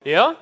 Ja, 0.00 0.34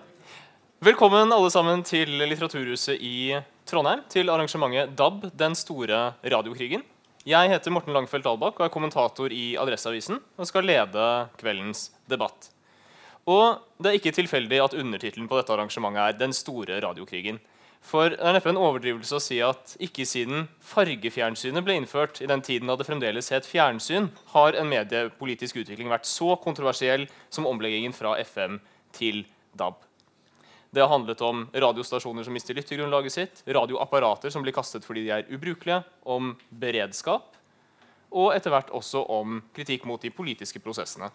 Velkommen 0.79 1.33
alle 1.35 1.49
sammen 1.51 1.81
til 1.83 2.13
Litteraturhuset 2.15 3.01
i 3.03 3.35
Trondheim, 3.67 4.05
til 4.07 4.29
arrangementet 4.31 4.93
DAB, 4.95 5.25
den 5.35 5.57
store 5.59 5.97
radiokrigen. 6.23 6.85
Jeg 7.27 7.51
heter 7.51 7.73
Morten 7.75 7.91
Langfeldt 7.91 8.29
Albakk 8.31 8.61
og 8.61 8.69
er 8.69 8.71
kommentator 8.71 9.33
i 9.35 9.57
Adresseavisen 9.59 10.21
og 10.39 10.47
skal 10.47 10.63
lede 10.63 11.07
kveldens 11.41 11.89
debatt. 12.07 12.53
Og 13.27 13.59
Det 13.83 13.91
er 13.91 13.99
ikke 13.99 14.13
tilfeldig 14.15 14.61
at 14.63 14.77
undertittelen 14.79 15.27
på 15.27 15.41
dette 15.41 15.51
arrangementet 15.51 16.05
er 16.05 16.19
'Den 16.19 16.33
store 16.33 16.79
radiokrigen'. 16.79 17.41
For 17.83 18.11
det 18.11 18.21
er 18.21 18.35
neppe 18.35 18.51
en 18.51 18.63
overdrivelse 18.63 19.17
å 19.17 19.21
si 19.21 19.41
at 19.41 19.77
ikke 19.81 20.07
siden 20.07 20.47
fargefjernsynet 20.63 21.65
ble 21.65 21.75
innført, 21.75 22.23
i 22.23 22.27
den 22.27 22.43
tiden 22.43 22.69
da 22.69 22.77
det 22.77 22.87
fremdeles 22.87 23.31
het 23.31 23.43
fjernsyn, 23.43 24.11
har 24.29 24.55
en 24.55 24.71
mediepolitisk 24.71 25.57
utvikling 25.57 25.89
vært 25.89 26.07
så 26.07 26.37
kontroversiell 26.41 27.09
som 27.29 27.45
omleggingen 27.45 27.93
fra 27.93 28.15
FM 28.23 28.61
til 28.93 29.27
DAB. 29.59 29.85
Det 30.71 30.85
har 30.85 30.93
handlet 30.93 31.21
om 31.25 31.47
radiostasjoner 31.53 32.27
som 32.27 32.35
mister 32.37 32.57
lyttegrunnlaget 32.57 33.15
sitt, 33.15 33.43
radioapparater 33.47 34.31
som 34.31 34.45
blir 34.45 34.57
kastet 34.57 34.85
fordi 34.85 35.07
de 35.07 35.15
er 35.17 35.31
ubrukelige, 35.33 35.81
om 36.05 36.35
beredskap 36.51 37.35
og 38.09 38.33
etter 38.35 38.53
hvert 38.53 38.71
også 38.75 39.03
om 39.13 39.41
kritikk 39.57 39.85
mot 39.89 40.01
de 40.01 40.13
politiske 40.13 40.61
prosessene. 40.65 41.11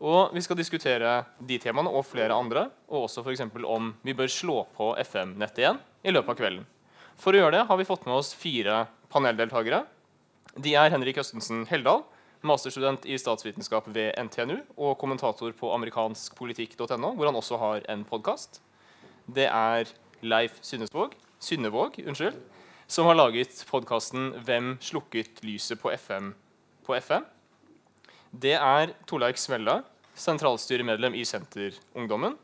Og 0.00 0.34
Vi 0.34 0.42
skal 0.44 0.56
diskutere 0.56 1.24
de 1.40 1.58
temaene 1.58 1.88
og 1.88 2.04
flere 2.04 2.34
andre, 2.36 2.68
og 2.88 3.06
også 3.08 3.24
f.eks. 3.24 3.40
om 3.64 3.94
vi 4.02 4.12
bør 4.12 4.28
slå 4.28 4.66
på 4.76 4.94
FM-nettet 5.00 5.62
igjen 5.64 5.78
i 6.04 6.12
løpet 6.12 6.34
av 6.34 6.36
kvelden. 6.36 6.66
For 7.16 7.32
å 7.32 7.40
gjøre 7.40 7.56
det 7.56 7.66
har 7.68 7.76
vi 7.76 7.88
fått 7.88 8.04
med 8.04 8.16
oss 8.18 8.34
fire 8.36 8.86
paneldeltakere. 9.08 9.86
De 10.56 10.74
er 10.76 10.92
Henrik 10.92 11.16
Østensen 11.16 11.64
Heldal, 11.68 12.04
masterstudent 12.46 13.04
i 13.06 13.18
statsvitenskap 13.18 13.88
ved 13.92 14.14
NTNU 14.28 14.60
og 14.76 14.96
kommentator 15.00 15.52
på 15.56 15.72
amerikanskpolitikk.no, 15.74 17.12
hvor 17.16 17.28
han 17.28 17.38
også 17.38 17.58
har 17.60 17.86
en 17.92 18.06
podkast 18.08 18.60
det 19.26 19.46
er 19.50 19.88
Leif 20.22 20.60
Synnesvåg, 20.62 21.14
Synnevåg 21.42 21.98
unnskyld, 22.06 22.36
som 22.86 23.06
har 23.06 23.18
laget 23.18 23.64
podkasten 23.68 24.32
'Hvem 24.38 24.78
slukket 24.80 25.42
lyset 25.42 25.80
på 25.80 25.90
FM?' 25.90 26.34
på 26.86 26.94
FM. 26.94 27.24
Det 28.30 28.54
er 28.54 28.94
Torleik 29.06 29.36
Smella, 29.36 29.82
sentralstyremedlem 30.14 31.14
i 31.14 31.24
Senterungdommen. 31.24 32.38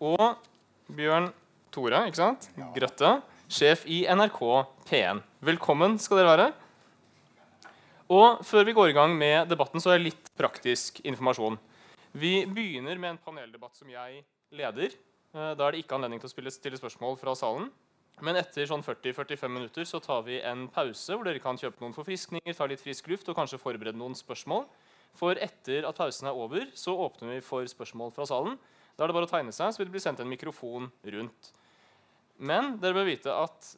Og 0.00 0.36
Bjørn 0.86 1.32
Tore 1.72 2.06
ikke 2.06 2.16
sant? 2.16 2.50
Grøtte, 2.76 3.22
sjef 3.48 3.84
i 3.86 4.06
NRK 4.06 4.66
P1. 4.86 5.22
Velkommen 5.42 5.98
skal 5.98 6.18
dere 6.18 6.36
være. 6.36 6.52
Og 8.14 8.44
Før 8.46 8.66
vi 8.68 8.74
går 8.76 8.92
i 8.92 8.94
gang 8.94 9.14
med 9.18 9.48
debatten, 9.50 9.82
så 9.82 9.90
er 9.90 9.98
det 9.98 10.12
litt 10.12 10.28
praktisk 10.38 11.00
informasjon. 11.02 11.56
Vi 12.14 12.44
begynner 12.46 13.00
med 13.00 13.14
en 13.14 13.22
paneldebatt 13.24 13.74
som 13.74 13.88
jeg 13.90 14.20
leder. 14.54 14.92
Eh, 15.34 15.54
da 15.58 15.66
er 15.66 15.74
det 15.74 15.80
ikke 15.82 15.96
anledning 15.96 16.22
til 16.22 16.30
å 16.30 16.52
stille 16.52 16.78
spørsmål 16.78 17.18
fra 17.18 17.34
salen. 17.34 17.72
Men 18.22 18.38
etter 18.38 18.68
sånn 18.70 18.84
40-45 18.86 19.50
minutter 19.50 19.88
så 19.88 19.98
tar 20.04 20.22
vi 20.28 20.38
en 20.46 20.68
pause 20.70 21.16
hvor 21.16 21.26
dere 21.26 21.42
kan 21.42 21.58
kjøpe 21.58 21.82
noen 21.82 21.96
forfriskninger, 21.96 22.54
ta 22.54 22.68
litt 22.70 22.84
frisk 22.84 23.08
luft 23.10 23.32
og 23.32 23.38
kanskje 23.40 23.58
forberede 23.58 23.98
noen 23.98 24.14
spørsmål. 24.14 24.68
For 25.18 25.40
etter 25.42 25.88
at 25.88 25.98
pausen 25.98 26.30
er 26.30 26.38
over, 26.38 26.68
så 26.78 26.94
åpner 26.94 27.34
vi 27.34 27.42
for 27.42 27.66
spørsmål 27.66 28.14
fra 28.14 28.28
salen. 28.30 28.54
Da 28.94 29.02
er 29.02 29.10
det 29.10 29.18
bare 29.18 29.26
å 29.26 29.32
tegne 29.32 29.54
seg, 29.54 29.74
så 29.74 29.82
vil 29.82 29.90
det 29.90 29.96
bli 29.96 30.04
sendt 30.04 30.22
en 30.22 30.30
mikrofon 30.30 30.86
rundt. 31.16 31.50
Men 32.38 32.76
dere 32.82 32.94
bør 32.94 33.10
vite 33.10 33.34
at 33.34 33.74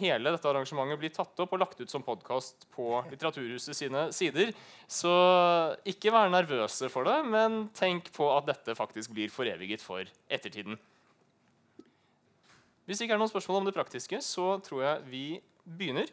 hele 0.00 0.32
dette 0.32 0.48
arrangementet 0.48 1.00
blir 1.00 1.12
tatt 1.14 1.40
opp 1.42 1.52
og 1.54 1.60
lagt 1.62 1.80
ut 1.80 1.92
som 1.92 2.04
podkast 2.04 2.66
på 2.74 3.02
Litteraturhuset 3.10 3.76
sine 3.76 4.06
sider. 4.16 4.52
Så 4.88 5.12
ikke 5.88 6.12
vær 6.14 6.32
nervøse 6.32 6.88
for 6.92 7.08
det, 7.08 7.18
men 7.28 7.66
tenk 7.76 8.10
på 8.16 8.28
at 8.34 8.48
dette 8.48 8.76
faktisk 8.78 9.12
blir 9.16 9.32
foreviget 9.32 9.84
for 9.84 10.08
ettertiden. 10.32 10.78
Hvis 12.88 12.98
det 12.98 13.06
ikke 13.06 13.14
er 13.18 13.22
noen 13.22 13.30
spørsmål 13.30 13.60
om 13.60 13.68
det 13.68 13.76
praktiske, 13.76 14.18
så 14.24 14.56
tror 14.66 14.82
jeg 14.82 15.04
vi 15.12 15.24
begynner. 15.62 16.08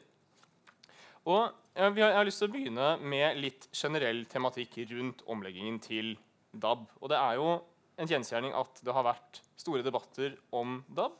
Og 1.27 1.49
jeg 1.77 2.13
har 2.15 2.25
lyst 2.27 2.41
til 2.43 2.49
å 2.49 2.53
begynne 2.53 2.91
med 3.01 3.39
litt 3.41 3.67
generell 3.75 4.23
tematikk 4.29 4.77
rundt 4.91 5.23
omleggingen 5.29 5.79
til 5.83 6.15
DAB. 6.53 6.85
Og 7.01 7.11
det 7.11 7.17
er 7.19 7.39
jo 7.39 7.49
en 7.97 8.09
kjensgjerning 8.09 8.53
at 8.55 8.81
det 8.85 8.93
har 8.93 9.05
vært 9.07 9.41
store 9.57 9.83
debatter 9.85 10.37
om 10.55 10.79
DAB. 10.87 11.17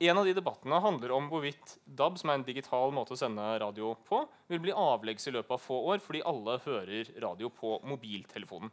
En 0.00 0.16
av 0.16 0.24
de 0.24 0.32
debattene 0.32 0.78
handler 0.80 1.12
om 1.12 1.26
hvorvidt 1.28 1.74
DAB, 1.84 2.14
som 2.16 2.30
er 2.32 2.38
en 2.38 2.44
digital 2.46 2.92
måte 2.96 3.12
å 3.12 3.18
sende 3.20 3.44
radio 3.60 3.92
på, 4.08 4.22
vil 4.48 4.62
bli 4.64 4.72
avleggs 4.72 5.28
i 5.28 5.34
løpet 5.34 5.52
av 5.52 5.60
få 5.60 5.76
år 5.92 6.00
fordi 6.00 6.22
alle 6.24 6.54
hører 6.64 7.10
radio 7.20 7.50
på 7.52 7.74
mobiltelefonen. 7.84 8.72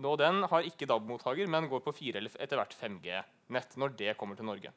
Nå, 0.00 0.12
den 0.16 0.44
har 0.48 0.64
ikke 0.64 0.86
DAB-mottaker, 0.88 1.50
men 1.50 1.66
går 1.68 1.82
på 1.84 1.92
4 1.92 2.20
eller 2.22 2.36
etter 2.40 2.60
hvert 2.60 2.76
5G-nett 2.78 3.74
når 3.76 3.98
det 3.98 4.14
kommer 4.20 4.38
til 4.38 4.46
Norge. 4.48 4.70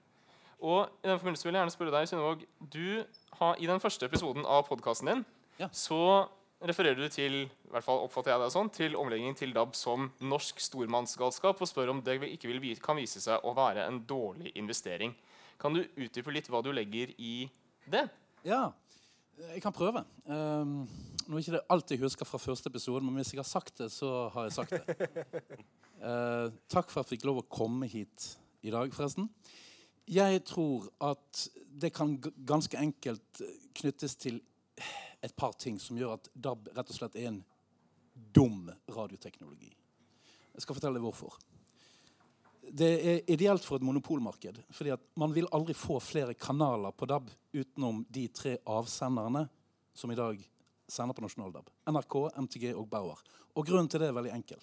Og 0.63 0.90
i 1.03 1.09
den 1.11 1.19
forbindelse 1.22 1.47
vil 1.47 1.53
jeg 1.53 1.61
gjerne 1.61 1.75
spørre 1.75 1.94
deg, 1.94 2.09
Synnevåg, 2.09 2.44
du 2.73 3.05
har 3.40 3.61
I 3.61 3.69
den 3.69 3.84
første 3.84 4.09
episoden 4.09 4.47
av 4.47 4.66
podkasten 4.67 5.11
din 5.11 5.23
ja. 5.59 5.69
så 5.69 6.01
refererer 6.68 7.00
du 7.00 7.07
til 7.12 7.44
i 7.44 7.72
hvert 7.74 7.85
fall 7.85 8.03
oppfatter 8.06 8.34
jeg 8.34 8.44
det 8.44 8.53
sånn, 8.53 8.72
til 8.74 8.97
omleggingen 9.00 9.38
til 9.38 9.53
DAB 9.56 9.75
som 9.78 10.09
norsk 10.24 10.62
stormannsgalskap, 10.63 11.59
og 11.59 11.69
spør 11.69 11.94
om 11.94 12.03
det 12.06 12.19
ikke 12.29 12.51
vil, 12.51 12.63
kan 12.84 13.00
vise 13.00 13.22
seg 13.24 13.44
å 13.44 13.56
være 13.57 13.88
en 13.90 14.01
dårlig 14.07 14.53
investering. 14.59 15.16
Kan 15.62 15.75
du 15.75 15.84
utdype 15.84 16.34
litt 16.34 16.50
hva 16.52 16.63
du 16.63 16.72
legger 16.75 17.13
i 17.18 17.50
det? 17.90 18.06
Ja, 18.47 18.72
jeg 19.50 19.63
kan 19.63 19.75
prøve. 19.75 20.03
Um, 20.28 20.84
nå 21.25 21.38
er 21.38 21.44
ikke 21.44 21.56
det 21.56 21.66
alt 21.73 21.91
jeg 21.94 22.03
husker 22.03 22.28
fra 22.28 22.41
første 22.41 22.69
episode, 22.72 23.03
men 23.06 23.18
hvis 23.19 23.34
jeg 23.34 23.41
har 23.41 23.50
sagt 23.50 23.79
det, 23.81 23.90
så 23.94 24.29
har 24.34 24.47
jeg 24.47 24.56
sagt 24.57 24.75
det. 24.75 25.09
Uh, 26.03 26.52
takk 26.73 26.91
for 26.91 27.02
at 27.02 27.07
jeg 27.07 27.18
fikk 27.18 27.28
lov 27.29 27.41
å 27.41 27.47
komme 27.50 27.90
hit 27.90 28.34
i 28.63 28.73
dag, 28.73 28.94
forresten. 28.96 29.29
Jeg 30.12 30.44
tror 30.47 30.90
at 31.03 31.46
det 31.79 31.94
kan 31.96 32.18
ganske 32.46 32.78
enkelt 32.78 33.44
knyttes 33.79 34.18
til 34.19 34.41
et 35.23 35.35
par 35.35 35.56
ting 35.56 35.79
som 35.79 35.97
gjør 35.97 36.17
at 36.17 36.29
DAB 36.34 36.69
rett 36.75 36.91
og 36.91 36.97
slett 36.97 37.16
er 37.16 37.31
en 37.31 37.41
dum 38.35 38.67
radioteknologi. 38.91 39.72
Jeg 40.53 40.66
skal 40.66 40.78
fortelle 40.78 41.01
hvorfor 41.01 41.39
det 42.72 42.89
er 43.03 43.31
ideelt 43.31 43.66
for 43.66 43.75
et 43.75 43.84
monopolmarked. 43.84 44.63
fordi 44.72 44.89
at 44.89 45.01
Man 45.16 45.34
vil 45.34 45.47
aldri 45.51 45.73
få 45.73 46.00
flere 46.00 46.34
kanaler 46.34 46.91
på 46.91 47.06
DAB 47.06 47.29
utenom 47.53 48.06
de 48.09 48.28
tre 48.28 48.57
avsenderne 48.66 49.50
som 49.94 50.11
i 50.11 50.16
dag 50.16 50.50
sender 50.88 51.13
på 51.13 51.22
nasjonal 51.22 51.51
DAB. 51.51 51.69
NRK, 51.85 52.16
MTG 52.38 52.73
og 52.73 52.90
Bauer. 52.90 53.19
Og 53.55 53.66
grunnen 53.66 53.88
til 53.88 54.00
det 54.00 54.07
er 54.07 54.16
veldig 54.16 54.34
enkel. 54.34 54.59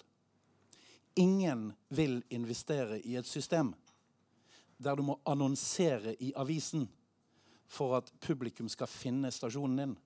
Ingen 1.15 1.73
vil 1.89 2.23
investere 2.29 2.99
i 2.99 3.15
et 3.15 3.27
system 3.27 3.73
der 4.77 4.95
du 4.95 5.03
må 5.03 5.19
annonsere 5.25 6.15
i 6.19 6.33
avisen 6.35 6.87
for 7.67 7.95
at 7.95 8.11
publikum 8.19 8.69
skal 8.69 8.87
finne 8.87 9.31
stasjonen 9.31 9.77
din. 9.77 9.97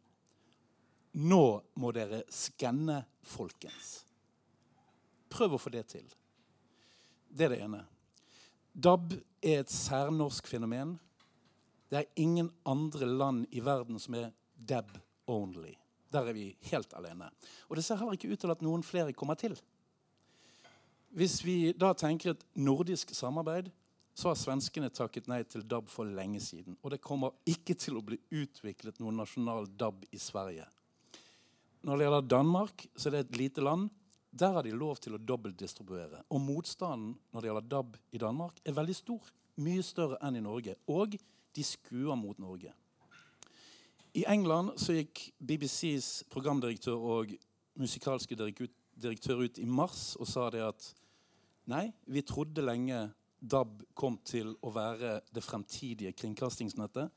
Nå 1.15 1.61
må 1.79 1.91
dere 1.95 2.23
skanne, 2.33 2.99
folkens. 3.23 4.01
Prøv 5.31 5.55
å 5.55 5.59
få 5.61 5.71
det 5.71 5.85
til. 5.93 6.07
Det 7.31 7.47
er 7.47 7.55
det 7.55 7.61
ene. 7.63 7.81
DAB 8.75 9.13
er 9.39 9.61
et 9.61 9.71
særnorsk 9.71 10.47
fenomen. 10.51 10.97
Det 11.87 12.01
er 12.01 12.19
ingen 12.19 12.49
andre 12.67 13.07
land 13.07 13.45
i 13.55 13.63
verden 13.63 13.99
som 14.01 14.17
er 14.19 14.33
DAB 14.55 14.91
only. 15.31 15.71
Der 16.11 16.27
er 16.27 16.35
vi 16.35 16.49
helt 16.71 16.93
alene. 16.95 17.29
Og 17.69 17.79
det 17.79 17.85
ser 17.85 17.99
heller 17.99 18.17
ikke 18.17 18.31
ut 18.33 18.43
til 18.43 18.51
at 18.51 18.63
noen 18.63 18.83
flere 18.83 19.15
kommer 19.15 19.39
til. 19.39 19.55
Hvis 21.15 21.39
vi 21.45 21.71
da 21.71 21.93
tenker 21.95 22.33
et 22.33 22.45
nordisk 22.59 23.15
samarbeid, 23.15 23.71
så 24.15 24.31
har 24.31 24.39
svenskene 24.39 24.91
takket 24.91 25.27
nei 25.31 25.41
til 25.47 25.63
DAB 25.67 25.87
for 25.91 26.07
lenge 26.07 26.41
siden. 26.43 26.75
Og 26.83 26.91
det 26.91 27.03
kommer 27.03 27.35
ikke 27.47 27.75
til 27.79 27.99
å 27.99 28.03
bli 28.03 28.19
utviklet 28.35 28.99
noen 28.99 29.19
nasjonal 29.19 29.67
DAB 29.79 30.03
i 30.11 30.19
Sverige. 30.19 30.67
Når 31.85 31.97
det 31.97 32.05
gjelder 32.07 32.29
Danmark, 32.33 32.87
så 32.97 33.09
er 33.09 33.13
det 33.13 33.19
et 33.25 33.37
lite 33.37 33.61
land. 33.61 33.89
Der 34.33 34.55
har 34.55 34.65
de 34.65 34.71
lov 34.73 34.97
til 34.97 35.13
å 35.15 35.21
dobbeltdistribuere. 35.21 36.23
Og 36.33 36.41
motstanden 36.41 37.13
når 37.29 37.41
det 37.41 37.49
gjelder 37.51 37.67
DAB 37.69 37.99
i 38.11 38.21
Danmark, 38.21 38.57
er 38.65 38.73
veldig 38.73 38.95
stor. 38.97 39.29
Mye 39.61 39.83
større 39.85 40.17
enn 40.25 40.39
i 40.39 40.43
Norge. 40.43 40.73
Og 40.89 41.13
de 41.55 41.63
skuer 41.63 42.17
mot 42.17 42.41
Norge. 42.41 42.73
I 44.17 44.25
England 44.31 44.73
så 44.81 44.95
gikk 44.95 45.27
BBCs 45.37 46.25
programdirektør 46.31 47.05
og 47.19 47.35
musikalske 47.77 48.37
direktør 48.39 49.45
ut 49.45 49.59
i 49.61 49.67
mars 49.67 50.15
og 50.17 50.29
sa 50.31 50.49
det 50.49 50.63
at 50.65 50.89
nei, 51.69 51.89
vi 52.07 52.23
trodde 52.25 52.65
lenge 52.65 53.09
DAB 53.37 53.83
kom 53.93 54.17
til 54.25 54.55
å 54.65 54.71
være 54.73 55.19
det 55.35 55.43
fremtidige 55.43 56.15
kringkastingsnettet. 56.17 57.11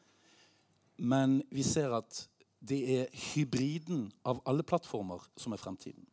Men 0.99 1.41
vi 1.55 1.65
ser 1.65 1.95
at 1.97 2.27
det 2.61 2.79
er 2.99 3.19
hybriden 3.33 4.09
av 4.27 4.41
alle 4.49 4.65
plattformer 4.67 5.23
som 5.39 5.55
er 5.55 5.61
fremtiden. 5.63 6.07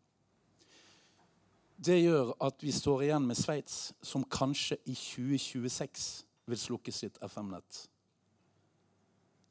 Det 1.76 1.98
gjør 2.00 2.32
at 2.46 2.62
vi 2.64 2.72
står 2.72 3.04
igjen 3.08 3.26
med 3.28 3.36
Sveits, 3.36 3.94
som 4.02 4.24
kanskje 4.24 4.78
i 4.86 4.96
2026 4.96 6.06
vil 6.48 6.60
slukke 6.62 6.94
sitt 6.94 7.18
FM-nett. 7.26 7.82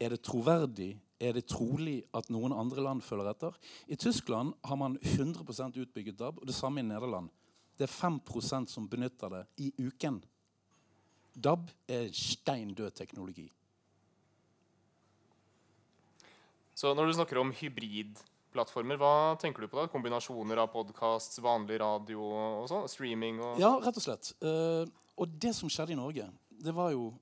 Er 0.01 0.15
det 0.15 0.23
troverdig? 0.25 0.95
Er 1.21 1.37
det 1.37 1.47
trolig 1.49 2.03
at 2.17 2.31
noen 2.33 2.55
andre 2.57 2.83
land 2.83 3.03
følger 3.05 3.29
etter? 3.31 3.59
I 3.87 3.97
Tyskland 4.01 4.55
har 4.65 4.79
man 4.81 4.97
100% 4.99 5.79
utbygget 5.85 6.19
DAB, 6.19 6.41
og 6.41 6.49
det 6.49 6.57
samme 6.57 6.81
i 6.81 6.87
Nederland. 6.87 7.29
Det 7.79 7.89
er 7.89 7.93
5% 7.93 8.71
som 8.71 8.89
benytter 8.89 9.33
det 9.35 9.45
i 9.67 9.71
uken. 9.85 10.23
DAB 11.35 11.71
er 11.91 12.09
stein 12.15 12.75
død 12.75 12.95
teknologi. 12.95 13.49
Så 16.75 16.91
når 16.91 17.07
du 17.07 17.13
snakker 17.15 17.39
om 17.39 17.53
hybridplattformer, 17.55 18.99
hva 18.99 19.13
tenker 19.39 19.63
du 19.63 19.71
på 19.71 19.79
da? 19.79 19.87
Kombinasjoner 19.93 20.59
av 20.59 20.73
podkast, 20.73 21.39
vanlig 21.43 21.79
radio 21.79 22.25
og 22.25 22.65
sånn? 22.71 22.89
Streaming 22.91 23.39
og 23.39 23.61
Ja, 23.63 23.77
rett 23.83 24.01
og 24.01 24.03
slett. 24.03 24.33
Uh, 24.43 24.83
og 25.15 25.37
det 25.39 25.53
som 25.55 25.71
skjedde 25.71 25.95
i 25.95 26.01
Norge, 26.01 26.27
det 26.51 26.75
var 26.75 26.91
jo 26.91 27.13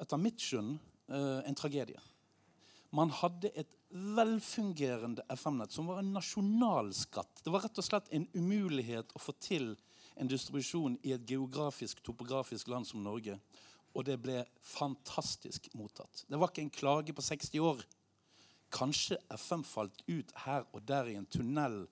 etter 0.00 0.22
mitt 0.22 0.40
skjønn 0.40 0.78
uh, 1.12 1.42
en 1.44 1.60
tragedie. 1.60 2.00
Man 2.96 3.12
hadde 3.20 3.52
et 3.52 3.76
velfungerende 3.92 5.28
FM-nett 5.36 5.76
som 5.76 5.92
var 5.92 6.00
en 6.00 6.14
nasjonalskatt. 6.16 7.44
Det 7.44 7.52
var 7.52 7.66
rett 7.66 7.78
og 7.82 7.86
slett 7.86 8.08
en 8.16 8.24
umulighet 8.32 9.12
å 9.12 9.20
få 9.20 9.36
til 9.44 9.74
en 10.16 10.28
distribusjon 10.30 10.96
i 11.04 11.12
et 11.14 11.28
geografisk, 11.28 12.00
topografisk 12.06 12.72
land 12.72 12.88
som 12.88 13.04
Norge. 13.04 13.36
Og 13.92 14.08
det 14.08 14.16
ble 14.22 14.40
fantastisk 14.64 15.68
mottatt. 15.76 16.24
Det 16.30 16.40
var 16.40 16.48
ikke 16.48 16.64
en 16.64 16.76
klage 16.80 17.12
på 17.12 17.28
60 17.28 17.68
år. 17.68 17.84
Kanskje 18.70 19.18
FM 19.34 19.64
falt 19.66 20.02
ut 20.06 20.32
her 20.44 20.66
og 20.72 20.84
der 20.86 21.10
i 21.10 21.16
en 21.18 21.26
tunnel. 21.26 21.82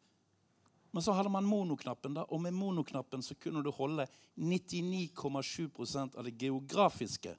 Men 0.91 1.03
så 1.05 1.13
hadde 1.13 1.31
man 1.31 1.45
monoknappen, 1.45 2.15
da, 2.17 2.25
og 2.33 2.41
med 2.43 2.57
monoknappen 2.57 3.23
så 3.23 3.35
kunne 3.37 3.63
du 3.63 3.71
holde 3.75 4.07
99,7% 4.37 6.17
av 6.17 6.25
det 6.25 6.39
geografiske 6.39 7.35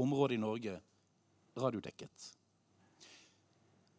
området 0.00 0.38
i 0.38 0.40
Norge 0.40 0.78
radiodekket. 1.56 2.30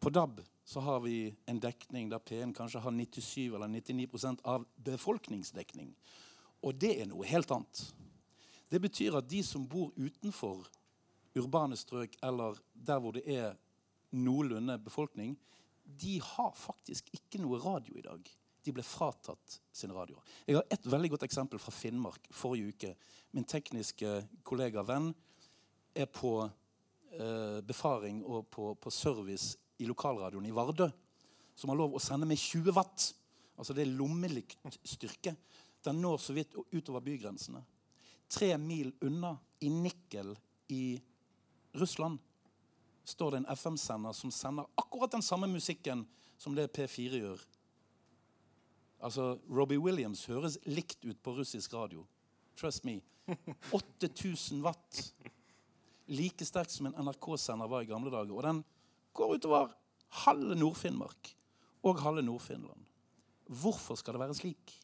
På 0.00 0.10
DAB 0.10 0.40
så 0.64 0.80
har 0.80 1.00
vi 1.00 1.34
en 1.46 1.60
dekning 1.60 2.10
der 2.10 2.18
P1 2.18 2.52
kanskje 2.54 2.80
har 2.82 2.90
97 2.90 3.54
eller 3.54 3.68
99% 3.68 4.42
av 4.44 4.66
befolkningsdekning. 4.76 5.94
Og 6.62 6.74
det 6.74 6.92
er 7.00 7.06
noe 7.06 7.26
helt 7.26 7.50
annet. 7.54 7.84
Det 8.68 8.80
betyr 8.82 9.16
at 9.18 9.28
de 9.30 9.42
som 9.46 9.66
bor 9.68 9.92
utenfor 9.94 10.66
urbane 11.36 11.78
strøk 11.78 12.16
eller 12.22 12.58
der 12.74 13.00
hvor 13.00 13.14
det 13.14 13.22
er 13.30 13.54
noenlunde 14.16 14.78
befolkning, 14.82 15.36
de 15.86 16.18
har 16.22 16.52
faktisk 16.58 17.08
ikke 17.14 17.40
noe 17.42 17.60
radio 17.62 17.96
i 17.98 18.04
dag. 18.04 18.30
De 18.66 18.74
ble 18.74 18.82
fratatt 18.82 19.60
sin 19.70 19.92
radio. 19.94 20.18
Jeg 20.46 20.58
har 20.58 20.66
et 20.74 20.88
veldig 20.90 21.12
godt 21.12 21.26
eksempel 21.28 21.60
fra 21.62 21.74
Finnmark 21.74 22.26
forrige 22.34 22.72
uke. 22.72 22.94
Min 23.36 23.46
tekniske 23.46 24.18
kollega 24.46 24.82
venn 24.86 25.12
er 25.94 26.08
på 26.10 26.32
eh, 26.42 27.60
befaring 27.62 28.24
og 28.26 28.48
på, 28.50 28.72
på, 28.74 28.90
service 28.90 29.54
i 29.78 29.86
lokalradioen 29.86 30.48
i 30.48 30.54
Vardø, 30.56 30.88
som 31.54 31.70
har 31.70 31.78
lov 31.78 31.94
å 31.94 32.02
sende 32.02 32.26
med 32.28 32.40
20 32.42 32.74
watt. 32.74 33.06
Altså 33.56 33.76
det 33.76 33.86
er 33.86 33.94
lommelyktstyrke. 33.94 35.36
Den 35.86 36.02
når 36.02 36.18
så 36.20 36.34
vidt 36.34 36.56
utover 36.74 37.04
bygrensene. 37.06 37.62
Tre 38.26 38.50
mil 38.58 38.90
unna, 39.06 39.36
i 39.62 39.70
Nikkel 39.70 40.34
i 40.74 40.98
Russland, 41.78 42.18
står 43.06 43.30
det 43.30 43.42
en 43.42 43.50
FM-sender 43.54 44.14
som 44.16 44.32
sender 44.34 44.66
akkurat 44.74 45.14
den 45.14 45.22
samme 45.22 45.46
musikken 45.50 46.04
som 46.38 46.54
det 46.56 46.72
P4 46.74 47.20
gjør. 47.22 47.42
Altså, 49.06 49.36
Robbie 49.52 49.78
Williams 49.78 50.24
høres 50.26 50.58
likt 50.66 51.04
ut 51.04 51.18
på 51.22 51.36
russisk 51.36 51.74
radio. 51.76 52.06
Trust 52.58 52.84
me. 52.88 53.00
8000 53.72 54.62
watt. 54.64 55.02
Like 56.06 56.46
sterk 56.46 56.70
som 56.70 56.88
en 56.88 56.96
NRK-sender 57.06 57.70
var 57.70 57.84
i 57.84 57.90
gamle 57.90 58.10
dager. 58.10 58.34
Og 58.34 58.42
den 58.46 58.62
går 59.16 59.36
utover 59.36 59.74
halve 60.24 60.56
Nord-Finnmark 60.58 61.32
og 61.86 62.02
halve 62.02 62.24
Nord-Finland. 62.26 62.82
Hvorfor 63.46 63.98
skal 63.98 64.16
det 64.16 64.24
være 64.24 64.34
slik? 64.38 64.74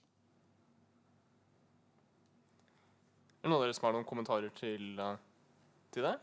Er 3.43 3.49
det 3.49 3.51
noen 3.51 3.59
av 3.59 3.65
dere 3.65 3.75
som 3.75 3.89
har 3.89 3.97
noen 3.97 4.07
kommentarer 4.07 4.53
til, 4.55 4.93
uh, 5.03 5.17
til 5.91 6.07
det? 6.07 6.15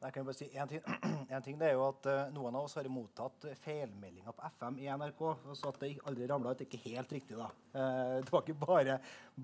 Jeg 0.00 0.14
kan 0.14 0.24
bare 0.24 0.36
si 0.38 0.46
en 0.56 0.68
ting. 0.68 0.80
en 1.34 1.44
ting 1.44 1.58
det 1.60 1.68
er 1.68 1.74
jo 1.76 1.84
at 1.90 2.06
uh, 2.08 2.30
Noen 2.32 2.56
av 2.56 2.64
oss 2.64 2.78
har 2.78 2.88
mottatt 2.88 3.44
feilmeldinger 3.60 4.32
på 4.32 4.48
FM 4.56 4.78
i 4.80 4.88
NRK. 4.88 5.20
Så 5.58 5.68
at 5.68 5.82
det 5.82 5.90
aldri 6.08 6.28
ramla 6.30 6.54
ut, 6.54 6.62
er 6.62 6.68
ikke 6.68 6.80
helt 6.86 7.12
riktig. 7.12 7.36
da. 7.36 7.50
Uh, 7.74 8.16
det 8.24 8.32
var 8.32 8.46
ikke 8.46 8.62
bare, 8.62 8.96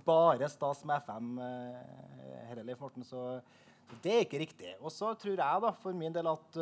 bare 0.07 0.49
stas 0.53 0.81
med 0.89 1.05
FM 1.05 1.37
uh, 1.43 2.41
heller, 2.49 2.65
Leif 2.71 2.81
Morten. 2.81 3.05
Så, 3.05 3.27
det 4.01 4.15
er 4.15 4.25
ikke 4.25 4.41
riktig. 4.47 4.73
Og 4.81 4.89
så 4.91 5.13
tror 5.21 5.37
jeg 5.37 5.65
da, 5.67 5.75
for 5.83 5.95
min 5.95 6.17
del 6.17 6.27
at, 6.27 6.57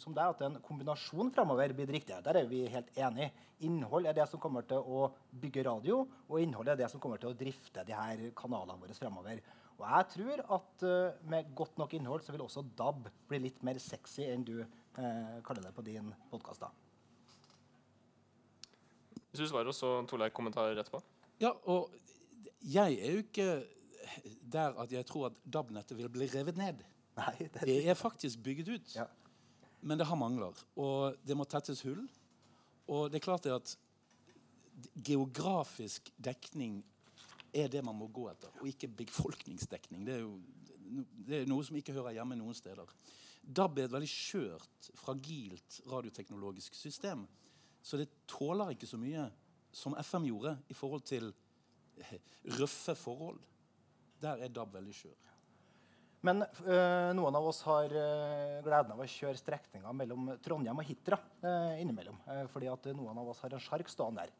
som 0.00 0.14
er, 0.14 0.30
at 0.30 0.46
en 0.46 0.54
kombinasjon 0.64 1.28
framover 1.34 1.74
blir 1.76 1.90
det 1.90 1.98
riktige. 1.98 2.22
Der 2.24 2.38
er 2.40 2.48
vi 2.48 2.62
helt 2.72 2.94
enige. 2.96 3.28
Innhold 3.66 4.08
er 4.08 4.16
det 4.16 4.24
som 4.30 4.40
kommer 4.40 4.64
til 4.68 4.80
å 4.80 5.10
bygge 5.36 5.66
radio, 5.66 5.98
og 6.30 6.40
innhold 6.40 6.70
er 6.72 6.78
det 6.80 6.88
som 6.92 7.02
kommer 7.02 7.20
til 7.20 7.34
å 7.34 7.36
drifte 7.36 7.84
de 7.84 7.92
her 7.92 8.24
kanalene 8.38 8.80
våre 8.80 8.96
framover. 8.96 9.44
Og 9.76 9.84
jeg 9.84 10.08
tror 10.14 10.42
at 10.56 10.84
uh, 10.88 11.28
med 11.28 11.52
godt 11.56 11.78
nok 11.80 11.94
innhold 11.98 12.24
så 12.24 12.32
vil 12.32 12.44
også 12.46 12.64
DAB 12.78 13.10
bli 13.28 13.42
litt 13.44 13.62
mer 13.66 13.80
sexy 13.82 14.24
enn 14.24 14.44
du 14.46 14.56
uh, 14.62 15.36
kaller 15.44 15.66
det 15.66 15.74
på 15.76 15.84
din 15.84 16.08
podkast. 16.30 16.64
Hvis 19.30 19.44
du 19.44 19.48
svarer, 19.50 19.72
så 19.76 19.98
Torleik 20.08 20.32
kommentarer 20.36 20.78
etterpå. 20.80 21.02
Ja, 21.42 21.52
og 21.68 21.92
jeg 22.64 22.96
er 22.96 23.18
jo 23.18 23.24
ikke 23.26 23.50
der 24.48 24.76
at 24.80 24.92
jeg 24.92 25.04
tror 25.08 25.28
at 25.28 25.40
DAB-nettet 25.44 25.98
vil 25.98 26.08
bli 26.12 26.28
revet 26.32 26.56
ned. 26.56 26.80
Nei, 27.16 27.34
det, 27.40 27.64
det 27.68 27.78
er 27.88 27.98
faktisk 27.98 28.40
bygget 28.44 28.72
ut. 28.72 28.94
Ja. 28.96 29.06
Men 29.80 30.00
det 30.00 30.06
har 30.08 30.16
mangler. 30.16 30.56
Og 30.80 31.16
det 31.26 31.36
må 31.36 31.44
tettes 31.44 31.82
hull. 31.84 32.06
Og 32.88 33.10
det 33.10 33.20
er 33.20 33.26
klart 33.26 33.44
det 33.44 33.54
at 33.54 33.76
geografisk 35.04 36.10
dekning 36.16 36.80
er 37.56 37.70
det 37.72 37.82
man 37.84 37.96
må 37.98 38.08
gå 38.12 38.28
etter, 38.30 38.52
og 38.60 38.68
ikke 38.68 38.90
befolkningsdekning. 39.04 40.04
Det 40.06 40.18
er 40.18 40.24
jo 40.24 40.36
det 41.26 41.40
er 41.40 41.48
noe 41.50 41.64
som 41.66 41.76
ikke 41.78 41.94
hører 41.96 42.14
hjemme 42.16 42.38
noen 42.38 42.54
steder. 42.54 42.90
DAB 43.42 43.80
er 43.80 43.88
et 43.88 43.94
veldig 43.94 44.10
skjørt, 44.10 44.90
fragilt 44.98 45.80
radioteknologisk 45.90 46.74
system. 46.78 47.24
Så 47.82 47.98
det 48.00 48.08
tåler 48.30 48.74
ikke 48.74 48.88
så 48.90 48.98
mye 48.98 49.28
som 49.74 49.96
FM 49.98 50.26
gjorde 50.30 50.56
i 50.70 50.76
forhold 50.76 51.04
til 51.06 51.30
røffe 52.58 52.96
forhold. 52.98 53.40
Der 54.22 54.42
er 54.42 54.52
DAB 54.52 54.74
veldig 54.78 54.94
skjør. 54.96 55.32
Men 56.26 56.42
øh, 56.42 57.10
noen 57.14 57.36
av 57.38 57.44
oss 57.46 57.60
har 57.68 57.92
øh, 57.92 58.62
gleden 58.64 58.94
av 58.94 59.02
å 59.02 59.06
kjøre 59.10 59.38
strekninger 59.38 59.94
mellom 59.94 60.32
Trondheim 60.42 60.80
og 60.82 60.88
Hitra 60.88 61.18
øh, 61.44 61.76
innimellom. 61.82 62.18
fordi 62.50 62.70
at 62.72 62.88
noen 62.96 63.20
av 63.20 63.30
oss 63.30 63.44
har 63.44 63.54
en 63.54 63.62
sjark 63.62 63.90
stående 63.92 64.24
der. 64.24 64.32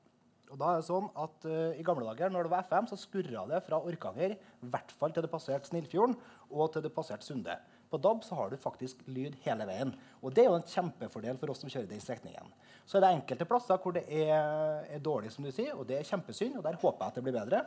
Og 0.52 0.58
da 0.60 0.72
er 0.72 0.80
det 0.80 0.86
sånn 0.86 1.08
at 1.18 1.46
uh, 1.48 1.74
I 1.74 1.84
gamle 1.86 2.06
dager 2.06 2.30
når 2.32 2.46
det 2.46 2.52
var 2.52 2.66
FM, 2.68 2.88
så 2.90 2.98
skurra 3.00 3.46
det 3.50 3.62
fra 3.66 3.80
Orkanger 3.82 4.36
i 4.36 4.68
hvert 4.70 4.92
fall 4.98 5.14
til 5.14 5.24
det 5.26 5.30
passerte 5.32 5.70
Snillfjorden 5.70 6.14
og 6.52 6.70
til 6.74 6.84
det 6.84 6.92
passerte 6.94 7.26
Sunde. 7.26 7.56
På 7.90 7.98
DAB 8.02 8.22
så 8.26 8.34
har 8.38 8.50
du 8.50 8.58
faktisk 8.58 9.02
lyd 9.10 9.36
hele 9.44 9.66
veien. 9.68 9.92
Og 10.22 10.34
Det 10.34 10.44
er 10.44 10.50
jo 10.50 10.58
en 10.58 10.66
kjempefordel 10.66 11.38
for 11.38 11.52
oss 11.52 11.62
som 11.62 11.70
kjører 11.70 11.90
den 11.90 12.02
strekningen. 12.02 12.50
Så 12.86 12.98
er 12.98 13.04
det 13.04 13.12
enkelte 13.14 13.46
plasser 13.46 13.78
hvor 13.82 13.94
det 13.94 14.04
er, 14.10 14.86
er, 14.90 15.02
dårlig, 15.02 15.32
som 15.34 15.46
du 15.46 15.52
sier, 15.54 15.74
og 15.74 15.86
det 15.86 16.00
er 16.00 16.08
kjempesynd. 16.08 16.58
og 16.58 16.64
Der 16.66 16.78
håper 16.78 17.04
jeg 17.04 17.14
at 17.14 17.18
det 17.18 17.24
blir 17.26 17.38
bedre. 17.38 17.64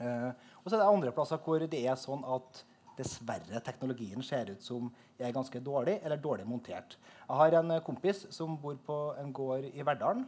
Uh, 0.00 0.32
og 0.62 0.68
så 0.68 0.76
er 0.76 0.80
det 0.80 0.88
andre 0.88 1.12
plasser 1.16 1.40
hvor 1.44 1.64
det 1.64 1.82
er 1.84 2.00
sånn 2.00 2.24
at 2.24 2.62
dessverre 2.96 3.60
teknologien 3.64 4.24
ser 4.24 4.50
ut 4.52 4.64
som 4.64 4.90
er 5.20 5.32
ganske 5.32 5.60
dårlig 5.64 5.98
eller 6.02 6.20
dårlig 6.20 6.46
montert. 6.48 6.96
Jeg 7.28 7.36
har 7.38 7.56
en 7.60 7.76
kompis 7.84 8.26
som 8.34 8.56
bor 8.60 8.76
på 8.84 8.98
en 9.20 9.32
gård 9.32 9.68
i 9.72 9.84
Verdalen. 9.84 10.26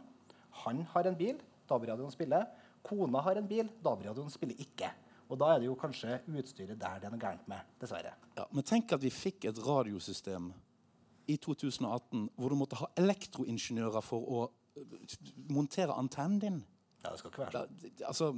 Han 0.65 0.85
har 0.93 1.09
en 1.09 1.17
bil 1.17 1.37
DAB-radioen 1.69 2.13
spiller. 2.13 2.45
Kona 2.85 3.21
har 3.25 3.39
en 3.39 3.49
bil, 3.49 3.69
DAB-radioen 3.83 4.31
spiller 4.33 4.59
ikke. 4.61 4.91
Og 5.25 5.39
da 5.41 5.53
er 5.53 5.63
det 5.63 5.69
jo 5.69 5.77
kanskje 5.79 6.19
utstyret 6.29 6.77
der 6.77 6.99
det 7.01 7.07
er 7.07 7.13
noe 7.13 7.21
gærent 7.21 7.47
med, 7.49 7.73
dessverre. 7.81 8.13
Ja, 8.37 8.45
men 8.53 8.65
tenk 8.67 8.93
at 8.93 9.01
vi 9.01 9.09
fikk 9.13 9.47
et 9.49 9.61
radiosystem 9.65 10.51
i 11.31 11.39
2018 11.41 12.27
hvor 12.37 12.53
du 12.53 12.59
måtte 12.59 12.77
ha 12.77 12.91
elektroingeniører 13.01 14.05
for 14.05 14.29
å 14.29 14.43
øh, 14.77 15.17
montere 15.49 15.97
antennen 15.97 16.41
din. 16.43 16.61
Ja, 17.01 17.11
det 17.11 17.21
skal 17.21 17.31
ikke 17.31 17.45
være 17.45 17.63
sånn. 17.63 17.73
Da, 17.81 18.07
altså, 18.11 18.29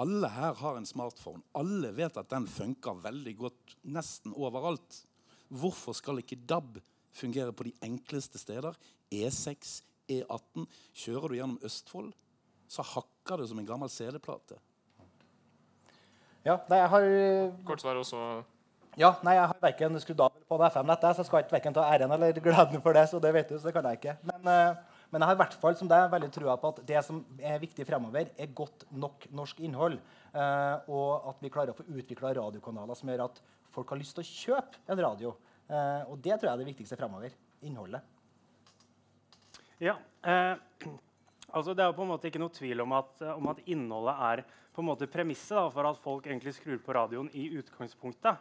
alle 0.00 0.30
her 0.32 0.56
har 0.58 0.78
en 0.78 0.88
smartphone. 0.88 1.44
Alle 1.56 1.92
vet 1.96 2.16
at 2.20 2.32
den 2.32 2.48
funker 2.50 2.98
veldig 3.04 3.36
godt 3.38 3.76
nesten 3.94 4.34
overalt. 4.34 5.04
Hvorfor 5.54 5.96
skal 5.96 6.20
ikke 6.22 6.40
DAB 6.40 6.80
fungere 7.14 7.52
på 7.54 7.68
de 7.68 7.74
enkleste 7.84 8.40
steder? 8.40 8.76
E6, 9.12 9.76
E18. 10.10 10.66
Kjører 11.04 11.30
du 11.30 11.36
gjennom 11.38 11.60
Østfold, 11.64 12.12
så 12.74 12.84
hakker 12.94 13.40
det 13.40 13.48
som 13.50 13.60
en 13.60 13.68
gammel 13.68 13.90
CD-plate. 13.92 14.58
Ja, 16.44 16.58
nei, 16.68 16.80
jeg 16.82 16.90
har 16.92 17.06
Kort 17.64 17.80
svar 17.80 17.96
også 17.96 18.18
Ja, 19.00 19.14
nei, 19.24 19.32
jeg 19.38 19.48
har 19.48 19.60
verken 19.62 19.96
skrudd 20.02 20.20
av 20.26 20.34
på 20.44 20.58
FM-nettet, 20.68 21.16
så 21.16 21.22
jeg 21.22 21.28
skal 21.30 21.44
ikke 21.44 21.56
verken 21.56 21.76
ta 21.76 21.86
æren 21.88 22.12
eller 22.14 22.36
gleden 22.44 22.82
for 22.84 22.94
det. 22.94 23.06
så 23.10 23.18
det 23.22 23.32
vet 23.34 23.48
du, 23.48 23.56
så 23.56 23.70
det 23.70 23.72
kan 23.74 23.88
jeg 23.88 23.98
ikke. 23.98 24.14
Men, 24.28 24.44
uh, 24.46 25.00
men 25.10 25.24
jeg 25.24 25.30
har 25.30 25.38
i 25.38 25.40
hvert 25.40 25.56
fall 25.62 25.78
som 25.78 25.90
deg 25.90 26.04
veldig 26.12 26.28
trua 26.34 26.54
på 26.60 26.70
at 26.74 26.82
det 26.86 27.00
som 27.06 27.24
er 27.40 27.58
viktig 27.62 27.86
fremover, 27.88 28.30
er 28.38 28.52
godt 28.54 28.84
nok 28.92 29.26
norsk 29.34 29.64
innhold. 29.66 29.98
Uh, 30.34 30.76
og 30.94 31.30
at 31.32 31.42
vi 31.42 31.50
klarer 31.56 31.72
å 31.72 31.78
få 31.78 31.88
utvikla 31.88 32.36
radiokanaler 32.38 32.98
som 32.98 33.10
gjør 33.10 33.24
at 33.26 33.42
folk 33.74 33.90
har 33.90 34.02
lyst 34.02 34.14
til 34.18 34.22
å 34.22 34.30
kjøpe 34.30 34.84
en 34.92 35.02
radio. 35.02 35.34
Og 35.64 36.18
det 36.20 36.36
tror 36.36 36.50
jeg 36.50 36.52
er 36.52 36.60
det 36.60 36.66
viktigste 36.68 36.96
fremover. 37.00 37.32
Innholdet. 37.64 38.04
Ja, 39.80 39.96
Altså, 41.52 41.74
det 41.76 41.84
er 41.84 41.94
på 41.96 42.04
en 42.04 42.12
måte 42.14 42.30
ikke 42.30 42.40
noe 42.42 42.54
tvil 42.54 42.82
om 42.84 42.94
at, 42.96 43.22
om 43.34 43.50
at 43.52 43.62
innholdet 43.70 44.14
er 44.30 44.44
på 44.74 44.82
en 44.82 44.88
måte 44.88 45.08
premisset 45.10 45.72
for 45.74 45.86
at 45.86 46.00
folk 46.02 46.26
egentlig 46.26 46.54
skrur 46.56 46.80
på 46.82 46.94
radioen 46.96 47.30
i 47.36 47.46
utgangspunktet. 47.60 48.40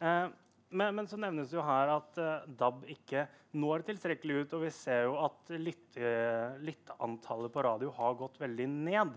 Eh, 0.00 0.26
men, 0.70 0.94
men, 0.94 1.06
så 1.10 1.18
nevnes 1.18 1.52
jo 1.54 1.62
her 1.64 1.90
at 1.96 2.18
eh, 2.20 2.48
DAB 2.60 2.84
ikke 2.94 3.26
når 3.58 3.86
tilstrekkelig 3.88 4.44
ut. 4.44 4.56
Og 4.58 4.64
vi 4.66 4.72
ser 4.74 5.06
jo 5.08 5.16
at 5.24 5.52
lytteantallet 5.58 7.54
på 7.54 7.64
radio 7.66 7.92
har 7.96 8.18
gått 8.20 8.40
veldig 8.42 8.68
ned. 8.70 9.14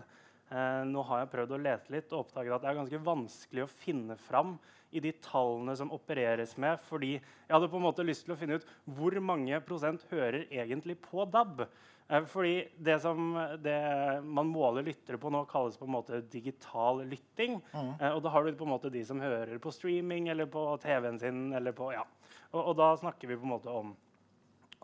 Uh, 0.52 0.84
nå 0.86 1.02
har 1.08 1.22
jeg 1.22 1.32
prøvd 1.32 1.54
å 1.56 1.62
lete 1.64 1.94
litt 1.94 2.12
og 2.12 2.26
oppdaget 2.26 2.54
at 2.54 2.64
det 2.64 2.70
er 2.70 2.80
ganske 2.82 3.04
vanskelig 3.06 3.64
å 3.64 3.70
finne 3.70 4.16
fram 4.20 4.58
i 4.94 5.00
de 5.02 5.10
tallene 5.24 5.74
som 5.76 5.90
opereres 5.94 6.54
med. 6.60 6.78
Fordi 6.86 7.16
jeg 7.16 7.50
hadde 7.50 7.70
på 7.72 7.80
en 7.80 7.86
måte 7.86 8.06
lyst 8.06 8.26
til 8.26 8.36
å 8.36 8.38
finne 8.38 8.60
ut 8.60 8.68
hvor 8.96 9.16
mange 9.24 9.58
prosent 9.66 10.04
hører 10.12 10.46
egentlig 10.52 11.00
på 11.02 11.26
DAB. 11.26 11.64
Eh, 12.08 12.26
fordi 12.30 12.54
det 12.76 12.98
som 13.02 13.32
det 13.64 13.78
man 14.22 14.50
måler 14.52 14.86
lyttere 14.86 15.18
på 15.20 15.32
nå, 15.32 15.44
kalles 15.50 15.78
på 15.80 15.88
en 15.88 15.96
måte 15.96 16.20
digital 16.30 17.02
lytting. 17.08 17.58
Mm. 17.72 17.92
Eh, 17.98 18.10
og 18.12 18.22
da 18.24 18.34
har 18.34 18.44
du 18.44 18.54
på 18.54 18.68
en 18.68 18.74
måte 18.76 18.92
de 18.92 19.02
som 19.06 19.22
hører 19.22 19.58
på 19.62 19.72
streaming 19.74 20.30
eller 20.32 20.50
på 20.50 20.66
TV-en 20.84 21.18
sin. 21.18 21.44
eller 21.52 21.72
på, 21.72 21.90
ja. 21.96 22.04
Og, 22.52 22.60
og, 22.60 22.74
da 22.78 22.92
snakker 23.00 23.28
vi 23.28 23.38
på 23.40 23.48
en 23.48 23.54
måte 23.56 23.72
om, 23.72 23.94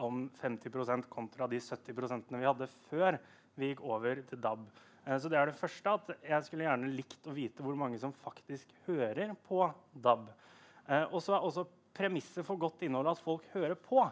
om 0.01 0.25
50% 0.43 1.07
kontra 1.13 1.47
de 1.47 1.61
70 1.61 2.35
vi 2.35 2.47
hadde 2.49 2.71
før 2.89 3.21
vi 3.55 3.75
gikk 3.75 3.85
over 3.85 4.25
til 4.27 4.41
DAB. 4.41 4.65
Eh, 5.07 5.19
så 5.19 5.31
det 5.33 5.39
er 5.41 5.51
det 5.51 5.59
første. 5.59 5.97
at 5.97 6.25
Jeg 6.27 6.47
skulle 6.47 6.69
gjerne 6.69 6.95
likt 6.95 7.29
å 7.29 7.37
vite 7.37 7.65
hvor 7.67 7.79
mange 7.79 7.99
som 8.03 8.13
faktisk 8.13 8.73
hører 8.87 9.35
på 9.49 9.65
DAB. 9.95 10.31
Og 11.13 11.21
så 11.23 11.37
er 11.37 11.45
også 11.47 11.69
premisset 11.95 12.43
for 12.43 12.59
godt 12.59 12.83
innhold 12.83 13.13
at 13.13 13.21
folk 13.23 13.45
hører 13.53 13.77
på. 13.79 14.03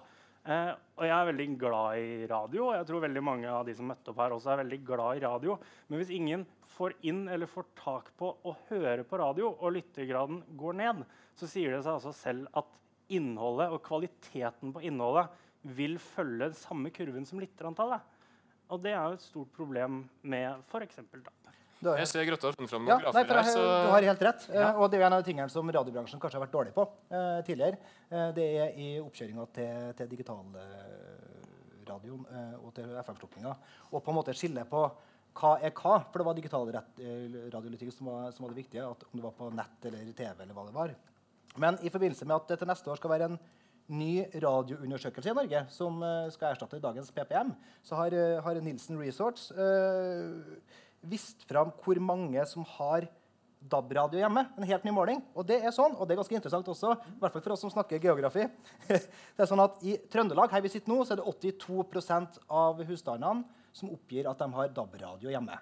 Eh, 0.48 0.70
og 0.96 1.04
jeg 1.04 1.12
er 1.12 1.26
veldig 1.28 1.46
glad 1.60 1.98
i 2.00 2.26
radio. 2.30 2.68
og 2.68 2.76
jeg 2.78 2.86
tror 2.88 3.02
veldig 3.04 3.22
mange 3.24 3.48
av 3.52 3.66
de 3.66 3.74
som 3.76 3.88
møtte 3.90 4.12
opp 4.12 4.22
her 4.22 4.32
også 4.32 4.54
er 4.54 4.62
veldig 4.62 4.78
glad 4.86 5.18
i 5.18 5.24
radio. 5.26 5.58
Men 5.88 6.00
hvis 6.00 6.14
ingen 6.16 6.46
får 6.78 6.94
inn 7.10 7.26
eller 7.28 7.50
får 7.50 7.66
tak 7.76 8.12
på 8.16 8.30
å 8.46 8.54
høre 8.70 9.04
på 9.04 9.18
radio, 9.20 9.50
og 9.50 9.74
lyttergraden 9.76 10.40
går 10.56 10.78
ned, 10.78 11.02
så 11.36 11.48
sier 11.50 11.74
det 11.74 11.82
seg 11.84 11.98
altså 11.98 12.14
selv 12.16 12.48
at 12.56 12.70
innholdet 13.12 13.72
og 13.72 13.82
kvaliteten 13.84 14.72
på 14.72 14.84
innholdet 14.88 15.28
vil 15.76 15.98
følge 16.00 16.46
den 16.46 16.56
samme 16.56 16.92
kurven 16.94 17.26
som 17.28 17.40
lytterantallet. 17.42 18.00
Og 18.68 18.76
det 18.84 18.92
er 18.92 19.00
jo 19.00 19.16
et 19.16 19.24
stort 19.24 19.48
problem 19.56 20.02
med 20.28 20.60
f.eks. 20.68 21.00
DAB. 21.12 21.38
Har, 21.78 21.94
jeg 22.02 22.08
ser 22.10 22.24
Grøtta 22.26 22.48
har 22.48 22.56
funnet 22.56 22.70
fram 22.72 22.80
noen 22.82 22.90
ja, 22.90 22.96
grafer 23.04 23.36
her. 23.38 23.44
Så... 23.46 23.60
Du 23.62 23.90
har 23.92 24.02
helt 24.08 24.22
rett. 24.26 24.46
Ja. 24.50 24.74
Uh, 24.74 24.80
og 24.82 24.88
det 24.90 24.98
er 24.98 25.04
en 25.06 25.14
av 25.14 25.20
de 25.22 25.28
tingene 25.30 25.50
som 25.52 25.70
radiobransjen 25.76 26.20
kanskje 26.22 26.36
har 26.40 26.44
vært 26.44 26.56
dårlig 26.56 26.72
på 26.74 26.82
uh, 26.84 27.40
tidligere. 27.46 27.76
Uh, 28.10 28.30
det 28.34 28.46
er 28.64 28.68
i 28.74 28.98
oppkjøringa 28.98 29.44
til, 29.54 29.94
til 30.00 30.06
digitalradioen 30.10 32.22
og 32.58 32.70
til 32.76 32.88
FM-slukkinga. 33.04 33.52
Og 33.92 33.98
på 34.02 34.10
en 34.10 34.18
måte 34.18 34.36
skille 34.36 34.62
på 34.68 34.80
hva 35.38 35.50
er 35.62 35.70
hva. 35.70 35.94
For 36.08 36.16
det 36.18 36.26
var 36.26 36.34
digital 36.40 36.62
radiolytikk 37.54 37.90
som, 37.94 38.06
som, 38.34 38.42
var 38.42 38.50
det 38.50 38.58
viktige. 38.58 38.82
At 38.82 39.00
om 39.08 39.14
det 39.14 39.26
var 39.28 39.34
på 39.38 39.46
nett 39.54 39.78
eller 39.86 40.02
TV 40.18 40.34
eller 40.34 40.54
hva 40.56 40.64
det 40.66 40.74
var. 40.74 40.90
Men 41.62 41.72
i 41.80 41.94
forbindelse 41.94 42.24
med 42.26 42.36
at 42.40 42.48
det 42.50 42.58
til 42.58 42.70
neste 42.70 42.90
år 42.90 42.98
skal 42.98 43.12
være 43.14 43.26
en 43.30 43.38
ny 43.88 44.26
radioundersøkelse 44.44 45.32
i 45.32 45.36
Norge 45.36 45.62
som 45.72 46.02
skal 46.34 46.52
erstatte 46.52 46.80
dagens 46.82 47.12
PPM, 47.14 47.54
så 47.82 47.96
har, 47.96 48.16
har 48.44 48.60
Nilsen 48.60 48.98
Resorts 49.00 49.48
vist 51.00 51.46
fram 51.48 51.70
hvor 51.84 52.00
mange 52.02 52.42
som 52.50 52.66
har 52.76 53.06
DAB-radio 53.58 54.20
hjemme. 54.20 54.44
En 54.56 54.66
helt 54.68 54.84
ny 54.86 54.92
måling. 54.94 55.22
Og 55.34 55.46
det 55.46 55.58
er 55.62 55.74
sånn, 55.74 55.96
og 55.96 56.06
det 56.06 56.14
er 56.14 56.20
ganske 56.20 56.36
interessant 56.38 56.68
også, 56.70 56.92
i 56.94 57.22
hvert 57.22 57.34
fall 57.34 57.44
for 57.44 57.54
oss 57.54 57.64
som 57.64 57.72
snakker 57.72 58.02
geografi. 58.02 58.44
det 58.88 59.42
er 59.42 59.50
sånn 59.50 59.64
at 59.64 59.80
I 59.82 59.96
Trøndelag 60.10 60.52
her 60.54 60.62
vi 60.64 60.72
sitter 60.72 60.92
nå, 60.92 61.00
så 61.02 61.14
er 61.14 61.22
det 61.22 61.26
82% 61.26 62.38
av 62.60 62.84
husstandene 62.88 63.42
som 63.74 63.90
oppgir 63.94 64.28
at 64.30 64.38
de 64.40 64.48
har 64.54 64.70
DAB-radio 64.74 65.32
hjemme. 65.32 65.58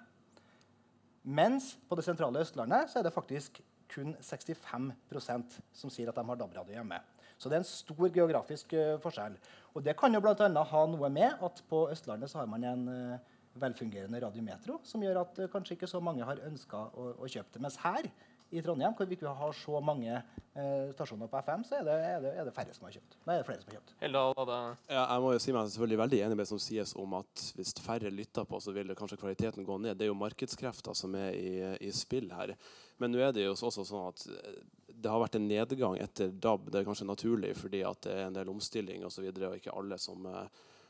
Mens 1.27 1.73
på 1.89 1.97
det 1.99 2.05
sentrale 2.07 2.43
Østlandet 2.45 2.91
så 2.91 3.01
er 3.01 3.07
det 3.07 3.15
faktisk 3.15 3.59
kun 3.91 4.13
65% 4.23 5.57
som 5.75 5.91
sier 5.91 6.11
at 6.11 6.17
de 6.19 6.25
har 6.29 6.39
DAB-radio 6.39 6.77
hjemme. 6.77 7.01
Så 7.37 7.49
det 7.49 7.57
er 7.57 7.63
en 7.63 7.69
stor 7.69 8.09
geografisk 8.09 8.73
uh, 8.77 8.97
forskjell. 9.03 9.37
Og 9.77 9.83
det 9.85 9.97
kan 9.99 10.13
jo 10.13 10.21
bl.a. 10.23 10.47
ha 10.71 10.85
noe 10.89 11.09
med 11.13 11.43
at 11.45 11.59
på 11.69 11.85
Østlandet 11.93 12.31
så 12.31 12.41
har 12.41 12.49
man 12.49 12.65
en 12.65 12.87
uh, 12.89 13.35
velfungerende 13.61 14.21
radiometro, 14.23 14.79
som 14.85 15.03
gjør 15.03 15.21
at 15.23 15.43
uh, 15.43 15.51
kanskje 15.53 15.77
ikke 15.77 15.89
så 15.89 16.01
mange 16.03 16.25
har 16.25 16.41
ønska 16.47 16.87
å, 16.93 17.11
å, 17.17 17.29
kjøpe 17.29 17.53
det. 17.53 17.63
Mens 17.65 17.77
her 17.83 18.09
i 18.47 18.61
Trondheim, 18.63 18.93
hvor 18.95 19.09
vi 19.09 19.17
ikke 19.17 19.33
har 19.37 19.55
så 19.59 19.81
mange 19.83 20.13
uh, 20.15 20.87
stasjoner 20.95 21.29
på 21.29 21.41
FM, 21.43 21.65
så 21.67 21.77
er 21.79 21.85
det, 21.87 21.97
er, 22.07 22.21
det, 22.23 22.31
er 22.39 22.47
det, 22.47 22.53
færre 22.55 22.75
som 22.75 22.87
har 22.87 22.95
kjøpt. 22.95 23.19
Nei, 23.27 23.35
er 23.35 23.43
det 23.43 23.49
flere 23.49 23.61
som 23.61 23.71
har 23.71 23.77
kjøpt. 23.77 23.93
Heldal, 24.01 24.53
ja, 24.87 25.03
jeg 25.03 25.25
må 25.25 25.33
jo 25.35 25.43
si 25.43 25.55
meg 25.55 25.69
selvfølgelig 25.73 26.01
veldig 26.03 26.21
enig 26.27 26.39
med 26.39 26.43
det 26.45 26.49
som 26.53 26.63
sies 26.63 26.95
om 27.03 27.17
at 27.19 27.45
hvis 27.59 27.75
færre 27.83 28.13
lytter 28.13 28.47
på, 28.47 28.61
så 28.63 28.73
vil 28.75 28.95
kanskje 28.97 29.19
kvaliteten 29.21 29.67
gå 29.67 29.79
ned. 29.83 29.99
Det 29.99 30.07
er 30.07 30.13
jo 30.13 30.17
markedskrefter 30.17 30.97
som 30.97 31.17
er 31.19 31.35
i, 31.35 31.53
i 31.83 31.93
spill 31.93 32.31
her. 32.33 32.55
Men 32.97 33.13
nå 33.13 33.21
er 33.21 33.35
det 33.35 33.45
jo 33.45 33.53
også 33.53 33.85
sånn 33.85 34.09
at 34.09 34.25
eh, 34.31 34.61
det 34.97 35.11
har 35.13 35.21
vært 35.21 35.37
en 35.37 35.47
nedgang 35.47 35.99
etter 36.01 36.31
DAB. 36.33 36.71
Det 36.71 36.81
er 36.81 36.87
kanskje 36.87 37.05
naturlig 37.07 37.53
fordi 37.57 37.83
det 38.03 38.13
er 38.13 38.25
en 38.25 38.37
del 38.37 38.49
omstilling 38.49 39.05
og, 39.05 39.13
så 39.13 39.21
videre, 39.25 39.51
og 39.51 39.59
ikke 39.61 39.75
alle 39.77 39.99
som 40.01 40.25
uh, 40.25 40.47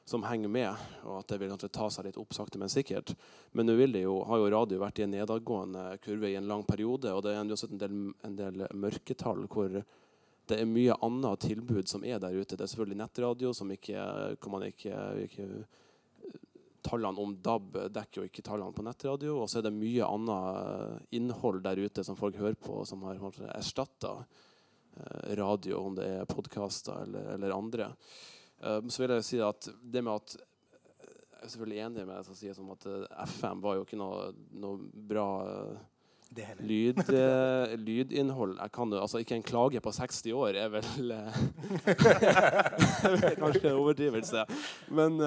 som 0.07 0.23
henger 0.23 0.47
med, 0.47 0.83
og 1.03 1.17
at 1.19 1.27
det 1.27 1.37
vil 1.41 1.49
kanskje 1.51 1.67
ta 1.75 1.89
seg 1.91 2.05
litt 2.07 2.17
opp 2.21 2.31
sakte, 2.31 2.59
men 2.61 2.71
sikkert. 2.71 3.11
Men 3.51 3.67
nå 3.67 4.13
har 4.29 4.39
jo 4.39 4.51
radio 4.53 4.79
vært 4.79 5.01
i 5.01 5.03
en 5.03 5.11
nedadgående 5.11 5.81
kurve 5.99 6.29
i 6.31 6.37
en 6.39 6.47
lang 6.47 6.63
periode, 6.63 7.11
og 7.11 7.25
det 7.25 7.33
er 7.33 7.41
jo 7.43 7.57
en 7.67 7.81
del, 7.81 7.97
en 8.23 8.37
del 8.37 8.63
mørketall 8.71 9.43
hvor 9.51 9.75
det 10.47 10.55
er 10.61 10.69
mye 10.69 10.95
annet 11.03 11.43
tilbud 11.43 11.91
som 11.91 12.05
er 12.07 12.21
der 12.23 12.37
ute. 12.39 12.55
Det 12.55 12.63
er 12.63 12.71
selvfølgelig 12.71 13.01
nettradio, 13.01 13.51
som 13.51 13.71
ikke, 13.75 14.05
kan 14.39 14.55
man 14.55 14.63
ikke, 14.69 14.95
ikke 15.25 15.49
Tallene 16.87 17.23
om 17.23 17.35
DAB 17.43 17.77
dekker 17.91 18.21
jo 18.21 18.29
ikke 18.29 18.45
tallene 18.45 18.75
på 18.75 18.85
nettradio. 18.85 19.41
Og 19.41 19.49
så 19.51 19.59
er 19.59 19.67
det 19.67 19.75
mye 19.75 20.07
annet 20.07 21.15
innhold 21.17 21.61
der 21.65 21.81
ute 21.83 22.05
som 22.07 22.19
folk 22.19 22.37
hører 22.39 22.57
på, 22.59 22.79
som 22.87 23.03
har 23.07 23.19
erstatta 23.51 24.13
eh, 24.21 25.35
radio, 25.39 25.81
om 25.83 25.97
det 25.97 26.07
er 26.21 26.29
podkaster 26.29 27.03
eller, 27.03 27.33
eller 27.35 27.55
andre. 27.55 27.91
Um, 28.57 28.89
så 28.89 29.03
vil 29.03 29.17
jeg 29.17 29.25
si 29.27 29.41
at 29.43 29.67
det 29.85 30.01
med 30.01 30.15
at 30.17 30.31
Jeg 31.37 31.45
er 31.45 31.51
selvfølgelig 31.51 31.81
enig 31.85 32.05
med 32.07 32.15
deg 32.15 32.25
som 32.25 32.37
sier 32.39 32.55
at 32.73 32.87
uh, 32.89 33.25
FM 33.29 33.59
var 33.61 33.75
jo 33.77 33.83
ikke 33.85 33.99
noe, 33.99 34.31
noe 34.57 35.03
bra 35.11 35.27
uh, 35.45 35.75
lyd, 36.65 37.03
uh, 37.13 37.75
lydinnhold. 37.87 38.55
Jeg 38.57 38.73
kan 38.73 38.89
jo, 38.89 39.03
altså 39.03 39.21
Ikke 39.21 39.37
en 39.37 39.45
klage 39.45 39.81
på 39.85 39.93
60 39.93 40.33
år 40.33 40.57
er 40.63 40.73
vel 40.73 41.13
Kanskje 43.37 43.69
en 43.69 43.77
overdrivelse. 43.77 44.47
Men 44.89 45.21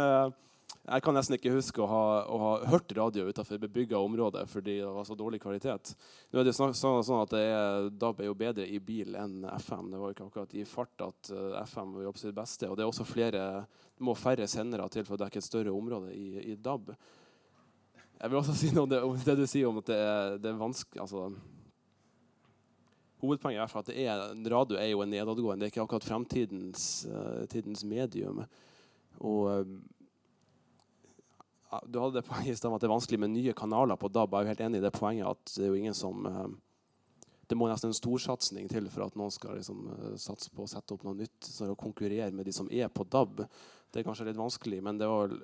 jeg 0.78 1.02
kan 1.04 1.14
nesten 1.14 1.36
ikke 1.36 1.52
huske 1.54 1.82
å 1.82 1.88
ha, 1.90 2.04
å 2.26 2.38
ha 2.40 2.50
hørt 2.72 2.92
radio 2.96 3.26
utenfor 3.30 3.60
bebygga 3.62 3.98
område 4.00 4.42
fordi 4.50 4.78
det 4.80 4.90
var 4.90 5.06
så 5.06 5.16
dårlig 5.18 5.40
kvalitet. 5.42 5.92
Nå 6.30 6.40
er 6.40 6.48
det 6.48 6.54
sånn, 6.56 6.74
sånn 6.74 7.22
at 7.22 7.34
er, 7.38 7.90
DAB 7.90 8.22
er 8.22 8.30
jo 8.30 8.36
bedre 8.38 8.66
i 8.66 8.80
bil 8.82 9.14
enn 9.18 9.44
FM. 9.60 9.90
Det 9.92 10.00
var 10.00 10.10
jo 10.10 10.16
ikke 10.16 10.26
akkurat 10.28 10.56
i 10.58 10.64
fart 10.68 11.04
at 11.06 11.32
uh, 11.34 11.60
FM 11.62 11.94
var 11.96 12.08
jobbe 12.08 12.22
sitt 12.22 12.36
beste. 12.36 12.70
Og 12.70 12.78
det 12.78 12.84
er 12.84 12.90
også 12.90 13.06
flere, 13.08 13.44
det 13.94 14.08
må 14.08 14.16
færre 14.18 14.48
sendere 14.50 14.88
til 14.92 15.06
for 15.06 15.18
å 15.18 15.22
dekke 15.24 15.42
et 15.42 15.46
større 15.46 15.74
område 15.74 16.14
i, 16.16 16.26
i 16.52 16.58
DAB. 16.58 16.90
Jeg 18.20 18.32
vil 18.32 18.40
også 18.42 18.58
si 18.62 18.72
noe 18.74 18.88
om 18.88 18.92
det, 18.94 19.04
om 19.06 19.22
det 19.28 19.38
du 19.38 19.46
sier 19.46 19.70
om 19.70 19.80
at 19.82 19.92
det 19.92 20.00
er, 20.00 20.36
det 20.42 20.52
er 20.52 20.60
vanskelig 20.60 21.06
altså, 21.06 21.30
Hovedpoenget 23.20 23.60
er 23.60 23.78
at 23.82 23.88
det 23.90 24.02
er, 24.08 24.20
radio 24.48 24.78
er 24.80 24.86
jo 24.94 25.02
en 25.04 25.10
nedadgående. 25.12 25.60
Det 25.60 25.66
er 25.66 25.72
ikke 25.74 25.82
akkurat 25.84 26.06
fremtidens 26.08 26.84
uh, 27.04 27.82
medium. 27.84 28.38
Og 29.20 29.42
uh, 29.44 29.98
du 31.86 32.00
hadde 32.00 32.18
det 32.18 32.26
poenget 32.26 32.52
i 32.54 32.58
sted 32.58 32.72
at 32.72 32.82
det 32.82 32.88
er 32.88 32.96
vanskelig 32.96 33.20
med 33.22 33.34
nye 33.34 33.54
kanaler 33.56 33.98
på 34.00 34.10
DAB. 34.10 34.34
Jeg 34.34 34.48
er 34.48 34.52
helt 34.54 34.66
enig 34.66 34.80
i 34.80 34.86
det 34.86 34.96
poenget 34.96 35.30
at 35.30 35.54
det 35.54 35.66
er 35.66 35.72
jo 35.72 35.78
ingen 35.78 35.96
som 35.96 36.26
eh, 36.26 36.50
Det 37.50 37.58
må 37.58 37.66
nesten 37.66 37.90
en 37.90 37.96
storsatsing 37.98 38.68
til 38.70 38.86
for 38.90 39.06
at 39.06 39.16
noen 39.18 39.32
skal 39.34 39.56
liksom, 39.58 39.86
eh, 39.94 40.18
satse 40.22 40.52
på 40.54 40.66
å 40.66 40.70
sette 40.70 40.94
opp 40.94 41.06
noe 41.06 41.18
nytt 41.18 41.50
og 41.60 41.74
å 41.74 41.78
konkurrere 41.78 42.30
med 42.34 42.46
de 42.46 42.54
som 42.54 42.70
er 42.70 42.90
på 42.90 43.06
DAB. 43.06 43.44
Det 43.90 44.00
er 44.00 44.06
kanskje 44.06 44.28
litt 44.28 44.38
vanskelig, 44.38 44.82
men 44.86 44.98
det 44.98 45.08
var 45.10 45.34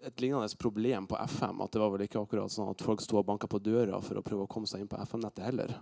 et 0.00 0.20
lignende 0.20 0.48
problem 0.56 1.06
på 1.06 1.18
FM. 1.28 1.60
At 1.60 1.72
det 1.72 1.80
var 1.82 1.92
vel 1.92 2.06
ikke 2.06 2.22
akkurat 2.22 2.52
sånn 2.52 2.70
at 2.72 2.84
folk 2.84 3.02
sto 3.04 3.20
og 3.20 3.26
banka 3.28 3.48
på 3.50 3.60
døra 3.60 4.00
for 4.04 4.16
å 4.16 4.24
prøve 4.24 4.46
å 4.46 4.50
komme 4.50 4.68
seg 4.68 4.84
inn 4.84 4.88
på 4.88 5.00
FM-nettet 5.04 5.44
heller. 5.44 5.74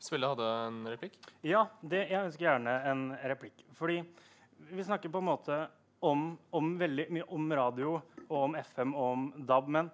Svelle 0.00 0.30
hadde 0.32 0.48
en 0.64 0.80
replikk? 0.88 1.18
Ja, 1.44 1.66
det, 1.82 2.06
jeg 2.08 2.24
ønsker 2.24 2.46
gjerne 2.46 2.76
en 2.88 3.04
replikk. 3.30 3.66
Fordi 3.76 4.00
vi 4.70 4.84
snakker 4.84 5.12
på 5.12 5.20
en 5.20 5.28
måte 5.28 5.60
om, 6.00 6.30
om 6.56 6.70
veldig 6.80 7.06
mye 7.12 7.26
om 7.34 7.50
radio 7.56 7.96
og 8.28 8.36
om 8.38 8.56
FM 8.56 8.94
og 8.94 9.06
om 9.06 9.26
DAB. 9.48 9.68
Men 9.76 9.90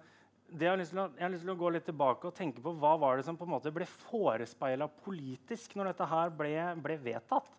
jeg 0.47 0.69
har, 0.69 0.79
å, 0.79 1.07
jeg, 1.11 1.23
har 1.25 1.33
lyst 1.33 1.43
til 1.43 1.53
å 1.53 1.59
gå 1.59 1.71
litt 1.75 1.87
tilbake 1.89 2.29
og 2.29 2.35
tenke 2.37 2.63
på 2.63 2.71
hva 2.79 2.93
var 2.99 3.19
det 3.19 3.25
som 3.27 3.37
på 3.39 3.47
en 3.47 3.55
måte 3.57 3.73
ble 3.75 3.87
forespeila 3.89 4.87
politisk 5.03 5.75
når 5.75 5.91
dette 5.91 6.07
her 6.07 6.31
ble, 6.39 6.53
ble 6.83 6.97
vedtatt. 7.03 7.51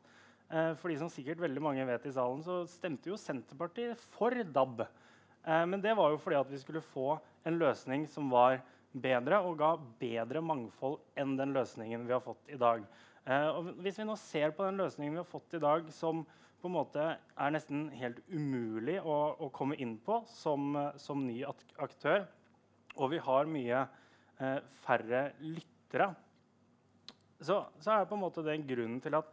Eh, 0.49 0.73
for 0.81 0.89
de 0.89 0.97
som 1.03 1.13
sikkert 1.13 1.43
veldig 1.45 1.63
mange 1.65 1.85
vet 1.89 2.09
i 2.09 2.15
salen, 2.15 2.41
så 2.45 2.63
stemte 2.71 3.13
jo 3.13 3.21
Senterpartiet 3.21 4.01
for 4.15 4.33
DAB. 4.33 4.87
Eh, 5.45 5.65
men 5.69 5.85
det 5.85 5.93
var 5.99 6.15
jo 6.15 6.23
fordi 6.23 6.41
at 6.41 6.51
vi 6.53 6.63
skulle 6.63 6.85
få 6.85 7.19
en 7.49 7.61
løsning 7.61 8.09
som 8.09 8.33
var 8.33 8.63
bedre 8.97 9.43
og 9.45 9.59
ga 9.61 9.75
bedre 10.01 10.41
mangfold 10.41 10.97
enn 11.21 11.37
den 11.37 11.53
løsningen 11.57 12.07
vi 12.09 12.17
har 12.17 12.25
fått 12.25 12.49
i 12.49 12.59
dag. 12.61 12.87
Eh, 13.29 13.49
og 13.53 13.75
hvis 13.85 14.01
vi 14.01 14.09
nå 14.09 14.17
ser 14.17 14.57
på 14.57 14.65
den 14.65 14.81
løsningen 14.81 15.19
vi 15.19 15.21
har 15.21 15.29
fått 15.29 15.59
i 15.59 15.63
dag, 15.63 15.93
som 15.93 16.25
på 16.59 16.69
en 16.69 16.75
måte 16.75 17.05
er 17.15 17.55
nesten 17.55 17.87
helt 17.95 18.19
umulig 18.33 18.99
å, 19.01 19.17
å 19.39 19.51
komme 19.55 19.79
inn 19.79 19.97
på 20.03 20.21
som, 20.31 20.75
som 20.99 21.23
ny 21.27 21.41
aktør. 21.47 22.25
Og 22.99 23.13
vi 23.13 23.21
har 23.23 23.51
mye 23.51 23.85
eh, 24.43 24.59
færre 24.83 25.29
lyttere. 25.45 26.11
Så, 27.39 27.61
så, 27.79 27.93
er 27.93 28.03
det 28.03 28.11
på 28.11 28.19
en 28.19 28.25
måte 28.25 28.47
den 28.47 28.67
grunnen 28.67 28.99
til 29.03 29.15
at 29.19 29.31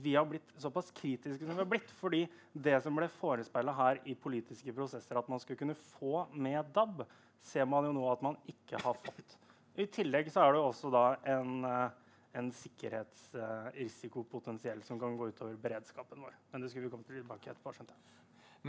vi 0.00 0.14
har 0.14 0.24
blitt 0.24 0.52
såpass 0.62 0.92
kritiske 0.94 1.44
som 1.44 1.56
vi 1.56 1.60
har 1.60 1.68
blitt. 1.68 1.90
fordi 1.98 2.22
det 2.52 2.78
som 2.84 2.96
ble 2.96 3.08
forespeila 3.10 3.74
her 3.74 4.00
i 4.08 4.14
politiske 4.14 4.72
prosesser, 4.72 5.18
at 5.18 5.28
man 5.28 5.42
skulle 5.42 5.58
kunne 5.60 5.76
få 5.76 6.28
med 6.32 6.70
DAB, 6.74 7.02
ser 7.40 7.66
man 7.68 7.88
jo 7.88 7.92
nå 7.96 8.06
at 8.12 8.22
man 8.22 8.38
ikke 8.48 8.80
har 8.80 8.96
fått. 8.96 9.36
I 9.76 9.88
tillegg 9.90 10.30
så 10.30 10.44
er 10.44 10.54
det 10.54 10.62
også 10.62 10.92
da 10.92 11.04
en 11.34 11.64
uh, 11.66 11.90
en 12.38 12.48
sikkerhetsrisikopotensiell 12.54 14.80
som 14.86 15.00
kan 15.00 15.16
gå 15.18 15.24
utover 15.32 15.54
beredskapen 15.58 16.22
vår. 16.22 16.34
Men 16.52 16.58
det 16.62 16.68
skulle 16.70 16.86
vi 16.86 16.92
komme 16.92 17.08
tilbake 17.08 17.50
etterpå. 17.50 17.72
skjønte 17.74 17.94
jeg. 17.96 18.02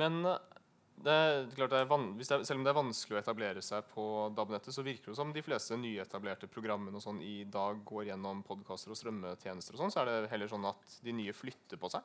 Men 0.01 0.13
eh, 0.25 0.39
det 1.01 1.13
er 1.17 1.47
klart 1.55 1.71
det 1.73 1.79
er 1.81 1.87
det 1.89 2.25
er, 2.25 2.43
selv 2.45 2.59
om 2.59 2.65
det 2.65 2.71
er 2.71 2.77
vanskelig 2.77 3.17
å 3.17 3.23
etablere 3.23 3.61
seg 3.65 3.85
på 3.93 4.03
DAB-nettet, 4.37 4.75
så 4.75 4.85
virker 4.85 5.11
det 5.11 5.19
som 5.19 5.33
de 5.33 5.45
fleste 5.45 5.77
nyetablerte 5.79 6.51
programmene 6.51 6.97
og 6.97 7.05
sånn 7.05 7.21
i 7.25 7.43
dag 7.49 7.75
går 7.87 8.03
gjennom 8.11 8.43
podkaster 8.45 8.93
og 8.93 8.99
strømmetjenester. 8.99 9.73
og 9.75 9.83
sånn, 9.83 9.93
Så 9.93 10.01
er 10.01 10.09
det 10.09 10.31
heller 10.33 10.51
sånn 10.51 10.67
at 10.69 10.99
de 11.03 11.15
nye 11.15 11.33
flytter 11.33 11.77
på 11.81 11.89
seg. 11.89 12.01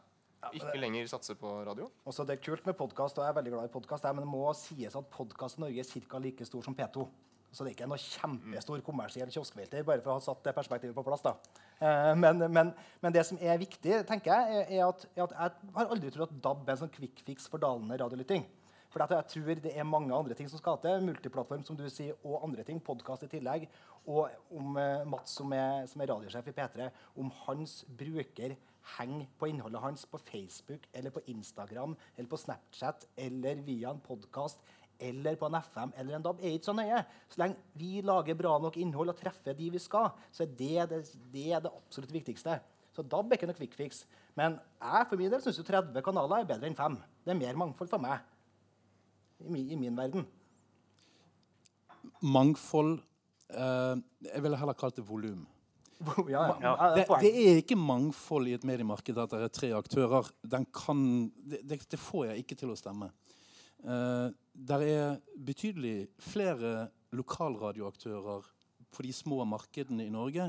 Ikke 0.54 0.78
lenger 0.78 1.08
satser 1.10 1.34
på 1.34 1.50
radio. 1.66 1.88
Også 2.06 2.25
det 2.26 2.36
er 2.36 2.42
kult 2.44 2.66
med 2.68 2.76
podkast, 2.78 3.18
og 3.18 3.25
jeg 3.25 3.32
er 3.32 3.38
veldig 3.38 3.52
glad 3.54 3.68
i 3.68 3.72
podkast, 3.72 4.04
men 4.14 4.22
det 4.22 4.30
må 4.30 4.44
sies 4.54 4.96
at 4.96 5.08
podkast 5.10 5.58
i 5.58 5.64
Norge 5.64 5.82
er 5.82 6.04
ca. 6.06 6.20
like 6.22 6.46
stor 6.46 6.62
som 6.62 6.76
P2. 6.76 7.06
Så 7.53 7.65
det 7.65 7.73
er 7.73 7.76
ikke 7.76 7.88
noe 7.88 8.03
kjempestor 8.03 8.83
kommersiell 8.85 9.31
kioskvelter, 9.33 9.87
bare 9.87 10.03
for 10.05 10.12
å 10.12 10.19
ha 10.19 10.25
satt 10.25 10.43
det 10.45 10.55
perspektivet 10.57 10.97
på 10.97 11.05
plass. 11.07 11.25
da. 11.25 11.37
Eh, 11.79 12.12
men, 12.19 12.45
men, 12.53 12.75
men, 13.03 13.15
det 13.15 13.25
som 13.29 13.41
er 13.41 13.59
viktig, 13.61 14.03
tenker 14.09 14.33
jeg, 14.33 14.67
er, 14.76 14.85
at, 14.88 15.09
er 15.17 15.25
at 15.26 15.35
jeg 15.37 15.75
har 15.79 15.91
aldri 15.97 16.12
trodd 16.12 16.35
at 16.35 16.45
DAB 16.45 16.67
er 16.67 16.76
en 16.76 16.85
sånn 16.85 16.95
quick 16.95 17.25
fix 17.26 17.49
for 17.53 17.62
dalende 17.62 17.99
radiolytting. 18.03 18.47
For 18.93 19.03
jeg 19.12 19.29
tror 19.29 19.59
det 19.61 19.73
er 19.76 19.85
mange 19.85 20.15
andre 20.15 20.35
ting 20.37 20.49
som 20.49 20.61
skal 20.61 20.79
til. 20.81 21.03
Multiplattform 21.05 21.65
som 21.67 21.76
du 21.76 21.85
sier, 21.93 22.17
og 22.25 22.45
andre 22.47 22.65
ting. 22.65 22.79
Podkast 22.81 23.26
i 23.26 23.29
tillegg. 23.29 23.67
Og 24.09 24.31
om 24.57 24.79
uh, 24.79 25.03
Mats, 25.05 25.35
som 25.37 25.53
er, 25.53 25.85
som 25.91 26.00
er 26.00 26.09
radiosjef 26.12 26.49
i 26.49 26.55
P3, 26.57 26.87
om 27.21 27.29
hans 27.43 27.83
bruker 27.99 28.55
henger 28.95 29.26
på 29.38 29.50
innholdet 29.50 29.83
hans 29.83 30.07
på 30.07 30.21
Facebook 30.23 30.87
eller 30.95 31.11
på 31.11 31.21
Instagram 31.26 31.97
eller 32.17 32.29
på 32.31 32.38
Snapchat 32.38 33.09
eller 33.19 33.62
via 33.67 33.91
en 33.91 34.00
podkast 34.00 34.62
eller 34.99 35.37
på 35.37 35.49
en 35.49 35.59
FM 35.61 35.93
eller 35.97 36.17
en 36.17 36.25
DAB, 36.25 36.41
er 36.41 36.57
ikke 36.57 36.71
så 36.71 36.76
nøye. 36.76 37.03
Så 37.33 37.41
lenge 37.43 37.79
vi 37.79 38.00
lager 38.05 38.38
bra 38.38 38.57
nok 38.62 38.79
innhold 38.81 39.12
og 39.12 39.19
treffer 39.19 39.57
de 39.57 39.71
vi 39.73 39.83
skal, 39.83 40.12
så 40.33 40.45
er 40.47 40.55
det 40.59 40.88
det, 40.93 41.03
det, 41.33 41.49
er 41.53 41.65
det 41.65 41.73
absolutt 41.73 42.15
viktigste. 42.15 42.61
Så 42.97 43.05
DAB 43.05 43.33
er 43.33 43.38
ikke 43.38 43.50
noe 43.50 43.59
quick 43.59 43.76
fix. 43.76 44.05
Men 44.38 44.59
jeg 44.81 45.11
for 45.11 45.21
min 45.21 45.33
del 45.33 45.43
syns 45.45 45.61
30 45.61 46.05
kanaler 46.05 46.43
er 46.43 46.49
bedre 46.49 46.71
enn 46.71 46.79
5. 46.79 46.97
Det 47.25 47.35
er 47.35 47.43
mer 47.43 47.61
mangfold 47.65 47.93
for 47.93 48.03
meg 48.03 48.25
i 49.45 49.53
min, 49.53 49.69
i 49.69 49.76
min 49.81 49.97
verden. 49.97 50.25
Mangfold 52.23 52.97
eh, 53.53 53.99
Jeg 54.31 54.43
ville 54.43 54.59
heller 54.59 54.79
kalt 54.79 54.97
det 54.97 55.05
volum. 55.09 55.45
Ja, 56.29 56.57
ja. 56.61 56.73
Det, 56.95 57.07
det, 57.23 57.31
er 57.33 57.61
ikke 57.62 57.79
mangfold 57.79 58.50
i 58.50 58.57
et 58.57 58.65
mediemarked 58.69 59.17
at 59.17 59.33
det 59.33 59.47
er 59.47 59.53
tre 59.53 59.71
aktører. 59.76 60.29
Kan, 60.75 60.99
det, 61.41 61.81
det, 61.88 62.00
får 62.00 62.31
jeg 62.31 62.45
ikke 62.45 62.59
til 62.61 62.73
å 62.73 62.76
stemme. 62.76 63.09
Uh, 63.87 64.28
der 64.52 64.83
er 64.83 65.16
betydelig 65.38 66.09
flere 66.19 66.88
lokalradioaktører 67.14 68.47
på 68.90 69.05
de 69.07 69.12
små 69.14 69.45
markedene 69.47 70.07
i 70.07 70.12
Norge 70.12 70.49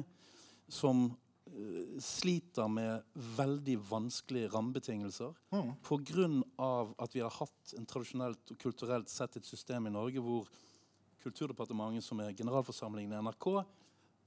som 0.68 1.06
uh, 1.12 1.98
sliter 2.02 2.72
med 2.72 3.06
veldig 3.38 3.78
vanskelige 3.92 4.50
rammebetingelser 4.56 5.36
mm. 5.54 5.76
pga. 5.86 6.32
at 6.98 7.14
vi 7.14 7.22
har 7.22 7.36
hatt 7.38 7.76
en 7.78 7.86
tradisjonelt 7.86 8.56
og 8.56 8.64
kulturelt 8.64 9.12
sett 9.12 9.38
et 9.38 9.46
system 9.46 9.88
i 9.88 9.94
Norge 9.94 10.24
hvor 10.24 10.50
Kulturdepartementet, 11.28 12.06
som 12.06 12.20
er 12.24 12.36
generalforsamlingen 12.38 13.12
i 13.12 13.22
NRK, 13.26 13.48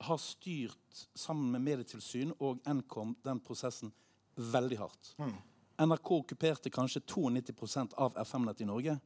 har 0.05 0.19
styrt 0.21 1.05
sammen 1.14 1.52
med 1.55 1.62
Medietilsyn 1.64 2.35
og 2.38 2.61
Nkom 2.67 3.14
den 3.25 3.40
prosessen 3.40 3.93
veldig 4.37 4.78
hardt. 4.80 5.13
Mm. 5.21 5.37
NRK 5.80 6.11
okkuperte 6.19 6.73
kanskje 6.73 7.00
92% 7.08 7.97
av 7.97 8.17
FM-nettet 8.21 8.67
i 8.67 8.69
Norge. 8.69 8.97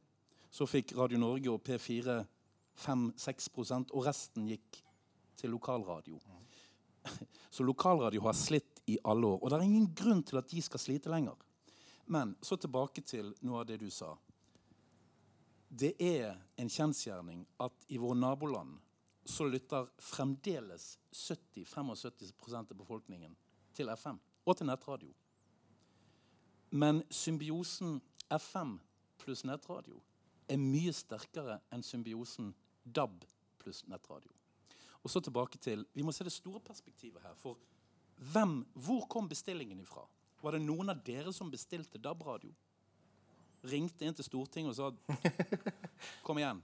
Så 0.55 0.63
fikk 0.71 0.93
Radio 0.95 1.19
Norge 1.19 1.51
og 1.51 1.63
P4 1.67 2.21
5-6 2.79 3.49
og 3.91 4.05
resten 4.05 4.45
gikk 4.47 4.77
til 5.35 5.51
lokalradio. 5.51 6.19
Så 7.55 7.63
lokalradio 7.63 8.21
har 8.23 8.37
slitt 8.39 8.79
i 8.87 8.95
alle 9.03 9.27
år. 9.27 9.41
Og 9.41 9.49
det 9.49 9.57
er 9.57 9.65
ingen 9.65 9.89
grunn 9.95 10.23
til 10.23 10.39
at 10.39 10.47
de 10.47 10.61
skal 10.63 10.79
slite 10.79 11.11
lenger. 11.11 11.35
Men 12.07 12.35
så 12.41 12.55
tilbake 12.55 13.01
til 13.01 13.33
noe 13.41 13.63
av 13.63 13.67
det 13.67 13.79
du 13.81 13.89
sa. 13.89 14.11
Det 15.67 15.95
er 15.99 16.35
en 16.61 16.69
kjensgjerning 16.69 17.41
at 17.65 17.87
i 17.89 17.97
våre 17.97 18.15
naboland 18.15 18.77
så 19.25 19.47
lytter 19.49 19.89
fremdeles 19.97 20.99
70-75% 21.11 22.61
av 22.61 22.77
befolkningen 22.77 23.33
til 23.73 23.89
FM 23.89 24.21
og 24.45 24.55
til 24.55 24.69
nettradio. 24.69 25.11
Men 26.69 27.01
symbiosen 27.09 27.97
FM 28.29 28.77
pluss 29.17 29.43
nettradio 29.49 30.03
er 30.51 30.61
mye 30.61 30.93
sterkere 30.93 31.59
enn 31.73 31.83
symbiosen 31.85 32.53
DAB 32.85 33.23
pluss 33.61 33.83
nettradio. 33.89 34.31
Og 35.05 35.11
så 35.11 35.21
tilbake 35.21 35.57
til, 35.61 35.85
Vi 35.93 36.03
må 36.03 36.11
se 36.11 36.23
det 36.23 36.33
store 36.33 36.59
perspektivet 36.59 37.21
her. 37.21 37.33
For 37.35 37.57
hvem, 38.31 38.65
hvor 38.73 39.07
kom 39.07 39.29
bestillingen 39.29 39.79
ifra? 39.79 40.05
Var 40.41 40.51
det 40.51 40.61
noen 40.61 40.89
av 40.89 41.03
dere 41.03 41.33
som 41.33 41.51
bestilte 41.51 41.97
DAB-radio? 42.01 42.53
Ringte 43.65 44.05
inn 44.05 44.13
til 44.13 44.25
Stortinget 44.25 44.73
og 44.73 44.77
sa 44.77 45.19
Kom 46.25 46.37
igjen, 46.37 46.61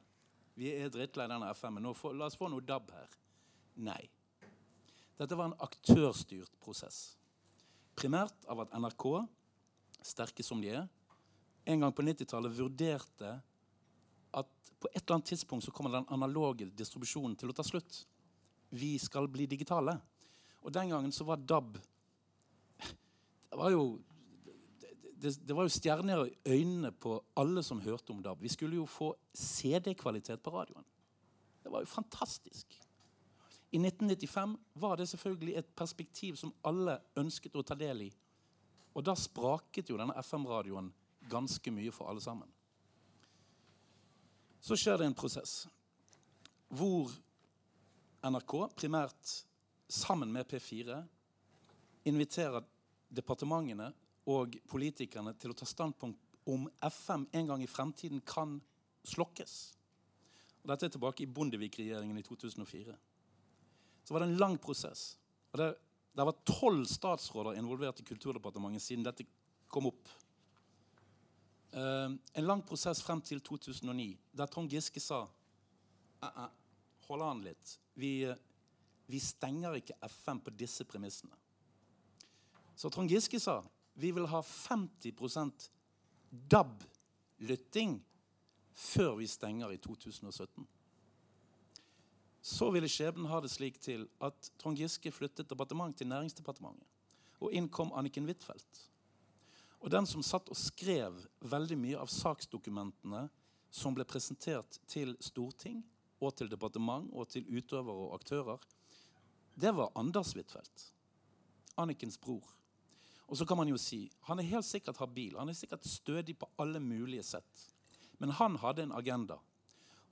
vi 0.56 0.70
er 0.74 0.90
drittlei 0.94 1.28
denne 1.30 1.50
FM-en. 1.56 1.90
La 2.18 2.28
oss 2.28 2.38
få 2.38 2.50
noe 2.50 2.62
DAB 2.62 2.92
her. 2.94 3.10
Nei. 3.82 4.04
Dette 5.18 5.38
var 5.38 5.50
en 5.50 5.60
aktørstyrt 5.62 6.54
prosess. 6.62 7.16
Primært 7.98 8.46
av 8.50 8.64
at 8.64 8.74
NRK 8.74 9.06
sterke 10.06 10.46
som 10.46 10.62
de 10.62 10.72
er, 10.74 10.88
en 11.70 11.84
gang 11.84 11.94
på 11.94 12.06
90-tallet 12.06 12.54
vurderte 12.58 13.36
at 14.34 14.72
på 14.82 14.90
et 14.92 15.02
eller 15.04 15.18
annet 15.18 15.32
tidspunkt 15.34 15.66
så 15.66 15.72
kommer 15.72 15.94
den 15.94 16.08
analoge 16.10 16.70
distribusjonen 16.78 17.36
til 17.38 17.52
å 17.52 17.56
ta 17.56 17.66
slutt. 17.66 18.04
Vi 18.72 18.96
skal 19.00 19.28
bli 19.30 19.46
digitale. 19.50 19.98
Og 20.62 20.74
den 20.74 20.94
gangen 20.94 21.12
så 21.12 21.26
var 21.26 21.42
DAB 21.42 21.78
Det 23.52 23.58
var 23.58 23.72
jo 23.74 24.00
det, 25.22 25.36
det 25.48 25.54
var 25.54 25.68
jo 25.68 25.74
stjerner 25.74 26.22
i 26.26 26.56
øynene 26.56 26.90
på 26.92 27.20
alle 27.38 27.62
som 27.64 27.82
hørte 27.82 28.14
om 28.14 28.22
DAB. 28.24 28.42
Vi 28.42 28.50
skulle 28.50 28.80
jo 28.80 28.88
få 28.90 29.12
CD-kvalitet 29.38 30.42
på 30.42 30.54
radioen. 30.56 30.86
Det 31.62 31.70
var 31.70 31.84
jo 31.84 31.92
fantastisk. 31.92 32.74
I 33.72 33.78
1995 33.78 34.56
var 34.74 34.98
det 34.98 35.10
selvfølgelig 35.10 35.58
et 35.58 35.70
perspektiv 35.76 36.40
som 36.40 36.54
alle 36.66 36.98
ønsket 37.16 37.56
å 37.56 37.64
ta 37.64 37.78
del 37.78 38.08
i. 38.08 38.10
Og 38.96 39.06
da 39.06 39.14
spraket 39.16 39.92
jo 39.92 40.00
denne 40.00 40.18
FM-radioen 40.24 40.90
ganske 41.30 41.72
mye 41.72 41.94
for 41.94 42.10
alle 42.10 42.24
sammen. 42.24 42.50
Så 44.62 44.78
skjer 44.78 45.02
det 45.02 45.10
en 45.10 45.18
prosess 45.18 45.66
hvor 46.72 47.12
NRK, 48.24 48.54
primært 48.80 49.32
sammen 49.92 50.30
med 50.32 50.48
P4, 50.48 51.02
inviterer 52.08 52.64
departementene 53.12 53.90
og 54.32 54.56
politikerne 54.72 55.34
til 55.36 55.52
å 55.52 55.58
ta 55.58 55.68
standpunkt 55.68 56.22
om 56.48 56.70
FM 56.80 57.26
en 57.36 57.50
gang 57.50 57.66
i 57.66 57.70
fremtiden 57.70 58.22
kan 58.24 58.56
slokkes. 59.04 59.56
Og 60.62 60.72
dette 60.72 60.88
er 60.88 60.94
tilbake 60.94 61.26
i 61.26 61.30
Bondevik-regjeringen 61.34 62.22
i 62.22 62.24
2004. 62.24 62.96
Så 64.06 64.14
var 64.14 64.24
det 64.24 64.32
en 64.32 64.40
lang 64.40 64.56
prosess. 64.62 65.18
Og 65.52 65.60
det 65.60 65.74
det 66.12 66.26
var 66.28 66.42
tolv 66.44 66.86
statsråder 66.86 67.56
involvert 67.60 68.02
i 68.02 68.06
Kulturdepartementet 68.06 68.84
siden 68.84 69.06
dette 69.06 69.24
kom 69.72 69.88
opp. 69.88 70.10
Uh, 71.72 72.18
en 72.34 72.46
lang 72.46 72.64
prosess 72.68 73.00
frem 73.04 73.22
til 73.24 73.40
2009, 73.42 74.18
der 74.36 74.50
Trond 74.52 74.70
Giske 74.70 75.00
sa 75.00 75.24
Hold 77.08 77.24
an 77.26 77.40
litt. 77.44 77.78
Vi, 77.98 78.28
vi, 79.08 79.20
stenger 79.20 79.78
ikke 79.80 79.96
FM 80.06 80.42
på 80.46 80.52
disse 80.54 80.86
premissene. 80.86 81.34
Så 82.76 82.92
Trond 82.94 83.10
Giske 83.10 83.40
sa 83.42 83.62
vi 83.94 84.12
vil 84.16 84.28
ha 84.32 84.42
50% 84.46 85.66
DAB-lytting 86.52 87.98
før 88.74 89.18
vi 89.20 89.28
stenger 89.28 89.74
i 89.74 89.80
2017. 89.82 90.68
Så 92.42 92.70
ville 92.74 92.90
skjebnen 92.90 93.30
ha 93.30 93.42
det 93.42 93.52
slik 93.54 93.80
til 93.82 94.08
at 94.24 94.54
Trond 94.62 94.80
Giske 94.80 95.12
flyttet 95.14 95.50
departement 95.50 95.98
til 95.98 96.10
Næringsdepartementet. 96.10 96.88
Og 97.42 97.54
inn 97.54 97.70
kom 97.70 97.92
Anniken 97.98 98.26
Huitfeldt. 98.30 98.88
Og 99.82 99.90
den 99.90 100.06
som 100.06 100.24
satt 100.24 100.50
og 100.50 100.58
skrev 100.58 101.18
veldig 101.42 101.78
mye 101.80 102.00
av 102.02 102.10
saksdokumentene 102.14 103.26
som 103.74 103.96
ble 103.98 104.06
presentert 104.06 104.78
til 104.90 105.16
storting 105.24 105.82
og 106.22 106.36
til 106.38 106.52
departement 106.52 107.10
og 107.18 107.32
til 107.34 107.48
utøvere 107.50 108.08
og 108.08 108.16
aktører, 108.20 108.62
det 109.58 109.74
var 109.76 109.94
Anders 109.98 110.36
Huitfeldt. 110.38 110.92
Annikens 111.82 112.20
bror. 112.22 112.46
Og 113.28 113.38
så 113.40 113.46
kan 113.48 113.58
man 113.58 113.70
jo 113.72 113.80
si 113.80 114.04
han 114.28 114.40
er 114.40 114.50
helt 114.52 114.68
sikkert 114.68 115.00
habil, 115.02 115.38
han 115.40 115.50
er 115.50 115.58
sikkert 115.58 115.88
stødig 115.88 116.38
på 116.38 116.50
alle 116.62 116.80
mulige 116.84 117.24
sett. 117.24 117.68
Men 118.20 118.36
han 118.38 118.60
hadde 118.62 118.86
en 118.86 118.94
agenda. 118.94 119.40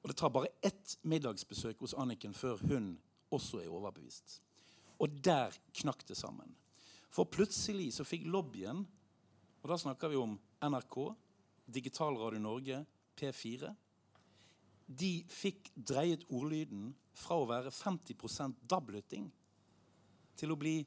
Og 0.01 0.09
det 0.09 0.17
tar 0.17 0.31
bare 0.33 0.49
ett 0.65 0.97
middagsbesøk 1.03 1.83
hos 1.83 1.93
Anniken 1.93 2.33
før 2.33 2.57
hun 2.63 2.93
også 3.29 3.59
er 3.61 3.69
overbevist. 3.69 4.39
Og 4.99 5.19
der 5.23 5.53
knakk 5.81 6.07
det 6.07 6.17
sammen. 6.17 6.55
For 7.09 7.27
plutselig 7.29 7.91
så 7.93 8.05
fikk 8.07 8.25
lobbyen, 8.25 8.85
og 9.61 9.71
da 9.71 9.77
snakker 9.77 10.11
vi 10.11 10.19
om 10.19 10.37
NRK, 10.63 10.97
Digitalradio 11.69 12.39
Norge, 12.41 12.83
P4 13.19 13.73
De 14.89 15.11
fikk 15.29 15.69
dreiet 15.75 16.23
ordlyden 16.33 16.93
fra 17.13 17.37
å 17.37 17.47
være 17.49 17.73
50 17.73 18.55
DAB-lytting 18.65 19.27
til 20.39 20.53
å 20.53 20.57
bli 20.57 20.79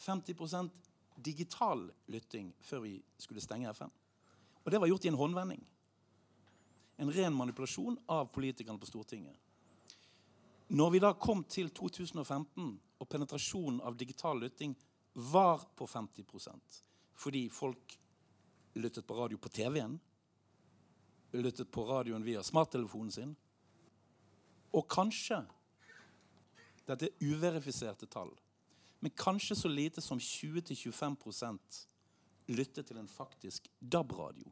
50% 0.00 0.90
digital 1.22 1.84
lytting 2.10 2.48
før 2.64 2.82
vi 2.82 2.96
skulle 3.20 3.42
stenge 3.44 3.70
FN. 3.76 3.92
Og 4.64 4.72
det 4.72 4.80
var 4.80 4.90
gjort 4.90 5.04
i 5.04 5.12
en 5.12 5.20
håndvending. 5.20 5.60
En 6.98 7.12
ren 7.12 7.36
manipulasjon 7.36 7.98
av 8.10 8.32
politikerne 8.34 8.80
på 8.80 8.88
Stortinget. 8.88 9.36
Når 10.74 10.90
vi 10.90 11.02
da 11.04 11.12
kom 11.14 11.44
til 11.44 11.68
2015 11.70 12.72
og 12.98 13.08
penetrasjonen 13.08 13.82
av 13.84 13.98
digital 14.00 14.40
lytting 14.40 14.74
var 15.14 15.62
på 15.76 15.86
50% 15.86 16.80
fordi 17.14 17.44
folk 17.52 17.92
lyttet 18.74 19.06
på 19.06 19.16
radio 19.18 19.38
på 19.38 19.48
TV-en, 19.48 19.98
lyttet 21.34 21.70
på 21.70 21.84
radioen 21.88 22.24
via 22.24 22.42
smarttelefonen 22.42 23.12
sin, 23.12 23.36
og 24.74 24.88
kanskje 24.90 25.44
Dette 26.84 27.06
er 27.08 27.30
uverifiserte 27.32 28.04
tall. 28.12 28.28
Men 29.00 29.12
kanskje 29.16 29.54
så 29.56 29.68
lite 29.68 30.02
som 30.04 30.18
20-25% 30.20 31.78
lyttet 32.52 32.86
til 32.86 32.98
en 33.00 33.08
faktisk 33.08 33.70
DAB-radio 33.80 34.50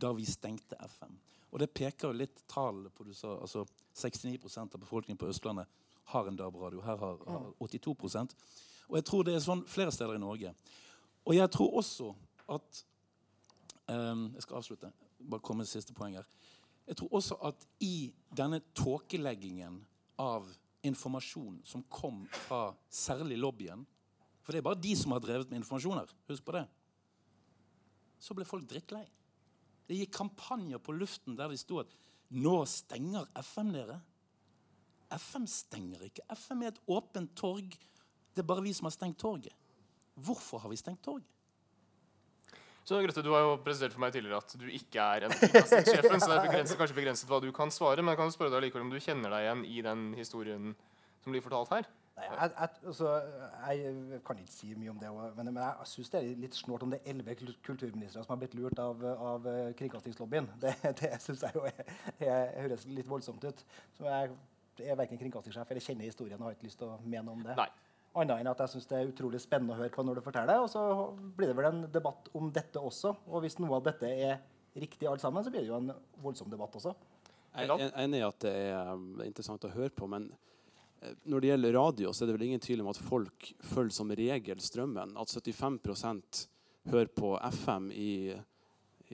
da 0.00 0.10
vi 0.12 0.26
stengte 0.28 0.76
FM. 0.76 1.16
Og 1.50 1.62
det 1.62 1.70
peker 1.72 2.08
jo 2.10 2.18
litt 2.20 2.42
tallene 2.52 2.92
på 2.92 3.04
du 3.04 3.14
sa, 3.16 3.32
altså 3.40 3.64
69% 3.96 4.76
av 4.76 4.80
befolkningen 4.80 5.18
på 5.20 5.28
Østlandet 5.32 5.72
har 6.12 6.28
en 6.28 6.36
DAB-radio. 6.36 6.82
Her 6.84 7.00
har, 7.00 7.18
har 7.26 7.50
82% 7.58 8.36
Og 8.88 8.96
jeg 8.98 9.04
tror 9.06 9.24
det 9.24 9.34
er 9.34 9.44
sånn 9.44 9.64
flere 9.68 9.92
steder 9.94 10.16
i 10.16 10.22
Norge. 10.22 10.54
Og 11.24 11.36
jeg 11.36 11.50
tror 11.52 11.76
også 11.80 12.12
at 12.50 12.84
Jeg 13.90 14.44
skal 14.44 14.60
avslutte. 14.60 14.92
Bare 15.18 15.42
komme 15.42 15.64
med 15.64 15.70
siste 15.70 15.94
poeng 15.96 16.16
her. 16.18 16.26
Jeg 16.86 16.98
tror 16.98 17.14
også 17.18 17.36
at 17.46 17.66
i 17.84 18.10
denne 18.36 18.60
tåkeleggingen 18.74 19.80
av 20.20 20.48
informasjon 20.86 21.60
som 21.66 21.84
kom 21.92 22.22
fra 22.46 22.70
særlig 22.88 23.36
lobbyen 23.38 23.84
For 24.40 24.52
det 24.52 24.62
er 24.62 24.64
bare 24.64 24.80
de 24.80 24.94
som 24.96 25.12
har 25.12 25.20
drevet 25.20 25.50
med 25.50 25.60
informasjon 25.60 25.98
her. 26.00 26.12
Husk 26.30 26.44
på 26.46 26.54
det. 26.56 26.64
Så 28.20 28.34
ble 28.34 28.46
folk 28.48 28.64
drittlei. 28.68 29.04
Det 29.86 29.98
gikk 29.98 30.14
kampanjer 30.16 30.80
på 30.82 30.94
luften 30.96 31.36
der 31.36 31.52
de 31.52 31.58
sto 31.60 31.82
at 31.82 31.92
nå 32.30 32.54
stenger 32.70 33.28
FM 33.42 33.72
dere. 33.74 33.98
FM 35.12 35.46
stenger 35.50 36.06
ikke. 36.06 36.24
FM 36.30 36.64
er 36.64 36.72
et 36.72 36.82
åpent 36.88 37.32
torg. 37.36 37.76
Det 38.32 38.42
er 38.42 38.48
bare 38.48 38.64
vi 38.64 38.72
som 38.76 38.88
har 38.88 38.94
stengt 38.94 39.18
torget. 39.20 39.54
Hvorfor 40.14 40.62
har 40.62 40.72
vi 40.72 40.78
stengt 40.80 41.02
torget? 41.04 41.26
Så 42.90 42.98
Grøtte, 42.98 43.22
Du 43.22 43.30
har 43.30 43.44
jo 43.46 43.54
presentert 43.62 43.94
for 43.94 44.02
meg 44.02 44.10
tidligere 44.16 44.40
at 44.42 44.52
du 44.58 44.66
ikke 44.66 44.98
er 44.98 45.28
en 45.28 45.34
sjefen, 45.36 46.18
så 46.18 46.26
det 46.26 46.38
er 46.40 46.46
begrenset, 46.48 46.74
kanskje 46.80 46.96
begrenset 46.96 47.28
hva 47.30 47.38
du 47.38 47.52
kan 47.54 47.70
svare. 47.70 48.02
Men 48.02 48.16
jeg 48.16 48.18
kan 48.18 48.32
spørre 48.34 48.50
deg 48.56 48.64
likevel 48.64 48.88
om 48.88 48.90
du 48.90 48.98
kjenner 48.98 49.30
deg 49.30 49.44
igjen 49.44 49.62
i 49.70 49.82
den 49.86 50.00
historien 50.18 50.72
som 51.22 51.30
blir 51.30 51.44
fortalt 51.44 51.70
her? 51.76 51.86
Nei, 52.16 52.26
jeg, 52.26 52.50
jeg, 52.50 52.72
altså, 52.90 53.12
jeg, 53.70 54.18
kan 54.26 54.40
ikke 54.42 54.52
si 54.52 54.72
mye 54.74 54.90
om 54.90 54.98
det, 54.98 55.12
men, 55.36 55.52
men 55.52 55.60
jeg 55.62 55.90
syns 55.92 56.10
det 56.10 56.18
er 56.18 56.40
litt 56.42 56.58
snålt 56.58 56.82
om 56.84 56.90
det 56.90 56.98
er 56.98 57.12
elleve 57.14 57.36
kulturministre 57.68 58.24
som 58.24 58.34
har 58.34 58.40
blitt 58.42 58.56
lurt 58.58 58.82
av, 58.82 59.06
av 59.30 59.46
kringkastingslobbyen. 59.78 60.50
Det, 60.64 60.74
det 60.98 61.12
syns 61.22 61.46
jeg 61.46 61.54
jo 61.60 61.62
er, 61.70 61.94
er, 62.18 62.50
høres 62.64 62.88
litt 62.90 63.08
voldsomt 63.08 63.46
ut. 63.46 63.62
Så 64.00 64.10
jeg, 64.10 64.34
er 64.82 64.98
verken 64.98 65.20
kringkastingssjef 65.20 65.70
eller 65.70 65.84
kjenner 65.84 66.10
historien 66.10 66.42
og 66.42 66.50
har 66.50 66.58
ikke 66.58 66.66
lyst 66.66 66.82
til 66.82 66.90
å 66.90 66.98
mene 67.04 67.38
om 67.38 67.46
det. 67.46 67.54
Nei. 67.62 67.70
Annet 68.18 68.40
enn 68.40 68.50
at 68.50 68.60
jeg 68.64 68.72
syns 68.72 68.88
det 68.90 68.96
er 68.98 69.10
utrolig 69.12 69.38
spennende 69.42 69.76
å 69.76 69.78
høre 69.78 69.92
på 69.94 70.02
når 70.02 70.18
du 70.18 70.24
forteller. 70.24 70.62
Og 70.64 70.70
så 70.72 70.82
blir 71.36 71.52
det 71.52 71.56
vel 71.58 71.68
en 71.68 71.84
debatt 71.92 72.30
om 72.34 72.48
dette 72.54 72.82
også. 72.82 73.14
Og 73.30 73.44
hvis 73.44 73.60
noe 73.62 73.78
av 73.78 73.86
dette 73.86 74.10
er 74.10 74.40
riktig 74.74 75.06
alt 75.06 75.22
sammen, 75.22 75.44
så 75.44 75.52
blir 75.52 75.62
det 75.62 75.70
jo 75.70 75.78
en 75.78 75.92
voldsom 76.22 76.50
debatt 76.50 76.74
også. 76.80 76.94
Jeg 77.54 77.70
er 77.70 77.94
enig 78.02 78.20
i 78.20 78.26
at 78.26 78.38
det 78.44 78.54
er 78.70 78.92
um, 78.94 79.12
interessant 79.24 79.64
å 79.66 79.72
høre 79.74 79.90
på, 79.94 80.06
men 80.10 80.28
eh, 81.02 81.16
når 81.26 81.42
det 81.42 81.48
gjelder 81.50 81.74
radio, 81.74 82.12
så 82.14 82.22
er 82.22 82.30
det 82.30 82.36
vel 82.36 82.46
ingen 82.46 82.62
tvil 82.62 82.84
om 82.84 82.90
at 82.92 83.00
folk 83.02 83.48
følger 83.72 83.96
som 83.96 84.12
regel 84.14 84.62
strømmen. 84.62 85.16
At 85.18 85.34
75% 85.34 86.44
hører 86.90 87.10
på 87.14 87.32
FM 87.62 87.90
i, 87.94 88.12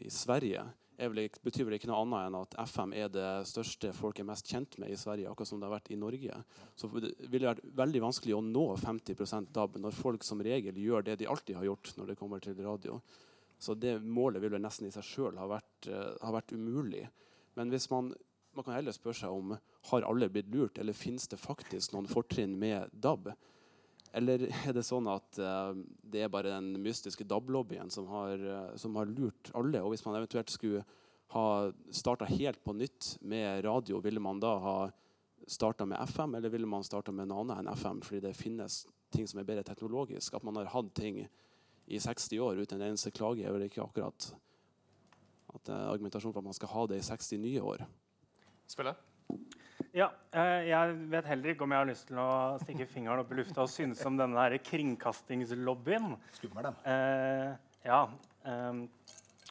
i 0.00 0.10
Sverige 0.12 0.66
vel, 0.96 1.20
betyr 1.44 1.66
vel 1.68 1.76
ikke 1.76 1.90
noe 1.90 2.00
annet 2.04 2.26
enn 2.26 2.38
at 2.38 2.56
FM 2.70 2.94
er 2.96 3.10
det 3.12 3.28
største 3.48 3.92
folk 3.96 4.20
er 4.20 4.28
mest 4.28 4.48
kjent 4.48 4.78
med 4.80 4.92
i 4.92 4.98
Sverige, 4.98 5.28
akkurat 5.30 5.50
som 5.50 5.60
det 5.60 5.68
har 5.68 5.76
vært 5.76 5.90
i 5.92 5.98
Norge. 6.00 6.40
Så 6.78 6.90
det 6.94 7.12
ville 7.28 7.50
vært 7.50 7.64
veldig 7.76 8.02
vanskelig 8.06 8.36
å 8.36 8.42
nå 8.44 8.66
50% 8.80 9.52
DAB 9.56 9.78
når 9.82 9.96
folk 9.96 10.26
som 10.26 10.42
regel 10.44 10.78
gjør 10.80 11.06
det 11.06 11.18
de 11.20 11.28
alltid 11.30 11.58
har 11.60 11.68
gjort 11.68 11.92
når 11.98 12.12
det 12.12 12.18
kommer 12.20 12.44
til 12.44 12.58
radio. 12.64 13.00
Så 13.58 13.74
det 13.74 13.98
målet 14.04 14.42
ville 14.44 14.60
nesten 14.60 14.88
i 14.88 14.92
seg 14.94 15.04
sjøl 15.06 15.38
ha, 15.40 15.48
uh, 15.48 15.98
ha, 16.20 16.32
vært 16.34 16.52
umulig. 16.52 17.06
Men 17.56 17.72
hvis 17.72 17.88
man, 17.92 18.10
man 18.56 18.66
kan 18.66 18.76
heller 18.76 18.96
spørre 18.96 19.20
seg 19.20 19.32
om 19.32 19.56
har 19.90 20.08
alle 20.08 20.28
blitt 20.32 20.50
lurt, 20.52 20.80
eller 20.80 20.96
finnes 20.96 21.28
det 21.32 21.40
faktisk 21.40 21.94
noen 21.94 22.08
fortrinn 22.10 22.56
med 22.60 22.92
DAB? 22.92 23.30
Eller 24.16 24.46
er 24.48 24.76
det 24.76 24.84
sånn 24.86 25.08
at 25.12 25.40
uh, 25.42 25.76
det 26.00 26.24
er 26.24 26.32
bare 26.32 26.54
den 26.54 26.78
mystiske 26.82 27.26
DAB-lobbyen 27.28 27.90
som, 27.92 28.08
uh, 28.08 28.72
som, 28.80 28.96
har 28.96 29.10
lurt 29.10 29.50
alle? 29.56 29.82
Og 29.84 29.92
hvis 29.92 30.04
man 30.06 30.18
eventuelt 30.18 30.52
skulle 30.52 30.84
ha 31.34 31.46
starta 31.90 32.28
helt 32.30 32.62
på 32.64 32.72
nytt 32.76 33.16
med 33.26 33.64
radio, 33.66 34.00
ville 34.00 34.22
man 34.22 34.40
da 34.40 34.54
ha 34.62 34.76
starta 35.46 35.86
med 35.86 36.00
FM, 36.08 36.38
eller 36.38 36.52
ville 36.52 36.70
man 36.70 36.86
starta 36.86 37.12
med 37.12 37.28
en 37.28 37.36
annen 37.42 37.60
enn 37.60 37.74
FM? 37.74 38.00
Fordi 38.06 38.22
det 38.24 38.36
finnes 38.38 38.84
ting 39.14 39.28
som 39.28 39.42
er 39.42 39.48
bedre 39.48 39.66
teknologisk. 39.66 40.34
At 40.34 40.46
man 40.46 40.56
har 40.58 40.72
hatt 40.72 40.94
ting 40.96 41.20
i 41.86 42.00
60 42.02 42.40
år 42.42 42.62
uten 42.62 42.80
en 42.80 42.88
eneste 42.90 43.12
klage, 43.14 43.44
er 43.44 43.54
vel 43.54 43.68
ikke 43.68 43.84
akkurat 43.84 44.30
at 45.56 45.68
det 45.68 45.74
er 45.74 45.90
argumentasjon 45.92 46.34
for 46.34 46.42
at 46.42 46.48
man 46.48 46.56
skal 46.56 46.72
ha 46.72 46.86
det 46.90 47.00
i 47.00 47.06
60 47.06 47.42
nye 47.42 47.62
år. 47.64 47.84
Spille? 48.68 48.92
Ja, 49.96 50.10
eh, 50.36 50.66
jeg 50.68 50.96
vet 51.08 51.28
heller 51.30 51.54
ikke 51.54 51.64
om 51.64 51.72
jeg 51.72 51.80
har 51.80 51.88
lyst 51.88 52.10
til 52.10 52.18
å 52.20 52.30
stikke 52.60 52.84
fingeren 52.90 53.22
opp 53.22 53.30
i 53.32 53.38
lufta 53.38 53.62
og 53.62 53.70
synes 53.72 54.02
om 54.04 54.18
denne 54.18 54.42
her 54.42 54.58
kringkastingslobbyen. 54.60 56.10
Skummel, 56.36 56.66
den. 56.66 56.76
Eh, 56.92 57.54
ja. 57.86 58.02
Eh, 58.44 58.82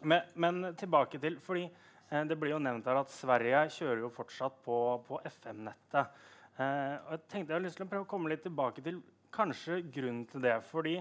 men, 0.05 0.29
men, 0.38 0.60
tilbake 0.77 1.17
til 1.23 1.39
fordi 1.41 1.63
eh, 1.65 2.27
det 2.29 2.38
blir 2.38 2.53
jo 2.53 2.62
nevnt 2.62 2.86
her 2.86 2.99
at 3.01 3.10
Sverige 3.10 3.63
kjører 3.73 4.03
jo 4.03 4.12
fortsatt 4.13 4.62
på, 4.67 4.77
på 5.08 5.17
FM-nettet. 5.31 6.21
Eh, 6.62 6.93
og 6.93 7.15
jeg 7.15 7.25
tenkte 7.25 7.49
jeg 7.49 7.58
har 7.58 7.65
lyst 7.65 7.81
til 7.81 7.88
å 7.88 7.91
prøve 7.95 8.05
å 8.05 8.13
komme 8.13 8.29
litt 8.29 8.45
tilbake 8.45 8.86
til 8.86 9.01
kanskje 9.34 9.81
grunnen 9.97 10.27
til 10.29 10.45
det. 10.45 10.60
fordi 10.69 10.99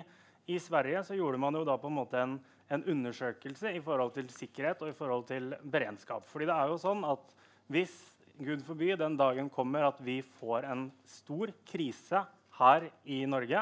i 0.48 0.56
Sverige 0.60 1.04
så 1.04 1.20
gjorde 1.20 1.44
man 1.44 1.60
jo 1.60 1.66
da 1.68 1.76
på 1.80 1.92
en 1.92 1.98
måte 2.00 2.24
en, 2.24 2.38
en 2.72 2.88
undersøkelse 2.96 3.76
i 3.76 3.84
forhold 3.84 4.16
til 4.16 4.32
sikkerhet 4.32 4.80
og 4.80 4.88
i 4.88 4.96
forhold 4.96 5.28
til 5.28 5.52
beredskap. 5.60 6.24
Fordi 6.32 6.48
det 6.48 6.56
er 6.56 6.72
jo 6.72 6.80
sånn 6.80 7.04
at 7.12 7.36
hvis 7.72 7.92
Gud 8.34 8.64
forby 8.66 8.96
den 8.98 9.14
dagen 9.14 9.48
kommer 9.52 9.86
at 9.86 10.00
vi 10.02 10.18
får 10.40 10.66
en 10.66 10.88
stor 11.06 11.52
krise 11.68 12.24
her 12.58 12.88
i 13.06 13.20
Norge, 13.30 13.60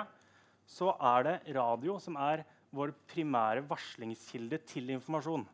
så 0.64 0.94
er 0.96 1.26
det 1.26 1.34
radio 1.56 1.98
som 2.00 2.16
er 2.16 2.44
vår 2.72 2.94
primære 3.10 3.66
varslingskilde 3.68 4.62
til 4.64 4.94
informasjon. 4.94 5.44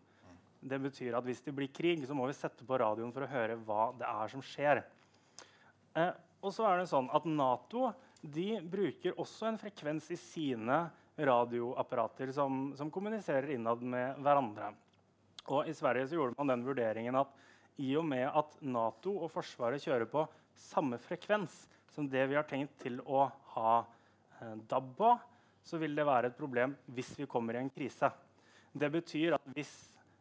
Det 0.58 0.78
betyr 0.82 1.16
at 1.18 1.26
hvis 1.26 1.42
det 1.42 1.54
blir 1.54 1.70
krig, 1.74 2.04
så 2.06 2.14
må 2.14 2.28
vi 2.30 2.36
sette 2.38 2.66
på 2.66 2.78
radioen 2.78 3.10
for 3.14 3.26
å 3.26 3.30
høre 3.30 3.58
hva 3.66 3.88
det 3.98 4.06
er 4.06 4.30
som 4.30 4.42
skjer. 4.44 4.84
Eh, 5.98 6.12
og 6.38 6.54
så 6.54 6.68
er 6.68 6.78
det 6.78 6.90
sånn 6.90 7.10
at 7.14 7.26
Nato 7.26 7.90
de 8.22 8.52
bruker 8.62 9.18
også 9.18 9.50
en 9.50 9.58
frekvens 9.58 10.10
i 10.14 10.18
sine 10.18 10.78
radioapparater 11.18 12.30
som, 12.34 12.70
som 12.78 12.90
kommuniserer 12.94 13.50
innad 13.54 13.82
med 13.82 14.22
hverandre. 14.22 14.72
Og 15.50 15.66
I 15.66 15.74
Sverige 15.74 16.06
så 16.06 16.18
gjorde 16.18 16.38
man 16.38 16.54
den 16.54 16.66
vurderingen 16.66 17.18
at 17.18 17.34
i 17.78 17.94
og 17.98 18.06
med 18.06 18.26
at 18.26 18.56
Nato 18.66 19.14
og 19.22 19.30
Forsvaret 19.32 19.82
kjører 19.82 20.08
på 20.10 20.24
samme 20.58 20.98
frekvens 21.02 21.66
som 21.94 22.08
det 22.10 22.24
vi 22.30 22.36
har 22.38 22.46
tenkt 22.46 22.76
til 22.82 23.00
å 23.06 23.26
ha 23.54 23.74
eh, 23.82 24.56
DAB 24.70 24.90
på, 24.98 25.12
så 25.62 25.78
vil 25.80 25.94
det 25.98 26.06
være 26.06 26.30
et 26.30 26.38
problem 26.38 26.74
hvis 26.94 27.14
vi 27.18 27.28
kommer 27.30 27.56
i 27.56 27.62
en 27.62 27.72
krise. 27.72 28.10
Det 28.72 28.90
betyr 28.92 29.36
at 29.38 29.48
hvis 29.54 29.72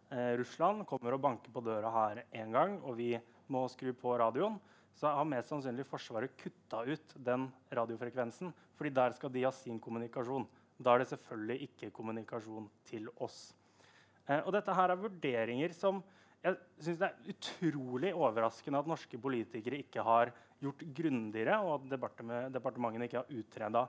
eh, 0.10 0.34
Russland 0.40 0.86
kommer 0.90 1.16
og 1.16 1.24
banker 1.24 1.54
på 1.54 1.64
døra 1.66 1.92
her 1.94 2.24
en 2.42 2.56
gang, 2.56 2.80
og 2.82 2.98
vi 3.00 3.12
må 3.54 3.66
skru 3.72 3.94
på 3.98 4.16
radioen, 4.20 4.58
så 4.98 5.12
har 5.14 5.30
mest 5.30 5.52
sannsynlig 5.52 5.86
Forsvaret 5.86 6.34
kutta 6.42 6.82
ut 6.88 7.14
den 7.22 7.46
radiofrekvensen. 7.70 8.54
fordi 8.78 8.90
der 8.90 9.14
skal 9.14 9.32
de 9.34 9.44
ha 9.44 9.52
sin 9.52 9.80
kommunikasjon. 9.80 10.48
Da 10.78 10.94
er 10.94 11.00
det 11.00 11.10
selvfølgelig 11.10 11.62
ikke 11.70 11.92
kommunikasjon 11.92 12.70
til 12.86 13.08
oss. 13.18 13.54
Eh, 14.28 14.42
og 14.46 14.52
dette 14.54 14.74
her 14.74 14.90
er 14.90 15.02
vurderinger 15.02 15.74
som 15.74 16.04
jeg 16.48 16.86
synes 16.86 17.00
Det 17.02 17.08
er 17.08 17.32
utrolig 17.34 18.14
overraskende 18.16 18.80
at 18.80 18.90
norske 18.90 19.20
politikere 19.22 19.82
ikke 19.84 20.04
har 20.06 20.32
gjort 20.62 20.84
grundigere, 20.96 21.58
og 21.62 21.88
at 21.92 22.54
departementene 22.54 23.08
ikke 23.08 23.22
har 23.22 23.34
utreda 23.34 23.86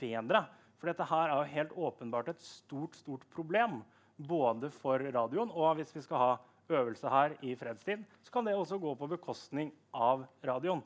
bedre. 0.00 0.44
For 0.78 0.90
dette 0.90 1.06
her 1.08 1.30
er 1.30 1.38
jo 1.38 1.54
helt 1.54 1.76
åpenbart 1.88 2.28
et 2.34 2.42
stort, 2.44 2.96
stort 2.98 3.24
problem. 3.32 3.82
Både 4.14 4.70
for 4.70 5.02
radioen 5.02 5.50
og 5.50 5.78
hvis 5.78 5.94
vi 5.94 6.02
skal 6.04 6.20
ha 6.20 6.34
øvelse 6.70 7.10
her 7.10 7.34
i 7.42 7.54
fredstid, 7.58 8.04
så 8.22 8.32
kan 8.32 8.46
det 8.46 8.54
også 8.54 8.78
gå 8.78 8.94
på 8.94 9.08
bekostning 9.10 9.72
av 9.92 10.26
radioen. 10.44 10.84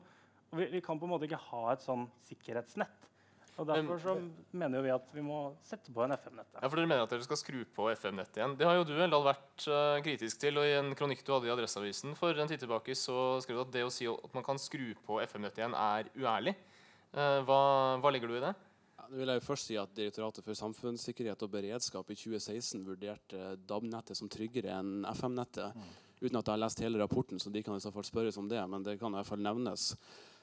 Og 0.49 0.57
vi, 0.57 0.65
vi 0.73 0.81
kan 0.81 0.97
på 0.99 1.05
en 1.05 1.13
måte 1.13 1.27
ikke 1.29 1.41
ha 1.51 1.65
et 1.73 1.83
sånn 1.85 2.07
sikkerhetsnett. 2.25 3.08
Og 3.59 3.67
Derfor 3.67 3.99
så 3.99 4.13
mener 4.55 4.79
jo 4.79 4.85
vi 4.85 4.91
at 4.93 5.09
vi 5.11 5.23
må 5.23 5.39
sette 5.67 5.91
på 5.91 6.03
en 6.05 6.13
FM-nett. 6.15 6.53
Ja, 6.55 6.67
for 6.69 6.79
Dere 6.79 6.87
mener 6.87 7.03
at 7.03 7.11
dere 7.11 7.25
skal 7.25 7.39
skru 7.41 7.57
på 7.75 7.89
FM-nettet 7.91 8.39
igjen. 8.39 8.55
Det 8.59 8.67
har 8.67 8.77
jo 8.77 8.85
du 8.87 8.93
Eldal 8.95 9.25
vært 9.25 9.65
uh, 9.67 9.99
kritisk 10.05 10.39
til. 10.39 10.61
og 10.61 10.67
I 10.67 10.77
en 10.77 10.93
kronikk 10.95 11.25
du 11.27 11.33
hadde 11.35 11.49
i 11.49 11.51
Adresseavisen 11.51 12.15
for 12.19 12.39
en 12.39 12.47
tid 12.47 12.63
tilbake, 12.63 12.95
så 12.95 13.37
skrev 13.43 13.59
du 13.59 13.63
at 13.65 13.73
det 13.75 13.83
å 13.83 13.91
si 13.91 14.07
at 14.07 14.37
man 14.37 14.47
kan 14.47 14.61
skru 14.61 14.93
på 15.03 15.19
FM-nettet 15.25 15.63
igjen, 15.63 15.75
er 15.75 16.07
uærlig. 16.15 16.55
Uh, 17.11 17.41
hva, 17.43 17.61
hva, 17.99 18.13
legger 18.15 18.31
du 18.31 18.37
i 18.37 18.43
det? 18.45 18.53
Ja, 18.95 19.09
det 19.09 19.19
vil 19.19 19.33
jeg 19.33 19.41
jo 19.41 19.47
først 19.49 19.71
si 19.71 19.79
at 19.81 19.95
Direktoratet 19.97 20.47
for 20.47 20.61
samfunnssikkerhet 20.61 21.43
og 21.43 21.51
beredskap 21.57 22.13
i 22.13 22.19
2016 22.21 22.87
vurderte 22.87 23.53
DAB-nettet 23.67 24.19
som 24.19 24.31
tryggere 24.31 24.79
enn 24.79 25.03
FM-nettet. 25.11 25.75
Mm. 25.75 25.91
Uten 26.19 26.39
at 26.39 26.47
jeg 26.47 26.55
har 26.55 26.63
lest 26.63 26.81
hele 26.83 26.99
rapporten, 27.03 27.39
så 27.43 27.51
de 27.51 27.63
kan 27.63 27.75
i 27.75 27.83
så 27.83 27.91
fall 27.91 28.07
spørres 28.07 28.39
om 28.39 28.47
det. 28.51 28.63
Men 28.71 28.87
det 28.87 28.99
kan 28.99 29.11
i 29.11 29.19
hvert 29.19 29.27
fall 29.27 29.43
nevnes. 29.43 29.91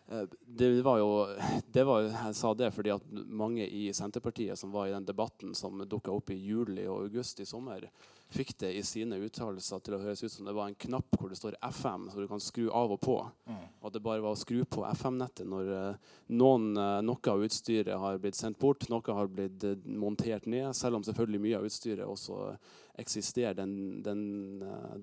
Eh, 0.09 0.23
det 0.47 0.83
var 0.83 0.99
jo 0.99 1.29
det 1.73 1.85
var, 1.85 2.03
Jeg 2.03 2.35
sa 2.35 2.55
det 2.55 2.71
fordi 2.75 2.93
at 2.95 3.07
mange 3.11 3.67
i 3.67 3.89
Senterpartiet 3.95 4.59
som 4.59 4.71
var 4.71 4.87
i 4.87 4.95
den 4.95 5.07
debatten 5.07 5.55
som 5.55 5.83
dukka 5.83 6.15
opp 6.15 6.31
i 6.31 6.39
juli 6.39 6.87
og 6.87 7.09
august 7.09 7.41
i 7.43 7.47
sommer, 7.47 7.89
fikk 8.31 8.57
det 8.59 8.73
i 8.75 8.83
sine 8.87 9.19
uttalelser 9.23 9.83
til 9.83 9.97
å 9.97 10.01
høres 10.03 10.23
ut 10.23 10.33
som 10.33 10.47
det 10.47 10.55
var 10.55 10.71
en 10.71 10.79
knapp 10.87 11.19
hvor 11.19 11.31
det 11.31 11.39
står 11.39 11.59
FM, 11.63 12.09
så 12.11 12.23
du 12.23 12.27
kan 12.31 12.43
skru 12.43 12.69
av 12.75 12.95
og 12.95 13.01
på. 13.03 13.17
Mm. 13.47 13.61
Og 13.83 13.93
det 13.95 14.03
bare 14.03 14.23
var 14.23 14.35
å 14.35 14.41
skru 14.41 14.65
på 14.67 14.83
FM-nettet 14.89 15.47
når 15.47 15.71
uh, 15.71 16.17
noen, 16.35 16.73
uh, 16.75 16.99
noe 17.07 17.31
av 17.31 17.45
utstyret 17.47 17.95
har 18.03 18.19
blitt 18.19 18.39
sendt 18.39 18.59
bort, 18.59 18.89
noe 18.91 19.15
har 19.15 19.31
blitt 19.31 19.63
montert 19.87 20.51
ned, 20.51 20.73
selv 20.75 20.99
om 20.99 21.07
selvfølgelig 21.07 21.43
mye 21.45 21.61
av 21.61 21.71
utstyret 21.71 22.03
også 22.03 22.51
eksisterer 22.99 23.55
den, 23.61 24.03
den 24.03 24.27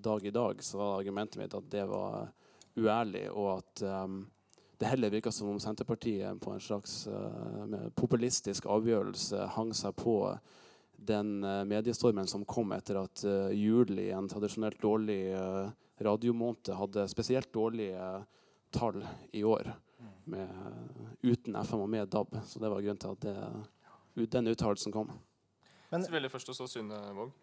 dag 0.03 0.27
i 0.27 0.35
dag, 0.35 0.59
så 0.63 0.81
var 0.81 0.99
argumentet 0.99 1.39
mitt 1.39 1.55
at 1.55 1.71
det 1.71 1.87
var 1.87 2.27
uærlig, 2.75 3.29
og 3.31 3.53
at 3.61 3.85
um, 4.03 4.23
det 4.83 4.91
heller 4.91 5.13
virka 5.13 5.31
som 5.31 5.49
om 5.49 5.59
Senterpartiet 5.63 6.41
på 6.43 6.51
en 6.51 6.61
slags 6.61 7.05
uh, 7.07 7.87
populistisk 7.95 8.67
avgjørelse 8.67 9.47
hang 9.55 9.71
seg 9.77 9.95
på 9.95 10.17
den 10.99 11.39
uh, 11.43 11.63
mediestormen 11.67 12.27
som 12.27 12.45
kom 12.45 12.75
etter 12.75 12.99
at 13.03 13.23
uh, 13.27 13.49
juli, 13.55 14.09
en 14.11 14.27
tradisjonelt 14.31 14.81
dårlig 14.83 15.21
uh, 15.33 15.71
radiomåned, 16.03 16.73
hadde 16.75 17.07
spesielt 17.11 17.53
dårlige 17.55 18.03
tall 18.73 19.03
i 19.31 19.43
år 19.47 19.71
med, 20.27 20.49
uten 21.21 21.55
FM 21.55 21.85
og 21.85 21.89
med 21.89 22.09
DAB. 22.11 22.39
Så 22.43 22.59
det 22.59 22.71
var 22.71 22.81
grunnen 22.81 22.99
til 22.99 23.13
at 23.13 23.27
det, 23.27 24.25
den 24.33 24.49
uttalelsen 24.51 24.95
kom. 24.95 25.11
Men, 25.93 26.05
veldig 26.09 26.29
først 26.33 26.49
og 26.49 26.55
så 26.57 26.65
Sunne 26.71 26.97
Våg. 27.13 27.33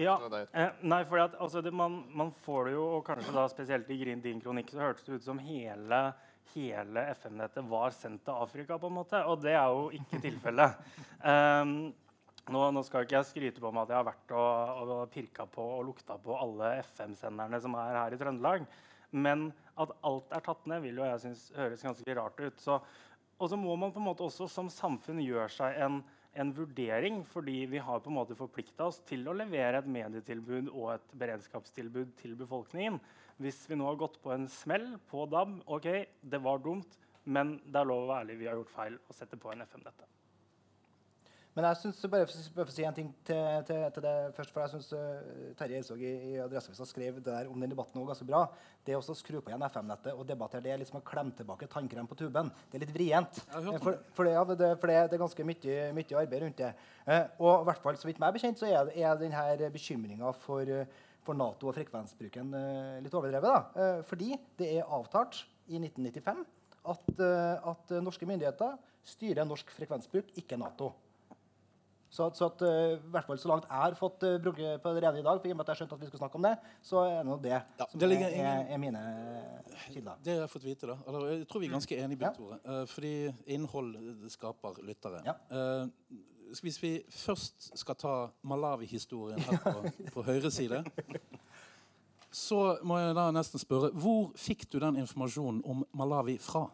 Ja, 0.00 0.14
eh, 0.56 0.78
nei, 0.88 1.02
for 1.04 1.20
at, 1.20 1.34
altså, 1.36 1.60
det, 1.60 1.72
man, 1.76 1.98
man, 2.16 2.30
får 2.46 2.70
det 2.70 2.78
jo, 2.78 2.84
og 2.96 3.02
kanskje 3.04 3.34
da 3.36 3.44
spesielt 3.52 3.90
i 3.92 3.98
din 4.24 4.40
kronikk, 4.40 4.72
så 4.72 4.86
hørtes 4.86 5.04
det 5.04 5.18
ut 5.18 5.26
som 5.26 5.42
hele 5.44 5.98
hele 6.52 7.04
FM-nettet 7.14 7.66
var 7.68 7.94
sendt 7.96 8.24
til 8.26 8.36
Afrika. 8.44 8.78
på 8.78 8.86
en 8.86 8.98
måte, 9.00 9.24
Og 9.26 9.42
det 9.42 9.52
er 9.52 9.66
jo 9.66 9.90
ikke 9.90 10.20
tilfellet. 10.22 10.80
Um, 11.24 11.92
nå, 12.54 12.64
nå, 12.70 12.82
skal 12.84 13.06
ikke 13.06 13.16
jeg 13.16 13.30
skryte 13.30 13.62
på 13.62 13.72
meg 13.72 13.86
at 13.86 13.94
jeg 13.94 14.00
har 14.00 14.08
vært 14.10 14.34
og, 14.36 14.90
og 14.94 15.12
pirka 15.14 15.46
på 15.46 15.64
og 15.78 15.84
lukta 15.88 16.18
på 16.20 16.36
alle 16.36 16.78
FM-senderne 16.82 17.60
som 17.60 17.76
er 17.80 18.00
her 18.00 18.16
i 18.16 18.20
Trøndelag. 18.20 18.66
Men 19.14 19.48
at 19.80 19.94
alt 20.06 20.34
er 20.34 20.42
tatt 20.44 20.66
ned, 20.70 20.82
vil 20.84 20.98
jo 20.98 21.06
jeg 21.06 21.22
synes 21.22 21.46
høres 21.56 21.86
ganske 21.86 22.18
rart 22.18 22.40
ut. 22.42 22.60
Så, 22.60 22.78
og 23.38 23.50
så 23.50 23.58
må 23.58 23.76
man 23.78 23.94
på 23.94 24.02
en 24.02 24.08
måte 24.10 24.26
også 24.26 24.48
som 24.50 24.70
samfunn 24.72 25.22
gjøre 25.22 25.48
seg 25.54 25.78
en, 25.86 26.00
en 26.34 26.54
vurdering, 26.54 27.22
fordi 27.26 27.64
vi 27.70 27.82
har 27.82 28.02
på 28.02 28.10
en 28.10 28.18
måte 28.18 28.38
forplikta 28.38 28.90
oss 28.90 29.00
til 29.08 29.26
å 29.28 29.36
levere 29.36 29.80
et 29.80 29.90
medietilbud 29.90 30.72
og 30.72 30.96
et 30.96 31.14
beredskapstilbud 31.20 32.16
til 32.20 32.34
befolkningen. 32.38 32.98
Hvis 33.42 33.64
vi 33.66 33.78
nå 33.78 33.86
har 33.88 33.98
gått 33.98 34.20
på 34.22 34.30
en 34.34 34.46
smell 34.50 34.92
på 35.10 35.26
DAB, 35.26 35.56
ok, 35.66 35.88
det 36.22 36.42
var 36.42 36.62
dumt, 36.62 36.98
men 37.24 37.56
det 37.66 37.80
er 37.80 37.88
lov 37.90 38.04
å 38.04 38.10
være 38.12 38.26
ærlig, 38.26 38.40
vi 38.42 38.50
har 38.50 38.60
gjort 38.60 38.74
feil 38.76 39.00
og 39.08 39.16
sette 39.16 39.40
på 39.40 39.50
en 39.50 39.64
FM-dette. 39.66 40.06
Men 41.54 41.68
jeg 41.68 41.78
synes, 41.84 42.00
bare 42.10 42.26
for 42.26 42.66
å 42.66 42.74
si 42.74 42.82
en 42.82 42.94
ting 42.96 43.10
til, 43.26 43.60
til, 43.68 43.82
til 43.94 44.02
det 44.02 44.14
først, 44.34 44.50
for 44.50 44.64
jeg 44.64 44.72
syns 44.72 44.88
uh, 44.90 45.02
eh, 45.22 45.52
Terje 45.54 45.78
Eidsvåg 45.78 46.00
i, 46.02 46.10
i 46.32 46.40
Adresseavisa 46.42 46.86
skrev 46.90 47.20
det 47.20 47.28
der 47.28 47.50
om 47.50 47.62
den 47.62 47.70
debatten 47.70 48.00
også 48.00 48.10
ganske 48.10 48.26
bra. 48.26 48.40
Det 48.82 48.96
å 48.98 49.14
skru 49.14 49.38
på 49.38 49.52
igjen 49.52 49.62
FM-nettet 49.68 50.18
og 50.18 50.26
debattere 50.26 50.64
det 50.64 50.72
er 50.74 50.80
liksom 50.82 50.98
å 50.98 51.04
klemme 51.06 51.30
tilbake 51.38 51.68
tannkrem 51.70 52.10
på 52.10 52.18
tuben. 52.18 52.50
Det 52.72 52.80
er 52.80 52.82
litt 52.82 52.94
vrient. 52.96 53.38
For, 53.54 54.00
for, 54.16 54.26
det, 54.26 54.34
ja, 54.34 54.42
det, 54.50 54.72
for 54.82 54.90
det, 54.90 54.98
det, 55.12 55.14
er 55.14 55.22
ganske 55.22 55.46
mye, 55.46 55.78
mye 55.94 56.18
arbeid 56.24 56.42
rundt 56.42 56.64
det. 56.64 56.72
Uh, 57.06 57.22
og 57.38 57.52
i 57.54 57.70
hvert 57.70 57.86
fall, 57.86 58.02
så 58.02 58.10
vidt 58.10 58.22
meg 58.24 58.34
bekjent, 58.34 58.58
så 58.58 58.72
er, 58.72 58.90
er 58.98 59.22
denne 59.22 59.70
bekymringa 59.78 60.34
for 60.42 60.74
uh, 60.82 61.03
for 61.24 61.38
Nato 61.38 61.70
og 61.70 61.76
frekvensbruken 61.76 62.52
eh, 62.58 62.98
litt 63.04 63.14
overdrevet. 63.16 63.48
Da. 63.48 63.84
Eh, 63.84 64.02
fordi 64.08 64.34
det 64.60 64.70
er 64.76 64.90
avtalt 64.92 65.44
i 65.66 65.80
1995 65.80 66.44
at, 66.92 67.08
eh, 67.24 67.70
at 67.72 67.96
norske 68.04 68.28
myndigheter 68.28 68.76
styrer 69.04 69.48
norsk 69.48 69.72
frekvensbruk, 69.76 70.32
ikke 70.40 70.60
Nato. 70.60 70.92
Så, 72.14 72.28
så 72.38 72.46
at, 72.46 72.60
uh, 72.62 73.00
hvert 73.10 73.26
fall 73.26 73.38
så 73.42 73.48
langt 73.50 73.64
jeg 73.66 73.74
har 73.74 73.94
fått 73.98 74.22
uh, 74.22 74.36
bruke 74.42 74.76
på 74.82 74.90
det 74.94 75.00
rene 75.02 75.18
i 75.18 75.24
dag, 75.26 75.40
for 75.40 75.50
i 75.50 75.54
og 75.54 75.56
med 75.58 75.64
at 75.64 75.72
jeg 75.72 75.80
skjønte 75.80 75.96
at 75.96 76.02
vi 76.04 76.10
skulle 76.10 76.20
snakke 76.20 76.38
om 76.38 76.44
det, 76.46 76.52
så 76.86 77.00
er 77.08 77.16
det 77.26 77.38
det 77.42 77.54
ja, 77.56 77.86
som 77.90 78.02
det 78.02 78.10
er, 78.12 78.22
er, 78.28 78.60
er, 78.70 78.78
mine 78.78 79.00
kilder. 79.88 80.20
Det 80.22 80.36
har 80.36 80.44
jeg 80.44 80.52
fått 80.52 80.66
vite. 80.68 80.90
da. 80.92 80.96
Eller, 81.08 81.26
jeg 81.32 81.48
tror 81.50 81.64
vi 81.64 81.70
er 81.70 81.74
ganske 81.74 81.98
enige, 82.04 82.20
Bjørn 82.20 82.36
Tore. 82.38 82.60
Uh, 82.68 82.84
fordi 82.92 83.14
innhold 83.56 83.96
skaper 84.30 84.78
lyttere. 84.86 85.24
Ja. 85.26 85.34
Uh, 85.50 86.22
hvis 86.62 86.82
vi 86.82 86.92
først 87.10 87.70
skal 87.78 87.96
ta 87.98 88.14
Malawi-historien 88.46 89.40
her 89.40 89.58
på, 89.64 89.90
på 90.14 90.24
høyre 90.26 90.50
side, 90.50 90.84
så 92.34 92.60
må 92.82 92.98
jeg 92.98 93.14
da 93.14 93.28
nesten 93.34 93.62
spørre 93.62 93.92
Hvor 93.94 94.32
fikk 94.38 94.66
du 94.72 94.80
den 94.82 94.98
informasjonen 95.04 95.60
om 95.70 95.84
Malawi 95.94 96.34
fra? 96.42 96.66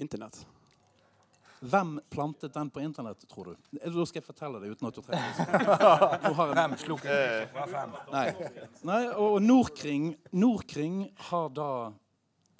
Internett. 0.00 0.40
Hvem 1.60 1.98
plantet 2.10 2.54
den 2.54 2.70
på 2.72 2.80
internett, 2.80 3.28
tror 3.28 3.50
du? 3.50 3.56
Da 3.76 4.04
skal 4.08 4.22
jeg 4.22 4.24
fortelle 4.24 4.60
det 4.62 4.72
uten 4.72 4.88
at 4.88 4.96
du 4.96 5.02
trenger 5.04 6.54
Hvem 6.56 6.76
slukket 6.80 7.52
den? 7.52 7.96
Nei. 8.14 8.26
Nei, 8.88 9.02
og 9.12 9.42
Nordkring, 9.44 10.14
Nordkring 10.32 11.02
har 11.28 11.52
da 11.52 11.70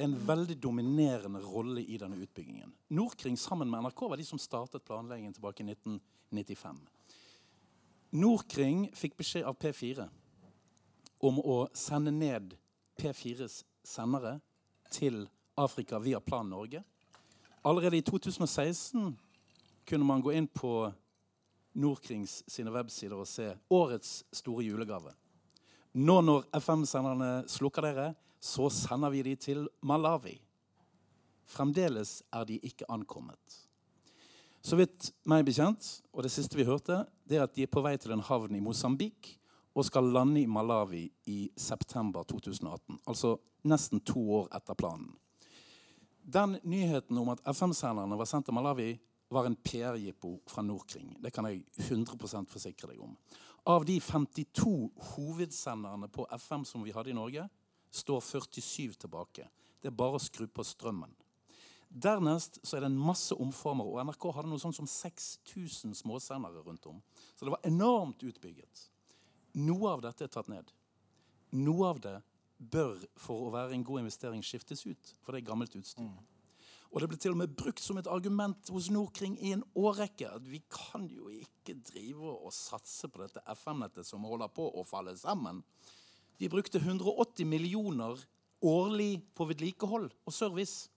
en 0.01 0.17
veldig 0.27 0.57
dominerende 0.63 1.41
rolle 1.45 1.83
i 1.83 1.99
denne 2.01 2.19
utbyggingen. 2.23 2.73
Nordkring 2.97 3.37
sammen 3.39 3.71
med 3.71 3.85
NRK 3.85 4.03
var 4.09 4.21
de 4.21 4.27
som 4.27 4.41
startet 4.41 4.85
planleggingen 4.85 5.35
tilbake 5.37 5.65
i 5.65 5.71
1995. 5.73 6.81
Nordkring 8.11 8.89
fikk 8.97 9.17
beskjed 9.21 9.47
av 9.47 9.59
P4 9.61 10.09
om 11.27 11.39
å 11.45 11.59
sende 11.77 12.13
ned 12.15 12.57
P4s 12.99 13.61
sendere 13.87 14.39
til 14.91 15.23
Afrika 15.61 16.01
via 16.03 16.21
Plan 16.21 16.49
Norge. 16.49 16.83
Allerede 17.63 18.01
i 18.01 18.05
2016 18.07 19.13
kunne 19.87 20.09
man 20.09 20.23
gå 20.25 20.33
inn 20.33 20.49
på 20.49 20.91
Nordkrings 21.81 22.41
sine 22.51 22.73
websider 22.75 23.21
og 23.21 23.29
se 23.29 23.53
årets 23.71 24.25
store 24.35 24.65
julegave. 24.65 25.13
Nå 25.93 26.21
når 26.23 26.47
FM-senderne 26.57 27.31
slukker 27.51 27.85
dere, 27.87 28.09
så 28.41 28.71
sender 28.73 29.13
vi 29.13 29.23
de 29.23 29.35
til 29.37 29.67
Malawi. 29.85 30.39
Fremdeles 31.51 32.23
er 32.33 32.47
de 32.49 32.57
ikke 32.65 32.89
ankommet. 32.89 33.59
Så 34.61 34.77
vidt 34.77 35.11
meg 35.29 35.45
bekjent, 35.49 35.87
og 36.13 36.25
det 36.25 36.33
siste 36.33 36.59
vi 36.59 36.69
hørte, 36.69 37.05
det 37.25 37.39
er 37.39 37.47
at 37.47 37.55
de 37.57 37.65
er 37.65 37.73
på 37.73 37.83
vei 37.85 37.95
til 38.01 38.13
en 38.13 38.25
havn 38.25 38.57
i 38.57 38.63
Mosambik 38.65 39.37
og 39.77 39.87
skal 39.87 40.11
lande 40.13 40.43
i 40.43 40.49
Malawi 40.51 41.07
i 41.31 41.39
september 41.57 42.27
2018. 42.29 43.01
Altså 43.09 43.37
nesten 43.69 44.03
to 44.05 44.21
år 44.41 44.51
etter 44.57 44.77
planen. 44.77 45.13
Den 46.21 46.59
nyheten 46.69 47.19
om 47.19 47.33
at 47.33 47.41
FM-senderne 47.49 48.19
var 48.19 48.29
sendt 48.29 48.49
til 48.49 48.55
Malawi, 48.55 48.93
var 49.31 49.47
en 49.47 49.57
PR-jippo 49.57 50.41
fra 50.51 50.63
Nordkring. 50.63 51.15
Det 51.23 51.33
kan 51.33 51.47
jeg 51.47 51.63
100% 51.79 52.51
forsikre 52.51 52.91
deg 52.91 53.03
om. 53.03 53.15
Av 53.71 53.85
de 53.87 54.01
52 54.03 54.91
hovedsenderne 55.13 56.09
på 56.11 56.27
FM 56.35 56.65
som 56.67 56.83
vi 56.83 56.95
hadde 56.95 57.13
i 57.13 57.17
Norge, 57.17 57.47
står 57.91 58.21
47 58.21 58.95
tilbake. 59.05 59.49
Det 59.81 59.91
er 59.91 59.97
bare 59.97 60.19
å 60.19 60.23
skru 60.23 60.47
på 60.47 60.65
strømmen. 60.67 61.13
Dernest 61.91 62.61
så 62.63 62.77
er 62.77 62.85
det 62.85 62.93
en 62.93 63.03
masse 63.03 63.35
omformer, 63.35 63.89
og 63.89 64.05
NRK 64.07 64.29
hadde 64.37 64.51
noe 64.53 64.63
sånt 64.63 64.77
som 64.79 64.87
6000 64.87 65.97
småsendere 65.99 66.63
rundt 66.63 66.87
om. 66.87 67.01
Så 67.35 67.47
det 67.47 67.55
var 67.57 67.67
enormt 67.67 68.23
utbygget. 68.23 68.85
Noe 69.59 69.97
av 69.97 70.05
dette 70.05 70.25
er 70.25 70.31
tatt 70.31 70.51
ned. 70.53 70.71
Noe 71.59 71.89
av 71.91 71.99
det 72.03 72.21
bør 72.61 73.01
for 73.19 73.49
å 73.49 73.55
være 73.55 73.75
en 73.75 73.87
god 73.87 74.05
investering 74.05 74.45
skiftes 74.47 74.85
ut, 74.87 75.15
for 75.25 75.33
det 75.35 75.41
er 75.41 75.51
gammelt 75.51 75.75
utstyr. 75.75 76.07
Mm. 76.07 76.21
Og 76.91 77.03
det 77.03 77.09
ble 77.11 77.19
til 77.23 77.35
og 77.35 77.39
med 77.39 77.53
brukt 77.55 77.83
som 77.83 77.99
et 78.01 78.09
argument 78.11 78.71
hos 78.75 78.89
Nordkring 78.91 79.37
i 79.39 79.53
en 79.55 79.63
årrekke. 79.79 80.27
at 80.27 80.47
Vi 80.47 80.63
kan 80.71 81.07
jo 81.11 81.31
ikke 81.31 81.79
drive 81.87 82.33
og 82.35 82.53
satse 82.55 83.09
på 83.09 83.23
dette 83.23 83.43
FM-nettet 83.55 84.07
som 84.07 84.27
holder 84.27 84.51
på 84.51 84.67
å 84.75 84.87
falle 84.87 85.15
sammen. 85.19 85.63
De 86.41 86.49
brukte 86.49 86.81
180 86.81 87.45
millioner 87.47 88.19
årlig 88.65 89.21
på 89.37 89.45
vedlikehold 89.51 90.09
og 90.25 90.35
service. 90.35 90.89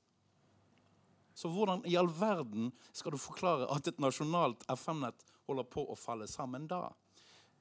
Så 1.36 1.50
hvordan 1.52 1.84
i 1.90 1.98
all 2.00 2.08
verden 2.08 2.72
skal 2.96 3.16
du 3.16 3.20
forklare 3.20 3.68
at 3.74 3.88
et 3.90 4.00
nasjonalt 4.00 4.64
FM-nett 4.72 5.26
holder 5.50 5.68
på 5.68 5.84
å 5.90 5.98
falle 6.00 6.30
sammen 6.32 6.68
da? 6.72 6.86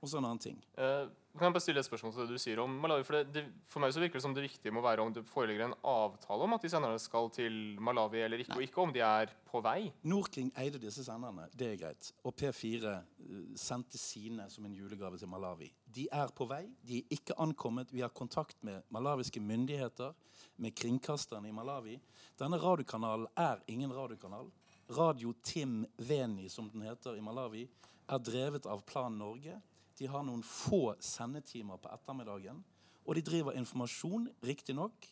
Og 0.03 0.11
så 0.11 0.19
en 0.19 0.27
annen 0.27 0.41
ting. 0.43 0.57
Uh, 0.75 1.07
kan 1.39 1.47
jeg 1.47 1.55
bare 1.55 1.63
stille 1.63 1.81
et 1.81 1.87
spørsmål 1.87 2.13
til 2.13 2.27
det 2.27 2.35
du 2.35 2.43
sier 2.43 2.61
om 2.61 2.73
Malawi? 2.83 3.05
For, 3.07 3.17
det, 3.17 3.31
det, 3.33 3.43
for 3.71 3.81
meg 3.85 3.93
så 3.95 4.03
virker 4.03 4.19
det 4.19 4.25
som 4.25 4.35
det 4.35 4.43
viktige 4.45 4.75
må 4.75 4.83
være 4.83 5.05
om 5.05 5.13
det 5.15 5.23
foreligger 5.31 5.69
en 5.69 5.77
avtale 5.87 6.49
om 6.49 6.57
at 6.57 6.65
de 6.67 6.71
senderne 6.73 6.99
skal 7.01 7.31
til 7.33 7.55
Malawi 7.81 8.25
eller 8.25 8.43
ikke, 8.43 8.57
og 8.57 8.67
ikke 8.67 8.83
om 8.83 8.93
de 8.93 9.05
er 9.07 9.31
på 9.47 9.63
vei. 9.63 9.93
Norkring 10.11 10.51
eide 10.59 10.83
disse 10.83 11.07
senderne, 11.07 11.47
det 11.55 11.71
er 11.71 11.79
greit. 11.85 12.11
Og 12.27 12.35
P4 12.35 12.97
uh, 12.97 13.39
sendte 13.63 14.01
sine 14.01 14.49
som 14.51 14.67
en 14.67 14.75
julegave 14.75 15.23
til 15.23 15.31
Malawi. 15.31 15.71
De 15.87 16.09
er 16.11 16.35
på 16.35 16.51
vei, 16.51 16.65
de 16.83 16.99
er 16.99 17.17
ikke 17.17 17.39
ankommet. 17.47 17.95
Vi 17.95 18.03
har 18.03 18.11
kontakt 18.11 18.59
med 18.67 18.83
malawiske 18.91 19.41
myndigheter, 19.41 20.17
med 20.59 20.75
kringkasterne 20.75 21.49
i 21.49 21.55
Malawi. 21.55 22.01
Denne 22.43 22.59
radiokanalen 22.59 23.31
er 23.39 23.63
ingen 23.71 23.95
radiokanal. 23.95 24.51
Radio 24.93 25.33
Tim 25.47 25.85
Veni, 25.97 26.51
som 26.51 26.67
den 26.75 26.83
heter 26.83 27.15
i 27.17 27.23
Malawi, 27.23 27.69
er 28.11 28.19
drevet 28.19 28.67
av 28.67 28.83
Plan 28.85 29.15
Norge. 29.17 29.61
De 29.99 30.09
har 30.09 30.25
noen 30.27 30.43
få 30.47 30.95
sendetimer 31.03 31.81
på 31.81 31.91
ettermiddagen. 31.93 32.63
Og 33.07 33.17
de 33.19 33.25
driver 33.27 33.57
informasjon, 33.59 34.29
riktignok 34.47 35.09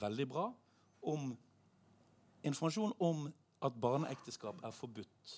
veldig 0.00 0.26
bra, 0.28 0.46
om 1.02 1.32
informasjon 2.42 2.94
om 3.02 3.26
at 3.62 3.80
barneekteskap 3.80 4.62
er 4.64 4.74
forbudt. 4.74 5.34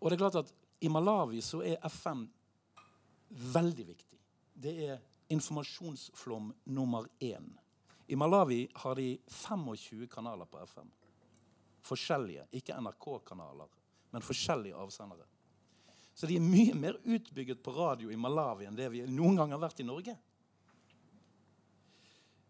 Og 0.00 0.10
det 0.10 0.16
er 0.16 0.22
klart 0.22 0.40
at 0.42 0.52
i 0.80 0.90
Malawi 0.92 1.40
så 1.42 1.62
er 1.66 1.80
FM 1.88 2.26
veldig 3.54 3.86
viktig. 3.88 4.18
Det 4.54 4.74
er 4.88 5.00
informasjonsflom 5.34 6.52
nummer 6.64 7.08
én. 7.20 7.48
I 8.08 8.16
Malawi 8.16 8.68
har 8.74 8.94
de 8.94 9.18
25 9.28 10.06
kanaler 10.08 10.44
på 10.44 10.60
FM. 10.64 10.90
Forskjellige. 11.84 12.46
Ikke 12.52 12.76
NRK-kanaler, 12.80 13.68
men 14.10 14.22
forskjellige 14.22 14.76
avsendere. 14.76 15.26
Så 16.18 16.26
de 16.26 16.34
er 16.34 16.42
mye 16.42 16.74
mer 16.74 16.96
utbygget 17.06 17.60
på 17.62 17.72
radio 17.76 18.10
i 18.10 18.18
Malawi 18.18 18.66
enn 18.66 18.78
det 18.78 18.88
vi 18.90 19.04
noen 19.06 19.38
gang 19.38 19.52
har 19.54 19.62
vært 19.62 19.84
i 19.84 19.86
Norge. 19.86 20.16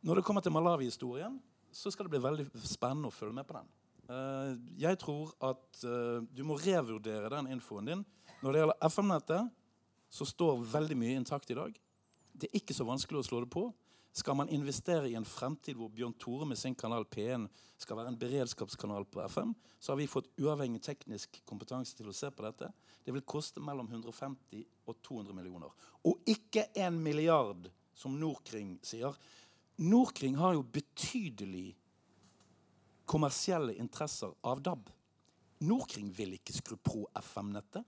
Når 0.09 0.21
det 0.21 0.25
kommer 0.25 0.45
til 0.45 0.55
Malawi-historien, 0.55 1.35
så 1.75 1.93
skal 1.93 2.07
det 2.07 2.15
bli 2.15 2.23
veldig 2.25 2.47
spennende 2.65 3.11
å 3.11 3.13
følge 3.13 3.37
med 3.37 3.45
på 3.45 3.59
den. 3.59 3.69
Uh, 4.09 4.55
jeg 4.81 4.97
tror 5.03 5.35
at 5.45 5.83
uh, 5.85 6.25
du 6.33 6.41
må 6.49 6.57
revurdere 6.57 7.29
den 7.35 7.51
infoen 7.53 7.91
din. 7.91 8.05
Når 8.41 8.55
det 8.55 8.63
gjelder 8.63 8.89
FM-nettet, 8.89 9.51
så 10.09 10.25
står 10.25 10.65
veldig 10.73 10.97
mye 10.97 11.19
intakt 11.21 11.53
i 11.53 11.59
dag. 11.59 11.77
Det 12.33 12.49
er 12.49 12.63
ikke 12.63 12.77
så 12.77 12.87
vanskelig 12.89 13.21
å 13.21 13.27
slå 13.27 13.43
det 13.45 13.51
på. 13.53 13.67
Skal 14.13 14.37
man 14.37 14.49
investere 14.49 15.09
i 15.09 15.17
en 15.19 15.27
fremtid 15.29 15.77
hvor 15.79 15.91
Bjørn 15.95 16.15
Tore 16.19 16.47
med 16.49 16.59
sin 16.59 16.75
kanal 16.75 17.05
P1 17.07 17.47
skal 17.79 17.99
være 18.01 18.13
en 18.13 18.19
beredskapskanal 18.19 19.07
på 19.07 19.23
FM, 19.29 19.53
så 19.79 19.93
har 19.93 19.99
vi 20.01 20.09
fått 20.11 20.31
uavhengig 20.41 20.81
teknisk 20.83 21.41
kompetanse 21.47 21.95
til 21.97 22.09
å 22.11 22.17
se 22.17 22.31
på 22.35 22.43
dette. 22.47 22.71
Det 23.05 23.15
vil 23.15 23.27
koste 23.29 23.63
mellom 23.63 23.91
150 23.91 24.65
og 24.89 24.97
200 25.07 25.37
millioner. 25.37 25.75
Og 26.09 26.25
ikke 26.27 26.67
en 26.83 26.99
milliard, 27.03 27.69
som 27.95 28.17
Nordkring 28.19 28.77
sier. 28.87 29.15
Nordkring 29.79 30.39
har 30.39 30.57
jo 30.57 30.67
betydelig 30.67 31.77
kommersielle 33.09 33.75
interesser 33.79 34.35
av 34.47 34.63
DAB. 34.63 34.91
Nordkring 35.67 36.11
vil 36.15 36.37
ikke 36.37 36.55
skru 36.55 36.77
på 36.83 37.05
FM-nettet. 37.19 37.87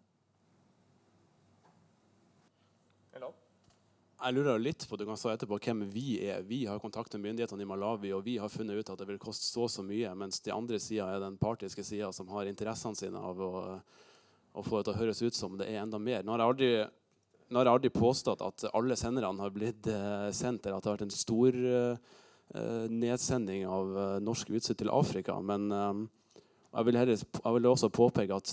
Jeg 4.21 4.37
lurer 4.37 4.61
litt 4.61 4.83
på 4.85 4.99
du 5.01 5.07
kan 5.09 5.17
svare 5.17 5.39
etterpå 5.39 5.57
hvem 5.65 5.79
vi 5.89 6.19
er. 6.29 6.43
Vi 6.45 6.67
har 6.69 6.81
kontakt 6.83 7.15
med 7.17 7.23
myndighetene 7.25 7.65
i 7.65 7.69
Malawi, 7.69 8.11
og 8.13 8.27
vi 8.27 8.35
har 8.37 8.53
funnet 8.53 8.77
ut 8.77 8.91
at 8.93 9.01
det 9.01 9.07
vil 9.09 9.21
koste 9.23 9.47
så 9.49 9.65
så 9.73 9.85
mye, 9.85 10.11
mens 10.19 10.43
de 10.45 10.53
andre 10.53 10.77
sida 10.83 11.07
er 11.09 11.23
den 11.23 11.39
partiske 11.41 11.85
sida 11.87 12.11
som 12.13 12.29
har 12.35 12.51
interessene 12.51 12.99
sine 12.99 13.17
av 13.17 13.41
å, 13.41 13.53
å, 13.81 14.65
få 14.67 14.77
det 14.83 14.91
til 14.91 14.93
å 14.93 14.99
høres 14.99 15.23
ut 15.25 15.39
som 15.39 15.57
det 15.57 15.71
er 15.71 15.81
enda 15.81 15.97
mer. 15.97 16.21
Nå 16.21 16.35
har 16.35 16.43
jeg 16.43 16.53
aldri, 16.53 16.69
har 17.57 17.71
jeg 17.71 17.79
aldri 17.79 17.93
påstått 17.97 18.45
at 18.45 18.67
alle 18.75 18.99
senderne 19.01 19.41
har 19.41 19.57
blitt 19.57 19.89
eh, 19.89 20.29
sendt, 20.37 20.69
eller 20.69 20.77
at 20.77 20.85
det 20.85 20.93
har 20.93 20.99
vært 20.99 21.07
en 21.09 21.17
stor 21.17 21.61
eh, 21.73 22.85
nedsending 22.93 23.65
av 23.73 23.97
eh, 24.05 24.15
norsk 24.27 24.53
utstyr 24.53 24.83
til 24.83 24.93
Afrika, 24.93 25.39
men 25.41 25.71
jeg, 25.73 26.87
vil 26.91 27.01
heller, 27.01 27.25
jeg 27.25 27.57
vil 27.57 27.73
også 27.73 27.89
påpeke 27.89 28.37
at 28.37 28.53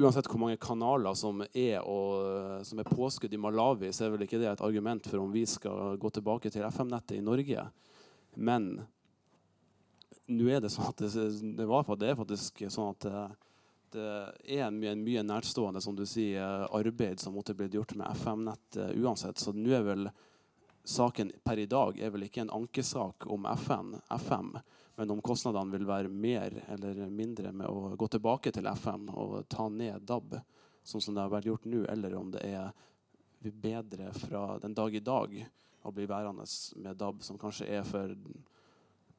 uansett 0.00 0.28
hvor 0.30 0.40
mange 0.40 0.60
kanaler 0.60 1.16
som 1.18 1.42
er, 1.44 1.80
og, 1.84 2.64
som 2.66 2.80
er 2.80 2.88
påskudd 2.88 3.34
i 3.34 3.40
Malawi, 3.40 3.90
så 3.92 4.06
er 4.06 4.14
vel 4.14 4.24
ikke 4.26 4.40
det 4.40 4.48
et 4.50 4.64
argument 4.64 5.06
for 5.06 5.22
om 5.22 5.32
vi 5.34 5.44
skal 5.48 5.98
gå 6.00 6.10
tilbake 6.16 6.52
til 6.52 6.64
FM-nettet 6.68 7.18
i 7.18 7.24
Norge. 7.24 7.66
Men 8.40 8.72
nå 10.30 10.48
er 10.50 10.62
det 10.62 10.72
sånn 10.72 10.90
at 10.90 11.02
det, 11.02 11.12
det, 11.58 11.68
var, 11.68 11.86
det 11.98 12.10
er 12.10 12.18
faktisk 12.18 12.64
sånn 12.70 12.94
at 12.94 13.06
det, 13.06 13.22
det 13.94 14.08
er 14.56 14.66
en 14.68 14.78
mye, 14.78 14.94
mye 14.98 15.24
nærstående 15.26 15.82
som 15.82 15.96
du 15.98 16.04
sier, 16.06 16.66
arbeid 16.70 17.20
som 17.20 17.34
måtte 17.34 17.56
blitt 17.58 17.74
gjort 17.74 17.96
med 17.98 18.10
FM-nettet 18.20 18.96
uansett. 19.00 19.40
Så 19.42 19.54
nå 19.56 19.74
er 19.74 19.86
vel 19.86 20.10
saken 20.84 21.32
per 21.44 21.60
i 21.60 21.68
dag 21.70 21.98
er 22.00 22.12
vel 22.14 22.26
ikke 22.26 22.44
en 22.46 22.54
ankesak 22.62 23.26
om 23.30 23.46
FN, 23.58 23.96
FM, 24.16 24.54
men 25.00 25.10
om 25.10 25.22
kostnadene 25.24 25.72
vil 25.72 25.86
være 25.88 26.08
mer 26.12 26.52
eller 26.68 27.06
mindre 27.08 27.54
med 27.56 27.72
å 27.72 27.94
gå 27.96 28.08
tilbake 28.12 28.50
til 28.52 28.66
FM 28.68 29.06
og 29.08 29.46
ta 29.48 29.64
ned 29.72 30.04
DAB, 30.04 30.34
sånn 30.84 31.00
som 31.00 31.16
det 31.16 31.24
har 31.24 31.32
vært 31.32 31.48
gjort 31.48 31.64
nå, 31.72 31.86
eller 31.88 32.16
om 32.18 32.28
det 32.34 32.42
er 32.44 32.68
bedre 33.64 34.10
fra 34.12 34.58
den 34.60 34.76
dag 34.76 34.92
i 34.92 35.00
dag 35.00 35.38
å 35.88 35.94
bli 35.96 36.04
værende 36.04 36.44
med 36.84 37.00
DAB, 37.00 37.24
som 37.24 37.40
kanskje 37.40 37.70
er 37.78 37.88
for 37.88 38.12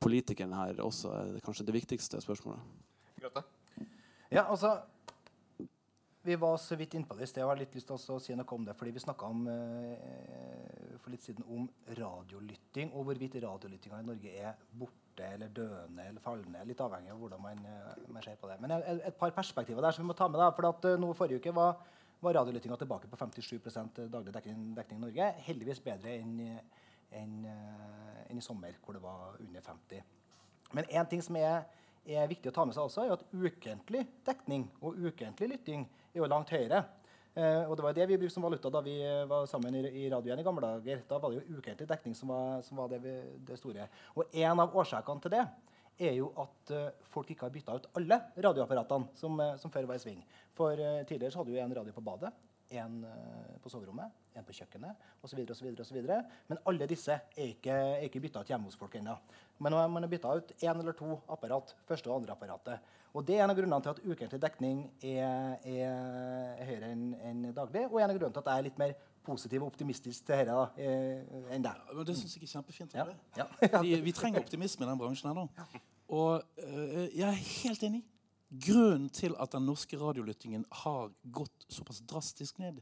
politikeren 0.05 0.53
her 0.53 0.85
også 0.85 1.15
er 1.17 1.33
det 1.33 1.43
kanskje 1.47 1.65
det 1.65 1.77
viktigste 1.79 2.21
spørsmålet. 2.21 2.61
Grøtte? 3.17 3.45
Ja, 4.29 4.45
altså 4.45 4.77
vi 6.21 6.37
var 6.37 6.57
så 6.61 6.77
vidt 6.77 6.93
innpå 6.93 7.17
det 7.17 7.25
i 7.25 7.33
sted. 7.33 7.41
Jeg 7.41 7.49
har 7.49 7.57
litt 7.57 7.73
lyst 7.73 7.89
til 7.89 7.97
å 8.13 8.21
si 8.21 8.37
noe 8.37 8.53
om 8.53 8.65
det. 8.69 8.77
fordi 8.77 8.93
Vi 8.93 9.01
snakka 9.01 9.33
eh, 9.49 10.97
for 11.01 11.09
litt 11.09 11.25
siden 11.25 11.47
om 11.49 11.65
radiolytting, 11.97 12.93
og 12.93 13.07
hvorvidt 13.09 13.41
radiolyttinga 13.41 14.03
i 14.03 14.11
Norge 14.13 14.33
er 14.37 14.67
borte 14.69 15.00
eller 15.19 15.49
døende 15.55 16.05
eller 16.07 16.23
fallende. 16.23 16.61
Litt 16.65 16.81
avhengig 16.81 17.11
av 17.11 17.19
hvordan 17.19 17.41
man, 17.41 17.65
eh, 17.65 18.05
man 18.07 18.23
ser 18.23 18.37
på 18.39 18.47
det. 18.47 18.59
Men 18.61 18.71
et, 18.77 19.01
et, 19.09 19.17
par 19.17 19.33
perspektiver 19.35 19.81
der 19.81 19.91
som 19.91 20.05
vi 20.05 20.07
må 20.07 20.15
ta 20.17 20.27
med. 20.27 20.39
Da, 20.39 20.51
for 20.55 20.69
at 20.69 20.87
uh, 20.87 20.99
nå 20.99 21.11
Forrige 21.17 21.41
uke 21.41 21.55
var, 21.55 21.81
var 22.21 22.37
radiolyttinga 22.39 22.77
tilbake 22.77 23.09
på 23.11 23.19
57 23.19 23.59
daglig 24.11 24.33
dekning, 24.33 24.71
dekning, 24.77 25.01
i 25.01 25.05
Norge. 25.07 25.33
Heldigvis 25.47 25.83
bedre 25.83 26.15
enn 26.15 26.39
enn, 27.11 27.37
uh, 27.43 28.23
en 28.29 28.39
i 28.39 28.41
sommer, 28.45 28.77
hvor 28.85 28.95
det 28.95 29.03
var 29.03 29.35
under 29.39 29.61
50. 29.61 30.03
Men 30.71 30.85
én 30.87 31.09
ting 31.09 31.21
som 31.21 31.35
er 31.35 31.65
er 32.05 32.29
viktig 32.29 32.49
å 32.49 32.55
ta 32.55 32.65
med 32.65 32.73
seg 32.73 32.87
også, 32.87 33.03
er 33.05 33.11
at 33.13 33.25
ukentlig 33.29 34.05
dekning 34.25 34.65
og 34.81 34.97
ukentlig 34.97 35.51
lytting 35.51 35.83
er 36.13 36.23
jo 36.23 36.29
langt 36.29 36.49
høyere. 36.49 36.83
Eh, 37.33 37.63
og 37.63 37.77
Det 37.77 37.83
var 37.83 37.93
det 37.95 38.07
vi 38.09 38.17
brukte 38.19 38.33
som 38.33 38.43
valuta 38.43 38.69
da 38.69 38.81
vi 38.83 38.97
var 39.27 39.45
sammen 39.47 39.75
i, 39.75 39.81
i 40.03 40.09
radioen 40.11 40.39
i 40.39 40.43
gamle 40.43 40.61
dager. 40.61 41.03
Da 41.07 41.17
var 41.17 41.31
det 41.31 41.41
jo 41.41 41.57
ukentlig 41.57 41.87
dekning 41.87 42.15
som 42.15 42.33
var, 42.33 42.61
som 42.61 42.77
var 42.77 42.89
det, 42.91 43.01
det, 43.47 43.57
store. 43.59 43.87
Og 44.15 44.25
En 44.33 44.59
av 44.59 44.75
årsakene 44.75 45.21
til 45.21 45.35
det 45.37 45.45
er 46.01 46.15
jo 46.17 46.31
at 46.41 46.71
uh, 46.73 46.87
folk 47.13 47.29
ikke 47.29 47.45
har 47.45 47.53
bytta 47.53 47.75
ut 47.77 47.89
alle 47.99 48.17
radioapparatene 48.41 49.11
som, 49.15 49.35
uh, 49.39 49.55
som 49.61 49.71
før 49.71 49.85
var 49.85 49.99
i 49.99 50.01
sving. 50.01 50.23
For 50.57 50.73
uh, 50.73 51.03
Tidligere 51.05 51.31
så 51.31 51.41
hadde 51.41 51.53
du 51.53 51.59
en 51.61 51.75
radio 51.77 51.93
på 51.93 52.03
badet, 52.03 52.31
en 52.71 53.01
på 53.61 53.69
soverommet, 53.69 54.13
en 54.35 54.45
på 54.47 54.55
kjøkkenet 54.55 55.07
osv. 55.25 55.41
Men 56.47 56.61
alle 56.69 56.87
disse 56.89 57.13
er 57.13 57.51
ikke, 57.51 57.75
er 57.75 58.07
ikke 58.07 58.21
bytta 58.23 58.41
ut 58.41 58.51
hjemme 58.53 58.69
hos 58.69 58.79
folk 58.79 58.95
ennå. 58.99 59.17
Men 59.61 59.75
man 59.93 60.03
har 60.03 60.11
bytta 60.11 60.33
ut 60.39 60.53
én 60.57 60.79
eller 60.79 60.95
to 60.97 61.19
apparat. 61.29 61.75
første 61.87 62.09
og 62.09 62.21
andre 62.21 62.33
apparatet. 62.33 62.79
Og 63.13 63.25
Det 63.27 63.35
er 63.35 63.43
en 63.43 63.51
av 63.51 63.57
grunnene 63.57 63.81
til 63.83 63.91
at 63.91 64.03
ukentlig 64.05 64.41
dekning 64.41 64.83
er, 65.03 65.57
er 65.67 66.65
høyere 66.65 66.91
enn 66.93 67.15
en 67.19 67.41
daglig. 67.53 67.87
Og 67.91 67.99
en 67.99 68.09
av 68.09 68.15
grunnene 68.15 68.33
til 68.33 68.43
at 68.43 68.51
jeg 68.53 68.63
er 68.63 68.67
litt 68.69 68.79
mer 68.79 68.93
positiv 69.25 69.61
og 69.61 69.71
optimistisk 69.73 70.25
til 70.25 70.39
dette 70.39 70.81
eh, 70.81 71.41
enn 71.53 71.65
deg. 71.65 71.81
Ja, 71.91 72.05
det 72.07 72.15
syns 72.17 72.37
jeg 72.37 72.47
er 72.47 72.53
kjempefint. 72.55 72.95
Ja. 72.95 73.05
Ja. 73.37 73.81
vi, 73.83 73.97
vi, 74.01 74.13
trenger 74.15 74.41
optimisme 74.41 74.87
i 74.87 74.89
den 74.89 75.01
bransjen 75.01 75.29
her 75.29 75.37
nå. 75.37 75.47
Og 76.11 76.41
uh, 76.41 77.05
jeg 77.11 77.27
er 77.27 77.37
helt 77.37 77.83
enig. 77.87 78.01
Grunnen 78.51 79.07
til 79.15 79.35
at 79.39 79.53
den 79.55 79.63
norske 79.63 79.95
radiolyttingen 79.99 80.65
har 80.83 81.11
gått 81.23 81.65
såpass 81.71 82.01
drastisk 82.03 82.59
ned, 82.59 82.81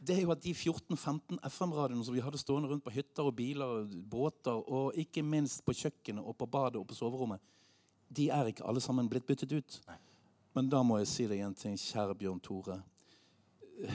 det 0.00 0.16
er 0.16 0.24
jo 0.24 0.32
at 0.32 0.42
de 0.44 0.52
14-15 0.52 1.40
FM-radioene 1.44 2.04
som 2.04 2.16
vi 2.16 2.22
hadde 2.24 2.40
stående 2.40 2.68
rundt 2.70 2.84
på 2.84 2.92
hytter 2.92 3.28
og 3.28 3.34
biler 3.36 3.80
og 3.80 3.96
båter, 4.12 4.60
og 4.60 4.96
ikke 5.00 5.24
minst 5.24 5.64
på 5.64 5.76
kjøkkenet 5.76 6.24
og 6.24 6.36
på 6.40 6.48
badet 6.48 6.80
og 6.80 6.86
på 6.88 6.96
soverommet, 6.96 7.40
de 8.08 8.30
er 8.32 8.48
ikke 8.50 8.64
alle 8.66 8.80
sammen 8.82 9.08
blitt 9.10 9.28
byttet 9.28 9.52
ut. 9.52 9.80
Nei. 9.88 9.98
Men 10.56 10.70
da 10.72 10.80
må 10.82 10.98
jeg 10.98 11.10
si 11.10 11.26
deg 11.30 11.44
en 11.44 11.54
ting, 11.54 11.76
kjære 11.78 12.16
Bjørn 12.18 12.40
Tore. 12.42 12.80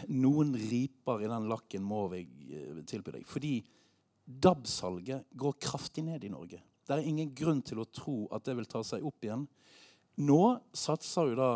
Noen 0.10 0.54
riper 0.58 1.26
i 1.26 1.30
den 1.30 1.50
lakken 1.52 1.84
må 1.86 2.06
jeg 2.14 2.30
eh, 2.48 2.84
tilby 2.88 3.18
deg. 3.18 3.26
Fordi 3.28 3.58
DAB-salget 4.26 5.28
går 5.38 5.60
kraftig 5.62 6.06
ned 6.08 6.24
i 6.26 6.32
Norge. 6.34 6.62
Det 6.86 6.96
er 6.96 7.06
ingen 7.06 7.34
grunn 7.36 7.62
til 7.66 7.82
å 7.82 7.90
tro 7.90 8.24
at 8.34 8.46
det 8.46 8.56
vil 8.58 8.70
ta 8.70 8.82
seg 8.86 9.06
opp 9.06 9.26
igjen. 9.26 9.46
Nå 10.16 10.42
satser 10.76 11.32
jo 11.32 11.38
da 11.40 11.50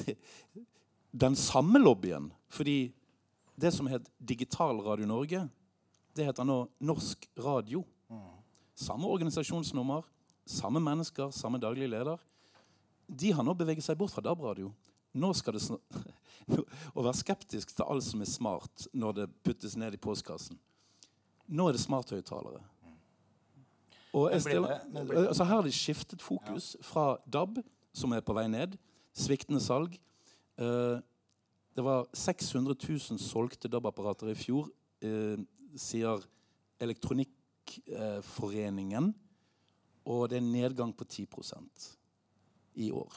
den 1.24 1.36
samme 1.36 1.80
lobbyen 1.82 2.30
fordi 2.50 2.92
det 3.60 3.72
som 3.76 3.88
het 3.90 4.06
Digital 4.18 4.80
Radio 4.82 5.06
Norge, 5.06 5.42
det 6.16 6.24
heter 6.24 6.46
nå 6.48 6.62
Norsk 6.80 7.26
Radio. 7.44 7.84
Samme 8.74 9.10
organisasjonsnummer, 9.12 10.06
samme 10.48 10.80
mennesker, 10.80 11.30
samme 11.30 11.60
daglig 11.60 11.90
leder, 11.92 12.16
de 13.06 13.32
har 13.36 13.44
nå 13.44 13.54
beveget 13.58 13.84
seg 13.84 13.98
bort 14.00 14.14
fra 14.14 14.24
DAB-radio. 14.24 14.70
Nå 15.12 15.32
skal 15.34 15.58
det 15.58 15.62
Å 16.96 17.02
være 17.04 17.18
skeptisk 17.18 17.74
til 17.74 17.86
alt 17.86 18.06
som 18.06 18.22
er 18.22 18.30
smart 18.30 18.86
når 18.96 19.16
det 19.18 19.30
puttes 19.44 19.76
ned 19.78 19.94
i 19.94 20.00
postkassen. 20.00 20.58
Nå 21.50 21.68
er 21.68 21.76
det 21.76 21.82
smarthøyttalere. 21.82 22.62
Og 24.14 24.40
stiller, 24.40 24.78
det- 24.92 25.28
altså 25.28 25.44
her 25.44 25.54
har 25.54 25.62
de 25.62 25.72
skiftet 25.72 26.22
fokus 26.22 26.76
fra 26.82 27.16
DAB, 27.32 27.58
som 27.92 28.12
er 28.12 28.20
på 28.20 28.32
vei 28.34 28.46
ned, 28.48 28.76
sviktende 29.14 29.60
salg. 29.60 29.98
Eh, 30.58 31.00
det 31.76 31.84
var 31.84 32.06
600 32.14 32.74
000 32.88 33.18
solgte 33.18 33.68
DAB-apparater 33.68 34.28
i 34.30 34.34
fjor, 34.34 34.68
eh, 35.02 35.36
sier 35.76 36.18
Elektronikkforeningen. 36.80 39.14
og 40.06 40.28
det 40.30 40.36
er 40.36 40.40
en 40.40 40.52
nedgang 40.52 40.92
på 40.96 41.04
10% 41.04 41.96
i 42.74 42.90
år. 42.90 43.12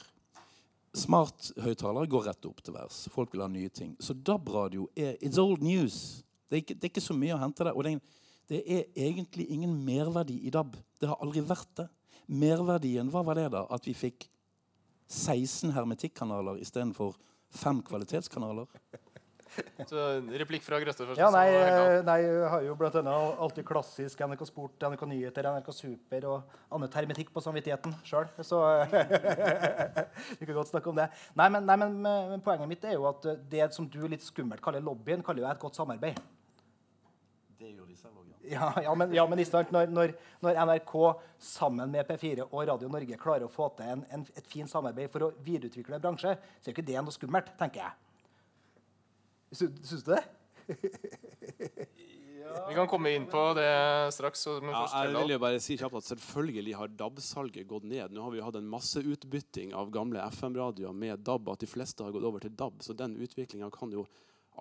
Smarthøyttalere 0.94 2.08
går 2.12 2.24
rett 2.28 2.46
opp 2.46 2.60
til 2.62 2.74
værs. 2.76 3.08
Folk 3.10 3.32
vil 3.34 3.42
ha 3.42 3.48
nye 3.48 3.70
ting. 3.70 3.96
Så 4.00 4.14
DAB-radio 4.14 4.88
er 4.96 5.16
it's 5.24 5.40
old 5.42 5.62
news. 5.64 6.24
Det 6.50 6.58
er, 6.58 6.62
ikke, 6.62 6.74
det 6.76 6.84
er 6.84 6.90
ikke 6.92 7.02
så 7.08 7.14
mye 7.18 7.34
å 7.34 7.40
hente 7.42 7.64
der. 7.66 7.72
Og 7.74 7.84
det 7.84 7.94
er, 7.96 8.00
det 8.54 8.62
er 8.70 8.84
egentlig 9.08 9.48
ingen 9.50 9.74
merverdi 9.86 10.36
i 10.46 10.52
DAB. 10.54 10.76
Det 11.02 11.10
har 11.10 11.22
aldri 11.24 11.42
vært 11.42 11.72
det. 11.80 11.88
Merverdien, 12.30 13.10
hva 13.12 13.24
var 13.26 13.40
det 13.40 13.48
da? 13.56 13.66
At 13.74 13.88
vi 13.88 13.96
fikk 13.98 14.28
16 15.10 15.74
hermetikkanaler 15.74 16.62
istedenfor 16.62 17.18
fem 17.54 17.82
kvalitetskanaler? 17.86 18.70
Så 19.90 20.04
replikk 20.42 20.64
fra 20.66 20.80
Grøtte 20.82 21.06
først. 21.06 21.20
Ja, 21.22 21.28
nei, 21.34 21.46
eh, 21.54 22.00
nei, 22.06 22.16
jeg 22.24 22.48
har 22.50 22.64
jo 22.66 22.76
blant 22.78 22.96
annet 22.98 23.42
alltid 23.46 23.66
klassisk 23.68 24.22
NRK 24.26 24.46
Sport, 24.50 24.86
NRK 24.90 25.04
Nyheter, 25.12 25.50
NRK 25.54 25.70
Super 25.78 26.26
og 26.32 26.56
annet 26.74 26.98
hermetikk 26.98 27.30
på 27.34 27.44
samvittigheten 27.44 27.94
sjøl. 28.08 28.30
Så 28.42 28.62
vi 30.40 30.48
kan 30.48 30.58
godt 30.58 30.74
snakke 30.74 30.90
om 30.90 30.98
det. 30.98 31.10
Nei, 31.38 31.50
men, 31.54 31.70
nei, 31.70 31.78
men, 31.84 32.00
men 32.34 32.46
poenget 32.46 32.70
mitt 32.70 32.86
er 32.90 32.98
jo 32.98 33.06
at 33.10 33.30
eh, 33.30 33.42
det 33.54 33.70
som 33.78 33.90
du 33.90 34.02
litt 34.10 34.26
skummelt 34.26 34.64
kaller 34.66 34.82
lobbyen, 34.82 35.26
kaller 35.26 35.46
jo 35.46 35.50
jeg 35.50 35.58
et 35.58 35.66
godt 35.68 35.82
samarbeid. 35.82 36.22
Det 37.60 37.76
gjør 37.76 37.86
de 37.90 37.98
selv 37.98 38.13
Ja, 38.52 38.74
ja, 38.84 38.94
men, 38.96 39.14
ja, 39.16 39.24
men 39.30 39.40
når, 39.40 39.88
når, 39.94 40.14
når 40.44 40.58
NRK 40.68 40.94
sammen 41.40 41.92
med 41.94 42.08
P4 42.10 42.44
og 42.50 42.66
Radio 42.68 42.90
Norge 42.92 43.18
klarer 43.22 43.46
å 43.48 43.52
få 43.52 43.70
til 43.78 43.88
en, 43.94 44.02
en, 44.12 44.26
et 44.36 44.48
fint 44.52 44.70
samarbeid 44.70 45.12
for 45.14 45.30
å 45.30 45.34
videreutvikle 45.46 45.96
en 45.96 46.04
bransje, 46.04 46.34
så 46.60 46.68
er 46.70 46.76
ikke 46.76 46.86
det 46.90 46.98
noe 47.00 47.16
skummelt, 47.16 47.54
tenker 47.60 47.86
jeg. 47.86 47.94
Sy- 49.54 49.72
Syns 49.88 50.04
du 50.04 50.12
det? 50.16 50.24
Vi 52.68 52.76
kan 52.76 52.88
komme 52.92 53.10
inn 53.16 53.26
på 53.32 53.40
det 53.56 53.70
straks. 54.14 54.42
Ja, 54.46 54.82
jeg 55.06 55.14
vil 55.16 55.32
jo 55.34 55.40
bare 55.42 55.62
si 55.64 55.78
kjapt 55.80 55.96
at 55.96 56.06
Selvfølgelig 56.10 56.74
har 56.76 56.92
DAB-salget 57.00 57.68
gått 57.70 57.86
ned. 57.88 58.12
Nå 58.14 58.26
har 58.26 58.34
vi 58.36 58.44
hatt 58.44 58.58
en 58.60 58.68
masseutbytting 58.70 59.72
av 59.78 59.92
gamle 59.96 60.22
FM-radioer 60.36 60.94
med 60.94 61.24
DAB. 61.26 61.48
At 61.54 61.64
de 61.64 61.70
fleste 61.72 62.04
har 62.04 62.12
gått 62.14 62.28
over 62.28 62.44
til 62.44 62.52
DAB. 62.60 62.84
Så 62.84 62.96
den 63.00 63.16
utviklinga 63.24 63.72
kan 63.74 63.96
jo 63.96 64.04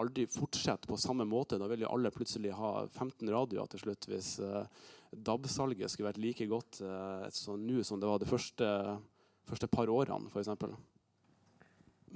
aldri 0.00 0.26
fortsette 0.30 0.88
på 0.88 0.98
samme 1.00 1.26
måte. 1.28 1.58
Da 1.60 1.68
vil 1.70 1.84
jo 1.84 1.92
alle 1.92 2.12
plutselig 2.14 2.54
ha 2.56 2.86
15 2.86 3.28
radioer 3.30 3.68
til 3.72 3.82
slutt 3.84 4.08
hvis 4.10 4.34
eh, 4.42 4.84
DAB-salget 5.12 5.92
skulle 5.92 6.08
vært 6.08 6.22
like 6.22 6.46
godt 6.48 6.80
så 7.36 7.56
nå 7.60 7.82
som 7.84 8.00
det 8.00 8.08
var 8.08 8.22
de 8.22 8.28
første, 8.30 8.68
første 9.44 9.68
par 9.68 9.90
årene, 9.92 10.30
f.eks. 10.32 10.48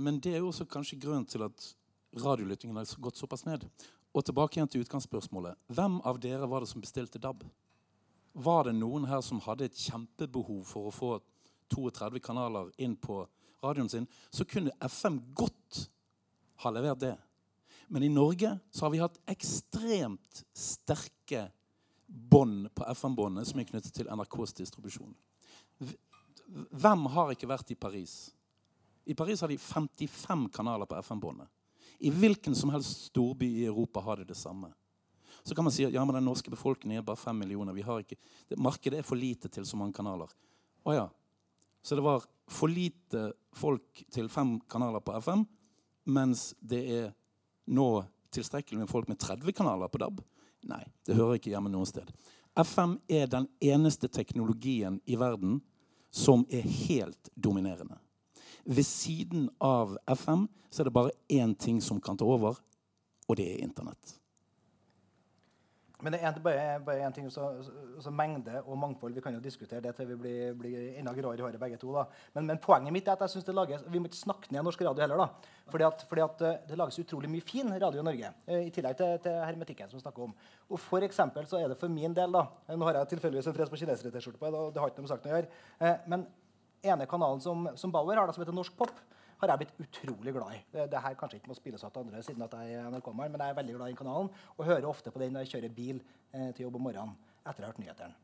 Men 0.01 0.16
det 0.24 0.33
er 0.33 0.41
jo 0.41 0.49
også 0.49 0.64
kanskje 0.64 0.97
grunnen 1.03 1.29
til 1.29 1.45
at 1.45 1.66
radiolyttingen 2.16 2.77
har 2.77 2.89
gått 3.05 3.20
såpass 3.20 3.45
ned. 3.45 3.66
Og 4.16 4.24
tilbake 4.24 4.57
igjen 4.57 4.70
til 4.72 4.81
utgangsspørsmålet. 4.85 5.59
Hvem 5.68 6.01
av 6.09 6.20
dere 6.20 6.49
var 6.49 6.64
det 6.64 6.70
som 6.72 6.81
bestilte 6.81 7.20
DAB? 7.20 7.45
Var 8.33 8.68
det 8.68 8.77
noen 8.77 9.05
her 9.09 9.20
som 9.24 9.41
hadde 9.45 9.68
et 9.68 9.77
kjempebehov 9.77 10.64
for 10.68 10.89
å 10.89 10.95
få 10.95 11.11
32 11.72 12.20
kanaler 12.24 12.70
inn 12.81 12.97
på 12.97 13.27
radioen 13.64 13.89
sin, 13.89 14.07
så 14.31 14.45
kunne 14.45 14.74
FM 14.81 15.20
godt 15.35 15.87
ha 16.62 16.72
levert 16.72 17.01
det. 17.01 17.14
Men 17.87 18.03
i 18.03 18.09
Norge 18.11 18.59
så 18.70 18.84
har 18.84 18.91
vi 18.91 19.03
hatt 19.03 19.18
ekstremt 19.30 20.43
sterke 20.57 21.47
bånd 22.07 22.68
på 22.74 22.87
FM-båndet 22.95 23.49
som 23.49 23.61
er 23.61 23.68
knyttet 23.68 23.95
til 23.95 24.09
NRKs 24.11 24.55
distribusjon. 24.61 25.14
Hvem 26.70 27.07
har 27.14 27.34
ikke 27.34 27.51
vært 27.51 27.70
i 27.74 27.78
Paris? 27.78 28.16
I 29.07 29.14
Paris 29.14 29.43
har 29.43 29.51
de 29.51 29.59
55 29.59 30.49
kanaler 30.55 30.89
på 30.91 30.99
FM-båndet. 30.99 31.51
I 31.99 32.11
hvilken 32.11 32.55
som 32.59 32.72
helst 32.74 33.07
storby 33.11 33.49
i 33.62 33.66
Europa 33.66 34.03
har 34.05 34.20
de 34.20 34.26
det 34.28 34.39
samme. 34.39 34.72
Så 35.43 35.55
kan 35.55 35.64
man 35.64 35.72
si 35.72 35.84
at 35.87 35.95
ja, 35.95 36.03
men 36.05 36.16
den 36.18 36.26
norske 36.26 36.51
befolkningen 36.51 36.99
er 36.99 37.07
bare 37.07 37.20
5 37.20 37.39
millioner. 37.39 37.72
Vi 37.72 37.84
har 37.87 38.03
ikke, 38.03 38.18
det, 38.49 38.59
markedet 38.59 38.99
er 38.99 39.07
for 39.07 39.18
lite 39.18 39.49
til 39.49 39.66
så 39.66 39.78
mange 39.78 39.95
kanaler. 39.95 40.32
Å 40.82 40.95
ja. 40.95 41.07
Så 41.87 41.95
det 41.95 42.03
var 42.03 42.24
for 42.51 42.70
lite 42.70 43.28
folk 43.55 44.03
til 44.11 44.28
fem 44.32 44.57
kanaler 44.70 45.03
på 45.07 45.14
FM, 45.22 45.45
mens 46.11 46.49
det 46.59 46.82
er 46.97 47.07
nå 47.67 48.05
tilstrekkelig 48.35 48.83
med 48.85 48.91
folk 48.91 49.09
med 49.09 49.19
30 49.23 49.53
kanaler 49.57 49.91
på 49.93 50.01
DAB? 50.03 50.21
Nei, 50.67 50.83
det 51.07 51.17
hører 51.19 51.39
ikke 51.39 51.53
hjemme 51.53 51.71
noe 51.73 51.87
sted. 51.89 52.09
FM 52.57 52.97
er 53.12 53.29
den 53.31 53.47
eneste 53.61 54.09
teknologien 54.09 54.99
i 55.07 55.19
verden 55.21 55.61
som 56.11 56.47
er 56.51 56.64
helt 56.89 57.31
dominerende. 57.35 57.99
Ved 58.64 58.87
siden 58.89 59.51
av 59.62 59.95
FM 60.11 60.47
så 60.71 60.83
er 60.83 60.89
det 60.89 60.97
bare 60.97 61.14
én 61.31 61.55
ting 61.55 61.81
som 61.83 62.01
kan 62.01 62.17
ta 62.19 62.27
over, 62.27 62.57
og 63.29 63.37
det 63.39 63.47
er 63.53 63.64
Internett. 63.67 64.17
Men 66.07 66.15
det 66.15 66.21
er 66.23 66.37
bare, 66.39 66.65
bare 66.87 67.03
en 67.03 67.15
ting, 67.17 67.27
så, 67.35 67.49
så, 67.67 67.73
så 68.05 68.11
Mengde 68.15 68.61
og 68.63 68.77
mangfold 68.79 69.17
Vi 69.17 69.23
kan 69.25 69.35
jo 69.35 69.41
diskutere 69.43 69.83
det 69.83 69.91
til 69.99 70.07
vi 70.13 70.19
blir, 70.21 70.53
blir 70.55 70.77
enda 71.01 71.11
gråere 71.17 71.41
i 71.41 71.43
håret 71.43 71.59
begge 71.59 71.81
to. 71.83 71.91
Men, 72.37 72.47
men 72.47 72.61
poenget 72.63 72.95
mitt 72.95 73.09
er 73.11 73.17
at 73.17 73.25
jeg 73.27 73.35
synes 73.35 73.49
det 73.49 73.57
lages, 73.57 73.83
vi 73.91 73.99
må 73.99 74.07
ikke 74.07 74.21
snakke 74.21 74.53
ned 74.55 74.63
norsk 74.63 74.85
radio 74.87 75.03
heller. 75.03 75.25
da. 75.25 75.51
Fordi 75.73 75.89
at, 75.89 76.07
fordi 76.07 76.23
at 76.23 76.47
eh, 76.47 76.61
det 76.69 76.79
lages 76.79 77.01
utrolig 77.03 77.33
mye 77.33 77.43
fin 77.43 77.75
radio 77.75 78.05
i 78.05 78.07
Norge. 78.07 78.31
eh, 78.47 78.69
I 78.69 78.71
tillegg 78.71 79.01
til, 79.01 79.19
til 79.27 79.41
hermetikken 79.43 79.91
som 79.91 79.99
vi 79.99 80.05
snakker 80.05 80.29
om. 80.29 80.39
Og 80.71 80.83
for 80.85 81.03
eksempel 81.03 81.51
så 81.51 81.59
er 81.59 81.75
det 81.75 81.81
for 81.81 81.91
min 81.91 82.15
del 82.15 82.39
da, 82.39 82.47
Nå 82.71 82.87
har 82.87 83.01
jeg 83.01 83.17
tilfeldigvis 83.17 83.51
en 83.51 83.59
Freds 83.59 83.73
på 83.73 83.83
kinesere-T-skjorte 83.83 84.39
på. 84.39 84.53
det 84.71 84.83
har 84.83 84.95
ikke 84.95 85.03
noe 85.03 85.09
med 85.09 85.15
saken 85.17 85.33
å 85.33 85.35
gjøre. 85.35 85.65
Eh, 85.81 86.09
men 86.15 86.29
ene 86.87 87.11
kanalen 87.11 87.43
som, 87.43 87.67
som 87.75 87.91
Bauer 87.91 88.15
har, 88.15 88.31
da, 88.31 88.37
som 88.37 88.47
heter 88.47 88.55
Norsk 88.55 88.79
Pop, 88.79 88.95
har 89.41 89.53
jeg 89.53 89.62
blitt 89.62 89.80
utrolig 89.84 90.34
glad 90.37 90.55
i. 90.57 90.61
Det, 90.72 90.87
det 90.93 91.03
her 91.05 91.16
kanskje 91.18 91.41
ikke 91.41 91.53
må 91.53 91.57
spilles 91.59 91.84
av 91.84 91.93
til 91.95 92.07
andre, 92.07 92.22
siden 92.24 92.45
at 92.47 92.55
jeg 92.57 92.76
er 92.76 92.93
NRK-mann, 92.93 93.32
men 93.32 93.43
jeg 93.43 93.55
er 93.55 93.59
veldig 93.59 93.78
glad 93.78 93.93
i 93.93 93.99
kanalen 93.99 94.30
og 94.57 94.68
hører 94.68 94.89
ofte 94.89 95.12
på 95.12 95.22
den 95.22 95.34
når 95.37 95.45
jeg 95.45 95.57
kjører 95.57 95.74
bil 95.76 95.99
eh, 96.01 96.53
til 96.57 96.66
jobb 96.66 96.78
om 96.80 96.89
morgenen 96.89 97.18
etter 97.47 97.62
jeg 97.62 97.66
har 97.66 97.74
hørt 97.74 97.82
nyhetene. 97.82 98.22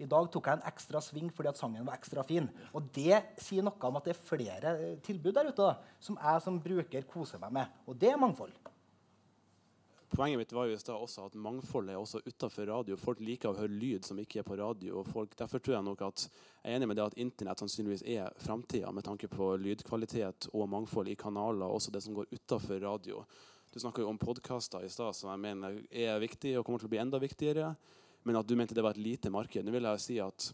I 0.00 0.08
dag 0.08 0.28
tok 0.32 0.46
jeg 0.48 0.56
en 0.56 0.68
ekstra 0.70 1.00
sving 1.04 1.28
fordi 1.36 1.50
at 1.50 1.58
sangen 1.60 1.84
var 1.84 1.98
ekstra 1.98 2.22
fin. 2.24 2.46
Og 2.72 2.86
det 2.96 3.18
sier 3.42 3.64
noe 3.66 3.88
om 3.88 3.98
at 4.00 4.06
det 4.08 4.14
er 4.14 4.22
flere 4.30 4.74
eh, 4.78 4.98
tilbud 5.04 5.34
der 5.36 5.50
ute 5.50 5.60
da, 5.60 5.74
som 6.00 6.16
jeg 6.20 6.44
som 6.44 6.60
bruker 6.64 7.08
koser 7.08 7.42
meg 7.42 7.56
med. 7.58 7.80
Og 7.88 7.98
det 8.00 8.12
er 8.12 8.20
mangfold. 8.20 8.54
Poenget 10.10 10.40
mitt 10.40 10.52
var 10.52 10.66
jo 10.66 10.74
i 10.74 10.78
stad 10.78 10.98
også 10.98 11.28
at 11.28 11.36
mangfoldet 11.38 11.94
er 11.94 12.00
også 12.00 12.18
utafor 12.26 12.66
radio. 12.66 12.96
Folk 12.98 13.20
liker 13.22 13.52
å 13.52 13.58
høre 13.60 13.70
lyd 13.70 14.06
som 14.06 14.18
ikke 14.18 14.40
er 14.40 14.46
på 14.46 14.56
radio. 14.58 15.04
folk, 15.06 15.36
Derfor 15.38 15.62
tror 15.62 15.76
jeg 15.76 15.86
nok 15.86 16.02
at 16.02 16.24
jeg 16.24 16.72
er 16.72 16.78
enig 16.80 16.88
med 16.90 16.98
det 16.98 17.04
at 17.04 17.18
Internett 17.22 17.62
sannsynligvis 17.62 18.02
er 18.02 18.34
framtida 18.42 18.90
med 18.90 19.06
tanke 19.06 19.30
på 19.30 19.52
lydkvalitet 19.62 20.48
og 20.50 20.66
mangfold 20.68 21.12
i 21.12 21.14
kanaler, 21.14 21.70
også 21.70 21.94
det 21.94 22.02
som 22.02 22.16
går 22.16 22.26
utafor 22.34 22.82
radio. 22.82 23.22
Du 23.70 23.78
snakka 23.78 24.02
jo 24.02 24.10
om 24.10 24.18
podkaster 24.18 24.82
i 24.82 24.90
stad, 24.90 25.14
som 25.14 25.30
jeg 25.30 25.44
mener 25.44 25.78
er 25.94 26.18
viktig 26.18 26.56
og 26.58 26.66
kommer 26.66 26.82
til 26.82 26.90
å 26.90 26.94
bli 26.96 27.02
enda 27.04 27.22
viktigere. 27.22 27.70
Men 28.26 28.40
at 28.40 28.48
du 28.50 28.56
mente 28.58 28.74
det 28.74 28.82
var 28.82 28.98
et 28.98 29.04
lite 29.04 29.30
marked. 29.30 29.62
Nå 29.62 29.72
vil 29.72 29.86
jeg 29.92 30.02
si 30.02 30.18
at 30.20 30.50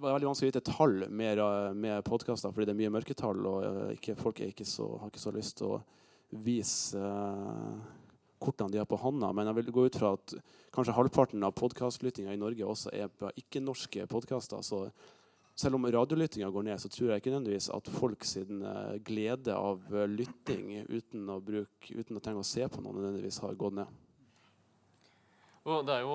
det 0.00 0.02
var 0.02 0.16
veldig 0.16 0.30
vanskelig 0.30 0.48
å 0.48 0.50
vite 0.50 0.66
tall 0.66 0.94
med, 1.12 1.40
med 1.76 2.02
podkaster, 2.02 2.50
fordi 2.50 2.66
det 2.66 2.74
er 2.74 2.80
mye 2.80 2.92
mørketall, 2.98 3.46
og 3.46 3.64
eh, 3.68 3.96
ikke, 3.98 4.18
folk 4.18 4.38
ikke 4.40 4.64
så, 4.64 4.86
har 4.96 5.12
ikke 5.12 5.22
så 5.22 5.32
lyst 5.36 5.58
til 5.60 5.74
å 5.76 5.80
vise 6.40 6.98
eh, 6.98 7.98
kortene 8.40 8.72
de 8.72 8.80
har 8.80 8.88
på 8.88 8.98
hånda. 9.00 9.30
Men 9.36 9.50
jeg 9.50 9.60
vil 9.60 9.72
gå 9.76 9.86
ut 9.86 10.00
fra 10.00 10.14
at 10.16 10.34
kanskje 10.74 10.96
halvparten 10.96 11.46
av 11.46 11.54
podkastlyttinga 11.58 12.34
i 12.34 12.40
Norge 12.40 12.66
også 12.66 12.92
er 12.96 13.12
på 13.12 13.32
ikke-norske 13.42 14.06
podkaster. 14.10 14.64
Så 14.66 14.86
selv 15.60 15.76
om 15.76 15.88
radiolyttinga 15.92 16.50
går 16.50 16.68
ned, 16.70 16.80
så 16.80 16.88
tror 16.88 17.10
jeg 17.10 17.22
ikke 17.22 17.32
nødvendigvis 17.34 17.70
at 17.74 17.90
folk 17.92 18.24
sin 18.24 18.62
eh, 18.64 19.00
glede 19.04 19.56
av 19.56 19.82
eh, 19.92 20.06
lytting 20.08 20.70
uten 20.88 21.26
å, 21.28 21.40
bruke, 21.44 21.96
uten 21.96 22.16
å 22.16 22.22
trenge 22.24 22.44
å 22.44 22.46
se 22.46 22.64
på 22.68 22.80
noen, 22.80 23.00
nødvendigvis 23.00 23.42
har 23.44 23.58
gått 23.60 23.76
ned. 23.80 23.98
Det 25.60 25.92
er 25.92 26.06
jo 26.06 26.14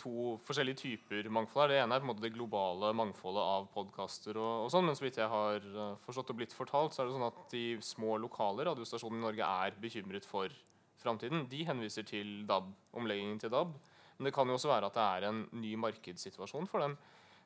to 0.00 0.12
forskjellige 0.46 0.80
typer 0.80 1.26
mangfold 1.28 1.66
her. 1.66 1.74
Det 1.74 1.80
ene 1.82 1.98
er 1.98 2.00
på 2.00 2.06
en 2.06 2.10
måte 2.14 2.24
det 2.24 2.32
globale 2.32 2.94
mangfoldet 2.96 3.44
av 3.44 3.66
podkaster. 3.74 4.38
Og, 4.40 4.64
og 4.64 4.70
sånn, 4.72 4.88
men 4.88 4.96
så 4.96 5.04
vidt 5.04 5.20
jeg 5.20 5.28
har 5.28 5.66
eh, 5.68 5.98
forstått 6.06 6.32
og 6.32 6.38
blitt 6.40 6.56
fortalt, 6.56 6.96
så 6.96 7.04
er 7.04 7.10
det 7.10 7.18
sånn 7.18 7.28
at 7.28 7.42
de 7.52 7.66
små 7.84 8.16
lokale 8.22 8.64
radiostasjonene 8.70 9.20
i 9.20 9.26
Norge 9.26 9.50
er 9.66 9.76
bekymret 9.82 10.24
for 10.26 10.54
framtiden. 11.02 11.46
De 11.50 11.62
henviser 11.68 12.06
til 12.08 12.42
DAB, 12.48 12.70
omleggingen 12.96 13.38
til 13.42 13.52
DAB. 13.52 13.76
Men 14.18 14.28
det 14.28 14.34
kan 14.34 14.50
jo 14.50 14.58
også 14.58 14.72
være 14.72 14.90
at 14.90 14.98
det 14.98 15.06
er 15.06 15.28
en 15.28 15.44
ny 15.62 15.74
markedssituasjon 15.78 16.66
for 16.70 16.82
dem 16.82 16.98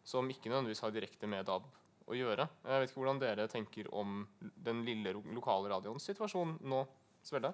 som 0.05 0.29
ikke 0.31 0.51
nødvendigvis 0.51 0.83
har 0.83 0.95
direkte 0.95 1.29
med 1.31 1.47
DAB 1.47 1.67
å 2.11 2.17
gjøre. 2.17 2.49
Jeg 2.67 2.81
vet 2.81 2.91
ikke 2.91 3.03
hvordan 3.03 3.21
dere 3.23 3.51
tenker 3.51 3.91
om 3.95 4.23
den 4.41 4.83
lille 4.87 5.13
lokale 5.35 5.71
radioens 5.71 6.09
situasjon 6.09 6.57
nå, 6.67 6.87
Svelle? 7.23 7.53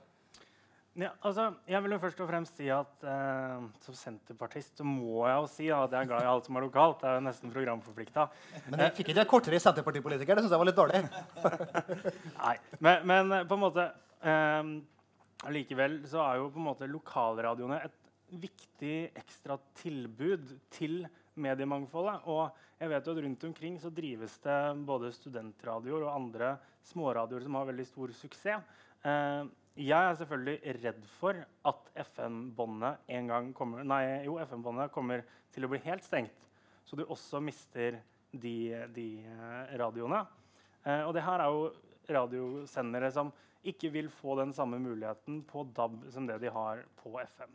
Ja, 0.99 1.13
altså, 1.23 1.53
jeg 1.69 1.79
vil 1.85 1.93
jo 1.95 1.99
først 2.03 2.21
og 2.25 2.27
fremst 2.27 2.57
si 2.59 2.67
at 2.75 3.05
eh, 3.07 3.67
som 3.85 3.95
senterpartist 3.95 4.81
så 4.81 4.87
må 4.87 5.29
jeg 5.29 5.37
jo 5.37 5.51
si 5.53 5.69
ja, 5.69 5.85
at 5.85 5.93
jeg 5.95 6.07
er 6.07 6.09
glad 6.11 6.25
i 6.25 6.31
alt 6.31 6.49
som 6.49 6.59
er 6.59 6.65
lokalt. 6.67 6.99
Det 7.03 7.07
er 7.11 7.19
jo 7.21 7.25
nesten 7.29 7.53
programforplikta. 7.55 8.25
Men 8.67 8.83
jeg 8.83 8.97
fikk 8.97 9.13
ikke 9.13 9.23
en 9.23 9.31
kortere 9.31 9.61
Senterpartipolitiker. 9.63 10.35
Det 10.41 10.47
syns 10.47 10.57
jeg 10.57 10.63
var 10.65 10.71
litt 10.71 10.81
dårlig. 10.81 11.05
Nei, 12.49 12.57
men, 12.81 13.07
men 13.13 13.37
eh, 13.37 13.47
på 13.47 13.59
en 13.59 13.63
måte 13.63 13.85
eh, 14.27 14.73
Allikevel 15.47 16.01
så 16.11 16.23
er 16.25 16.41
jo 16.41 16.49
på 16.51 16.59
en 16.59 16.67
måte 16.67 16.89
lokalradioene 16.91 17.79
et 17.87 18.09
viktig 18.43 18.97
ekstra 19.17 19.57
tilbud 19.79 20.51
til 20.75 21.05
mediemangfoldet. 21.39 22.27
Og 22.27 22.51
jeg 22.81 22.91
vet 22.91 23.07
jo 23.07 23.15
at 23.15 23.23
rundt 23.25 23.47
omkring 23.49 23.79
så 23.79 23.93
drives 23.95 24.35
det 24.43 24.59
både 24.89 25.13
studentradioer 25.15 26.09
og 26.09 26.15
andre 26.17 26.57
småradioer 26.91 27.47
som 27.47 27.59
har 27.59 27.71
veldig 27.71 27.87
stor 27.87 28.13
suksess. 28.19 28.77
Eh, 29.07 29.47
jeg 29.79 30.11
er 30.11 30.19
selvfølgelig 30.19 30.75
redd 30.83 31.05
for 31.21 31.39
at 31.71 31.91
FM-båndet 32.09 33.11
en 33.15 33.29
gang 33.31 33.53
kommer, 33.55 33.87
nei, 33.87 34.25
jo, 34.27 34.41
FM-båndet 34.43 34.91
kommer 34.95 35.23
til 35.55 35.67
å 35.67 35.71
bli 35.71 35.79
helt 35.87 36.03
stengt. 36.07 36.49
Så 36.83 36.99
du 36.99 37.05
også 37.07 37.39
mister 37.45 38.01
de, 38.33 38.57
de 38.95 39.09
eh, 39.23 39.77
radioene. 39.79 40.25
Eh, 40.83 41.05
og 41.07 41.15
det 41.15 41.23
her 41.23 41.45
er 41.45 41.55
jo 41.55 41.69
radiosendere 42.09 43.13
som 43.15 43.31
ikke 43.71 43.93
vil 43.95 44.11
få 44.13 44.37
den 44.41 44.53
samme 44.57 44.81
muligheten 44.83 45.43
på 45.49 45.65
DAB 45.77 46.05
som 46.15 46.27
det 46.29 46.41
de 46.43 46.53
har 46.53 46.85
på 47.01 47.17
FM. 47.23 47.53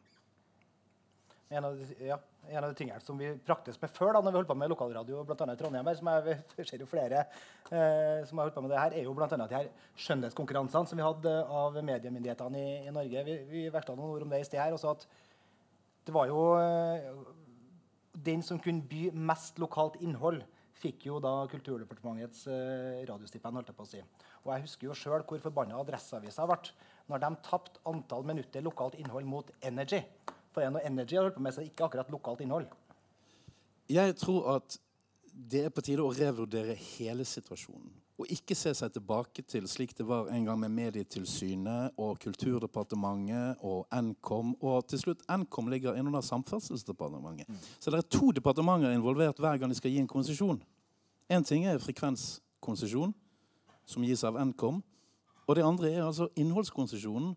En 1.54 1.68
av, 1.68 1.76
de, 1.78 1.86
ja, 2.08 2.16
en 2.50 2.64
av 2.64 2.72
de 2.72 2.78
tingene 2.80 3.02
som 3.04 3.18
vi 3.20 3.28
praktes 3.46 3.78
med 3.82 3.92
før, 3.94 4.16
da 4.16 4.24
når 4.24 4.34
vi 4.34 4.40
holdt 4.40 4.50
på 4.50 4.56
med 4.58 4.72
lokalradio, 4.72 5.20
annet 5.22 5.54
i 5.54 5.60
Trondheim, 5.60 5.86
her, 5.86 6.00
som 6.00 6.10
jeg, 6.10 6.66
ser 6.70 6.82
jo 6.82 6.88
flere 6.90 7.20
eh, 7.26 8.24
som 8.26 8.40
har 8.40 8.48
holdt 8.48 8.58
på 8.58 8.64
med 8.66 8.74
det 8.74 8.80
her, 8.80 8.96
er 8.98 9.06
jo 9.06 9.14
annet 9.14 9.52
de 9.52 9.60
her 9.60 9.70
skjønnhetskonkurransene 10.06 10.90
som 10.90 10.98
vi 10.98 11.06
hadde 11.06 11.36
av 11.60 11.78
mediemyndighetene 11.78 12.64
i, 12.64 12.74
i 12.88 12.96
Norge. 12.96 13.26
Vi, 13.28 13.38
vi 13.52 13.68
veksla 13.76 13.96
noen 14.00 14.16
ord 14.16 14.26
om 14.26 14.34
det 14.34 14.42
i 14.42 14.50
sted 14.50 14.64
her. 14.64 14.74
også 14.74 14.96
at 14.96 15.06
det 16.04 16.16
var 16.16 16.28
jo 16.28 16.42
eh, 16.60 17.06
Den 18.26 18.42
som 18.46 18.60
kunne 18.62 18.86
by 18.90 19.08
mest 19.14 19.62
lokalt 19.62 20.02
innhold, 20.02 20.42
fikk 20.84 21.08
jo 21.08 21.20
da 21.24 21.44
Kulturdepartementets 21.52 22.48
eh, 22.52 23.04
radiostipend. 23.08 23.62
holdt 23.62 23.70
jeg 23.72 23.78
på 23.78 23.86
å 23.86 23.92
si. 23.94 24.02
Og 24.44 24.54
jeg 24.54 24.66
husker 24.66 24.88
jo 24.90 24.98
sjøl 24.98 25.24
hvor 25.28 25.42
forbanna 25.44 25.80
Adresseavisa 25.80 26.48
ble 26.50 26.60
når 27.12 27.20
de 27.20 27.30
tapte 27.44 27.82
antall 27.90 28.24
minutter 28.28 28.64
lokalt 28.64 28.96
innhold 29.00 29.28
mot 29.28 29.50
Energy. 29.64 30.00
For 30.54 30.64
det 30.64 30.70
er 30.70 30.88
Energy 30.88 31.18
har 31.18 31.28
holdt 31.28 31.36
på 31.36 31.44
med, 31.44 31.56
så 31.56 31.66
ikke 31.66 31.88
akkurat 31.88 32.12
lokalt 32.12 32.44
innhold. 32.46 32.68
Jeg 33.92 34.16
tror 34.16 34.56
at 34.56 34.78
det 35.34 35.66
er 35.66 35.74
på 35.74 35.82
tide 35.84 36.04
å 36.04 36.14
revurdere 36.14 36.76
hele 36.78 37.26
situasjonen. 37.28 37.92
Og 38.22 38.30
ikke 38.30 38.56
se 38.56 38.70
seg 38.78 38.92
tilbake 38.94 39.42
til 39.50 39.66
slik 39.68 39.96
det 39.98 40.06
var 40.06 40.28
en 40.32 40.46
gang 40.46 40.60
med 40.62 40.72
Medietilsynet 40.76 41.98
og 41.98 42.20
Kulturdepartementet 42.22 43.64
og 43.66 43.88
Nkom. 43.90 44.54
Og 44.62 44.86
til 44.88 45.02
slutt, 45.02 45.24
Nkom 45.26 45.72
ligger 45.74 45.98
innunder 45.98 46.22
Samferdselsdepartementet. 46.22 47.50
Så 47.82 47.92
det 47.92 48.04
er 48.04 48.12
to 48.14 48.30
departementer 48.32 48.94
involvert 48.94 49.42
hver 49.42 49.58
gang 49.58 49.74
de 49.74 49.80
skal 49.80 49.92
gi 49.92 50.04
en 50.04 50.12
konsesjon. 50.12 50.62
Én 51.34 51.46
ting 51.48 51.66
er 51.66 51.82
frekvenskonsesjon, 51.82 53.16
som 53.86 54.04
gis 54.04 54.24
av 54.24 54.38
Nkom. 54.40 54.82
Og 55.48 55.56
det 55.56 55.66
andre 55.66 55.92
er 55.92 56.06
altså 56.06 56.30
innholdskonsesjonen. 56.40 57.34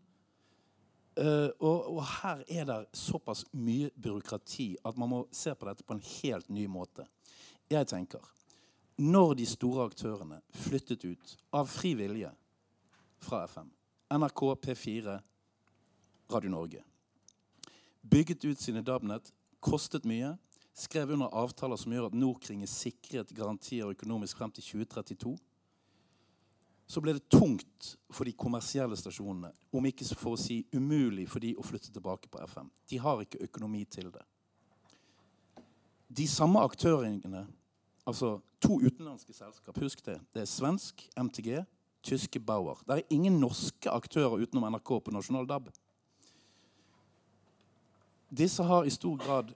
Uh, 1.16 1.48
og, 1.64 1.96
og, 1.96 2.02
her 2.20 2.42
er 2.48 2.66
det 2.68 2.82
såpass 2.92 3.46
mye 3.56 3.88
byråkrati 3.96 4.74
at 4.84 4.98
man 5.00 5.08
må 5.08 5.20
se 5.32 5.54
på 5.56 5.64
dette 5.64 5.84
på 5.86 5.96
en 5.96 6.02
helt 6.04 6.50
ny 6.52 6.66
måte. 6.68 7.06
Jeg 7.70 7.88
tenker 7.88 8.20
Når 8.98 9.34
de 9.34 9.46
store 9.46 9.84
aktørene 9.84 10.40
flyttet 10.52 11.04
ut 11.04 11.32
av 11.52 11.66
fri 11.68 11.94
vilje 11.96 12.30
fra 13.20 13.42
FM, 13.44 13.70
NRK, 14.12 14.42
P4, 14.64 15.16
Radio 16.32 16.50
Norge, 16.50 16.84
bygget 18.00 18.44
ut 18.44 18.60
sine 18.60 18.82
DAB-nett, 18.84 19.32
kostet 19.60 20.04
mye, 20.04 20.34
skrev 20.76 21.12
under 21.12 21.32
avtaler 21.32 21.76
som 21.80 21.92
gjør 21.92 22.08
at 22.08 22.16
Norkring 22.16 22.62
er 22.62 22.72
sikret 22.72 23.32
garantier 23.36 23.92
økonomisk 23.92 24.36
frem 24.36 24.52
til 24.52 24.64
2032 24.64 25.36
så 26.86 27.02
ble 27.02 27.16
det 27.16 27.26
tungt 27.32 27.92
for 28.14 28.28
de 28.28 28.34
kommersielle 28.38 28.96
stasjonene, 28.98 29.50
om 29.74 29.86
ikke 29.88 30.06
for 30.14 30.36
å 30.36 30.40
si 30.40 30.60
umulig 30.74 31.26
for 31.30 31.42
de 31.42 31.52
å 31.58 31.64
flytte 31.66 31.90
tilbake 31.94 32.30
på 32.30 32.42
FM. 32.46 32.70
De 32.90 33.00
har 33.02 33.22
ikke 33.22 33.42
økonomi 33.48 33.82
til 33.90 34.12
det. 34.14 34.22
De 36.06 36.26
samme 36.30 36.62
aktørene, 36.62 37.42
altså 38.06 38.36
to 38.62 38.78
utenlandske 38.84 39.34
selskap, 39.34 39.78
husk 39.82 40.04
det. 40.06 40.20
Det 40.32 40.44
er 40.44 40.50
svensk 40.50 41.02
MTG, 41.18 41.64
tyske 42.06 42.40
Bauer. 42.40 42.78
Det 42.86 43.00
er 43.00 43.14
ingen 43.14 43.40
norske 43.42 43.90
aktører 43.90 44.38
utenom 44.46 44.68
NRK 44.70 44.94
på 45.02 45.14
nasjonal 45.14 45.48
DAB. 45.50 45.72
Disse 48.30 48.62
har 48.66 48.86
i 48.86 48.94
stor 48.94 49.18
grad 49.18 49.50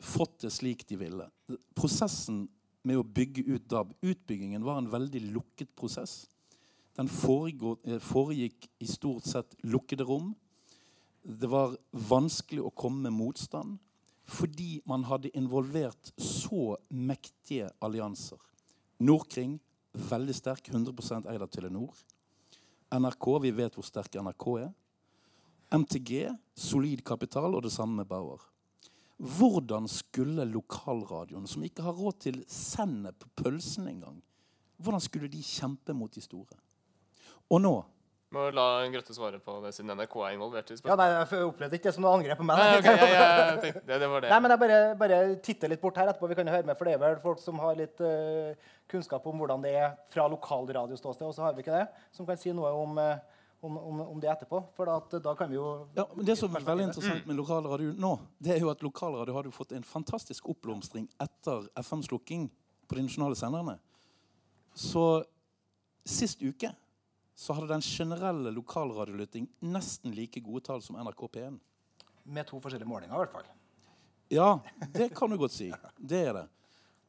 fått 0.00 0.40
det 0.42 0.50
slik 0.54 0.82
de 0.88 0.98
ville. 0.98 1.26
Prosessen 1.78 2.48
med 2.86 2.98
å 2.98 3.06
bygge 3.06 3.44
ut 3.46 3.70
DAB, 3.70 3.94
utbyggingen, 4.02 4.64
var 4.64 4.80
en 4.80 4.90
veldig 4.90 5.22
lukket 5.34 5.70
prosess. 5.76 6.24
Den 6.98 7.08
foregikk 7.08 8.66
i 8.78 8.88
stort 8.88 9.28
sett 9.28 9.54
lukkede 9.62 10.04
rom. 10.08 10.32
Det 11.22 11.48
var 11.50 11.76
vanskelig 11.92 12.64
å 12.64 12.74
komme 12.74 13.08
med 13.08 13.18
motstand 13.18 13.78
fordi 14.30 14.78
man 14.86 15.02
hadde 15.08 15.32
involvert 15.34 16.12
så 16.22 16.76
mektige 16.94 17.66
allianser. 17.82 18.38
Nordkring, 19.02 19.56
veldig 19.90 20.36
sterk, 20.36 20.70
100% 20.70 21.26
eid 21.32 21.42
av 21.42 21.50
Telenor. 21.50 21.96
NRK, 22.94 23.26
vi 23.42 23.50
vet 23.54 23.74
hvor 23.74 23.86
sterk 23.86 24.20
NRK 24.22 24.46
er. 24.60 24.70
MTG, 25.74 26.30
solid 26.54 27.02
kapital, 27.06 27.54
og 27.54 27.64
det 27.66 27.72
samme 27.74 28.02
med 28.02 28.10
Bauer. 28.10 28.42
Hvordan 29.18 29.86
skulle 29.90 30.46
lokalradioen, 30.48 31.46
som 31.50 31.66
ikke 31.66 31.84
har 31.84 31.98
råd 31.98 32.22
til 32.24 32.40
sennep, 32.50 33.26
pølsen 33.36 33.90
engang, 33.90 34.22
hvordan 34.80 35.02
skulle 35.04 35.28
de 35.28 35.42
kjempe 35.44 35.94
mot 35.94 36.12
de 36.14 36.22
store? 36.24 36.56
Og 37.50 37.62
nå 37.62 37.74
må 38.30 38.44
la 38.54 38.64
Grøtte 38.92 39.14
svare 39.14 39.40
på 39.42 39.56
det, 39.64 39.72
siden 39.74 39.90
NRK 39.98 40.12
er 40.22 40.34
involvert 40.36 40.68
i 40.70 40.76
Ja, 40.84 40.94
nei, 40.98 41.08
Jeg 41.10 41.46
opplevde 41.48 41.78
ikke 41.78 41.88
det 41.88 41.94
som 41.96 42.04
noe 42.04 42.12
angrep 42.14 42.38
på 42.38 42.46
meg. 42.46 42.60
Nei, 42.60 42.76
okay, 42.78 43.00
jeg, 43.00 43.16
jeg, 43.16 43.56
tenkte, 43.64 43.82
det, 43.88 43.96
det 44.02 44.10
var 44.12 44.22
det. 44.22 44.28
Nei, 44.30 44.36
men 44.44 44.52
jeg 44.54 44.60
bare, 44.62 44.76
bare 45.00 45.16
titter 45.46 45.72
litt 45.72 45.80
bort 45.82 45.96
her 45.98 46.12
etterpå. 46.12 46.28
Vi 46.30 46.36
kan 46.38 46.46
jo 46.46 46.54
høre 46.54 46.68
med, 46.68 46.78
for 46.78 46.86
det 46.86 46.92
er 46.94 47.00
vel 47.02 47.16
folk 47.24 47.40
som 47.42 47.58
har 47.58 47.74
litt 47.80 48.02
uh, 48.06 48.68
kunnskap 48.90 49.24
om 49.26 49.42
hvordan 49.42 49.64
det 49.64 49.72
er 49.80 49.96
fra 50.12 50.28
lokalradioståsted, 50.30 51.26
og 51.26 51.34
så 51.34 51.42
har 51.48 51.56
vi 51.56 51.64
ikke 51.64 51.74
det, 51.74 51.88
som 52.14 52.28
kan 52.28 52.38
si 52.38 52.54
noe 52.54 52.70
om, 52.78 53.00
uh, 53.02 53.48
om, 53.66 53.80
om, 53.80 54.04
om 54.12 54.20
det 54.22 54.30
etterpå. 54.30 54.60
For 54.76 54.86
da, 54.86 55.00
at, 55.02 55.16
da 55.24 55.34
kan 55.40 55.50
vi 55.50 55.58
jo 55.58 55.72
Ja, 55.98 56.06
men 56.14 56.28
Det 56.28 56.36
som 56.38 56.54
er 56.54 56.66
veldig 56.68 56.86
interessant 56.86 57.26
med 57.26 57.38
lokalradio 57.40 57.96
nå, 57.98 58.12
det 58.38 58.54
er 58.54 58.62
jo 58.62 58.70
at 58.70 58.84
lokalradio 58.86 59.34
har 59.40 59.50
jo 59.50 59.56
fått 59.56 59.74
en 59.74 59.86
fantastisk 59.86 60.46
oppblomstring 60.54 61.10
etter 61.18 61.66
FM-slukking 61.82 62.46
på 62.86 62.94
de 62.94 63.08
nasjonale 63.08 63.34
senderne. 63.38 63.74
Så 64.78 65.24
sist 66.06 66.46
uke 66.46 66.70
så 67.40 67.54
hadde 67.56 67.70
den 67.70 67.84
generelle 67.84 68.52
lokalradiolytting 68.52 69.46
nesten 69.64 70.12
like 70.12 70.42
gode 70.44 70.60
tall 70.66 70.82
som 70.84 70.98
NRK 71.00 71.22
P1. 71.32 71.56
Med 72.28 72.48
to 72.48 72.60
forskjellige 72.60 72.88
målinger, 72.88 73.14
i 73.14 73.22
hvert 73.22 73.32
fall. 73.32 73.46
Ja, 74.30 74.48
det 74.92 75.08
kan 75.16 75.32
du 75.32 75.38
godt 75.40 75.54
si. 75.56 75.70
Det 75.96 76.20
er 76.28 76.36
det. 76.36 76.46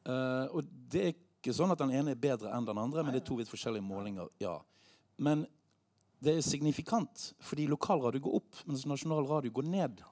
Uh, 0.08 0.46
og 0.56 0.70
det 0.90 1.02
er 1.02 1.12
ikke 1.12 1.52
sånn 1.54 1.74
at 1.74 1.82
den 1.82 1.92
ene 1.98 2.14
er 2.14 2.22
bedre 2.22 2.50
enn 2.56 2.64
den 2.66 2.80
andre, 2.80 3.04
men 3.04 3.12
det 3.12 3.20
er 3.20 3.28
to 3.28 3.36
vidt 3.38 3.52
forskjellige 3.52 3.84
målinger. 3.84 4.30
ja. 4.42 4.56
Men 5.20 5.44
det 6.22 6.36
er 6.38 6.44
signifikant, 6.46 7.32
fordi 7.42 7.66
lokalradio 7.66 8.22
går 8.22 8.34
opp, 8.38 8.64
mens 8.64 8.86
nasjonal 8.86 9.26
radio 9.26 9.52
går 9.52 9.66
ned. 9.68 10.02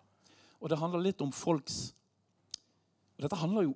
Og 0.60 0.68
det 0.68 0.78
handler 0.78 1.04
litt 1.06 1.22
om 1.22 1.32
folks 1.32 1.94
og 3.20 3.26
Dette 3.26 3.36
handler 3.36 3.66
jo 3.68 3.74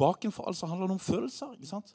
Bakenfor 0.00 0.48
alt 0.48 0.56
så 0.56 0.68
handler 0.68 0.88
det 0.88 0.96
om 0.96 1.00
følelser. 1.00 1.54
ikke 1.56 1.68
sant? 1.68 1.94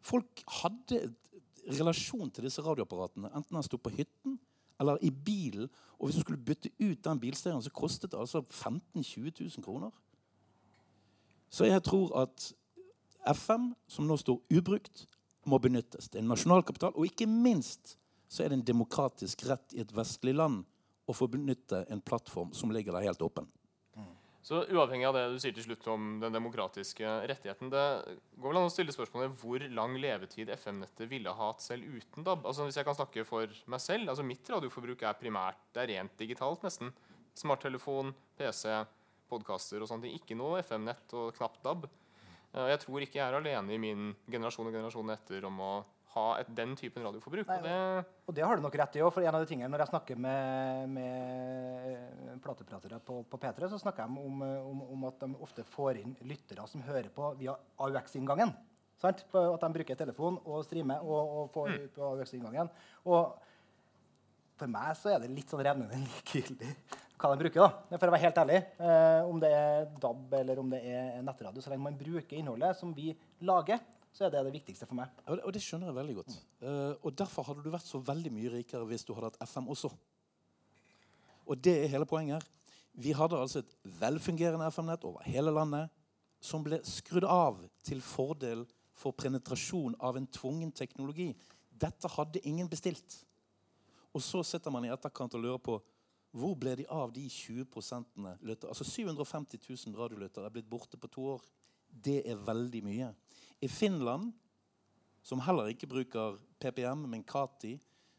Folk 0.00 0.42
hadde 0.60 1.00
et 1.08 1.27
relasjon 1.68 2.30
til 2.30 2.46
disse 2.48 2.62
radioapparatene, 2.64 3.30
enten 3.34 3.58
han 3.58 3.66
sto 3.66 3.78
på 3.80 3.92
hytten 3.94 4.38
eller 4.80 5.00
i 5.02 5.10
bilen. 5.10 5.68
Og 5.98 6.08
hvis 6.08 6.16
du 6.16 6.22
skulle 6.22 6.44
bytte 6.44 6.70
ut 6.78 7.04
den 7.04 7.20
bilstereoen, 7.20 7.62
så 7.62 7.70
kostet 7.74 8.12
det 8.12 8.20
altså 8.20 8.44
15 8.50 9.02
000-20 9.02 9.32
000 9.58 9.64
kroner. 9.64 9.90
Så 11.50 11.64
jeg 11.64 11.82
tror 11.82 12.12
at 12.22 12.52
FM, 13.34 13.72
som 13.88 14.06
nå 14.06 14.16
står 14.16 14.40
ubrukt, 14.54 15.06
må 15.48 15.58
benyttes. 15.58 16.08
Det 16.08 16.20
er 16.20 16.22
en 16.22 16.28
nasjonalkapital. 16.28 16.92
og 16.94 17.06
ikke 17.06 17.26
minst 17.26 17.96
så 18.28 18.44
er 18.44 18.48
det 18.48 18.58
en 18.58 18.66
demokratisk 18.66 19.46
rett 19.48 19.72
i 19.74 19.80
et 19.80 19.94
vestlig 19.96 20.34
land 20.36 20.64
å 21.08 21.14
få 21.16 21.26
benytte 21.32 21.86
en 21.88 22.00
plattform 22.04 22.52
som 22.52 22.70
ligger 22.70 22.92
der 22.92 23.08
helt 23.08 23.22
åpen. 23.24 23.48
Så 24.42 24.62
uavhengig 24.70 25.04
av 25.08 25.16
det 25.16 25.24
du 25.32 25.38
sier 25.42 25.52
til 25.56 25.64
slutt 25.66 25.86
om 25.90 26.04
den 26.22 26.32
demokratiske 26.32 27.04
rettigheten, 27.28 27.72
det 27.72 27.82
går 28.38 28.52
vel 28.52 28.60
an 28.60 28.68
å 28.68 28.72
stille 28.72 28.94
spørsmålet 28.94 29.34
hvor 29.40 29.64
lang 29.74 29.96
levetid 30.00 30.48
FM-nettet 30.54 31.10
ville 31.10 31.32
ha 31.34 31.48
hatt 31.50 31.64
selv 31.64 31.84
uten 31.98 32.24
DAB? 32.24 32.46
Altså 32.46 32.68
Hvis 32.68 32.78
jeg 32.78 32.86
kan 32.86 32.96
snakke 32.96 33.24
for 33.28 33.50
meg 33.66 33.82
selv, 33.82 34.08
altså 34.08 34.24
mitt 34.24 34.48
radioforbruk 34.48 35.02
er 35.02 35.18
primært 35.18 35.58
det 35.74 35.82
er 35.84 35.92
rent 35.96 36.14
digitalt, 36.22 36.62
nesten. 36.64 36.94
Smarttelefon, 37.38 38.14
PC, 38.38 38.70
podkaster 39.28 39.82
og 39.82 39.90
sånne 39.90 40.06
ting. 40.06 40.16
Ikke 40.22 40.38
noe 40.38 40.62
FM-nett 40.62 41.12
og 41.18 41.34
knapt 41.36 41.60
DAB. 41.66 41.88
Eh, 42.54 42.68
Jeg 42.72 42.80
tror 42.86 43.04
ikke 43.04 43.18
jeg 43.20 43.26
er 43.26 43.36
alene 43.42 43.74
i 43.74 43.82
min 43.82 44.14
generasjon 44.30 44.70
og 44.70 44.72
generasjonen 44.78 45.14
etter 45.18 45.44
om 45.50 45.60
å 45.60 45.72
ha 46.14 46.24
et, 46.40 46.48
den 46.56 46.74
typen 46.78 47.04
radioforbruk. 47.04 47.48
Nei, 47.48 47.58
Og 47.58 47.66
det, 47.66 48.12
Og 48.28 48.36
det 48.36 48.44
har 48.46 48.56
du 48.56 48.64
nok 48.64 48.78
rett 48.80 48.96
i 48.96 49.02
òg. 49.04 49.10
For 49.14 49.24
en 49.24 49.34
av 49.34 49.44
de 49.44 49.50
tingene 49.50 49.70
når 49.72 49.84
jeg 49.84 49.92
snakker 49.92 50.20
med, 50.24 50.94
med 50.94 52.38
platepratere 52.44 53.00
på, 53.04 53.20
på 53.28 53.40
P3, 53.42 53.68
så 53.72 53.80
snakker 53.82 54.08
de 54.08 54.24
om, 54.24 54.46
eh, 54.46 54.70
om, 54.70 54.82
om 54.94 55.08
at 55.10 55.20
de 55.24 55.32
ofte 55.44 55.66
får 55.74 56.00
inn 56.02 56.16
lyttere 56.28 56.64
som 56.70 56.84
hører 56.86 57.10
på 57.14 57.34
via 57.40 57.56
AUX-inngangen. 57.84 58.54
Sant? 58.98 59.24
På 59.30 59.44
At 59.54 59.66
de 59.66 59.74
bruker 59.76 59.98
telefon 59.98 60.40
og 60.44 60.64
streamer 60.66 61.04
og, 61.04 61.34
og 61.42 61.52
får 61.54 61.74
ut 61.74 61.92
på 61.98 62.08
AUX-inngangen. 62.12 62.72
Og 63.06 63.36
for 64.58 64.70
meg 64.70 64.96
så 64.98 65.12
er 65.14 65.22
det 65.22 65.30
litt 65.30 65.52
sånn 65.52 65.62
revnende 65.62 66.00
likegyldig 66.02 66.72
hva 67.18 67.32
de 67.34 67.42
bruker. 67.42 67.60
da. 67.62 67.98
For 67.98 68.08
å 68.08 68.14
være 68.14 68.24
helt 68.26 68.40
ærlig, 68.42 68.58
eh, 68.78 69.22
Om 69.26 69.40
det 69.42 69.50
er 69.50 69.86
DAB 70.00 70.34
eller 70.40 70.58
om 70.58 70.70
det 70.70 70.82
er 70.86 71.22
nettradio, 71.22 71.60
så 71.62 71.70
lenge 71.70 71.82
man 71.82 71.98
bruker 71.98 72.36
innholdet 72.38 72.76
som 72.78 72.92
vi 72.94 73.16
lager, 73.42 73.80
så 74.12 74.26
er 74.26 74.32
det 74.32 74.44
det 74.46 74.54
viktigste 74.54 74.86
for 74.88 74.98
meg. 74.98 75.12
Og 75.28 75.50
det, 75.54 75.62
skjønner 75.62 75.90
jeg 75.90 75.98
veldig 75.98 76.16
godt. 76.20 76.38
Eh, 76.60 76.94
og 77.02 77.12
derfor 77.18 77.46
hadde 77.48 77.62
du 77.64 77.70
vært 77.72 77.86
så 77.86 78.00
veldig 78.02 78.32
mye 78.34 78.52
rikere 78.58 78.86
hvis 78.88 79.04
du 79.06 79.12
hadde 79.14 79.30
hatt 79.30 79.50
FM 79.50 79.68
også. 79.74 79.90
Og 81.48 81.60
det 81.64 81.74
er 81.84 81.92
hele 81.92 82.08
poenget 82.08 82.38
her. 82.38 82.48
Vi 82.98 83.12
hadde 83.14 83.38
altså 83.38 83.62
et 83.62 83.76
velfungerende 84.00 84.66
FM-nett 84.72 85.04
over 85.06 85.22
hele 85.28 85.52
landet 85.54 85.92
som 86.42 86.64
ble 86.64 86.80
skrudd 86.86 87.26
av 87.28 87.60
til 87.86 88.02
fordel 88.02 88.64
for 88.98 89.14
penetrasjon 89.14 89.94
av 90.02 90.18
en 90.18 90.26
tvungen 90.26 90.72
teknologi. 90.74 91.30
Dette 91.70 92.10
hadde 92.16 92.42
ingen 92.48 92.68
bestilt. 92.70 93.20
Og 94.14 94.22
så 94.24 94.42
sitter 94.42 94.74
man 94.74 94.86
i 94.86 94.90
etterkant 94.90 95.36
og 95.38 95.44
lurer 95.44 95.62
på 95.62 95.78
hvor 96.36 96.54
ble 96.60 96.74
de 96.76 96.84
av 96.92 97.12
de 97.14 97.24
20 97.30 97.64
lyttere? 98.44 98.68
Altså 98.68 98.84
750 98.84 99.62
000 99.64 99.96
radiolyttere 99.96 100.44
er 100.44 100.52
blitt 100.52 100.68
borte 100.68 100.98
på 101.00 101.08
to 101.08 101.24
år. 101.34 101.44
Det 101.88 102.20
er 102.28 102.42
veldig 102.44 102.82
mye. 102.84 103.08
I 103.60 103.68
Finland, 103.68 104.32
som 105.22 105.40
heller 105.40 105.72
ikke 105.72 105.88
bruker 105.90 106.38
PPM, 106.60 107.08
men 107.10 107.24
Kati, 107.24 107.74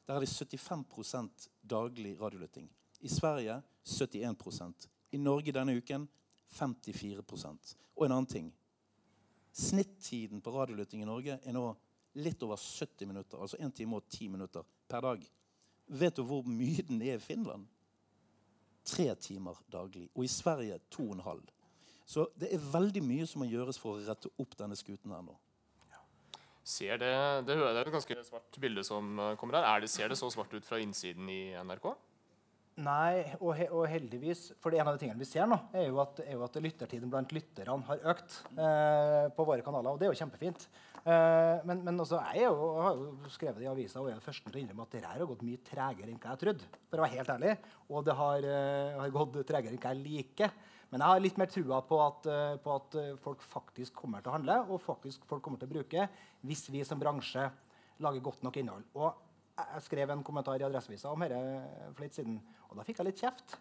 der 0.08 0.16
er 0.16 0.26
det 0.26 0.30
75% 0.30 1.50
daglig 1.62 2.22
radiolytting. 2.22 2.70
I 3.00 3.08
Sverige 3.08 3.62
71% 3.86 4.88
I 5.12 5.18
Norge 5.18 5.52
denne 5.52 5.78
uken 5.78 6.08
54% 6.50 7.76
Og 7.96 8.06
en 8.06 8.12
annen 8.12 8.26
ting. 8.26 8.54
Snittiden 9.52 10.42
på 10.42 10.52
radiolytting 10.52 11.02
i 11.02 11.06
Norge 11.06 11.40
er 11.44 11.54
nå 11.54 11.64
litt 12.20 12.44
over 12.44 12.58
70 12.58 13.08
minutter. 13.08 13.38
Altså 13.38 13.58
1 13.60 13.76
time 13.76 13.96
og 13.96 14.08
10 14.10 14.28
minutter 14.28 14.66
per 14.88 15.02
dag. 15.02 15.26
Vet 15.88 16.16
du 16.16 16.24
hvor 16.24 16.48
mye 16.48 16.84
den 16.88 17.02
er 17.02 17.18
i 17.18 17.24
Finland? 17.24 17.68
Tre 18.86 19.16
timer 19.16 19.58
daglig. 19.72 20.10
Og 20.16 20.24
i 20.24 20.32
Sverige 20.32 20.80
to 20.90 21.10
og 21.10 21.18
en 21.18 21.26
halv. 21.26 21.50
Så 22.10 22.26
det 22.42 22.50
er 22.56 22.70
veldig 22.74 23.04
mye 23.06 23.28
som 23.30 23.44
må 23.44 23.50
gjøres 23.50 23.78
for 23.78 23.98
å 23.98 24.02
rette 24.02 24.32
opp 24.42 24.58
denne 24.58 24.78
skuten 24.80 25.14
her 25.14 25.22
nå. 25.26 25.38
ser 26.70 26.98
det, 27.02 27.14
det 27.46 27.58
hører 27.58 27.80
er 27.80 27.88
et 27.88 27.94
ganske 27.94 28.24
svart 28.26 28.58
bilde 28.62 28.84
som 28.86 29.20
eh, 29.20 29.36
kommer 29.38 29.60
her. 29.60 29.68
Er 29.70 29.84
det, 29.84 29.90
ser 29.94 30.10
det 30.10 30.18
så 30.18 30.30
svart 30.34 30.54
ut 30.54 30.66
fra 30.66 30.82
innsiden 30.82 31.30
i 31.30 31.42
NRK? 31.66 31.92
Nei, 32.80 33.26
og, 33.42 33.50
he 33.58 33.66
og 33.76 33.88
heldigvis 33.92 34.54
For 34.62 34.72
en 34.72 34.88
av 34.88 34.96
de 34.96 35.02
tingene 35.02 35.20
vi 35.20 35.28
ser 35.28 35.50
nå, 35.50 35.58
er 35.76 35.90
jo 35.90 35.98
at, 36.00 36.22
er 36.24 36.38
jo 36.38 36.46
at 36.46 36.60
lyttertiden 36.64 37.12
blant 37.12 37.34
lytterne 37.36 37.76
har 37.90 38.06
økt 38.14 38.38
eh, 38.56 39.26
på 39.36 39.46
våre 39.48 39.66
kanaler. 39.66 39.92
Og 39.92 40.00
det 40.00 40.08
er 40.08 40.14
jo 40.14 40.20
kjempefint. 40.22 40.66
Eh, 41.04 41.60
men, 41.68 41.84
men 41.86 42.00
også, 42.00 42.22
jeg, 42.32 42.46
er 42.46 42.50
jo, 42.50 42.72
har 42.80 42.98
jo 42.98 43.34
skrevet 43.34 43.60
det 43.60 43.68
i 43.68 43.72
avisa 43.72 44.02
og 44.02 44.10
er 44.10 44.18
den 44.18 44.26
første 44.26 44.50
til 44.50 44.62
å 44.62 44.64
innrømme 44.64 44.88
at 44.88 44.96
det 44.96 45.04
her 45.06 45.18
har 45.20 45.30
gått 45.30 45.46
mye 45.48 45.62
tregere 45.68 46.14
enn 46.14 46.22
hva 46.22 46.34
jeg 46.34 46.44
trodde. 46.46 46.74
For 46.90 47.02
å 47.02 47.06
være 47.06 47.20
helt 47.20 47.34
ærlig. 47.36 47.56
Og 47.90 48.06
det 48.08 48.18
har, 48.22 48.50
eh, 48.54 49.00
har 49.02 49.16
gått 49.18 49.40
tregere 49.50 49.76
enn 49.76 49.84
hva 49.84 49.94
jeg 49.94 50.06
liker. 50.06 50.60
Men 50.90 51.04
jeg 51.04 51.08
har 51.14 51.20
litt 51.22 51.38
mer 51.38 51.50
trua 51.54 51.82
på 51.86 52.00
at, 52.02 52.26
eh, 52.26 52.56
på 52.64 52.76
at 52.76 52.96
eh, 52.98 53.16
folk 53.22 53.42
faktisk 53.46 53.94
kommer 53.94 54.24
til 54.26 54.32
å 54.32 54.38
handle, 54.40 54.56
og 54.70 54.82
faktisk 54.82 55.26
folk 55.30 55.44
kommer 55.46 55.62
til 55.62 55.70
å 55.70 55.74
bruke 55.76 56.08
hvis 56.50 56.66
vi 56.74 56.82
som 56.88 57.00
bransje 57.02 57.46
lager 58.02 58.24
godt 58.26 58.42
nok 58.44 58.58
innhold. 58.58 58.88
Og 58.96 59.14
jeg- 59.58 59.84
skrev 59.84 60.10
en 60.10 60.24
kommentar 60.24 60.58
i 60.60 60.64
Adresseavisa 60.64 61.12
om 61.12 61.20
dette 61.20 61.94
for 61.94 62.02
litt 62.02 62.14
siden, 62.16 62.40
og 62.70 62.78
da 62.78 62.84
fikk 62.84 62.98
jeg 62.98 63.06
litt 63.06 63.22
kjeft. 63.22 63.58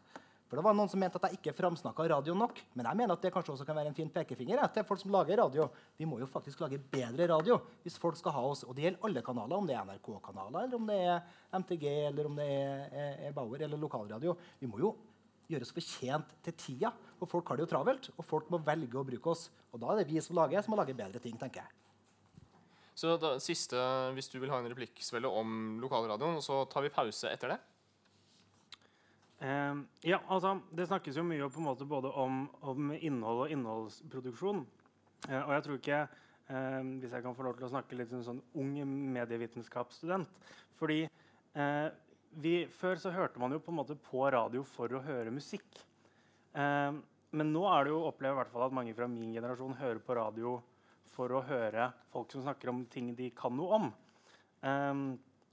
For 0.48 0.56
det 0.56 0.64
var 0.64 0.72
noen 0.72 0.88
som 0.88 0.98
mente 0.98 1.16
at 1.20 1.30
jeg 1.30 1.36
ikke 1.42 1.52
framsnakka 1.58 2.08
radio 2.08 2.32
nok. 2.32 2.56
Men 2.74 2.86
jeg 2.86 2.96
mener 2.96 3.12
at 3.12 3.20
det 3.20 3.32
kanskje 3.34 3.52
også 3.52 3.66
kan 3.66 3.76
være 3.76 3.88
en 3.88 3.94
fin 3.94 4.08
pekefinger 4.08 4.72
til 4.72 4.82
folk 4.88 5.00
som 5.02 5.10
lager 5.12 5.36
radio. 5.36 5.68
Vi 5.98 6.06
må 6.06 6.18
jo 6.18 6.24
faktisk 6.24 6.60
lage 6.60 6.78
bedre 6.78 7.28
radio 7.28 7.58
hvis 7.84 7.98
folk 8.00 8.16
skal 8.16 8.32
ha 8.32 8.40
oss. 8.40 8.64
Og 8.64 8.74
det 8.74 8.86
gjelder 8.86 9.04
alle 9.04 9.22
kanaler, 9.22 9.58
om 9.58 9.66
det 9.66 9.76
er 9.76 9.84
NRK-kanaler, 9.84 10.64
eller 10.64 10.78
om 10.78 10.86
det 10.86 10.96
er 11.04 11.20
MTG, 11.52 11.84
eller 12.06 12.30
om 12.30 12.36
det 12.40 12.48
er, 12.48 13.28
er 13.28 13.32
Bauer 13.36 13.60
eller 13.60 13.76
lokalradio. 13.76 14.38
Vi 14.58 14.66
må 14.66 14.80
jo 14.80 14.94
gjøre 15.48 15.66
oss 15.66 15.74
fortjent 15.74 16.32
til 16.44 16.56
tida. 16.60 16.92
For 17.18 17.30
folk 17.30 17.50
har 17.50 17.58
det 17.58 17.66
jo 17.66 17.72
travelt, 17.72 18.10
og 18.14 18.26
folk 18.26 18.50
må 18.52 18.60
velge 18.64 18.98
å 19.00 19.06
bruke 19.06 19.32
oss. 19.32 19.48
Og 19.72 19.82
da 19.82 19.92
er 19.92 20.02
det 20.02 20.10
vi 20.10 20.20
som 20.24 20.36
lager, 20.38 20.62
som 20.62 20.74
må 20.74 20.80
lage 20.80 20.96
bedre 20.96 21.22
ting, 21.22 21.36
tenker 21.40 21.64
jeg. 21.64 21.74
Så 22.98 23.14
da, 23.22 23.36
siste, 23.42 23.78
hvis 24.16 24.30
du 24.32 24.40
vil 24.42 24.50
ha 24.50 24.58
en 24.58 24.70
replikksvelle 24.70 25.30
om 25.30 25.78
lokalradioen, 25.82 26.40
så 26.42 26.64
tar 26.70 26.82
vi 26.82 26.94
pause 26.94 27.30
etter 27.30 27.54
det. 27.54 27.58
Uh, 29.38 29.84
ja, 30.02 30.18
altså, 30.26 30.56
Det 30.74 30.88
snakkes 30.90 31.20
jo 31.20 31.22
mye 31.22 31.46
på 31.46 31.60
en 31.62 31.68
måte 31.68 31.86
både 31.86 32.10
om, 32.10 32.48
om 32.66 32.90
innhold 32.96 33.44
og 33.44 33.52
innholdsproduksjon. 33.54 34.64
Uh, 35.28 35.42
og 35.44 35.52
jeg 35.54 35.66
tror 35.66 35.78
ikke, 35.78 36.00
uh, 36.50 36.80
hvis 36.98 37.14
jeg 37.14 37.22
kan 37.22 37.38
få 37.38 37.46
lov 37.46 37.54
til 37.58 37.68
å 37.68 37.70
snakke 37.70 38.00
litt 38.00 38.10
som 38.10 38.18
en 38.18 38.28
sånn 38.32 38.42
ung 38.58 38.74
medievitenskapsstudent 39.14 40.30
Fordi 40.78 41.04
eh, 41.58 41.88
vi, 42.30 42.66
før 42.70 42.98
så 43.00 43.12
hørte 43.14 43.40
man 43.40 43.54
jo 43.54 43.60
på 43.62 43.72
en 43.72 43.78
måte 43.80 43.96
på 44.08 44.24
radio 44.32 44.64
for 44.66 44.92
å 44.92 45.02
høre 45.04 45.32
musikk. 45.34 45.80
Eh, 46.52 46.98
men 47.38 47.52
nå 47.52 47.64
er 47.70 47.86
det 47.86 47.92
jo 47.94 48.04
opplever 48.08 48.36
i 48.36 48.40
hvert 48.42 48.52
fall 48.52 48.66
at 48.68 48.76
mange 48.76 48.94
fra 48.96 49.08
min 49.10 49.32
generasjon 49.36 49.76
hører 49.80 50.00
på 50.04 50.16
radio 50.18 50.58
for 51.12 51.34
å 51.34 51.44
høre 51.48 51.90
folk 52.12 52.32
som 52.32 52.44
snakker 52.44 52.70
om 52.72 52.84
ting 52.90 53.10
de 53.18 53.30
kan 53.36 53.54
noe 53.56 53.80
om. 53.80 53.88
Eh, 54.62 55.02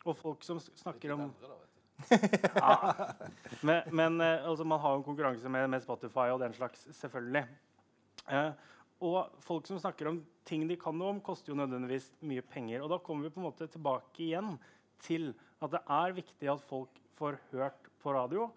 og 0.05 0.17
folk 0.19 0.45
som 0.45 0.59
snakker 0.61 1.15
om 1.15 1.30
ja. 2.09 2.69
Men, 3.63 3.82
men 3.95 4.21
eh, 4.21 4.43
altså, 4.43 4.65
man 4.67 4.82
har 4.84 4.95
jo 4.95 5.01
en 5.01 5.07
konkurranse 5.07 5.49
med, 5.51 5.69
med 5.71 5.84
Spotify 5.84 6.30
og 6.34 6.41
den 6.43 6.55
slags, 6.55 6.88
selvfølgelig. 6.97 7.45
Eh, 8.28 8.51
og 9.05 9.36
folk 9.43 9.67
som 9.67 9.80
snakker 9.80 10.09
om 10.09 10.21
ting 10.47 10.65
de 10.69 10.78
kan 10.80 10.95
noe 10.97 11.15
om, 11.15 11.21
koster 11.23 11.51
jo 11.53 11.59
nødvendigvis 11.59 12.11
mye 12.28 12.43
penger. 12.47 12.84
Og 12.84 12.91
da 12.91 12.99
kommer 13.03 13.28
vi 13.28 13.36
på 13.36 13.41
en 13.41 13.47
måte 13.47 13.67
tilbake 13.71 14.23
igjen 14.28 14.55
til 15.03 15.32
at 15.64 15.76
det 15.76 15.84
er 15.97 16.16
viktig 16.20 16.51
at 16.51 16.64
folk 16.70 17.01
får 17.20 17.39
hørt 17.51 17.91
på 18.03 18.16
radio. 18.16 18.49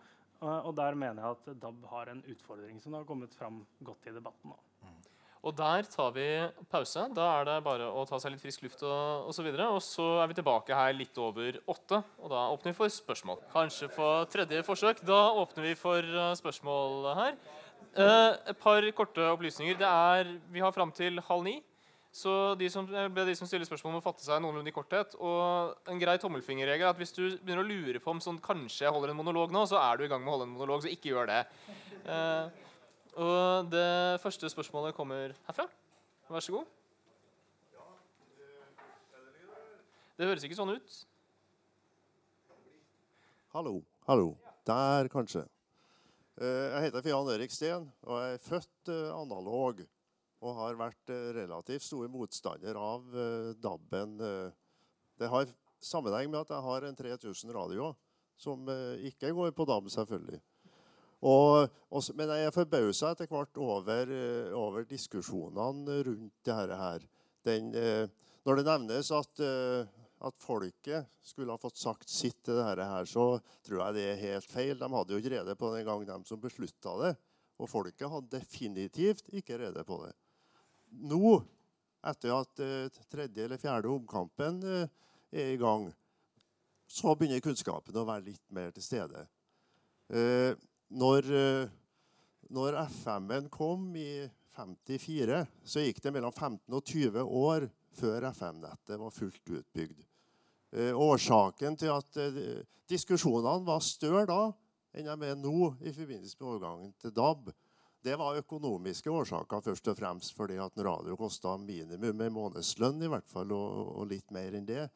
Eh, 0.43 0.61
og 0.69 0.73
der 0.79 0.99
mener 0.99 1.23
jeg 1.23 1.37
at 1.37 1.61
DAB 1.63 1.85
har 1.93 2.11
en 2.13 2.25
utfordring 2.31 2.81
som 2.83 2.99
har 2.99 3.07
kommet 3.09 3.35
fram 3.35 3.63
godt 3.85 4.11
i 4.11 4.15
debatten. 4.15 4.55
nå. 4.55 4.59
Og 5.47 5.55
der 5.55 5.87
tar 5.87 6.11
vi 6.17 6.27
pause. 6.71 7.05
Da 7.15 7.29
er 7.39 7.45
det 7.47 7.57
bare 7.67 7.87
å 7.95 8.03
ta 8.09 8.19
seg 8.19 8.35
litt 8.35 8.43
frisk 8.43 8.65
luft 8.65 8.83
og 8.83 9.29
osv. 9.31 9.47
Og, 9.47 9.61
og 9.77 9.83
så 9.85 10.07
er 10.25 10.31
vi 10.31 10.37
tilbake 10.41 10.75
her 10.75 10.97
litt 10.97 11.21
over 11.23 11.61
åtte, 11.71 12.01
og 12.19 12.33
da 12.33 12.43
åpner 12.51 12.75
vi 12.75 12.79
for 12.81 12.93
spørsmål. 12.93 13.45
Kanskje 13.53 13.91
på 13.95 14.09
tredje 14.33 14.65
forsøk. 14.67 15.05
Da 15.07 15.21
åpner 15.39 15.71
vi 15.71 15.77
for 15.79 16.03
eh, 16.03 16.35
spørsmål 16.41 17.09
her. 17.21 17.39
Eh, 17.95 18.33
et 18.51 18.61
par 18.61 18.85
korte 18.99 19.31
opplysninger. 19.31 19.79
Er, 19.87 20.35
vi 20.51 20.65
har 20.65 20.75
fram 20.75 20.91
til 20.95 21.23
halv 21.31 21.47
ni. 21.47 21.59
Så 22.19 22.33
de 22.59 22.67
som, 22.73 22.87
ber 22.89 23.29
de 23.29 23.35
som 23.39 23.47
stiller 23.47 23.69
spørsmål, 23.69 23.93
må 23.95 24.03
fatte 24.03 24.25
seg 24.27 24.41
noenlunde 24.43 24.73
i 24.73 24.75
korthet. 24.75 25.13
Og 25.23 25.91
en 25.93 26.01
grei 26.03 26.17
tommelfingerregel 26.19 26.89
er 26.89 26.91
at 26.91 26.99
hvis 26.99 27.15
du 27.15 27.23
begynner 27.37 27.63
å 27.63 27.69
lure 27.69 28.01
på 28.03 28.11
om 28.11 28.23
sånn, 28.25 28.41
kanskje 28.43 28.89
jeg 28.89 28.95
holder 28.95 29.13
en 29.13 29.19
monolog 29.21 29.53
nå, 29.55 29.63
så 29.71 29.79
er 29.79 30.01
du 30.01 30.07
i 30.07 30.09
gang 30.11 30.25
med 30.25 30.33
å 30.33 30.35
holde 30.35 30.49
en 30.49 30.57
monolog, 30.57 30.83
så 30.83 30.91
ikke 30.91 31.13
gjør 31.13 31.31
det. 31.31 31.43
Eh, 32.11 32.65
og 33.23 33.69
det 33.71 34.19
første 34.25 34.51
spørsmålet 34.51 34.97
kommer 34.97 35.37
herfra. 35.47 35.69
Vær 36.33 36.43
så 36.45 36.57
god. 36.57 36.75
Det 40.19 40.27
høres 40.27 40.43
ikke 40.49 40.59
sånn 40.59 40.75
ut. 40.75 40.97
Hallo. 43.55 43.77
Hallo. 44.09 44.33
Der, 44.67 45.07
kanskje. 45.13 45.45
Eh, 46.43 46.67
Jeg 46.75 46.89
heter 46.89 47.07
Jan 47.13 47.31
Erik 47.37 47.55
Steen 47.55 47.87
og 48.07 48.19
jeg 48.25 48.35
er 48.41 48.43
født 48.43 48.91
eh, 48.91 49.15
analog. 49.15 49.87
Og 50.45 50.55
har 50.55 50.77
vært 50.79 51.11
eh, 51.11 51.31
relativt 51.41 51.87
stor 51.87 52.11
motstander 52.13 52.79
av 52.79 53.07
eh, 53.15 53.55
DAB-en. 53.59 54.19
eh. 54.23 54.53
Det 55.19 55.31
har 55.33 55.51
sammenheng 55.83 56.31
med 56.31 56.45
at 56.45 56.53
jeg 56.55 56.67
har 56.67 56.87
en 56.87 56.99
3000 56.99 57.55
radio 57.55 57.91
som 58.39 58.69
ikke 59.03 59.33
går 59.35 59.51
på 59.51 59.65
DAB, 59.67 59.89
selvfølgelig. 59.91 60.39
Og, 61.27 61.65
og, 61.91 62.05
men 62.15 62.31
jeg 62.31 62.47
er 62.47 62.55
forbausa 62.55 63.11
etter 63.11 63.27
hvert 63.27 63.59
over, 63.59 64.13
over 64.55 64.87
diskusjonene 64.87 65.97
rundt 66.07 66.37
dette 66.47 66.79
her. 66.79 67.07
Den, 67.43 67.73
når 68.47 68.61
det 68.61 68.67
nevnes 68.69 69.11
at, 69.11 69.43
at 69.43 70.39
folket 70.39 71.11
skulle 71.19 71.51
ha 71.51 71.59
fått 71.59 71.83
sagt 71.83 72.15
sitt 72.15 72.39
til 72.47 72.61
dette 72.61 72.87
her, 72.87 73.11
så 73.11 73.27
tror 73.67 73.83
jeg 73.89 73.99
det 73.99 74.07
er 74.07 74.23
helt 74.23 74.55
feil. 74.55 74.79
De 74.79 74.93
hadde 74.95 75.17
jo 75.17 75.19
ikke 75.19 75.35
rede 75.35 75.59
på 75.59 75.73
det 75.73 75.83
den 75.83 75.91
gang, 75.91 76.07
de 76.07 76.31
som 76.31 76.43
beslutta 76.43 76.95
det. 77.03 77.13
Og 77.59 77.71
folket 77.71 78.11
hadde 78.11 78.39
definitivt 78.39 79.35
ikke 79.35 79.59
rede 79.59 79.83
på 79.83 79.99
det. 80.05 80.15
Nå, 80.91 81.39
etter 82.07 82.35
at 82.35 82.63
eh, 82.63 83.01
tredje 83.11 83.45
eller 83.45 83.61
fjerde 83.61 83.91
omkampen 83.93 84.61
eh, 84.65 84.87
er 85.33 85.53
i 85.53 85.61
gang, 85.61 85.89
så 86.89 87.15
begynner 87.15 87.43
kunnskapen 87.45 87.97
å 88.01 88.07
være 88.09 88.31
litt 88.31 88.45
mer 88.55 88.73
til 88.75 88.85
stede. 88.85 89.27
Eh, 90.09 90.55
når, 90.89 91.27
når 92.49 92.79
FM-en 92.95 93.51
kom 93.53 93.91
i 94.01 94.25
1954 94.25 95.43
så 95.69 95.83
gikk 95.85 96.01
det 96.03 96.13
mellom 96.17 96.33
15 96.33 96.73
og 96.73 96.81
20 96.89 97.35
år 97.43 97.67
før 97.99 98.31
FM-nettet 98.31 98.97
var 98.99 99.13
fullt 99.13 99.53
utbygd. 99.59 100.01
Årsaken 100.97 101.77
til 101.81 101.93
at 101.93 102.19
diskusjonene 102.89 103.69
var 103.69 103.85
større 103.85 104.25
da 104.29 104.41
enn 104.97 105.09
de 105.09 105.29
er 105.29 105.39
nå 105.39 105.75
i 105.85 105.93
forbindelse 105.93 106.41
med 106.41 106.49
overgangen 106.49 106.93
til 107.01 107.13
DAB, 107.15 107.53
det 108.09 108.17
var 108.17 108.39
økonomiske 108.41 109.13
årsaker 109.13 109.61
først 109.67 109.89
og 109.93 109.97
fremst 109.99 110.33
fordi 110.37 110.57
at 110.63 110.77
en 110.79 110.87
radio 110.87 111.17
kosta 111.19 111.59
minimum 111.61 112.23
en 112.25 112.33
månedslønn 112.33 113.03
i 113.05 113.11
hvert 113.13 113.29
fall, 113.29 113.53
og, 113.53 113.97
og 114.01 114.07
litt 114.09 114.31
mer 114.33 114.55
enn 114.57 114.69
det. 114.69 114.87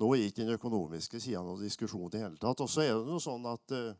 Nå 0.00 0.08
er 0.16 0.24
ikke 0.26 0.42
den 0.42 0.56
økonomiske 0.56 1.20
sida 1.22 1.42
noen 1.44 1.62
diskusjon 1.62 2.08
i 2.08 2.14
det 2.16 2.22
hele 2.24 2.40
tatt. 2.42 2.64
Og 2.64 2.70
så 2.70 2.82
er 2.82 2.96
det 2.96 3.06
noe 3.06 3.22
sånn 3.22 3.44
at 3.46 3.74
uh, 3.76 3.92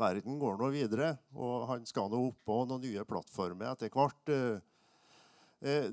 verden 0.00 0.40
går 0.40 0.56
nå 0.58 0.70
videre, 0.74 1.12
og 1.36 1.68
han 1.70 1.84
skal 1.86 2.10
nå 2.10 2.24
oppå 2.32 2.64
noen 2.66 2.82
nye 2.82 3.04
plattformer 3.06 3.70
etter 3.70 3.92
hvert. 3.94 4.32
Uh, 4.32 4.58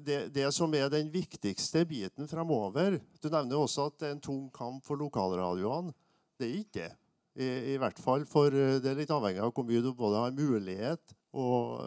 det, 0.02 0.20
det, 0.34 0.48
som 0.54 0.74
er 0.78 0.90
den 0.94 1.08
viktigste 1.10 1.82
biten 1.90 2.28
fremover 2.30 3.00
Du 3.18 3.32
nevner 3.34 3.58
også 3.58 3.88
at 3.90 3.96
det 3.98 4.06
er 4.06 4.14
en 4.14 4.22
tung 4.22 4.44
kamp 4.54 4.86
for 4.86 5.02
lokalradioene. 5.02 5.94
Det 6.38 6.46
er 6.50 6.60
ikke 6.60 6.80
det. 6.80 6.92
I, 7.36 7.48
I, 7.74 7.78
hvert 7.82 7.98
fall 8.00 8.24
for 8.30 8.54
Det 8.54 8.88
er 8.88 8.96
litt 8.96 9.12
avhengig 9.12 9.42
av 9.44 9.52
hvor 9.52 9.66
mye 9.68 9.82
du 9.84 9.90
både 9.98 10.22
har 10.22 10.38
mulighet 10.38 11.16
og 11.36 11.84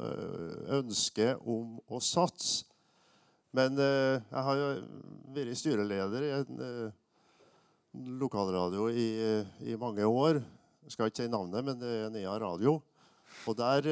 ønske 0.78 1.32
om 1.40 1.78
å 1.88 2.00
satse. 2.04 2.66
Men 3.56 3.78
uh, 3.80 4.20
jeg 4.20 4.44
har 4.44 4.58
jo 4.60 4.66
vært 5.32 5.56
styreleder 5.56 6.26
i 6.26 6.32
en 6.36 6.60
uh, 6.60 6.90
lokalradio 8.20 8.90
i, 8.92 9.08
i, 9.64 9.76
mange 9.80 10.04
år. 10.04 10.42
Jeg 10.84 10.94
skal 10.94 11.08
ikke 11.08 11.22
si 11.22 11.30
navnet, 11.32 11.64
men 11.64 11.80
det 11.80 11.94
er 11.94 12.12
Nea 12.12 12.34
Radio. 12.42 12.76
Og 13.48 13.56
der, 13.56 13.88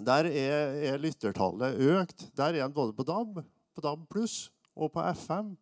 der 0.00 0.28
er, 0.28 0.72
er, 0.88 0.98
lyttertallet 1.00 1.76
økt. 1.92 2.26
Der 2.36 2.56
er 2.56 2.64
en 2.64 2.74
både 2.74 2.96
på 2.96 3.04
DAB, 3.08 3.42
på 3.76 3.84
DAB 3.84 4.08
pluss 4.10 4.46
og 4.72 4.92
på 4.96 5.04
FM. 5.12 5.52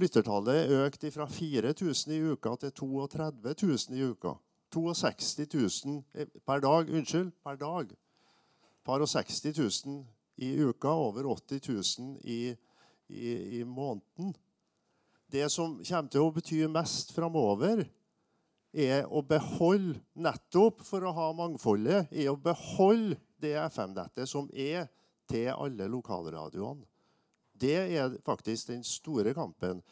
Lyttertallet 0.00 0.64
er 0.64 0.86
økt 0.86 1.04
fra 1.12 1.26
4000 1.28 2.14
i 2.16 2.20
uka 2.32 2.56
til 2.62 2.72
32 2.72 3.54
000 3.62 3.98
i 3.98 4.08
uka. 4.08 4.34
62 4.70 5.46
000 5.54 6.02
per 6.46 6.62
dag. 6.64 6.90
Unnskyld, 6.90 7.32
per 7.44 7.58
dag. 7.60 7.94
Par 8.86 9.02
og 9.02 9.10
60 9.10 9.58
000 9.58 10.04
i 10.40 10.54
uka, 10.64 10.88
over 10.88 11.26
80 11.28 11.68
000 11.68 12.16
i, 12.24 12.54
i, 13.08 13.32
i 13.60 13.64
måneden. 13.64 14.34
Det 15.30 15.46
som 15.52 15.78
kommer 15.78 16.10
til 16.10 16.24
å 16.24 16.32
bety 16.34 16.60
mest 16.72 17.12
framover, 17.14 17.84
er 18.70 19.06
å 19.10 19.22
beholde 19.26 19.98
nettopp 20.14 20.84
for 20.86 21.02
å 21.02 21.14
ha 21.14 21.30
mangfoldet, 21.34 22.10
er 22.10 22.30
å 22.30 22.38
beholde 22.38 23.18
det 23.42 23.56
FM-nettet 23.66 24.30
som 24.30 24.46
er 24.54 24.86
til 25.30 25.50
alle 25.52 25.88
lokalradioene. 25.90 26.86
Det 27.60 27.76
er 27.76 28.14
faktisk 28.24 28.70
den 28.70 28.84
store 28.86 29.34
kampen. 29.36 29.82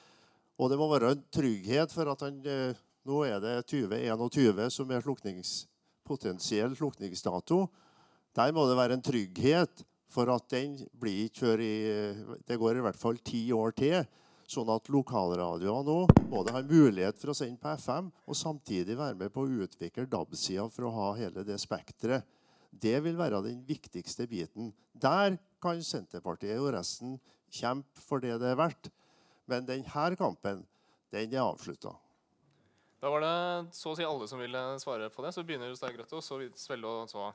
Og 0.59 0.71
det 0.71 0.79
må 0.81 0.89
være 0.91 1.13
en 1.15 1.25
trygghet 1.35 1.93
for 1.93 2.11
at 2.11 2.23
han 2.25 2.39
eh, 2.49 2.79
Nå 3.07 3.23
er 3.27 3.39
det 3.43 3.55
2021 3.71 4.71
som 4.75 4.91
er 4.91 5.05
sluknings, 5.05 5.53
potensiell 6.07 6.75
slukningsdato. 6.77 7.67
Der 8.37 8.55
må 8.55 8.67
det 8.69 8.79
være 8.79 8.99
en 8.99 9.05
trygghet 9.05 9.85
for 10.13 10.31
at 10.33 10.47
den 10.53 10.77
blir 10.99 11.27
ikke 11.27 11.45
før 11.45 11.63
i 11.63 11.75
Det 12.49 12.59
går 12.59 12.79
i 12.79 12.85
hvert 12.87 12.99
fall 12.99 13.21
ti 13.25 13.49
år 13.53 13.75
til. 13.77 14.01
Sånn 14.49 14.71
at 14.73 14.89
lokalradioer 14.89 15.85
nå 15.85 15.99
både 16.33 16.55
har 16.55 16.65
mulighet 16.65 17.19
for 17.21 17.35
å 17.35 17.37
sende 17.37 17.61
på 17.61 17.75
FM 17.77 18.09
og 18.25 18.37
samtidig 18.39 18.97
være 18.97 19.19
med 19.21 19.33
på 19.35 19.45
å 19.45 19.65
utvikle 19.67 20.09
DAB-sida 20.09 20.65
for 20.73 20.89
å 20.89 20.95
ha 20.95 21.09
hele 21.19 21.45
det 21.45 21.59
spekteret. 21.61 22.25
Det 22.73 22.97
vil 23.05 23.17
være 23.17 23.43
den 23.45 23.61
viktigste 23.69 24.25
biten. 24.29 24.73
Der 24.97 25.37
kan 25.61 25.85
Senterpartiet 25.85 26.61
og 26.61 26.73
resten 26.77 27.19
kjempe 27.53 28.01
for 28.05 28.25
det 28.25 28.39
det 28.41 28.55
er 28.55 28.61
verdt. 28.61 28.89
Men 29.49 29.69
denne 29.69 30.17
kampen, 30.17 30.65
den 31.13 31.33
er 31.33 31.45
avslutta. 31.45 31.93
Da 32.99 33.11
var 33.13 33.23
det 33.23 33.35
så 33.79 33.93
å 33.93 33.99
si 33.99 34.07
alle 34.07 34.27
som 34.31 34.41
ville 34.43 34.63
svare 34.83 35.11
på 35.15 35.23
det. 35.23 35.31
Så 35.35 35.45
begynner 35.47 35.75
Stein 35.79 35.95
Grøtte, 35.95 36.19
og 36.19 36.25
så 36.25 36.41
Svelle 36.59 36.91
og 36.91 37.11
så 37.11 37.29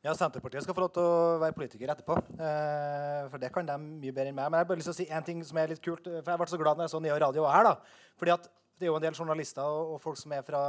ja, 0.00 0.14
Senterpartiet 0.16 0.64
skal 0.64 0.72
få 0.72 0.80
lov 0.80 0.92
til 0.94 1.04
å 1.04 1.16
være 1.42 1.52
politiker 1.52 1.90
etterpå. 1.92 2.14
Eh, 2.40 3.26
for 3.28 3.42
det 3.42 3.50
kan 3.52 3.66
de 3.68 3.74
mye 3.76 4.14
bedre 4.16 4.30
enn 4.30 4.38
meg. 4.38 4.46
Men 4.46 4.56
jeg 4.56 4.64
har 4.64 4.68
bare 4.70 4.80
lyst 4.80 4.88
til 4.88 4.94
å 4.94 5.00
si 5.02 5.06
en 5.12 5.26
ting 5.26 5.42
som 5.44 5.58
er 5.60 5.74
litt 5.74 5.82
kult. 5.84 6.06
For 6.08 6.30
jeg 6.32 6.40
ble 6.40 6.46
så 6.48 6.60
glad 6.62 6.80
når 6.80 6.86
jeg 6.86 6.92
så 6.94 7.00
Nea 7.04 7.18
Radio 7.20 7.44
her. 7.44 7.66
da. 7.68 7.74
Fordi 8.16 8.32
at 8.32 8.48
det 8.80 8.88
er 8.88 8.88
jo 8.88 8.96
en 8.96 9.04
del 9.04 9.18
journalister 9.18 9.60
og 9.92 9.98
folk 10.00 10.16
som 10.16 10.32
er 10.32 10.40
fra, 10.46 10.60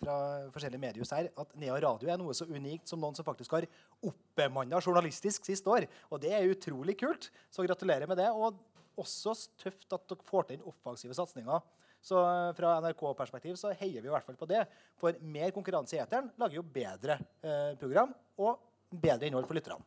fra 0.00 0.16
forskjellige 0.50 0.82
mediehus 0.82 1.14
her, 1.14 1.28
at 1.38 1.52
Nea 1.54 1.76
Radio 1.84 2.10
er 2.10 2.18
noe 2.18 2.34
så 2.34 2.48
unikt 2.50 2.90
som 2.90 2.98
noen 2.98 3.14
som 3.14 3.28
faktisk 3.28 3.54
har 3.54 3.68
oppbemanna 4.10 4.80
journalistisk 4.82 5.46
sist 5.46 5.70
år. 5.70 5.86
Og 6.10 6.18
det 6.24 6.34
er 6.34 6.50
utrolig 6.50 6.98
kult. 6.98 7.30
Så 7.46 7.62
gratulerer 7.68 8.10
med 8.10 8.18
det. 8.18 8.26
Og 8.34 8.58
også 8.98 9.36
tøft 9.62 9.86
at 9.94 10.02
dere 10.10 10.26
får 10.26 10.48
til 10.48 10.58
den 10.58 10.66
offensive 10.66 11.14
satsinga. 11.14 11.62
Så 12.00 12.20
eh, 12.24 12.50
fra 12.56 12.76
NRK-perspektiv 12.80 13.58
så 13.60 13.74
heier 13.76 14.00
vi 14.00 14.08
i 14.08 14.12
hvert 14.12 14.26
fall 14.26 14.38
på 14.40 14.48
det. 14.48 14.64
For 15.00 15.16
mer 15.20 15.52
konkurranse 15.56 15.98
i 15.98 16.02
eteren 16.02 16.30
lager 16.40 16.60
jo 16.60 16.66
bedre 16.66 17.18
eh, 17.42 17.72
program. 17.80 18.14
og 18.40 18.58
bedre 18.90 19.28
innhold 19.28 19.46
for 19.46 19.58
lytterne. 19.58 19.84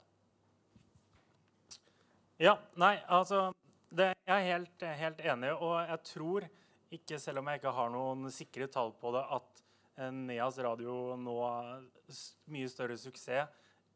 Ja, 2.39 2.57
nei, 2.79 2.95
altså 3.07 3.49
det, 3.89 4.13
Jeg 4.25 4.33
er 4.33 4.47
helt, 4.53 4.85
helt, 4.99 5.19
enig, 5.19 5.51
og 5.53 5.75
jeg 5.81 5.99
tror 6.07 6.45
ikke, 6.93 7.19
selv 7.19 7.41
om 7.41 7.49
jeg 7.49 7.59
ikke 7.59 7.73
har 7.75 7.91
noen 7.93 8.31
sikre 8.33 8.67
tall 8.71 8.93
på 8.99 9.11
det, 9.15 9.25
at 9.37 9.61
Neas 10.13 10.57
radio 10.57 11.13
nå 11.21 11.35
mye 12.49 12.69
større 12.71 12.95
suksess 12.97 13.51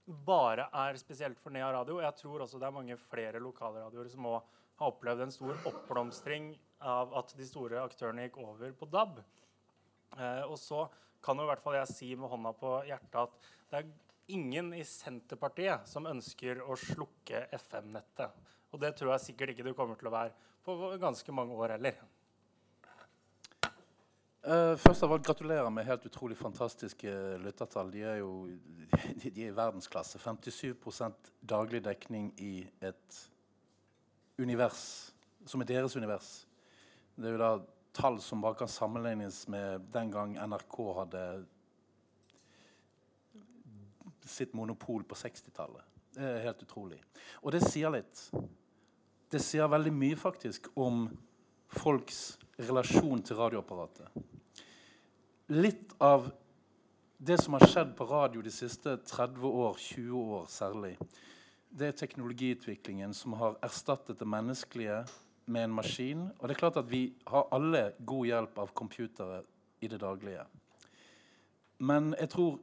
bare 0.07 0.67
er 0.71 0.97
spesielt 0.99 1.39
for 1.41 1.51
Nea 1.51 1.67
radio. 1.73 1.99
Jeg 1.99 2.15
tror 2.21 2.45
også 2.45 2.59
det 2.59 2.67
er 2.69 2.75
mange 2.75 2.97
flere 3.09 3.41
lokalradioer 3.43 4.07
som 4.11 4.29
òg 4.29 4.37
har 4.79 4.93
opplevd 4.93 5.25
en 5.25 5.33
stor 5.33 5.67
oppblomstring 5.67 6.51
av 6.79 7.13
at 7.17 7.33
de 7.37 7.45
store 7.47 7.81
aktørene 7.83 8.27
gikk 8.27 8.39
over 8.43 8.73
på 8.77 8.89
DAB. 8.91 9.21
Eh, 10.17 10.43
og 10.45 10.57
så 10.61 10.85
kan 11.23 11.39
jo 11.39 11.47
i 11.47 11.51
hvert 11.51 11.63
fall 11.63 11.79
jeg 11.79 11.91
si 11.91 12.11
med 12.15 12.31
hånda 12.31 12.53
på 12.57 12.73
hjertet 12.87 13.17
at 13.23 13.47
det 13.71 13.79
er 13.79 13.89
ingen 14.37 14.73
i 14.75 14.83
Senterpartiet 14.87 15.87
som 15.89 16.07
ønsker 16.09 16.61
å 16.63 16.75
slukke 16.79 17.47
FM-nettet. 17.57 18.53
Og 18.71 18.81
det 18.83 18.93
tror 18.99 19.15
jeg 19.15 19.29
sikkert 19.29 19.53
ikke 19.53 19.65
du 19.67 19.73
kommer 19.75 19.99
til 19.99 20.09
å 20.09 20.13
være 20.13 20.35
på 20.67 20.75
ganske 20.99 21.35
mange 21.35 21.55
år 21.55 21.77
heller. 21.77 21.99
Uh, 24.47 24.77
først 24.79 25.03
av 25.03 25.11
alt 25.11 25.25
gratulerer 25.27 25.67
med 25.73 25.83
helt 25.87 26.05
utrolig 26.07 26.37
fantastiske 26.39 27.11
lyttertall. 27.43 27.89
De 27.91 28.03
er 28.07 28.21
jo 28.21 28.31
de, 28.47 29.31
er 29.33 29.49
i 29.49 29.55
verdensklasse. 29.55 30.19
57 30.23 30.75
daglig 31.43 31.81
dekning 31.83 32.29
i 32.39 32.61
et 32.79 33.17
univers 34.39 35.11
som 35.47 35.63
er 35.63 35.71
deres 35.71 35.95
univers. 35.95 36.46
Det 37.17 37.31
er 37.31 37.33
jo 37.33 37.41
da 37.41 37.51
tall 37.97 38.19
som 38.21 38.43
bare 38.45 38.59
kan 38.59 38.69
sammenlignes 38.69 39.47
med 39.49 39.87
den 39.93 40.11
gang 40.13 40.35
NRK 40.37 40.75
hadde 40.99 41.23
sitt 44.27 44.53
monopol 44.53 45.01
på 45.07 45.17
60-tallet. 45.17 45.81
Det 46.13 46.25
er 46.25 46.43
helt 46.45 46.61
utrolig. 46.61 46.99
Og 47.41 47.55
det 47.55 47.63
sier 47.65 47.89
litt. 47.93 48.21
Det 49.31 49.41
sier 49.41 49.69
veldig 49.71 49.93
mye 49.97 50.17
faktisk 50.19 50.69
om 50.77 51.07
folks 51.73 52.37
relasjon 52.69 53.23
til 53.25 53.39
radioapparatet. 53.39 54.13
Litt 55.57 55.95
av 56.03 56.29
det 57.17 57.39
som 57.41 57.57
har 57.57 57.65
skjedd 57.65 57.95
på 57.97 58.05
radio 58.11 58.43
de 58.45 58.53
siste 58.53 58.93
30 59.09 59.41
år, 59.49 59.77
20 59.81 60.33
år 60.37 60.49
særlig, 60.53 60.97
det 61.73 61.89
er 61.89 61.97
teknologiutviklingen 61.97 63.13
som 63.17 63.33
har 63.41 63.57
erstattet 63.65 64.19
det 64.19 64.27
menneskelige 64.29 65.01
med 65.47 65.67
en 65.67 65.75
maskin. 65.75 66.27
Og 66.37 66.47
det 66.47 66.55
er 66.55 66.61
klart 66.61 66.79
at 66.81 66.89
vi 66.91 67.07
har 67.27 67.49
alle 67.55 67.91
god 68.05 68.25
hjelp 68.27 68.59
av 68.63 68.73
computere 68.75 69.41
i 69.81 69.89
det 69.91 69.99
daglige. 70.01 70.43
Men 71.77 72.13
jeg 72.17 72.31
tror 72.33 72.57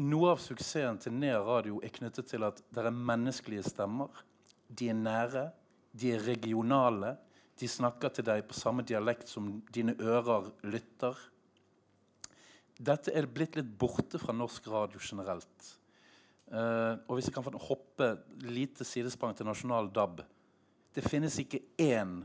noe 0.00 0.32
av 0.32 0.40
suksessen 0.42 1.00
til 1.02 1.16
Nea 1.16 1.40
Radio 1.44 1.80
er 1.84 1.92
knyttet 1.94 2.30
til 2.30 2.46
at 2.46 2.62
det 2.72 2.84
er 2.84 2.94
menneskelige 2.94 3.68
stemmer. 3.68 4.22
De 4.68 4.88
er 4.90 4.96
nære, 4.96 5.50
de 5.92 6.14
er 6.14 6.24
regionale. 6.24 7.16
De 7.60 7.68
snakker 7.68 8.14
til 8.14 8.24
deg 8.24 8.46
på 8.48 8.56
samme 8.56 8.86
dialekt 8.86 9.28
som 9.28 9.58
dine 9.74 9.96
ører 10.00 10.48
lytter. 10.64 11.18
Dette 12.80 13.12
er 13.12 13.28
blitt 13.28 13.58
litt 13.58 13.68
borte 13.76 14.18
fra 14.22 14.32
norsk 14.32 14.70
radio 14.72 15.02
generelt. 15.04 15.74
Uh, 16.50 16.96
og 17.06 17.18
hvis 17.18 17.28
jeg 17.28 17.36
kan 17.36 17.60
hoppe 17.62 18.06
lite 18.42 18.86
sidesprang 18.88 19.36
til 19.38 19.46
nasjonal 19.46 19.90
DAB 19.94 20.24
Det 20.94 21.04
finnes 21.06 21.38
ikke 21.38 21.60
én 21.78 22.20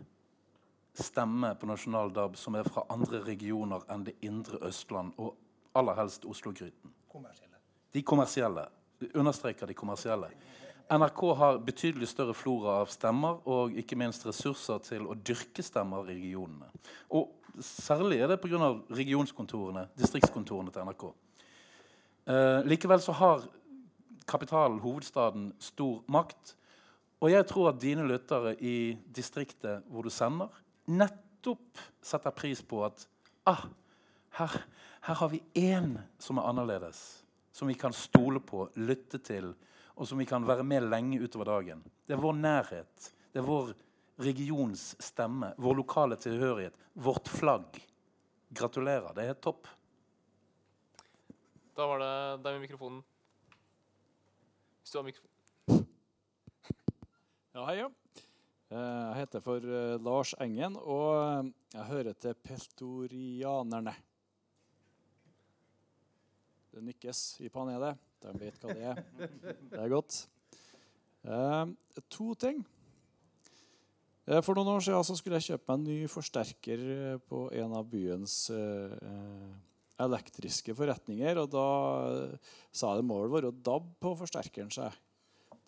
stemme 0.96 1.52
på 1.60 1.68
nasjonal 1.70 2.14
DAB 2.14 2.38
som 2.40 2.56
er 2.56 2.68
fra 2.68 2.86
andre 2.90 3.22
regioner 3.26 3.84
enn 3.92 4.06
det 4.08 4.16
indre 4.26 4.62
Østland, 4.66 5.14
og 5.18 5.36
aller 5.76 5.98
helst 6.00 6.26
Oslo-gryten. 6.26 6.94
De 7.94 8.04
kommersielle. 8.04 8.66
Understreker 9.14 9.68
de 9.68 9.74
kommersielle. 9.74 10.30
NRK 10.90 11.22
har 11.38 11.60
betydelig 11.66 12.08
større 12.08 12.34
flora 12.38 12.80
av 12.84 12.92
stemmer 12.94 13.40
og 13.50 13.74
ikke 13.80 13.98
minst 13.98 14.26
ressurser 14.28 14.82
til 14.86 15.08
å 15.10 15.16
dyrke 15.18 15.64
stemmer 15.66 16.06
i 16.06 16.20
regionene. 16.20 16.70
Og 17.10 17.32
særlig 17.64 18.20
er 18.22 18.30
det 18.30 18.40
pga. 18.42 18.74
regionskontorene, 18.90 19.88
distriktskontorene 19.98 20.72
til 20.72 20.86
NRK. 20.86 21.06
Eh, 22.28 22.62
likevel 22.66 23.02
så 23.02 23.12
har 23.12 23.48
kapitalen, 24.28 24.80
hovedstaden, 24.80 25.54
stor 25.60 26.04
makt. 26.08 26.56
Og 27.24 27.32
jeg 27.32 27.48
tror 27.48 27.72
at 27.72 27.82
dine 27.82 28.06
lyttere 28.08 28.56
i 28.60 28.96
distriktet 29.16 29.86
hvor 29.92 30.06
du 30.06 30.12
sender, 30.14 30.52
nettopp 30.92 31.80
setter 32.04 32.34
pris 32.36 32.62
på 32.66 32.84
at 32.86 33.06
ah, 33.48 33.66
her, 34.40 34.58
her 35.08 35.20
har 35.22 35.32
vi 35.32 35.42
én 35.56 35.96
som 36.20 36.42
er 36.42 36.50
annerledes. 36.50 37.24
Som 37.56 37.72
vi 37.72 37.78
kan 37.80 37.94
stole 37.96 38.42
på, 38.44 38.66
lytte 38.76 39.22
til, 39.24 39.54
og 39.96 40.08
som 40.08 40.20
vi 40.20 40.28
kan 40.28 40.44
være 40.44 40.66
med 40.68 40.90
lenge 40.92 41.22
utover 41.24 41.48
dagen. 41.54 41.86
Det 42.04 42.18
er 42.18 42.20
vår 42.20 42.36
nærhet. 42.36 43.12
Det 43.32 43.40
er 43.40 43.48
vår 43.48 43.72
regions 44.20 44.90
stemme. 45.00 45.54
Vår 45.58 45.80
lokale 45.80 46.18
tilhørighet. 46.20 46.76
Vårt 46.94 47.32
flagg. 47.32 47.80
Gratulerer. 48.56 49.14
Det 49.16 49.24
er 49.24 49.32
helt 49.32 49.44
topp. 49.44 49.72
Da 51.76 51.88
var 51.88 52.04
det 52.04 52.12
deg 52.44 52.58
med 52.58 52.68
mikrofonen. 52.68 53.00
Hvis 54.84 54.92
du 54.92 55.00
har 55.00 55.08
mikrofon. 55.08 55.35
Ja, 57.56 57.62
hei, 57.70 57.78
ja. 57.80 57.86
Eh, 58.68 58.78
Jeg 58.78 59.20
heter 59.22 59.40
for 59.40 59.64
eh, 59.64 59.94
Lars 60.04 60.34
Engen, 60.44 60.74
og 60.76 61.12
eh, 61.16 61.52
jeg 61.78 61.86
hører 61.88 62.18
til 62.20 62.34
peltorianerne. 62.44 63.94
Det 66.76 66.84
nikkes 66.84 67.22
i 67.48 67.52
panelet. 67.54 68.02
De 68.26 68.34
vet 68.42 68.60
hva 68.60 68.76
det 68.76 68.90
er. 68.92 69.00
Det 69.72 69.80
er 69.86 69.94
godt. 69.94 70.18
To 72.18 72.28
ting. 72.44 72.60
For 74.28 74.52
noen 74.60 74.74
år 74.74 74.84
siden 74.84 75.22
skulle 75.22 75.40
jeg 75.40 75.54
kjøpe 75.54 75.72
meg 75.72 75.80
en 75.80 75.88
ny 75.88 76.12
forsterker 76.12 76.86
på 77.32 77.46
en 77.56 77.78
av 77.80 77.88
byens 77.88 78.36
elektriske 79.96 80.76
forretninger. 80.76 81.40
Og 81.40 81.56
da 81.56 81.66
sa 82.68 82.92
jeg 82.92 83.00
det 83.00 83.08
må 83.08 83.24
vel 83.24 83.36
være 83.38 83.56
DAB 83.56 83.88
på 84.04 84.16
forsterkeren, 84.26 84.76
sa 84.76 84.90
jeg. 84.90 85.04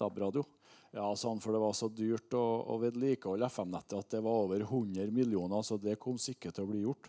DAB-radio. 0.04 0.44
Ja, 0.98 1.12
sånn, 1.14 1.38
for 1.38 1.54
det 1.54 1.60
var 1.62 1.76
så 1.78 1.86
dyrt 1.94 2.34
å, 2.34 2.42
å 2.74 2.80
vedlikeholde 2.82 3.46
FM-nettet 3.52 4.00
at 4.00 4.14
det 4.16 4.22
var 4.26 4.48
over 4.48 4.64
100 4.66 5.12
millioner, 5.14 5.62
så 5.62 5.78
det 5.78 6.02
kom 6.02 6.18
sikkert 6.18 6.56
til 6.58 6.66
å 6.66 6.70
bli 6.72 6.80
gjort. 6.82 7.06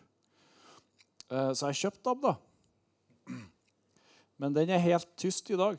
Eh, 1.33 1.53
så 1.57 1.71
jeg 1.71 1.81
kjøpte 1.83 2.05
DAB, 2.11 2.21
da. 2.27 2.35
Men 4.45 4.51
den 4.57 4.69
er 4.77 4.85
helt 4.85 5.09
tyst 5.17 5.51
i 5.51 5.59
dag. 5.59 5.77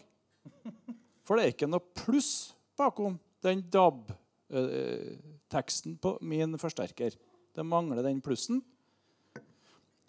For 1.25 1.33
det 1.37 1.43
er 1.43 1.51
ikke 1.53 1.69
noe 1.69 1.91
pluss 2.01 2.31
bakom 2.79 3.19
den 3.45 3.59
DAB-teksten 3.69 5.97
på 6.01 6.09
min 6.25 6.57
forsterker. 6.57 7.11
Det 7.53 7.63
mangler 7.65 8.03
den 8.05 8.21
plussen. 8.25 8.57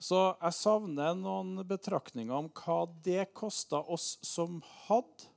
Så 0.01 0.37
jeg 0.41 0.55
savner 0.57 1.13
noen 1.21 1.61
betraktninger 1.69 2.33
om 2.33 2.49
hva 2.63 2.89
det 3.05 3.29
kosta 3.37 3.85
oss 3.85 4.17
som 4.25 4.65
hadde 4.87 5.29
eh, 5.29 5.30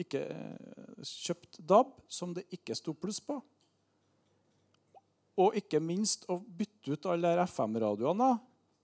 ikke 0.00 0.22
eh, 0.30 1.04
kjøpt 1.04 1.60
DAB, 1.66 1.92
som 2.08 2.34
det 2.36 2.46
ikke 2.54 2.76
sto 2.78 2.94
pluss 2.96 3.20
på. 3.24 3.38
Og 5.42 5.56
ikke 5.58 5.82
minst 5.82 6.28
å 6.30 6.38
bytte 6.38 6.94
ut 6.94 7.08
alle 7.10 7.34
de 7.34 7.46
FM-radioene 7.48 8.30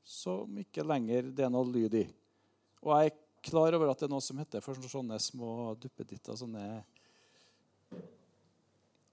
som 0.07 0.59
ikke 0.59 0.87
lenger 0.87 1.31
det 1.35 1.47
er 1.47 1.53
noe 1.53 1.69
lyd 1.69 1.95
i. 2.01 2.07
Og 2.83 2.95
jeg 2.97 3.13
er 3.13 3.19
klar 3.47 3.77
over 3.77 3.93
at 3.93 4.01
det 4.01 4.09
er 4.09 4.13
noe 4.13 4.25
som 4.25 4.41
heter 4.41 4.65
for 4.65 4.89
sånne 4.91 5.19
små 5.23 5.75
duppeditter, 5.81 6.37
sånne 6.37 6.83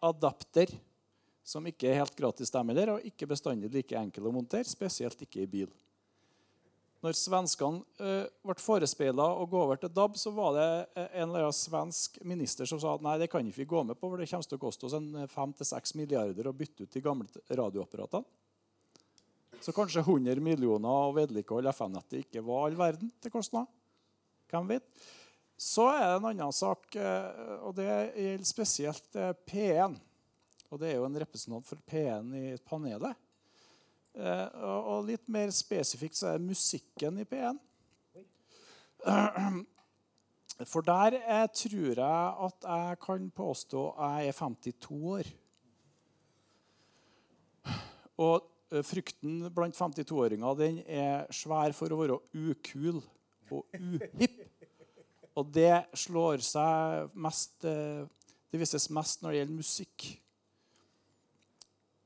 adapter, 0.04 0.72
som 1.48 1.66
ikke 1.70 1.90
er 1.92 2.02
helt 2.02 2.16
gratis, 2.18 2.52
dem 2.52 2.74
heller, 2.74 2.96
og 2.96 3.06
ikke 3.08 3.30
bestandig 3.30 3.72
like 3.72 3.96
enkel 3.96 4.28
å 4.28 4.34
montere, 4.36 4.68
spesielt 4.68 5.22
ikke 5.24 5.46
i 5.46 5.52
bil. 5.52 5.70
Når 7.08 7.16
svenskene 7.16 8.04
uh, 8.04 8.26
ble 8.44 8.56
forespeila 8.60 9.30
å 9.40 9.46
gå 9.48 9.60
over 9.64 9.80
til 9.80 9.92
DAB, 9.96 10.18
så 10.20 10.32
var 10.36 10.58
det 10.58 10.66
eh, 11.00 11.06
en 11.22 11.30
eller 11.30 11.46
annen 11.46 11.56
svensk 11.56 12.18
minister 12.28 12.68
som 12.68 12.82
sa 12.84 12.98
at 12.98 13.06
nei, 13.06 13.14
det 13.22 13.30
kan 13.32 13.48
ikke 13.48 13.62
vi 13.62 13.68
gå 13.72 13.84
med 13.88 13.96
på, 13.96 14.10
for 14.10 14.20
det 14.20 14.28
kommer 14.28 14.50
til 14.50 14.60
å 14.60 14.64
koste 14.66 14.90
oss 14.90 14.96
en 14.98 15.08
5-6 15.32 15.96
milliarder 15.96 16.50
å 16.50 16.56
bytte 16.58 16.84
ut 16.84 16.98
de 16.98 17.04
gamle 17.06 17.46
radioapparatene. 17.48 18.28
Så 19.64 19.72
kanskje 19.72 20.04
100 20.04 20.44
millioner 20.44 21.08
å 21.08 21.14
vedlikeholde 21.16 21.72
FM-nettet 21.72 22.26
ikke 22.26 22.44
var 22.46 22.68
all 22.68 22.76
verden 22.78 23.14
til 23.24 23.34
kostnad. 23.34 23.72
Hvem 24.52 24.68
vet? 24.76 25.08
Så 25.58 25.88
er 25.90 26.04
det 26.04 26.18
en 26.20 26.28
annen 26.34 26.54
sak, 26.54 26.92
eh, 27.00 27.56
og 27.64 27.78
det 27.80 27.88
gjelder 27.88 28.52
spesielt 28.52 29.16
eh, 29.16 29.32
P1. 29.48 29.96
Og 30.68 30.84
det 30.84 30.92
er 30.92 31.00
jo 31.00 31.08
en 31.08 31.22
representant 31.24 31.72
for 31.72 31.80
P1 31.88 32.36
i 32.36 32.46
panelet. 32.68 33.16
Eh, 34.18 34.48
og 34.66 35.06
litt 35.06 35.28
mer 35.30 35.52
spesifikt 35.54 36.18
så 36.18 36.32
er 36.32 36.40
det 36.40 36.50
musikken 36.50 37.20
i 37.22 37.26
P1. 37.30 37.60
For 40.66 40.82
der 40.82 41.20
jeg 41.20 41.50
tror 41.54 42.00
jeg 42.02 42.46
at 42.48 42.66
jeg 42.66 42.98
kan 43.04 43.30
påstå 43.30 43.84
jeg 43.94 44.32
er 44.32 44.40
52 44.40 44.98
år. 45.14 45.30
Og 48.18 48.48
eh, 48.74 48.82
frykten 48.82 49.46
blant 49.54 49.78
52-åringer 49.78 50.58
den 50.58 50.82
er 50.90 51.30
svær 51.30 51.76
for 51.78 51.94
å 51.94 52.02
være 52.02 52.18
ukul 52.34 53.04
og 53.54 53.78
uhipp. 53.78 54.42
Og 55.38 55.52
det 55.54 55.86
slår 55.94 56.42
seg 56.42 57.14
mest 57.14 57.68
eh, 57.70 58.08
Det 58.50 58.58
vises 58.58 58.90
mest 58.96 59.22
når 59.22 59.36
det 59.36 59.40
gjelder 59.44 59.60
musikk. 59.62 60.08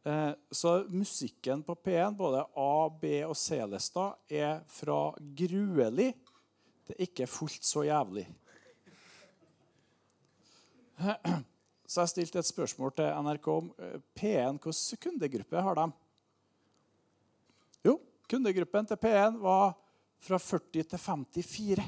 Eh, 0.04 0.32
Så 0.50 0.86
musikken 0.90 1.64
på 1.64 1.76
P1, 1.76 2.16
både 2.18 2.46
A-, 2.56 2.90
B- 3.02 3.26
og 3.28 3.36
C-lista, 3.38 4.16
er 4.30 4.64
fra 4.68 5.14
gruelig 5.18 6.14
til 6.88 6.96
ikke 7.06 7.28
fullt 7.30 7.64
så 7.66 7.84
jævlig. 7.86 8.26
Så 11.86 12.02
jeg 12.02 12.10
stilte 12.10 12.40
et 12.40 12.48
spørsmål 12.50 12.94
til 12.98 13.06
NRK 13.26 13.48
om 13.52 13.72
eh, 13.78 14.00
P1. 14.18 14.58
Hvilken 14.64 14.98
kundegruppe 15.06 15.62
har 15.62 15.76
de? 15.76 15.88
Jo, 17.86 17.98
kundegruppen 18.30 18.86
til 18.90 18.98
P1 19.02 19.38
var 19.42 19.74
fra 20.22 20.38
40 20.38 20.84
til 20.84 21.00
54. 21.00 21.88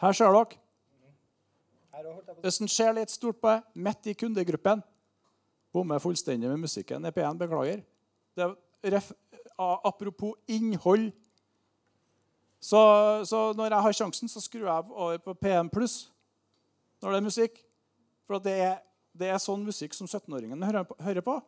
Her 0.00 0.12
ser 0.16 0.32
dere. 0.32 0.58
Hvis 2.44 2.60
en 2.62 2.68
ser 2.70 2.92
litt 2.96 3.10
stort 3.12 3.40
på 3.40 3.48
det, 3.52 3.62
midt 3.74 4.06
i 4.12 4.14
kundegruppen 4.14 4.82
Bommer 5.72 6.00
fullstendig 6.02 6.48
med 6.50 6.58
musikken 6.64 7.04
i 7.06 7.12
P1. 7.14 7.36
Beklager. 7.38 7.82
Er 8.42 8.54
ref, 8.90 9.12
apropos 9.58 10.32
innhold. 10.50 11.12
Så, 12.60 12.80
så 13.24 13.52
når 13.56 13.70
jeg 13.76 13.84
har 13.86 13.92
sjansen, 14.00 14.28
så 14.28 14.42
skrur 14.42 14.66
jeg 14.66 14.90
over 14.90 15.20
på 15.22 15.34
P1 15.38 15.70
pluss 15.72 16.08
når 17.00 17.14
det 17.14 17.20
er 17.20 17.24
musikk. 17.28 17.60
For 18.26 18.42
det, 18.42 18.56
er, 18.66 18.74
det 19.16 19.30
er 19.30 19.38
sånn 19.42 19.62
musikk 19.64 19.94
som 19.96 20.10
17-åringene 20.10 20.66
hører, 20.68 20.84
på- 20.90 20.98
hører 21.06 21.24
på. 21.24 21.38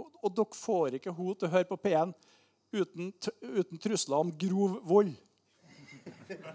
Og, 0.00 0.08
og 0.24 0.32
dere 0.40 0.56
får 0.56 0.96
ikke 0.98 1.12
henne 1.14 1.36
til 1.38 1.48
å 1.50 1.52
høre 1.52 1.68
på 1.68 1.78
P1 1.84 2.16
uten, 2.80 3.12
uten 3.44 3.80
trusler 3.82 4.24
om 4.24 4.32
grov 4.40 4.80
vold. 4.88 5.12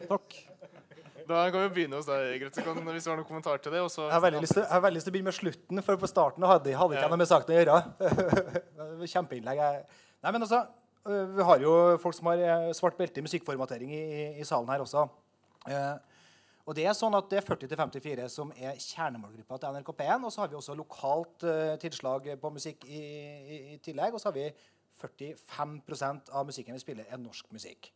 Takk. 0.10 0.36
Da 1.26 1.42
kan 1.50 1.64
vi 1.64 1.70
begynne 1.74 1.98
hos 1.98 2.08
deg, 2.08 2.36
Grete, 2.44 2.62
hvis 2.62 3.06
du 3.06 3.10
har 3.10 3.18
noen 3.18 3.28
kommentar 3.28 3.62
til 3.62 3.74
det. 3.74 3.82
Også, 3.82 4.04
Jeg 4.06 4.14
har 4.14 4.24
veldig 4.24 4.42
lyst 4.44 4.54
til, 4.54 4.62
jeg 4.62 4.72
har 4.72 4.82
veldig 4.84 5.00
lyst 5.00 5.08
til 5.08 5.12
å 5.12 5.16
begynne 5.16 5.32
med 5.32 5.38
slutten, 5.38 5.84
for 5.86 6.02
på 6.02 6.10
starten 6.10 6.46
hadde, 6.46 6.74
hadde 6.78 6.98
ikke 6.98 7.06
jeg 7.06 7.14
noe 7.14 7.22
med 7.22 7.30
saken 7.32 7.54
å 7.54 7.58
gjøre. 7.60 7.78
Kjempeinnlegg. 9.14 9.62
Nei, 10.26 10.32
men 10.32 10.46
altså, 10.46 10.62
øh, 11.10 11.24
Vi 11.38 11.48
har 11.50 11.64
jo 11.64 11.74
folk 12.04 12.18
som 12.18 12.30
har 12.30 12.44
eh, 12.46 12.68
svart 12.78 12.98
belte 13.00 13.22
i 13.22 13.26
musikkformatering 13.26 13.96
i, 13.98 14.04
i, 14.42 14.46
salen 14.46 14.70
her 14.70 14.86
også. 14.86 15.08
Eh, 15.66 15.96
og 16.66 16.78
det 16.78 16.86
er 16.86 16.98
sånn 16.98 17.18
at 17.18 17.30
det 17.30 17.42
er 17.42 17.46
40-54 17.46 18.30
som 18.34 18.54
er 18.58 18.78
kjernemålgruppa 18.82 19.60
til 19.62 19.78
NRK 19.80 19.94
P1. 19.98 20.26
Og 20.26 20.34
så 20.34 20.44
har 20.44 20.54
vi 20.54 20.60
også 20.62 20.78
lokalt 20.78 21.46
eh, 21.50 21.76
tilslag 21.82 22.32
på 22.42 22.54
musikk 22.54 22.86
i, 22.86 23.02
i, 23.02 23.62
i 23.74 23.80
tillegg. 23.86 24.14
Og 24.14 24.22
så 24.22 24.30
har 24.30 24.38
vi 24.38 24.50
45% 25.02 26.32
av 26.34 26.46
musikken 26.48 26.78
vi 26.78 26.86
spiller, 26.86 27.10
er 27.10 27.22
norsk 27.22 27.50
musikk. 27.54 27.92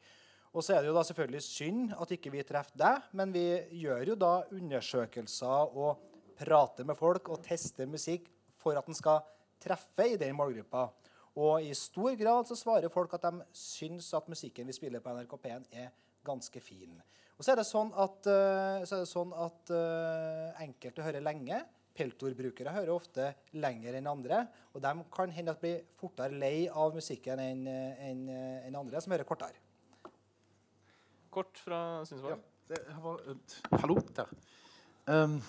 Og 0.50 0.66
så 0.66 0.74
er 0.74 0.82
det 0.82 0.90
jo 0.90 0.96
da 0.98 1.04
selvfølgelig 1.06 1.44
synd 1.46 1.92
at 1.94 2.14
ikke 2.16 2.32
vi 2.34 2.46
treffer 2.48 2.80
deg, 2.82 3.10
men 3.14 3.34
vi 3.34 3.46
gjør 3.84 4.14
jo 4.14 4.16
da 4.18 4.32
undersøkelser 4.50 5.76
og 5.78 6.08
prater 6.40 6.88
med 6.88 6.98
folk 6.98 7.30
og 7.30 7.44
tester 7.46 7.90
musikk 7.90 8.30
for 8.60 8.80
at 8.80 8.88
den 8.88 8.98
skal 8.98 9.22
treffe 9.62 10.08
i 10.10 10.18
den 10.18 10.36
målgruppa. 10.38 10.88
Og 11.40 11.64
i 11.64 11.74
stor 11.78 12.16
grad 12.20 12.50
så 12.50 12.58
svarer 12.58 12.92
folk 12.92 13.14
at 13.16 13.28
de 13.28 13.46
syns 13.56 14.10
at 14.18 14.28
musikken 14.32 14.68
vi 14.68 14.76
spiller 14.76 15.04
på 15.04 15.14
NRK 15.14 15.38
P1 15.44 15.68
er 15.84 15.92
ganske 16.26 16.62
fin. 16.64 16.98
Og 17.38 17.46
så 17.46 17.54
er 17.54 17.62
det 17.62 17.70
sånn 17.70 17.94
at, 17.96 18.26
eh, 18.28 18.82
så 18.90 19.00
det 19.00 19.08
sånn 19.08 19.30
at 19.38 19.72
eh, 19.72 20.64
enkelte 20.66 21.06
hører 21.06 21.24
lenge. 21.24 21.62
Peltorbrukere 21.96 22.74
hører 22.76 22.92
ofte 22.92 23.30
lenger 23.56 23.96
enn 23.96 24.10
andre. 24.12 24.42
Og 24.74 24.84
de 24.84 24.92
kan 25.14 25.32
hende 25.32 25.56
at 25.56 25.62
blir 25.64 25.86
fortere 26.00 26.36
lei 26.36 26.68
av 26.68 26.98
musikken 26.98 27.40
enn 27.44 27.66
enn, 27.70 28.28
eh, 28.34 28.68
enn 28.68 28.80
andre 28.80 29.00
som 29.00 29.16
hører 29.16 29.28
kortere. 29.30 29.69
Kort 31.30 31.58
fra 31.58 32.06
Synsvåg. 32.06 32.40
Var, 33.04 33.22
uh, 33.30 33.36
hallo 33.82 33.98
der. 34.16 34.30
Um, 35.10 35.40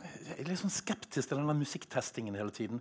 jeg 0.00 0.36
er 0.38 0.48
litt 0.48 0.60
sånn 0.60 0.72
skeptisk 0.72 1.28
til 1.30 1.40
denne 1.40 1.56
musikktestingen 1.56 2.36
hele 2.36 2.52
tiden. 2.56 2.80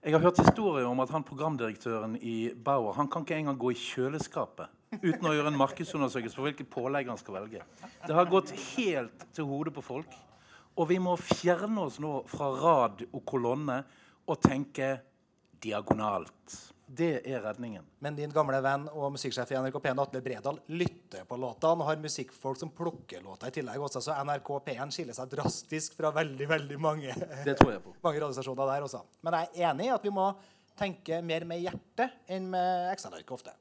Jeg 0.00 0.14
har 0.14 0.22
hørt 0.24 0.40
historier 0.40 0.86
om 0.88 1.02
at 1.02 1.10
han 1.12 1.26
programdirektøren 1.26 2.14
i 2.24 2.52
Bauer 2.54 2.96
han 2.96 3.10
kan 3.10 3.26
ikke 3.26 3.36
engang 3.36 3.58
gå 3.60 3.74
i 3.74 3.78
kjøleskapet 3.78 4.70
uten 5.02 5.28
å 5.28 5.34
gjøre 5.36 5.52
en 5.52 5.58
markedsundersøkelse 5.60 6.38
for 6.38 6.48
hvilket 6.48 6.70
pålegg 6.72 7.10
han 7.12 7.20
skal 7.20 7.36
velge. 7.36 7.62
Det 8.06 8.16
har 8.16 8.30
gått 8.30 8.54
helt 8.72 9.26
til 9.36 9.46
hodet 9.50 9.74
på 9.76 9.84
folk. 9.84 10.14
Og 10.80 10.88
vi 10.90 10.96
må 11.02 11.14
fjerne 11.20 11.84
oss 11.84 11.98
nå 12.02 12.14
fra 12.30 12.48
rad 12.56 13.04
og 13.10 13.22
kolonne 13.28 13.82
og 14.26 14.40
tenke 14.42 14.94
diagonalt. 15.60 16.56
Det 16.90 17.20
er 17.22 17.42
redningen. 17.44 17.84
Men 18.02 18.16
din 18.18 18.32
gamle 18.34 18.58
venn 18.64 18.88
og 18.90 19.12
musikksjef 19.14 19.52
i 19.52 19.58
NRK 19.62 19.76
P1, 19.78 20.00
Atle 20.02 20.20
Bredal, 20.24 20.56
lytter 20.74 21.22
på 21.28 21.36
låtene 21.38 21.84
og 21.84 21.86
har 21.86 22.00
musikkfolk 22.02 22.58
som 22.58 22.72
plukker 22.74 23.22
låter 23.22 23.52
i 23.52 23.54
tillegg 23.60 23.84
også, 23.86 24.02
så 24.02 24.16
NRK 24.26 24.50
P1 24.66 24.94
skiller 24.96 25.14
seg 25.14 25.30
drastisk 25.30 25.94
fra 25.94 26.10
veldig 26.16 26.48
veldig 26.50 26.78
mange, 26.82 27.14
Det 27.44 27.54
tror 27.60 27.76
jeg 27.76 27.84
på. 27.84 27.94
mange 28.06 28.24
radiostasjoner 28.24 28.72
der 28.72 28.86
også. 28.88 29.04
Men 29.22 29.36
jeg 29.38 29.52
er 29.52 29.68
enig 29.70 29.86
i 29.86 29.92
at 29.94 30.08
vi 30.08 30.12
må 30.16 30.26
tenke 30.80 31.20
mer 31.22 31.46
med 31.46 31.62
hjertet 31.62 32.16
enn 32.26 32.50
med 32.50 32.90
Excel-arket 32.96 33.36
ofte. 33.38 33.54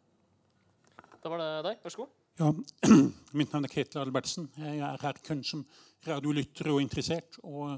Da 1.21 1.29
var 1.29 1.43
det 1.43 1.51
deg. 1.67 1.83
Vær 1.83 1.93
så 1.93 2.01
god. 2.01 2.15
Ja, 2.39 2.49
mitt 3.37 3.53
navn 3.53 3.69
er 3.69 3.75
Ketil 3.75 4.01
Albertsen. 4.01 4.49
Jeg 4.57 4.81
er 4.89 5.05
her 5.05 5.21
kun 5.21 5.45
som 5.45 5.61
radiolytter 6.07 6.71
og 6.73 6.81
interessert, 6.81 7.37
og 7.43 7.77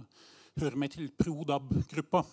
hører 0.62 0.80
meg 0.80 0.96
til 0.96 1.12
ProDAB-gruppa. 1.20 2.24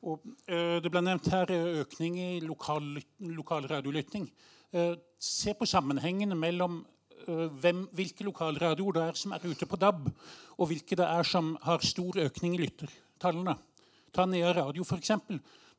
Og, 0.00 0.22
eh, 0.48 0.78
det 0.80 0.88
ble 0.92 1.02
nevnt 1.04 1.28
her 1.28 1.50
eh, 1.52 1.82
økning 1.82 2.16
i 2.20 2.30
lokal, 2.40 2.86
lokal 3.36 3.68
radiolytting. 3.68 4.30
Eh, 4.72 4.94
se 5.20 5.52
på 5.54 5.68
sammenhengen 5.68 6.36
mellom 6.38 6.82
hvem, 7.60 7.82
hvilke 7.92 8.24
lokalradioer 8.24 8.94
det 8.96 9.00
er 9.04 9.16
som 9.20 9.34
er 9.36 9.42
ute 9.44 9.66
på 9.68 9.76
DAB, 9.76 10.06
og 10.56 10.70
hvilke 10.70 10.96
det 10.96 11.04
er 11.04 11.26
som 11.28 11.50
har 11.62 11.82
stor 11.84 12.16
økning 12.22 12.54
i 12.56 12.62
lyttertallene. 12.62 13.58
Ta 14.16 14.24
Nea 14.24 14.54
Radio, 14.56 14.86
f.eks. 14.88 15.12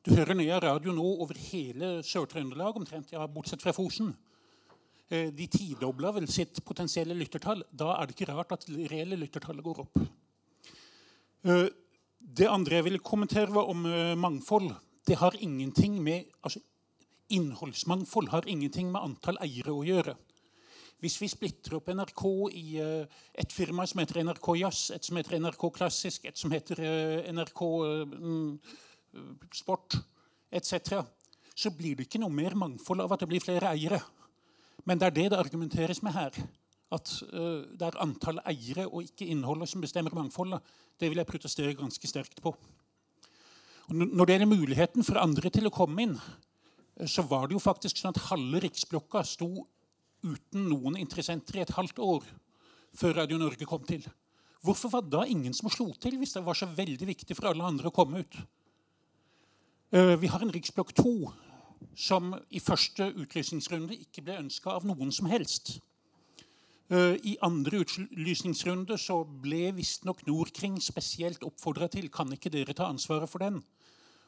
Du 0.06 0.12
hører 0.14 0.38
Nea 0.38 0.60
Radio 0.62 0.94
nå 0.94 1.08
over 1.26 1.34
hele 1.50 1.90
Sør-Trøndelag, 2.06 2.78
omtrent, 2.78 3.10
ja, 3.16 3.26
bortsett 3.26 3.66
fra 3.66 3.74
Fosen. 3.74 4.14
De 5.10 5.48
tidobla 5.50 6.14
vel 6.14 6.30
sitt 6.30 6.62
potensielle 6.64 7.18
lyttertall. 7.18 7.66
Da 7.74 7.96
er 7.98 8.06
det 8.06 8.16
ikke 8.16 8.30
rart 8.30 8.54
at 8.54 8.70
det 8.70 8.92
reelle 8.94 9.18
lyttertallet 9.18 9.66
går 9.66 9.82
opp. 9.88 9.98
Det 12.22 12.48
andre 12.48 12.78
jeg 12.78 12.88
ville 12.88 13.04
kommentere, 13.04 13.52
var 13.54 13.70
om 13.72 13.86
eh, 13.90 14.16
mangfold. 14.16 14.72
Det 15.08 15.18
har 15.18 15.36
ingenting 15.40 15.98
med 16.04 16.30
altså, 16.44 16.62
Innholdsmangfold 17.32 18.28
har 18.30 18.48
ingenting 18.48 18.92
med 18.92 19.02
antall 19.02 19.40
eiere 19.42 19.72
å 19.72 19.86
gjøre. 19.88 20.16
Hvis 21.02 21.16
vi 21.18 21.30
splitter 21.32 21.80
opp 21.80 21.90
NRK 21.90 22.24
i 22.54 22.66
eh, 22.84 23.22
et 23.34 23.54
firma 23.56 23.88
som 23.90 24.04
heter 24.04 24.22
NRK 24.22 24.52
Jazz, 24.60 24.92
et 24.94 25.08
som 25.08 25.18
heter 25.18 25.40
NRK 25.42 25.64
Klassisk, 25.74 26.28
et 26.30 26.38
som 26.38 26.54
heter 26.54 26.84
eh, 26.86 27.32
NRK 27.34 27.62
mm, 28.12 28.52
Sport 29.58 29.98
etc., 30.52 31.02
så 31.56 31.72
blir 31.76 31.98
det 31.98 32.06
ikke 32.08 32.22
noe 32.22 32.34
mer 32.34 32.54
mangfold 32.56 33.04
av 33.04 33.16
at 33.16 33.24
det 33.24 33.32
blir 33.32 33.44
flere 33.44 33.74
eiere. 33.74 34.00
Men 34.86 35.00
det 35.00 35.10
er 35.10 35.18
det 35.18 35.28
det 35.34 35.40
argumenteres 35.42 36.00
med 36.06 36.16
her. 36.16 36.38
At 36.92 37.12
eh, 37.32 37.64
det 37.72 37.88
er 37.88 38.00
antall 38.04 38.42
eiere 38.44 38.88
og 38.90 39.06
ikke 39.06 39.30
innholdet 39.32 39.72
som 39.72 39.84
bestemmer 39.84 40.16
mangfoldet. 40.16 40.60
Det 41.00 41.10
vil 41.10 41.22
jeg 41.22 41.30
protestere 41.30 41.78
ganske 41.80 42.10
sterkt 42.10 42.42
på. 42.44 42.54
Og 43.88 43.98
når 43.98 44.26
det 44.26 44.36
gjelder 44.36 44.52
muligheten 44.52 45.06
for 45.08 45.20
andre 45.22 45.52
til 45.52 45.68
å 45.68 45.74
komme 45.76 46.06
inn, 46.06 46.18
eh, 46.18 47.08
så 47.08 47.24
var 47.28 47.48
det 47.48 47.58
jo 47.58 47.64
faktisk 47.64 48.02
sånn 48.02 48.16
at 48.16 48.26
halve 48.30 48.64
riksblokka 48.66 49.24
sto 49.28 49.68
uten 50.22 50.68
noen 50.70 51.00
interessenter 51.02 51.58
i 51.58 51.64
et 51.64 51.76
halvt 51.76 52.02
år 52.06 52.26
før 52.98 53.22
Radio 53.22 53.40
Norge 53.42 53.66
kom 53.66 53.84
til. 53.88 54.04
Hvorfor 54.62 54.92
var 54.94 55.06
det 55.06 55.16
da 55.16 55.24
ingen 55.26 55.56
som 55.58 55.72
slo 55.74 55.88
til 55.98 56.20
hvis 56.22 56.36
det 56.36 56.44
var 56.46 56.58
så 56.58 56.68
veldig 56.70 57.08
viktig 57.10 57.38
for 57.38 57.50
alle 57.50 57.66
andre 57.66 57.90
å 57.90 57.96
komme 57.96 58.22
ut? 58.22 58.42
Eh, 59.92 60.16
Vi 60.20 60.28
har 60.28 60.44
en 60.44 60.52
Riksblokk 60.54 60.94
2 60.94 61.16
som 61.98 62.36
i 62.52 62.60
første 62.60 63.10
utlysningsrunde 63.10 63.98
ikke 63.98 64.22
ble 64.24 64.38
ønska 64.44 64.76
av 64.78 64.86
noen 64.86 65.12
som 65.12 65.26
helst. 65.32 65.80
Eh, 66.92 67.16
I 67.24 67.38
andre 67.40 67.86
utlysningsrunde 67.86 68.98
så 69.00 69.22
ble 69.24 69.70
visstnok 69.78 70.26
Nordkring 70.28 70.76
spesielt 70.84 71.46
oppfordra 71.48 71.88
til 71.88 72.10
kan 72.12 72.34
ikke 72.36 72.52
dere 72.52 72.76
ta 72.76 72.90
ansvaret 72.92 73.32
for 73.32 73.40
den. 73.40 73.62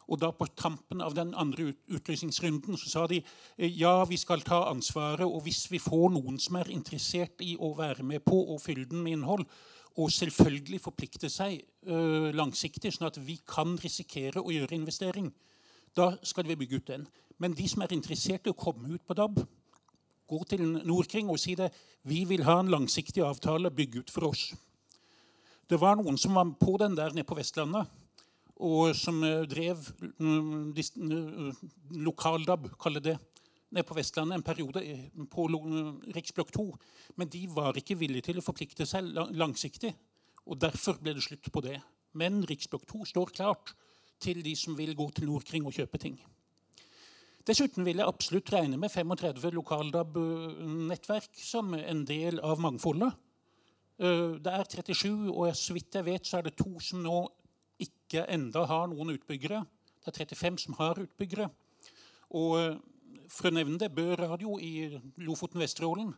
Og 0.07 0.19
da 0.19 0.29
på 0.35 0.47
tampen 0.55 1.01
av 1.03 1.15
den 1.15 1.33
andre 1.35 1.73
utlysningsrunden 1.91 2.77
så 2.79 2.89
sa 2.89 3.03
de 3.11 3.19
eh, 3.19 3.67
ja, 3.67 4.05
vi 4.07 4.15
skal 4.19 4.45
ta 4.47 4.61
ansvaret, 4.69 5.25
og 5.27 5.43
hvis 5.43 5.65
vi 5.73 5.81
får 5.83 6.13
noen 6.15 6.39
som 6.39 6.55
er 6.61 6.71
interessert 6.71 7.43
i 7.43 7.57
å 7.59 7.73
være 7.75 8.05
med 8.07 8.23
på 8.23 8.39
å 8.55 8.59
fylle 8.63 8.87
den 8.87 9.03
med 9.03 9.17
innhold, 9.17 9.43
og 9.99 10.13
selvfølgelig 10.15 10.79
forplikte 10.85 11.29
seg 11.29 11.59
eh, 11.59 12.29
langsiktig, 12.31 12.93
sånn 12.95 13.09
at 13.09 13.19
vi 13.19 13.41
kan 13.43 13.75
risikere 13.83 14.39
å 14.39 14.55
gjøre 14.55 14.79
investering, 14.79 15.27
da 15.93 16.13
skal 16.23 16.47
vi 16.47 16.57
bygge 16.63 16.79
ut 16.79 16.93
den. 16.95 17.03
Men 17.43 17.59
de 17.59 17.67
som 17.67 17.83
er 17.83 17.91
interessert 17.93 18.47
i 18.47 18.53
å 18.53 18.57
komme 18.57 18.95
ut 18.95 19.03
på 19.03 19.19
DAB, 19.19 19.43
gå 20.29 20.39
til 20.49 20.63
Nordkring 20.83 21.29
og 21.31 21.39
si 21.41 21.55
det. 21.59 21.71
Vi 22.07 22.23
vil 22.29 22.45
ha 22.47 22.59
en 22.61 22.71
langsiktig 22.71 23.23
avtale, 23.23 23.71
bygg 23.71 24.01
ut 24.01 24.13
for 24.13 24.29
oss. 24.31 24.51
Det 25.69 25.79
var 25.79 25.97
noen 25.97 26.17
som 26.19 26.35
var 26.35 26.49
på 26.59 26.77
den 26.81 26.95
der 26.95 27.13
nede 27.15 27.27
på 27.27 27.37
Vestlandet, 27.37 27.87
og 28.63 28.95
som 28.95 29.23
eh, 29.23 29.45
drev 29.49 29.79
dis- 30.75 30.93
eh, 30.97 31.61
lokal-DAB, 32.05 32.67
kaller 32.79 33.03
det, 33.03 33.15
nede 33.73 33.87
på 33.87 33.95
Vestlandet 33.97 34.37
en 34.37 34.45
periode 34.45 34.83
eh, 34.83 35.07
på 35.31 35.47
Riksblokk 36.15 36.51
2. 36.53 36.65
Men 37.17 37.31
de 37.31 37.47
var 37.49 37.79
ikke 37.79 37.97
villige 37.97 38.29
til 38.29 38.39
å 38.39 38.45
forplikte 38.45 38.85
seg 38.85 39.09
langsiktig, 39.33 39.93
og 40.45 40.59
derfor 40.59 40.99
ble 41.01 41.15
det 41.15 41.25
slutt 41.25 41.49
på 41.51 41.63
det. 41.65 41.79
Men 42.13 42.43
Riksblokk 42.45 42.85
2 42.91 43.05
står 43.13 43.33
klart 43.33 43.73
til 44.21 44.43
de 44.43 44.53
som 44.55 44.77
vil 44.77 44.93
gå 44.95 45.09
til 45.11 45.27
Nordkring 45.27 45.65
og 45.65 45.73
kjøpe 45.75 45.99
ting. 45.99 46.19
Dessuten 47.43 47.83
vil 47.83 47.99
jeg 47.99 48.07
absolutt 48.07 48.49
regne 48.53 48.77
med 48.79 48.91
35 48.91 49.51
lokal-DAB-nettverk 49.57 51.41
som 51.43 51.73
en 51.75 52.05
del 52.07 52.39
av 52.39 52.61
mangfoldet. 52.63 53.11
Eh, 53.99 54.39
Det 54.39 54.53
er 54.53 54.63
37, 54.63 55.27
og 55.27 55.51
så 55.55 55.73
vidt 55.73 55.93
jeg 55.95 56.05
vet, 56.05 56.25
så 56.25 56.37
er 56.37 56.43
det 56.43 56.55
to 56.55 56.79
som 56.79 57.03
nå 57.03 57.27
ikke 57.79 58.23
enda 58.31 58.63
har 58.65 58.87
noen 58.87 59.11
utbyggere. 59.17 59.65
Det 59.99 60.07
er 60.07 60.25
35 60.25 60.57
som 60.57 60.73
har 60.79 60.95
utbyggere. 60.95 61.49
Og 62.31 62.59
eh, 62.59 62.79
for 63.27 63.49
å 63.49 63.53
nevne 63.53 63.77
det, 63.77 63.91
Bø 63.91 64.15
Radio 64.15 64.57
i 64.57 65.01
Lofoten 65.17 65.59
Vesterålen 65.59 66.15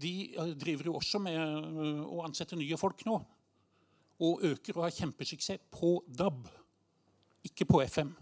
de 0.00 0.32
eh, 0.32 0.56
driver 0.56 0.88
jo 0.88 0.96
også 0.96 1.20
med 1.20 2.08
å 2.08 2.24
ansette 2.24 2.56
nye 2.56 2.80
folk 2.80 3.04
nå. 3.04 3.20
Og 4.24 4.48
øker 4.48 4.78
og 4.78 4.88
har 4.88 4.96
kjempesuksess 4.96 5.60
på 5.70 5.98
DAB, 6.08 6.48
ikke 7.44 7.68
på 7.68 7.84
FM. 7.84 8.16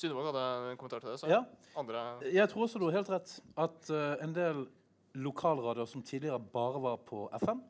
Synnevåg 0.00 0.30
hadde 0.30 0.42
en 0.70 0.78
kommentar 0.80 1.02
til 1.02 1.10
det. 1.12 1.18
Så 1.20 1.28
Ja. 1.28 1.44
andre 1.76 2.22
Jeg 2.32 2.48
tror 2.48 2.64
også 2.64 2.78
du 2.78 2.86
har 2.86 3.02
helt 3.02 3.10
rett 3.10 3.40
at 3.56 3.90
uh, 3.90 4.16
en 4.24 4.32
del 4.32 4.66
lokalradioer 5.14 5.86
som 5.86 6.02
tidligere 6.02 6.40
bare 6.40 6.80
var 6.80 6.96
på 6.96 7.28
FM, 7.42 7.60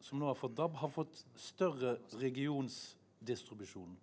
som 0.00 0.18
nå 0.18 0.26
har 0.26 0.38
fått 0.38 0.54
DAB, 0.54 0.76
har 0.76 0.88
fått 0.88 1.24
større 1.34 1.98
regionsdistribusjon. 2.20 3.96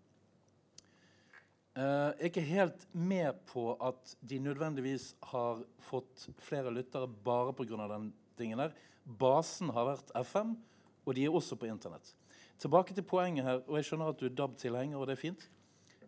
Uh, 1.78 2.12
jeg 2.20 2.20
er 2.20 2.32
ikke 2.32 2.42
helt 2.42 2.88
med 2.94 3.40
på 3.48 3.78
at 3.80 4.18
de 4.22 4.40
nødvendigvis 4.40 5.14
har 5.32 5.64
fått 5.80 6.28
flere 6.38 6.74
lyttere 6.74 7.08
bare 7.08 7.54
pga. 7.54 7.88
den 7.88 8.14
tingen 8.38 8.58
der. 8.58 8.74
Basen 9.06 9.70
har 9.70 9.86
vært 9.86 10.12
FM, 10.26 10.58
og 11.06 11.16
de 11.16 11.24
er 11.24 11.30
også 11.30 11.56
på 11.56 11.66
Internett. 11.66 12.14
Tilbake 12.60 12.94
til 12.94 13.04
poenget 13.04 13.46
her, 13.46 13.62
og 13.68 13.78
jeg 13.78 13.86
skjønner 13.86 14.10
at 14.10 14.20
du 14.20 14.26
er 14.26 14.36
DAB-tilhenger, 14.36 14.98
og 14.98 15.08
det 15.08 15.14
er 15.14 15.22
fint. 15.22 15.50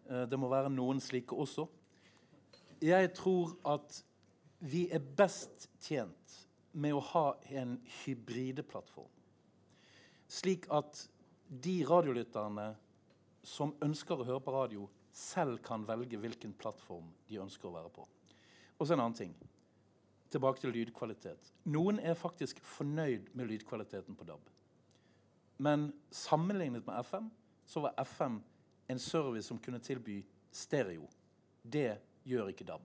Eh, 0.09 0.25
Det 0.29 0.39
må 0.39 0.49
være 0.49 0.69
noen 0.69 0.99
slike 0.99 1.35
også. 1.35 1.67
Jeg 2.81 3.13
tror 3.13 3.57
at 3.65 4.03
vi 4.59 4.87
er 4.91 4.99
best 4.99 5.69
tjent 5.81 6.47
med 6.73 6.93
å 6.93 7.03
ha 7.11 7.25
en 7.49 7.79
hybrideplattform. 8.01 9.09
Slik 10.27 10.67
at 10.71 11.07
de 11.49 11.81
radiolytterne 11.85 12.75
som 13.43 13.73
ønsker 13.83 14.21
å 14.21 14.25
høre 14.25 14.43
på 14.43 14.53
radio, 14.53 14.87
selv 15.11 15.59
kan 15.65 15.83
velge 15.87 16.17
hvilken 16.17 16.53
plattform 16.53 17.09
de 17.27 17.41
ønsker 17.41 17.67
å 17.67 17.73
være 17.73 17.89
på. 17.91 18.05
Og 18.79 18.87
så 18.87 18.95
en 18.95 19.03
annen 19.03 19.17
ting. 19.17 19.33
Tilbake 20.31 20.61
til 20.61 20.71
lydkvalitet. 20.71 21.51
Noen 21.67 21.99
er 21.99 22.15
faktisk 22.15 22.61
fornøyd 22.63 23.33
med 23.35 23.49
lydkvaliteten 23.49 24.15
på 24.15 24.27
DAB. 24.29 24.45
Men 25.61 25.89
sammenlignet 26.15 26.87
med 26.87 27.03
FM 27.03 27.27
så 27.67 27.83
var 27.83 27.97
FM 27.99 28.39
en 28.91 28.99
service 28.99 29.47
som 29.47 29.59
kunne 29.59 29.79
tilby 29.79 30.21
stereo. 30.51 31.07
Det 31.63 31.97
gjør 32.23 32.51
ikke 32.51 32.67
DAB. 32.67 32.81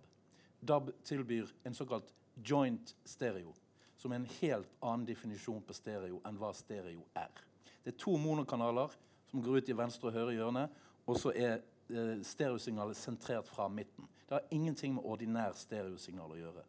DAB 0.60 0.90
tilbyr 1.04 1.50
en 1.64 1.74
såkalt 1.74 2.12
joint 2.36 2.94
stereo, 3.04 3.54
som 3.96 4.12
er 4.12 4.20
en 4.20 4.28
helt 4.40 4.70
annen 4.80 5.06
definisjon 5.08 5.62
på 5.66 5.74
stereo 5.74 6.20
enn 6.28 6.38
hva 6.38 6.52
stereo 6.54 7.02
er. 7.16 7.42
Det 7.82 7.94
er 7.94 7.98
to 7.98 8.16
monokanaler 8.20 8.94
som 9.30 9.42
går 9.42 9.58
ut 9.58 9.72
i 9.72 9.76
venstre 9.76 10.10
og 10.10 10.16
høyre 10.16 10.36
hjørne, 10.36 10.68
og 11.06 11.18
så 11.20 11.32
er 11.34 11.58
eh, 11.90 12.22
stereosignalet 12.22 12.98
sentrert 12.98 13.48
fra 13.50 13.68
midten. 13.68 14.08
Det 14.26 14.38
har 14.38 14.48
ingenting 14.50 14.94
med 14.96 15.06
ordinær 15.06 15.54
stereosignal 15.58 16.34
å 16.34 16.40
gjøre. 16.40 16.64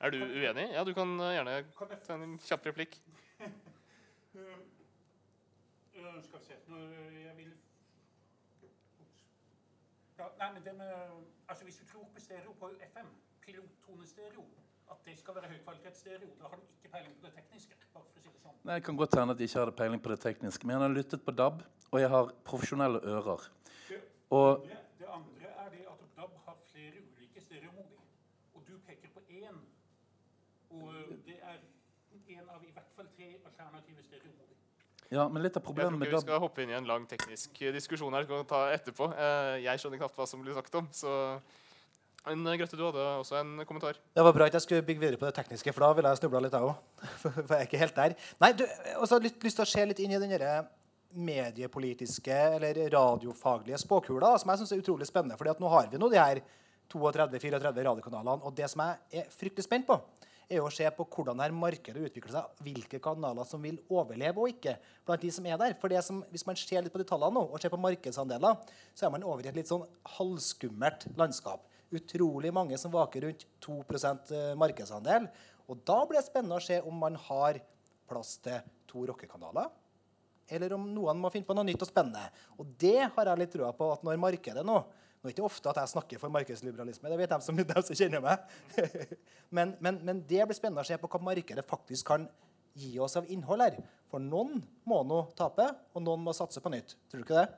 Er 0.00 0.14
du 0.14 0.22
uenig? 0.22 0.70
Ja, 0.72 0.84
du 0.84 0.94
kan 0.96 1.14
eh, 1.20 1.34
gjerne 1.36 1.56
ta 2.06 2.16
en 2.16 2.38
kjapp 2.42 2.70
replikk. 2.72 3.00
skal 6.22 6.38
vi 6.40 6.44
se 6.44 6.54
jeg 7.26 7.36
vil, 7.36 7.52
Ja, 10.20 10.26
nei, 10.38 10.52
men 10.52 10.64
det 10.64 10.74
med, 10.76 10.90
altså 11.48 11.64
Hvis 11.64 11.76
du 11.80 11.86
tror 11.86 12.08
på 12.14 12.20
stereo 12.20 12.52
på 12.52 12.68
FM, 12.94 13.06
pilottonestereo, 13.46 14.44
at 14.90 14.98
det 15.04 15.18
skal 15.18 15.34
være 15.34 15.48
høykvalitetsstereo, 15.48 16.28
da 16.40 16.48
har 16.50 16.56
du 16.56 16.62
ikke 16.62 16.92
peiling 16.92 17.14
på 17.20 17.26
det 17.26 17.34
tekniske. 17.34 17.76
bare 17.94 18.04
for 18.04 18.18
å 18.18 18.22
si 18.22 18.28
det 18.28 18.42
sånn. 18.42 18.58
Nei, 18.64 18.74
Jeg 18.74 18.84
kan 18.84 18.96
godt 18.96 19.16
hende 19.18 19.34
at 19.34 19.40
jeg 19.40 19.48
ikke 19.48 19.62
hadde 19.62 19.76
peiling 19.78 20.02
på 20.02 20.12
det 20.12 20.20
tekniske, 20.20 20.66
men 20.66 20.74
jeg 20.74 20.82
har 20.82 20.94
lyttet 20.96 21.24
på 21.24 21.34
DAB, 21.40 21.62
og 21.92 22.00
jeg 22.00 22.10
har 22.16 22.32
profesjonelle 22.50 23.00
ører. 23.14 23.48
Det, 23.88 24.02
Og 24.30 24.66
det, 24.66 24.78
det 24.98 25.08
andre 25.16 25.54
er 25.64 25.70
det 25.76 25.82
at 25.94 26.04
DAB 26.16 26.36
har 26.46 26.56
flere 26.72 27.02
ulike 27.06 27.40
stereomodi. 27.40 28.00
Og 28.54 28.68
du 28.68 28.78
peker 28.78 29.08
på 29.16 29.20
én. 29.40 29.64
Og 30.70 30.94
det 31.26 31.38
er 31.42 31.58
en 32.36 32.48
av 32.48 32.64
i 32.64 32.70
hvert 32.76 32.92
fall 32.96 33.08
tre 33.16 33.32
alternative 33.44 34.02
stereomodi. 34.02 34.59
Ja, 35.10 35.24
men 35.28 35.42
litt 35.42 35.56
av 35.56 35.62
Jeg 35.62 35.64
tror 35.64 35.68
problemet 35.72 35.98
med 35.98 36.08
ikke 36.08 36.20
vi 36.20 36.26
skal 36.26 36.42
hoppe 36.42 36.62
inn 36.62 36.70
i 36.70 36.76
en 36.78 36.86
lang 36.86 37.06
teknisk 37.10 37.58
diskusjon 37.74 38.14
her. 38.14 38.28
Ta 38.48 38.60
etterpå. 38.74 39.10
Eh, 39.10 39.56
Jeg 39.64 39.82
skjønner 39.82 39.98
knapt 40.02 40.18
hva 40.18 40.26
som 40.30 40.42
blir 40.44 40.54
sagt 40.54 40.74
om. 40.78 40.86
Så 40.94 41.10
Men 42.26 42.44
Grete, 42.60 42.76
du 42.76 42.84
hadde 42.84 43.04
også 43.22 43.38
en 43.40 43.64
kommentar. 43.64 43.96
Det 44.14 44.22
var 44.22 44.34
bra 44.36 44.46
at 44.46 44.52
jeg 44.52 44.62
skulle 44.66 44.84
bygge 44.84 45.00
videre 45.00 45.16
på 45.18 45.24
det 45.24 45.34
tekniske, 45.38 45.72
for 45.72 45.86
da 45.86 45.92
ville 45.96 46.10
jeg 46.12 46.20
snubla 46.20 46.42
litt, 46.44 46.52
jeg 46.52 46.68
òg. 46.68 46.74
For 47.22 47.54
jeg 47.54 47.56
er 47.56 47.66
ikke 47.66 47.80
helt 47.80 47.96
der. 47.96 48.14
Nei, 48.44 48.52
du, 48.52 48.66
også 49.00 49.16
har 49.16 49.24
litt 49.24 49.46
lyst 49.46 49.56
til 49.56 49.64
å 49.64 49.70
se 49.72 49.86
litt 49.88 50.02
inn 50.04 50.12
i 50.12 50.20
den 50.20 50.34
derre 50.34 50.58
mediepolitiske 51.16 52.36
eller 52.58 52.78
radiofaglige 52.92 53.80
spåkula, 53.80 54.34
som 54.38 54.52
jeg 54.52 54.60
syns 54.62 54.74
er 54.76 54.82
utrolig 54.84 55.08
spennende. 55.08 55.38
fordi 55.40 55.50
at 55.50 55.62
nå 55.64 55.70
har 55.72 55.88
vi 55.90 55.98
nå 55.98 56.10
de 56.12 56.20
her 56.20 56.42
32-34 56.92 57.84
radiokanalene. 57.88 58.44
Og 58.44 58.54
det 58.54 58.68
som 58.70 58.82
jeg 58.84 59.22
er 59.24 59.32
fryktelig 59.32 59.64
spent 59.66 59.88
på, 59.88 59.96
er 60.50 60.64
å 60.64 60.70
se 60.74 60.86
på 60.94 61.06
hvordan 61.14 61.40
her 61.42 61.54
markedet 61.54 62.02
utvikler 62.08 62.34
seg. 62.34 62.62
Hvilke 62.66 63.00
kanaler 63.02 63.46
som 63.48 63.62
vil 63.62 63.78
overleve 63.92 64.42
og 64.42 64.50
ikke 64.52 64.76
blant 65.06 65.22
de 65.22 65.30
som 65.34 65.46
er 65.46 65.58
der. 65.60 65.76
For 65.80 65.94
som, 66.04 66.22
Hvis 66.32 66.46
man 66.46 66.58
ser 66.58 66.82
litt 66.82 66.92
på 66.92 67.00
de 67.00 67.06
tallene 67.06 67.38
nå, 67.38 67.44
og 67.46 67.62
ser 67.62 67.72
på 67.72 67.80
markedsandeler, 67.80 68.58
så 68.94 69.06
er 69.06 69.14
man 69.14 69.26
over 69.26 69.46
i 69.46 69.50
et 69.50 69.58
litt 69.60 69.70
sånn 69.70 69.86
halvskummelt 70.18 71.06
landskap. 71.20 71.66
Utrolig 71.94 72.52
mange 72.54 72.78
som 72.78 72.92
vaker 72.94 73.26
rundt 73.26 73.46
2 73.62 73.78
eh, 73.80 74.54
markedsandel. 74.58 75.28
Og 75.70 75.82
da 75.86 76.00
blir 76.06 76.18
det 76.18 76.26
spennende 76.26 76.58
å 76.58 76.64
se 76.64 76.80
om 76.82 76.96
man 76.98 77.18
har 77.28 77.60
plass 78.10 78.36
til 78.42 78.58
to 78.90 79.06
rockekanaler. 79.06 79.70
Eller 80.50 80.74
om 80.74 80.88
noen 80.90 81.20
må 81.22 81.30
finne 81.30 81.46
på 81.46 81.54
noe 81.54 81.66
nytt 81.66 81.82
og 81.84 81.90
spennende. 81.90 82.26
Og 82.58 82.66
det 82.82 83.06
har 83.06 83.30
jeg 83.30 83.38
litt 83.38 83.54
trua 83.54 83.70
på 83.76 83.92
at 83.94 84.02
når 84.06 84.18
markedet 84.18 84.66
nå 84.66 84.80
Nå 85.20 85.28
er 85.28 85.34
det 85.34 85.36
ikke 85.36 85.48
ofte 85.50 85.68
at 85.68 85.78
jeg 85.82 85.92
snakker 85.92 86.20
for 86.20 86.32
markedsliberalisme, 86.32 87.10
det 87.12 87.18
vet 87.20 87.32
de 87.34 87.44
som, 87.44 87.58
de 87.72 87.82
som 87.84 87.98
kjenner 87.98 88.22
meg. 88.24 88.44
men, 89.56 89.74
men, 89.84 89.98
men 90.06 90.22
det 90.24 90.46
blir 90.48 90.56
spennende 90.56 90.80
å 90.80 90.88
se 90.88 90.96
på 90.96 91.10
hva 91.12 91.20
markedet 91.28 91.66
faktisk 91.68 92.08
kan 92.08 92.24
gi 92.80 92.94
oss 93.02 93.18
av 93.20 93.28
innhold 93.28 93.66
her. 93.66 93.76
For 94.08 94.22
noen 94.22 94.62
må 94.88 95.02
nå 95.04 95.26
tape, 95.36 95.66
og 95.92 96.06
noen 96.06 96.24
må 96.24 96.32
satse 96.36 96.62
på 96.64 96.72
nytt. 96.72 96.96
Tror 97.10 97.20
du 97.20 97.26
ikke 97.26 97.42
det? 97.42 97.48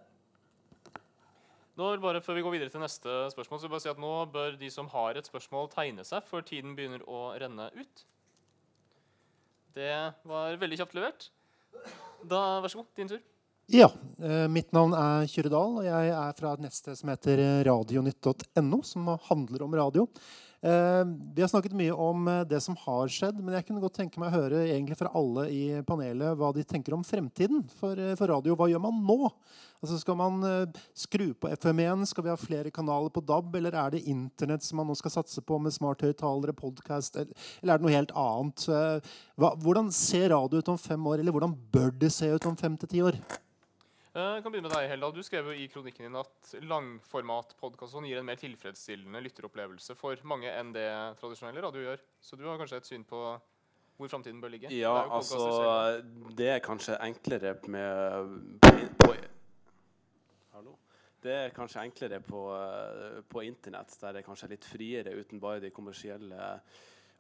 Nå, 1.79 1.87
bare 2.03 2.21
Før 2.21 2.37
vi 2.37 2.43
går 2.45 2.57
videre 2.57 2.73
til 2.73 2.83
neste 2.83 3.13
spørsmål, 3.33 3.61
så 3.61 3.65
vil 3.65 3.71
jeg 3.71 3.75
bare 3.77 3.85
si 3.87 3.93
at 3.95 4.03
nå 4.03 4.15
bør 4.35 4.59
de 4.61 4.69
som 4.73 4.91
har 4.93 5.17
et 5.17 5.29
spørsmål, 5.29 5.71
tegne 5.73 6.05
seg, 6.05 6.27
for 6.29 6.45
tiden 6.45 6.75
begynner 6.77 7.05
å 7.09 7.31
renne 7.41 7.71
ut. 7.79 8.03
Det 9.73 9.95
var 10.29 10.59
veldig 10.61 10.83
kjapt 10.83 10.99
levert. 10.99 11.31
Da, 12.29 12.61
Vær 12.61 12.75
så 12.75 12.83
god, 12.83 12.91
din 12.99 13.15
tur. 13.15 13.23
Ja. 13.73 13.89
Eh, 14.23 14.49
mitt 14.53 14.69
navn 14.77 14.93
er 14.93 15.25
Kyrre 15.33 15.49
Dahl, 15.49 15.79
og 15.81 15.87
jeg 15.87 16.09
er 16.13 16.35
fra 16.37 16.51
et 16.53 16.61
nettsted 16.61 16.99
som 16.99 17.09
heter 17.09 17.41
radionytt.no, 17.65 18.83
som 18.85 19.07
handler 19.31 19.65
om 19.65 19.77
radio. 19.79 20.05
Eh, 20.61 21.05
vi 21.35 21.41
har 21.41 21.49
snakket 21.49 21.73
mye 21.75 21.95
om 21.97 22.29
eh, 22.29 22.43
det 22.47 22.61
som 22.61 22.77
har 22.79 23.09
skjedd, 23.11 23.41
men 23.41 23.57
jeg 23.57 23.65
kunne 23.67 23.81
godt 23.83 23.97
tenke 23.97 24.21
meg 24.21 24.29
å 24.29 24.43
høre 24.43 24.61
egentlig 24.67 24.99
fra 25.01 25.11
alle 25.17 25.47
i 25.51 25.63
panelet 25.89 26.37
hva 26.39 26.53
de 26.55 26.63
tenker 26.69 26.93
om 26.95 27.03
fremtiden 27.03 27.65
for, 27.81 27.97
eh, 27.97 28.13
for 28.21 28.31
radio. 28.31 28.55
Hva 28.61 28.69
gjør 28.71 28.85
man 28.85 29.01
nå? 29.09 29.33
Altså 29.81 29.99
Skal 29.99 30.21
man 30.21 30.37
eh, 30.47 30.81
skru 30.95 31.33
på 31.35 31.51
FM1? 31.57 32.05
Skal 32.13 32.29
vi 32.29 32.31
ha 32.31 32.39
flere 32.39 32.71
kanaler 32.71 33.11
på 33.11 33.25
DAB? 33.27 33.57
Eller 33.59 33.75
er 33.75 33.97
det 33.97 34.05
Internett 34.13 34.63
som 34.63 34.79
man 34.79 34.93
nå 34.93 35.01
skal 35.01 35.17
satse 35.17 35.43
på 35.43 35.59
med 35.59 35.75
smarthøyttalere, 35.75 36.55
podkast, 36.55 37.17
eller, 37.25 37.33
er 37.65 37.73
det 37.73 37.89
noe 37.89 37.97
helt 37.97 38.13
annet? 38.13 38.69
Eh, 38.69 39.15
hva, 39.41 39.57
hvordan 39.65 39.89
ser 39.97 40.29
radio 40.37 40.61
ut 40.61 40.71
om 40.77 40.79
fem 40.79 41.09
år, 41.09 41.25
eller 41.25 41.35
hvordan 41.35 41.57
bør 41.73 41.91
det 42.05 42.13
se 42.13 42.29
ut 42.29 42.53
om 42.53 42.61
fem 42.61 42.77
til 42.77 42.93
ti 42.93 43.09
år? 43.09 43.19
Eh, 44.13 44.35
Jeg 44.37 44.43
kan 44.45 44.53
begynne 44.53 44.69
med 44.69 44.75
deg, 44.77 44.91
Helda. 44.93 45.09
Du 45.17 45.23
skrev 45.25 45.47
jo 45.49 45.55
i 45.57 45.69
kronikken 45.73 46.05
din 46.05 46.19
at 46.21 46.51
langformatpodkasten 46.69 48.05
gir 48.05 48.19
en 48.21 48.27
mer 48.29 48.37
tilfredsstillende 48.41 49.23
lytteropplevelse 49.25 49.97
for 49.97 50.21
mange 50.29 50.51
enn 50.53 50.75
det 50.75 50.85
tradisjonelle 51.21 51.63
radio 51.65 51.87
gjør. 51.87 52.03
Så 52.21 52.37
du 52.37 52.45
har 52.45 52.61
kanskje 52.61 52.83
et 52.83 52.91
syn 52.91 53.07
på 53.09 53.23
hvor 53.97 54.09
framtiden 54.11 54.41
bør 54.43 54.53
ligge? 54.53 54.69
Ja, 54.75 54.93
Det 55.05 55.17
altså. 55.17 55.41
Det 56.37 56.49
er 56.51 56.61
kanskje 56.65 56.99
enklere 57.01 57.55
med 57.69 58.61
på, 58.61 58.73
in- 58.83 58.95
på, 59.01 59.15
Hallo? 60.53 60.77
Det 61.23 61.33
er 61.33 61.51
kanskje 61.57 61.85
enklere 61.87 62.21
på, 62.21 62.43
eh, 62.57 63.21
på 63.33 63.45
internett, 63.47 63.97
der 64.01 64.13
det 64.13 64.25
kanskje 64.27 64.45
er 64.45 64.55
litt 64.57 64.65
friere 64.69 65.15
uten 65.17 65.41
bare 65.41 65.61
de 65.61 65.71
kommersielle 65.71 66.61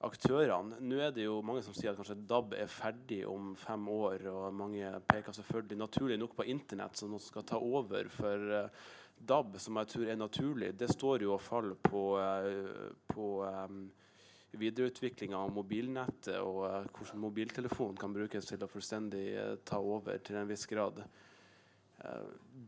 aktørene. 0.07 0.81
Nå 0.83 0.99
er 1.03 1.15
det 1.15 1.27
jo 1.27 1.41
mange 1.47 1.63
som 1.67 1.77
sier 1.77 1.93
at 1.93 2.01
kanskje 2.01 2.19
DAB 2.29 2.57
er 2.59 2.71
ferdig 2.71 3.23
om 3.29 3.53
fem 3.59 3.87
år, 3.93 4.27
og 4.33 4.59
mange 4.59 4.91
peker 5.09 5.37
selvfølgelig 5.37 5.79
naturlig 5.81 6.19
nok 6.21 6.37
på 6.39 6.49
internett, 6.53 6.99
som 6.99 7.13
noe 7.13 7.23
skal 7.23 7.47
ta 7.49 7.61
over 7.63 8.11
for 8.13 8.55
eh, 8.59 8.85
DAB, 9.23 9.59
som 9.63 9.79
jeg 9.81 9.93
tror 9.93 10.13
er 10.13 10.21
naturlig. 10.21 10.73
Det 10.79 10.91
står 10.91 11.27
jo 11.27 11.35
og 11.37 11.43
faller 11.43 11.79
på, 11.79 12.05
eh, 12.19 12.95
på 13.13 13.29
um, 13.47 13.85
videreutviklinga 14.59 15.39
av 15.39 15.53
mobilnettet 15.55 16.39
og 16.41 16.65
eh, 16.69 16.89
hvordan 16.93 17.23
mobiltelefonen 17.23 17.99
kan 18.01 18.15
brukes 18.15 18.49
til 18.49 18.65
å 18.65 18.71
fullstendig 18.71 19.27
eh, 19.39 19.55
ta 19.65 19.81
over 19.81 20.19
til 20.25 20.41
en 20.41 20.51
viss 20.51 20.67
grad. 20.71 21.03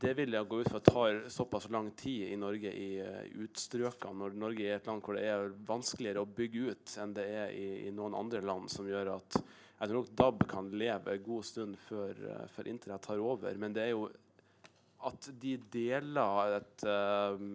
Det 0.04 0.12
vil 0.14 0.34
jeg 0.36 0.46
gå 0.50 0.60
ut 0.60 0.70
fra 0.70 0.80
tar 0.84 1.20
såpass 1.32 1.68
lang 1.72 1.90
tid 1.98 2.28
i 2.32 2.36
Norge 2.38 2.70
i 2.70 2.88
eh, 3.02 3.30
utstrøkene, 3.42 4.14
når 4.20 4.36
Norge 4.38 4.66
er 4.66 4.76
et 4.78 4.88
land 4.90 5.02
hvor 5.02 5.18
det 5.18 5.24
er 5.30 5.54
vanskeligere 5.66 6.22
å 6.22 6.30
bygge 6.36 6.70
ut 6.70 6.94
enn 7.02 7.14
det 7.16 7.24
er 7.30 7.54
i, 7.54 7.68
i 7.88 7.92
noen 7.94 8.16
andre 8.18 8.42
land, 8.44 8.70
som 8.70 8.86
gjør 8.88 9.14
at 9.16 9.38
jeg 9.38 9.90
tror 9.90 9.96
nok 9.98 10.12
DAB 10.16 10.44
kan 10.50 10.68
leve 10.70 11.14
en 11.14 11.24
god 11.24 11.46
stund 11.46 11.78
før, 11.88 12.20
eh, 12.30 12.44
før 12.54 12.70
internett 12.70 13.06
tar 13.06 13.22
over. 13.22 13.58
Men 13.58 13.74
det 13.74 13.86
er 13.86 13.94
jo 13.94 14.06
at 15.04 15.30
de 15.40 15.56
deler 15.72 16.60
et 16.60 16.86
eh, 16.88 17.48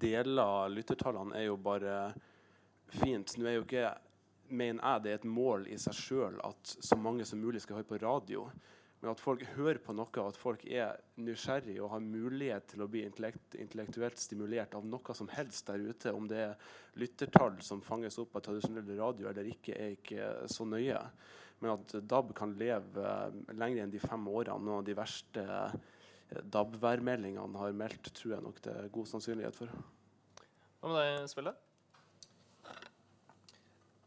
Deler 0.00 0.70
lyttertallene 0.72 1.36
er 1.36 1.42
jo 1.50 1.58
bare 1.60 1.96
fint. 2.88 3.34
Nå 3.36 3.44
er 3.44 3.58
jo 3.58 3.66
ikke 3.66 3.90
mener 4.48 4.80
jeg 4.80 5.02
det 5.04 5.10
er 5.10 5.18
et 5.18 5.26
mål 5.28 5.66
i 5.68 5.76
seg 5.80 5.96
sjøl 5.98 6.38
at 6.44 6.72
så 6.72 6.96
mange 6.96 7.26
som 7.28 7.42
mulig 7.42 7.60
skal 7.60 7.78
høre 7.78 7.88
på 7.90 7.98
radio. 8.00 8.46
Men 9.04 9.12
at 9.12 9.20
folk 9.20 9.42
hører 9.52 9.76
på 9.84 9.92
noe, 9.92 10.22
at 10.24 10.38
folk 10.40 10.62
er 10.64 10.94
nysgjerrig 11.20 11.74
og 11.84 11.90
har 11.92 12.00
mulighet 12.00 12.70
til 12.70 12.80
å 12.80 12.86
bli 12.88 13.02
intellekt, 13.04 13.52
intellektuelt 13.60 14.16
stimulert 14.16 14.72
av 14.78 14.86
noe 14.88 15.16
som 15.18 15.28
helst 15.28 15.68
der 15.68 15.82
ute. 15.84 16.14
Om 16.16 16.24
det 16.30 16.38
er 16.40 16.54
lyttertall 17.02 17.58
som 17.60 17.82
fanges 17.84 18.16
opp 18.22 18.38
av 18.40 18.46
tradisjonell 18.46 18.88
radio 18.96 19.28
eller 19.28 19.50
ikke, 19.50 19.76
er 19.76 19.98
ikke 19.98 20.30
så 20.48 20.64
nøye. 20.64 21.02
Men 21.60 21.74
at 21.74 21.92
DAB 22.00 22.32
kan 22.38 22.56
leve 22.56 23.04
eh, 23.04 23.36
lenger 23.52 23.84
enn 23.84 23.92
de 23.92 24.00
fem 24.00 24.24
årene, 24.24 24.56
Noen 24.64 24.80
av 24.80 24.88
de 24.88 24.96
verste 24.96 25.44
eh, 25.44 26.40
DAB-værmeldingene 26.56 27.60
har 27.60 27.76
meldt, 27.76 28.08
tror 28.16 28.38
jeg 28.38 28.46
nok 28.48 28.64
det 28.64 28.72
er 28.72 28.90
god 28.96 29.12
sannsynlighet 29.12 29.60
for. 29.60 29.76
Hva 30.80 30.94
med 30.94 31.00
deg, 31.02 31.28
Svelle? 31.28 31.54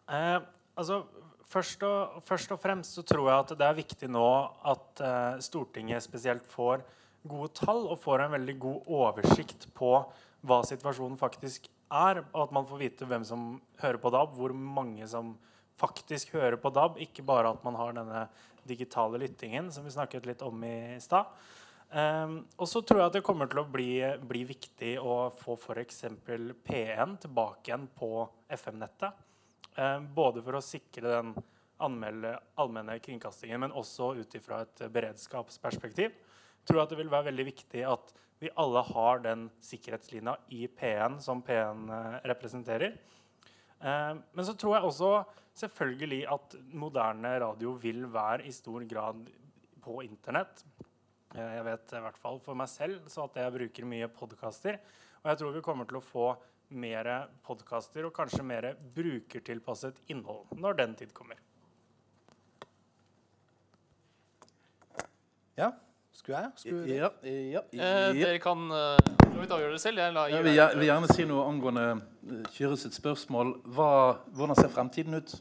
Eh, 0.09 0.39
altså, 0.73 1.03
først 1.51 1.83
og, 1.87 2.19
først 2.27 2.53
og 2.55 2.61
fremst 2.61 2.97
så 2.97 3.03
tror 3.07 3.29
jeg 3.29 3.43
at 3.45 3.55
det 3.59 3.67
er 3.67 3.79
viktig 3.79 4.09
nå 4.11 4.27
at 4.67 5.03
eh, 5.03 5.41
Stortinget 5.43 6.05
spesielt 6.05 6.47
får 6.49 6.83
gode 7.27 7.51
tall 7.57 7.85
og 7.87 7.99
får 8.01 8.25
en 8.25 8.35
veldig 8.37 8.55
god 8.61 8.93
oversikt 8.99 9.67
på 9.77 9.91
hva 10.47 10.61
situasjonen 10.67 11.17
faktisk 11.19 11.67
er, 11.91 12.21
og 12.33 12.47
at 12.47 12.55
man 12.55 12.67
får 12.67 12.81
vite 12.81 13.07
hvem 13.07 13.23
som 13.27 13.49
hører 13.81 13.99
på 14.01 14.11
DAB, 14.13 14.35
hvor 14.37 14.53
mange 14.55 15.07
som 15.09 15.35
faktisk 15.79 16.33
hører 16.35 16.57
på 16.59 16.71
DAB, 16.73 16.99
ikke 17.03 17.25
bare 17.25 17.51
at 17.53 17.63
man 17.65 17.77
har 17.79 17.95
denne 17.95 18.25
digitale 18.67 19.19
lyttingen 19.21 19.71
som 19.71 19.85
vi 19.85 19.93
snakket 19.93 20.27
litt 20.27 20.43
om 20.45 20.63
i 20.67 20.97
stad. 21.03 21.29
Um, 21.87 22.41
og 22.59 22.67
så 22.67 22.81
tror 22.83 22.99
jeg 22.99 23.11
at 23.11 23.15
det 23.15 23.23
kommer 23.23 23.47
til 23.47 23.61
å 23.61 23.69
bli, 23.71 23.91
bli 24.27 24.41
viktig 24.49 24.97
å 24.99 25.29
få 25.39 25.55
f.eks. 25.55 26.03
P1 26.67 27.15
tilbake 27.23 27.69
igjen 27.69 27.87
på 27.95 28.27
FM-nettet. 28.57 29.26
Um, 29.77 30.07
både 30.09 30.41
for 30.41 30.57
å 30.57 30.63
sikre 30.65 31.05
den 31.05 31.35
allmenne 31.77 32.95
kringkastingen, 33.05 33.61
men 33.61 33.75
også 33.77 34.15
ut 34.17 34.37
ifra 34.39 34.63
et 34.65 34.81
beredskapsperspektiv. 34.89 36.15
tror 36.65 36.79
jeg 36.79 36.87
at 36.87 36.93
det 36.95 36.97
vil 36.97 37.11
være 37.11 37.29
veldig 37.29 37.45
viktig 37.45 37.83
at 37.85 38.13
vi 38.41 38.49
alle 38.57 38.81
har 38.85 39.21
den 39.21 39.47
sikkerhetslinja 39.63 40.33
i 40.53 40.67
P1 40.67 41.19
som 41.21 41.43
P1 41.45 41.85
eh, 41.93 42.17
representerer. 42.33 42.97
Um, 43.77 44.23
men 44.33 44.45
så 44.45 44.53
tror 44.57 44.75
jeg 44.75 44.89
også 44.89 45.11
selvfølgelig 45.57 46.23
at 46.33 46.57
moderne 46.73 47.35
radio 47.41 47.75
vil 47.81 48.05
være 48.13 48.45
i 48.49 48.53
stor 48.53 48.85
grad 48.89 49.29
på 49.81 50.01
internett. 50.05 50.65
Eh, 51.35 51.53
Jeg 51.57 51.65
vet 51.69 51.93
i 51.93 52.03
hvert 52.03 52.21
fall 52.21 52.41
for 52.43 52.57
meg 52.57 52.69
selv 52.73 53.09
så 53.13 53.25
at 53.25 53.37
jeg 53.41 53.55
bruker 53.57 53.89
mye 53.89 54.09
podkaster. 54.09 54.81
Og 55.23 55.31
jeg 55.31 55.41
tror 55.41 55.55
vi 55.55 55.65
kommer 55.65 55.89
til 55.89 56.01
å 56.01 56.05
få 56.05 56.27
mer 56.69 57.09
podkaster 57.47 58.07
og 58.07 58.13
kanskje 58.15 58.43
mer 58.43 58.73
brukertilpasset 58.95 59.99
innhold 60.11 60.51
når 60.59 60.79
den 60.81 60.95
tid 60.99 61.13
kommer. 61.15 61.39
Ja, 65.57 65.71
Skulle 66.17 66.37
jeg? 66.37 66.51
Skulle 66.55 66.95
Ja, 66.95 67.09
ja, 67.23 67.59
Eh, 67.71 68.15
dere 68.17 68.39
kan 68.39 68.57
uh, 68.71 68.97
avgjøre 69.49 69.71
det 69.71 69.81
selv. 69.81 69.97
Jeg 69.97 70.13
Jeg 70.31 70.43
vil, 70.43 70.61
vil 70.77 70.85
gjerne 70.85 71.07
si 71.13 71.25
noe 71.25 71.45
angående 71.45 71.83
eh, 71.91 72.43
Kyrre 72.51 72.77
sitt 72.77 72.93
spørsmål. 72.93 73.53
Hva, 73.65 74.17
hvordan 74.33 74.55
ser 74.57 74.69
fremtiden 74.73 75.13
ut? 75.13 75.35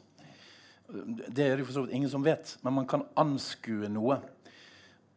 Det 0.87 1.47
er 1.47 1.57
det 1.57 1.65
for 1.65 1.73
så 1.73 1.81
vidt 1.81 1.95
ingen 1.97 2.09
som 2.09 2.23
vet, 2.23 2.57
men 2.63 2.73
man 2.73 2.87
kan 2.87 3.03
anskue 3.17 3.89
noe. 3.89 4.21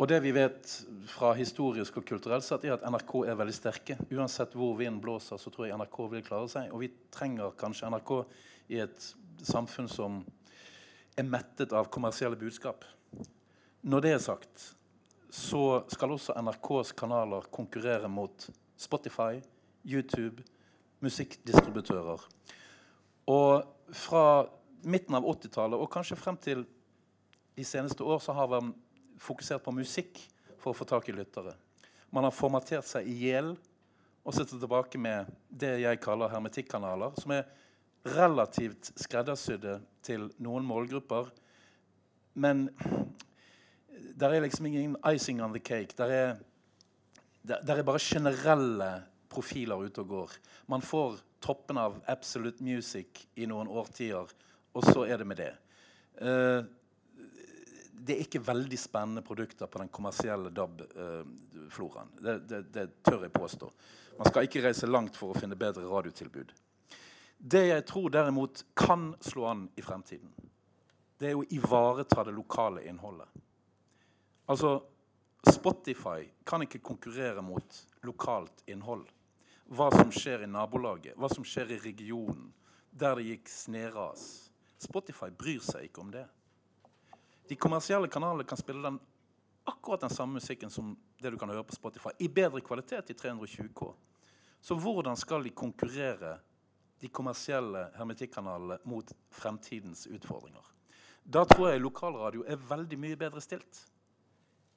Og 0.01 0.09
det 0.09 0.23
vi 0.25 0.31
vet 0.33 0.71
fra 1.13 1.35
historisk 1.37 1.99
og 2.01 2.07
kulturelt 2.09 2.45
sett, 2.47 2.63
er 2.65 2.79
at 2.79 2.85
NRK 2.89 3.11
er 3.29 3.37
veldig 3.37 3.53
sterke. 3.53 3.99
Uansett 4.17 4.55
hvor 4.57 4.73
vinden 4.79 5.03
blåser, 5.05 5.37
så 5.37 5.53
tror 5.53 5.69
jeg 5.69 5.77
NRK 5.77 5.99
vil 6.15 6.25
klare 6.25 6.49
seg. 6.49 6.71
Og 6.73 6.81
vi 6.81 6.89
trenger 7.13 7.53
kanskje 7.61 7.91
NRK 7.93 8.15
i 8.73 8.81
et 8.81 9.11
samfunn 9.45 9.91
som 9.93 10.23
er 11.21 11.29
mettet 11.29 11.77
av 11.77 11.93
kommersielle 11.93 12.41
budskap. 12.41 12.89
Når 13.85 14.07
det 14.07 14.15
er 14.17 14.25
sagt, 14.25 14.71
så 15.29 15.83
skal 15.93 16.17
også 16.17 16.41
NRKs 16.41 16.97
kanaler 16.97 17.53
konkurrere 17.53 18.09
mot 18.09 18.49
Spotify, 18.81 19.43
YouTube, 19.85 20.41
musikkdistributører. 21.05 22.25
Og 23.29 23.97
fra 23.97 24.27
midten 24.81 25.17
av 25.19 25.29
80-tallet 25.29 25.77
og 25.77 25.93
kanskje 25.93 26.17
frem 26.17 26.41
til 26.41 26.65
de 27.57 27.67
seneste 27.69 28.01
år 28.01 28.25
så 28.25 28.33
har 28.33 28.49
man 28.49 28.73
fokusert 29.21 29.65
på 29.65 29.75
musikk 29.77 30.21
for 30.61 30.73
å 30.73 30.77
få 30.77 30.87
tak 30.89 31.09
i 31.09 31.15
lyttere. 31.17 31.55
Man 32.11 32.27
har 32.27 32.35
formatert 32.35 32.89
seg 32.89 33.09
i 33.09 33.17
hjel 33.27 33.55
og 34.25 34.35
sitter 34.37 34.61
tilbake 34.61 35.01
med 35.01 35.31
det 35.49 35.77
jeg 35.83 36.01
kaller 36.03 36.33
hermetikkanaler, 36.33 37.15
som 37.21 37.33
er 37.35 37.49
relativt 38.05 38.93
skreddersydde 38.99 39.79
til 40.05 40.29
noen 40.43 40.67
målgrupper. 40.67 41.31
Men 42.35 42.69
der 44.21 44.35
er 44.35 44.45
liksom 44.45 44.69
ingen 44.69 44.97
icing 45.07 45.43
on 45.43 45.55
the 45.55 45.61
cake. 45.61 45.97
Der 45.97 46.13
er, 46.13 46.37
der, 47.43 47.63
der 47.67 47.81
er 47.81 47.87
bare 47.87 48.03
generelle 48.03 48.91
profiler 49.31 49.87
ute 49.87 50.03
og 50.03 50.09
går. 50.09 50.37
Man 50.67 50.83
får 50.83 51.21
toppen 51.41 51.79
av 51.81 52.01
absolute 52.11 52.65
music 52.65 53.25
i 53.37 53.47
noen 53.49 53.69
årtier, 53.69 54.29
og 54.75 54.85
så 54.85 55.07
er 55.07 55.21
det 55.21 55.27
med 55.27 55.41
det. 55.41 55.53
Eh, 56.21 56.65
det 58.01 58.17
er 58.17 58.25
ikke 58.25 58.43
veldig 58.43 58.79
spennende 58.81 59.23
produkter 59.23 59.69
på 59.69 59.83
den 59.83 59.91
kommersielle 59.93 60.51
DAB-floraen. 60.55 62.13
det, 62.21 62.39
det, 62.49 62.61
det 62.73 62.87
tør 63.05 63.27
jeg 63.27 63.33
påstå. 63.35 63.71
Man 64.19 64.29
skal 64.29 64.49
ikke 64.49 64.63
reise 64.65 64.89
langt 64.89 65.17
for 65.17 65.33
å 65.33 65.41
finne 65.41 65.59
bedre 65.59 65.85
radiotilbud. 65.89 66.53
Det 67.41 67.63
jeg 67.67 67.85
tror 67.89 68.11
derimot 68.13 68.65
kan 68.77 69.15
slå 69.25 69.47
an 69.49 69.69
i 69.77 69.85
fremtiden, 69.85 70.33
det 71.21 71.31
er 71.31 71.39
å 71.39 71.47
ivareta 71.53 72.25
det 72.25 72.35
lokale 72.37 72.83
innholdet. 72.89 73.29
Altså, 74.51 74.81
Spotify 75.49 76.25
kan 76.45 76.65
ikke 76.65 76.83
konkurrere 76.85 77.41
mot 77.45 77.81
lokalt 78.05 78.65
innhold. 78.69 79.07
Hva 79.71 79.89
som 79.95 80.13
skjer 80.13 80.45
i 80.45 80.51
nabolaget, 80.51 81.17
hva 81.17 81.29
som 81.33 81.47
skjer 81.47 81.77
i 81.77 81.81
regionen, 81.85 82.51
der 82.91 83.17
det 83.17 83.29
gikk 83.29 83.53
sneras. 83.53 84.25
Spotify 84.81 85.31
bryr 85.31 85.63
seg 85.65 85.87
ikke 85.89 86.03
om 86.03 86.11
det. 86.13 86.27
De 87.51 87.57
kommersielle 87.59 88.07
kanalene 88.09 88.45
kan 88.47 88.59
spille 88.59 88.85
den 88.85 89.01
akkurat 89.65 90.05
den 90.05 90.11
samme 90.11 90.39
musikken 90.39 90.71
som 90.71 90.93
det 91.19 91.31
du 91.35 91.39
kan 91.39 91.51
høre 91.51 91.65
på 91.67 91.75
Spotify, 91.75 92.13
i 92.23 92.29
bedre 92.31 92.61
kvalitet 92.63 93.11
i 93.11 93.15
320K. 93.19 93.89
Så 94.61 94.75
hvordan 94.79 95.17
skal 95.19 95.43
de 95.43 95.51
konkurrere, 95.51 96.37
de 97.03 97.09
kommersielle 97.09 97.89
hermetikkanalene, 97.97 98.77
mot 98.85 99.11
fremtidens 99.35 100.07
utfordringer? 100.07 100.63
Da 101.25 101.43
tror 101.45 101.73
jeg 101.73 101.83
lokalradio 101.83 102.45
er 102.47 102.61
veldig 102.69 102.99
mye 103.03 103.19
bedre 103.19 103.43
stilt. 103.43 103.81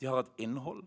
De 0.01 0.09
har 0.09 0.23
et 0.23 0.41
innhold 0.41 0.81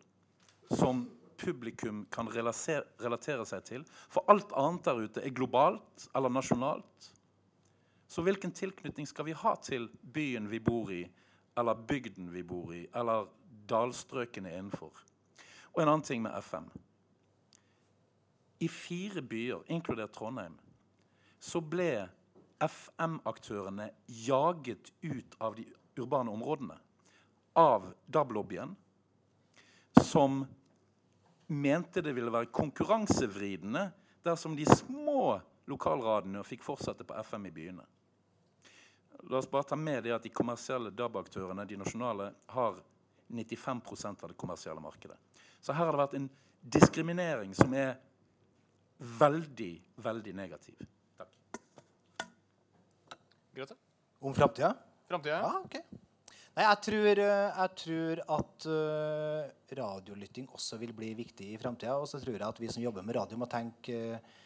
som 0.74 1.04
publikum 1.38 2.02
kan 2.10 2.26
relatere 2.34 3.46
seg 3.46 3.62
til. 3.68 3.84
For 4.10 4.26
alt 4.32 4.50
annet 4.58 4.90
der 4.90 5.04
ute 5.06 5.22
er 5.22 5.36
globalt 5.38 6.08
eller 6.18 6.34
nasjonalt. 6.34 7.08
Så 8.10 8.26
hvilken 8.26 8.50
tilknytning 8.50 9.06
skal 9.06 9.30
vi 9.30 9.38
ha 9.38 9.54
til 9.62 9.86
byen 10.02 10.50
vi 10.50 10.58
bor 10.58 10.90
i, 10.90 11.04
eller 11.56 11.74
bygden 11.88 12.30
vi 12.32 12.42
bor 12.42 12.74
i, 12.74 12.86
eller 12.94 13.28
dalstrøkene 13.68 14.52
innenfor? 14.52 14.92
Og 15.74 15.82
en 15.82 15.88
annen 15.88 16.04
ting 16.06 16.22
med 16.22 16.36
FM. 16.40 16.68
I 18.58 18.68
fire 18.72 19.22
byer, 19.22 19.64
inkludert 19.68 20.14
Trondheim, 20.16 20.56
så 21.40 21.60
ble 21.60 22.06
FM-aktørene 22.62 23.90
jaget 24.06 24.92
ut 25.04 25.36
av 25.38 25.56
de 25.58 25.66
urbane 26.00 26.32
områdene 26.32 26.78
av 27.56 27.90
DAB-lobbyen, 28.06 28.72
som 30.00 30.42
mente 31.46 32.02
det 32.02 32.12
ville 32.16 32.32
være 32.32 32.52
konkurransevridende 32.52 33.86
dersom 34.26 34.56
de 34.56 34.66
små 34.68 35.38
lokalradene 35.68 36.42
fikk 36.44 36.64
fortsette 36.66 37.06
på 37.06 37.16
FM 37.22 37.48
i 37.48 37.54
byene. 37.54 37.86
La 39.30 39.40
oss 39.40 39.50
bare 39.50 39.66
ta 39.66 39.76
med 39.76 40.04
det 40.06 40.14
at 40.14 40.22
De 40.22 40.30
kommersielle 40.30 40.92
DAB-aktørene 40.94 41.64
de 41.66 41.78
nasjonale, 41.80 42.30
har 42.54 42.78
95% 43.26 44.22
av 44.22 44.30
det 44.30 44.38
kommersielle 44.38 44.80
markedet. 44.80 45.16
Så 45.60 45.74
her 45.74 45.88
har 45.88 45.96
det 45.96 46.02
vært 46.04 46.18
en 46.18 46.28
diskriminering 46.62 47.54
som 47.58 47.74
er 47.74 47.96
veldig, 49.20 49.72
veldig 50.02 50.34
negativ. 50.38 50.86
Takk. 51.18 51.60
Grete? 53.56 53.76
Om 54.20 54.34
framtida? 54.34 54.74
Framtida? 55.08 55.40
Ja, 55.42 55.60
ok. 55.64 56.02
Nei, 56.56 56.64
jeg 56.64 56.80
tror, 56.86 57.18
eh, 57.20 57.58
jeg 57.60 57.72
tror 57.82 58.20
at 58.38 58.66
uh, 58.72 59.42
radiolytting 59.76 60.46
også 60.56 60.78
vil 60.80 60.94
bli 60.96 61.10
viktig 61.18 61.50
i 61.52 61.58
framtida. 61.60 61.98
Og 62.00 62.08
så 62.08 62.20
tror 62.22 62.38
jeg 62.38 62.46
at 62.46 62.60
vi 62.62 62.70
som 62.72 62.84
jobber 62.84 63.04
med 63.04 63.18
radio, 63.18 63.36
må 63.36 63.48
tenke 63.50 63.98
eh, 64.16 64.36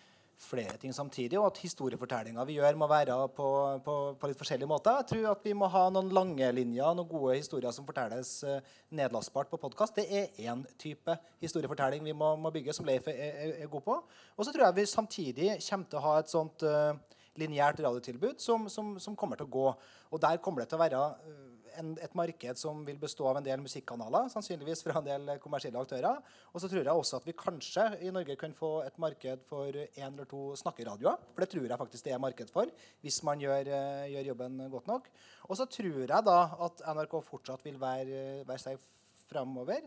flere 0.40 0.76
ting 0.80 0.94
samtidig. 0.96 1.38
Og 1.38 1.50
at 1.50 1.60
historiefortellinga 1.62 2.44
vi 2.48 2.56
gjør, 2.58 2.78
må 2.80 2.88
være 2.90 3.16
på, 3.36 3.48
på, 3.84 3.96
på 4.20 4.30
litt 4.30 4.40
forskjellige 4.40 4.70
måter. 4.70 5.00
Jeg 5.00 5.10
tror 5.12 5.28
at 5.34 5.44
vi 5.46 5.54
må 5.56 5.68
ha 5.72 5.84
noen 5.92 6.10
lange 6.16 6.50
linjer, 6.56 6.96
noen 6.96 7.10
gode 7.10 7.36
historier 7.36 7.74
som 7.76 7.86
fortelles 7.88 8.32
eh, 8.48 8.72
nedlastbart 8.96 9.52
på 9.52 9.60
podkast. 9.60 10.00
Det 10.00 10.06
er 10.08 10.42
én 10.48 10.64
type 10.80 11.16
historiefortelling 11.44 12.04
vi 12.06 12.16
må, 12.16 12.32
må 12.40 12.52
bygge, 12.54 12.74
som 12.76 12.88
Leif 12.88 13.08
er, 13.12 13.20
er, 13.28 13.54
er 13.64 13.72
god 13.72 13.86
på. 13.86 14.00
Og 14.36 14.46
så 14.46 14.54
tror 14.54 14.68
jeg 14.68 14.80
vi 14.80 14.88
samtidig 14.90 15.50
kommer 15.68 15.90
til 15.90 16.00
å 16.00 16.04
ha 16.08 16.16
et 16.20 16.32
sånt 16.32 16.66
uh, 16.66 16.94
lineært 17.40 17.82
radiotilbud 17.84 18.40
som, 18.42 18.68
som, 18.72 18.96
som 19.02 19.16
kommer 19.18 19.38
til 19.38 19.48
å 19.48 19.54
gå. 19.54 19.68
Og 20.10 20.22
der 20.22 20.40
kommer 20.42 20.64
det 20.64 20.70
til 20.72 20.80
å 20.80 20.84
være 20.84 21.04
eh, 21.28 21.49
en, 21.78 21.92
et 22.02 22.14
marked 22.18 22.58
som 22.58 22.82
vil 22.86 22.98
bestå 23.00 23.26
av 23.30 23.38
en 23.38 23.46
del 23.46 23.62
musikkanaler, 23.62 24.28
sannsynligvis 24.32 24.82
fra 24.86 24.98
en 25.00 25.06
del 25.06 25.30
kommersielle 25.42 25.80
aktører. 25.80 26.20
Og 26.52 26.62
så 26.62 26.70
tror 26.70 26.82
jeg 26.82 27.02
også 27.02 27.20
at 27.20 27.28
vi 27.28 27.36
kanskje 27.38 27.86
i 28.06 28.12
Norge 28.14 28.36
kan 28.40 28.54
få 28.56 28.72
et 28.86 28.98
marked 29.02 29.44
for 29.48 29.76
én 29.76 30.08
eller 30.08 30.28
to 30.30 30.42
snakkeradioer. 30.60 31.20
For 31.34 31.44
det 31.44 31.50
tror 31.54 31.66
jeg 31.68 31.82
faktisk 31.84 32.08
det 32.08 32.14
er 32.16 32.22
marked 32.22 32.52
for, 32.54 32.72
hvis 33.04 33.20
man 33.26 33.42
gjør, 33.42 33.72
eh, 33.76 34.10
gjør 34.14 34.32
jobben 34.32 34.64
godt 34.72 34.90
nok. 34.90 35.10
Og 35.48 35.58
så 35.58 35.68
tror 35.70 36.00
jeg 36.02 36.28
da 36.30 36.38
at 36.66 36.86
NRK 36.96 37.20
fortsatt 37.28 37.64
vil 37.66 37.80
være, 37.80 38.46
være 38.48 38.64
seg 38.64 38.88
framover. 39.30 39.86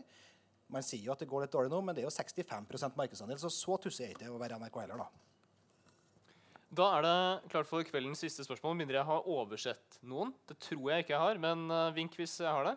Man 0.72 0.84
sier 0.84 1.04
jo 1.04 1.12
at 1.14 1.20
det 1.20 1.28
går 1.28 1.44
litt 1.44 1.54
dårlig 1.54 1.72
nå, 1.72 1.82
men 1.84 1.96
det 1.96 2.04
er 2.04 2.08
jo 2.08 2.16
65% 2.16 2.98
markedsandel, 2.98 3.38
så 3.40 3.52
så 3.52 3.76
tussig 3.78 4.06
er 4.08 4.14
det 4.14 4.24
ikke 4.24 4.34
å 4.34 4.40
være 4.40 4.58
NRK 4.62 4.80
heller, 4.84 5.04
da. 5.04 5.23
Da 6.74 6.86
er 6.96 7.04
det 7.04 7.50
klart 7.52 7.68
for 7.70 7.86
kveldens 7.86 8.22
siste 8.24 8.42
spørsmål. 8.46 8.74
Mindre 8.80 8.98
jeg 8.98 9.06
har 9.06 9.28
oversett 9.30 9.98
noen. 10.02 10.32
Det 10.48 10.56
tror 10.64 10.88
jeg 10.90 11.04
ikke 11.04 11.14
jeg 11.14 11.22
har, 11.22 11.40
men 11.42 11.68
uh, 11.70 11.92
vink 11.94 12.16
hvis 12.18 12.40
jeg 12.42 12.50
har 12.50 12.66
det. 12.66 12.74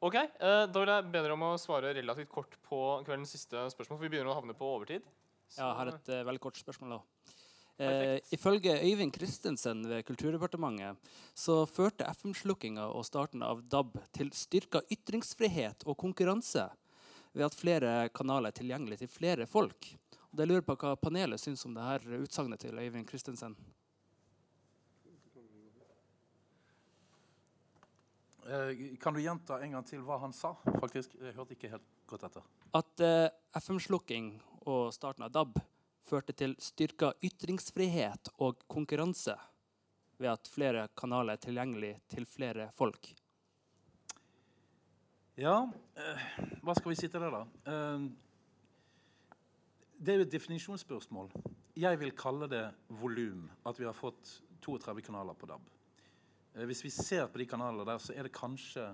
Ok, 0.00 0.16
eh, 0.16 0.64
Da 0.72 0.80
vil 0.80 0.88
jeg 0.88 1.08
be 1.12 1.20
dere 1.20 1.34
om 1.36 1.42
å 1.44 1.56
svare 1.60 1.92
relativt 1.92 2.30
kort 2.32 2.54
på 2.64 2.78
kveldens 3.04 3.32
siste 3.36 3.66
spørsmål. 3.72 3.98
for 3.98 4.04
vi 4.06 4.12
begynner 4.14 4.32
å 4.32 4.38
havne 4.38 4.56
på 4.56 4.64
overtid. 4.64 5.04
Så- 5.48 5.60
Ja, 5.60 5.68
jeg 5.68 5.76
har 5.76 5.88
et 5.92 6.08
uh, 6.08 6.24
veldig 6.24 6.40
kort 6.40 6.56
spørsmål. 6.56 6.90
da. 6.96 7.00
Eh, 7.80 8.20
ifølge 8.32 8.74
Øyvind 8.76 9.12
Christensen 9.16 9.86
ved 9.88 10.04
Kulturdepartementet 10.04 10.96
så 11.34 11.66
førte 11.66 12.04
FM-slukkinga 12.04 12.90
og 12.92 13.06
starten 13.08 13.42
av 13.42 13.62
DAB 13.72 13.96
til 14.12 14.28
styrka 14.36 14.82
ytringsfrihet 14.92 15.86
og 15.86 15.96
konkurranse 15.96 16.66
ved 17.32 17.46
at 17.46 17.56
flere 17.56 18.10
kanaler 18.12 18.48
er 18.52 18.58
tilgjengelig 18.58 18.98
til 18.98 19.08
flere 19.08 19.46
folk. 19.48 19.94
Det 20.30 20.46
lurer 20.46 20.62
på 20.62 20.76
hva 20.78 20.94
panelet 20.94 21.42
syns 21.42 21.64
om 21.66 21.74
det 21.74 21.82
her 21.82 22.04
utsagnet 22.20 22.62
til 22.62 22.78
Øyvind 22.78 23.08
Christensen. 23.08 23.56
Eh, 28.46 28.96
kan 29.02 29.14
du 29.14 29.20
gjenta 29.22 29.58
en 29.62 29.74
gang 29.76 29.86
til 29.86 30.04
hva 30.06 30.20
han 30.22 30.32
sa? 30.34 30.54
Faktisk, 30.78 31.14
Jeg 31.18 31.34
hørte 31.34 31.54
ikke 31.54 31.70
helt 31.70 31.90
godt 32.06 32.24
etter. 32.30 32.46
At 32.74 33.02
eh, 33.02 33.28
FM-slukking 33.58 34.32
og 34.70 34.94
starten 34.94 35.26
av 35.26 35.34
DAB 35.34 35.58
førte 36.06 36.34
til 36.34 36.56
styrka 36.58 37.12
ytringsfrihet 37.26 38.32
og 38.38 38.62
konkurranse 38.70 39.36
ved 40.20 40.30
at 40.32 40.50
flere 40.50 40.88
kanaler 40.98 41.34
er 41.34 41.42
tilgjengelig 41.42 41.92
til 42.10 42.26
flere 42.26 42.70
folk. 42.78 43.12
Ja, 45.40 45.62
eh, 45.96 46.26
hva 46.62 46.74
skal 46.76 46.92
vi 46.92 46.98
si 46.98 47.08
til 47.08 47.22
det, 47.22 47.30
da? 47.32 47.46
Eh, 47.66 48.10
det 50.00 50.12
er 50.12 50.20
jo 50.20 50.24
et 50.24 50.32
definisjonsspørsmål. 50.32 51.28
Jeg 51.76 51.98
vil 52.00 52.14
kalle 52.16 52.48
det 52.48 52.64
volum, 52.88 53.44
at 53.68 53.78
vi 53.78 53.84
har 53.84 53.96
fått 53.96 54.40
32 54.64 55.02
kanaler 55.04 55.36
på 55.36 55.48
DAB. 55.48 55.66
Eh, 56.54 56.64
hvis 56.64 56.84
vi 56.84 56.90
ser 56.90 57.26
på 57.28 57.38
de 57.38 57.46
kanalene 57.46 57.84
der, 57.84 57.98
så 58.00 58.14
er 58.16 58.24
det 58.24 58.32
kanskje 58.32 58.86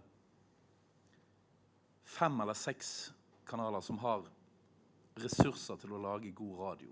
fem 2.07 2.41
eller 2.41 2.59
seks 2.59 3.13
kanaler 3.47 3.81
som 3.87 3.99
har 4.03 4.27
ressurser 5.23 5.79
til 5.79 5.95
å 5.95 6.01
lage 6.03 6.35
god 6.35 6.59
radio. 6.65 6.91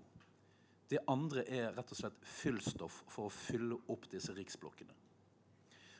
Det 0.87 1.01
andre 1.11 1.43
er 1.49 1.73
rett 1.75 1.91
og 1.91 1.99
slett 1.99 2.21
fyllstoff 2.23 3.01
for 3.11 3.27
å 3.27 3.33
fylle 3.33 3.81
opp 3.91 4.07
disse 4.11 4.33
riksblokkene. 4.37 4.95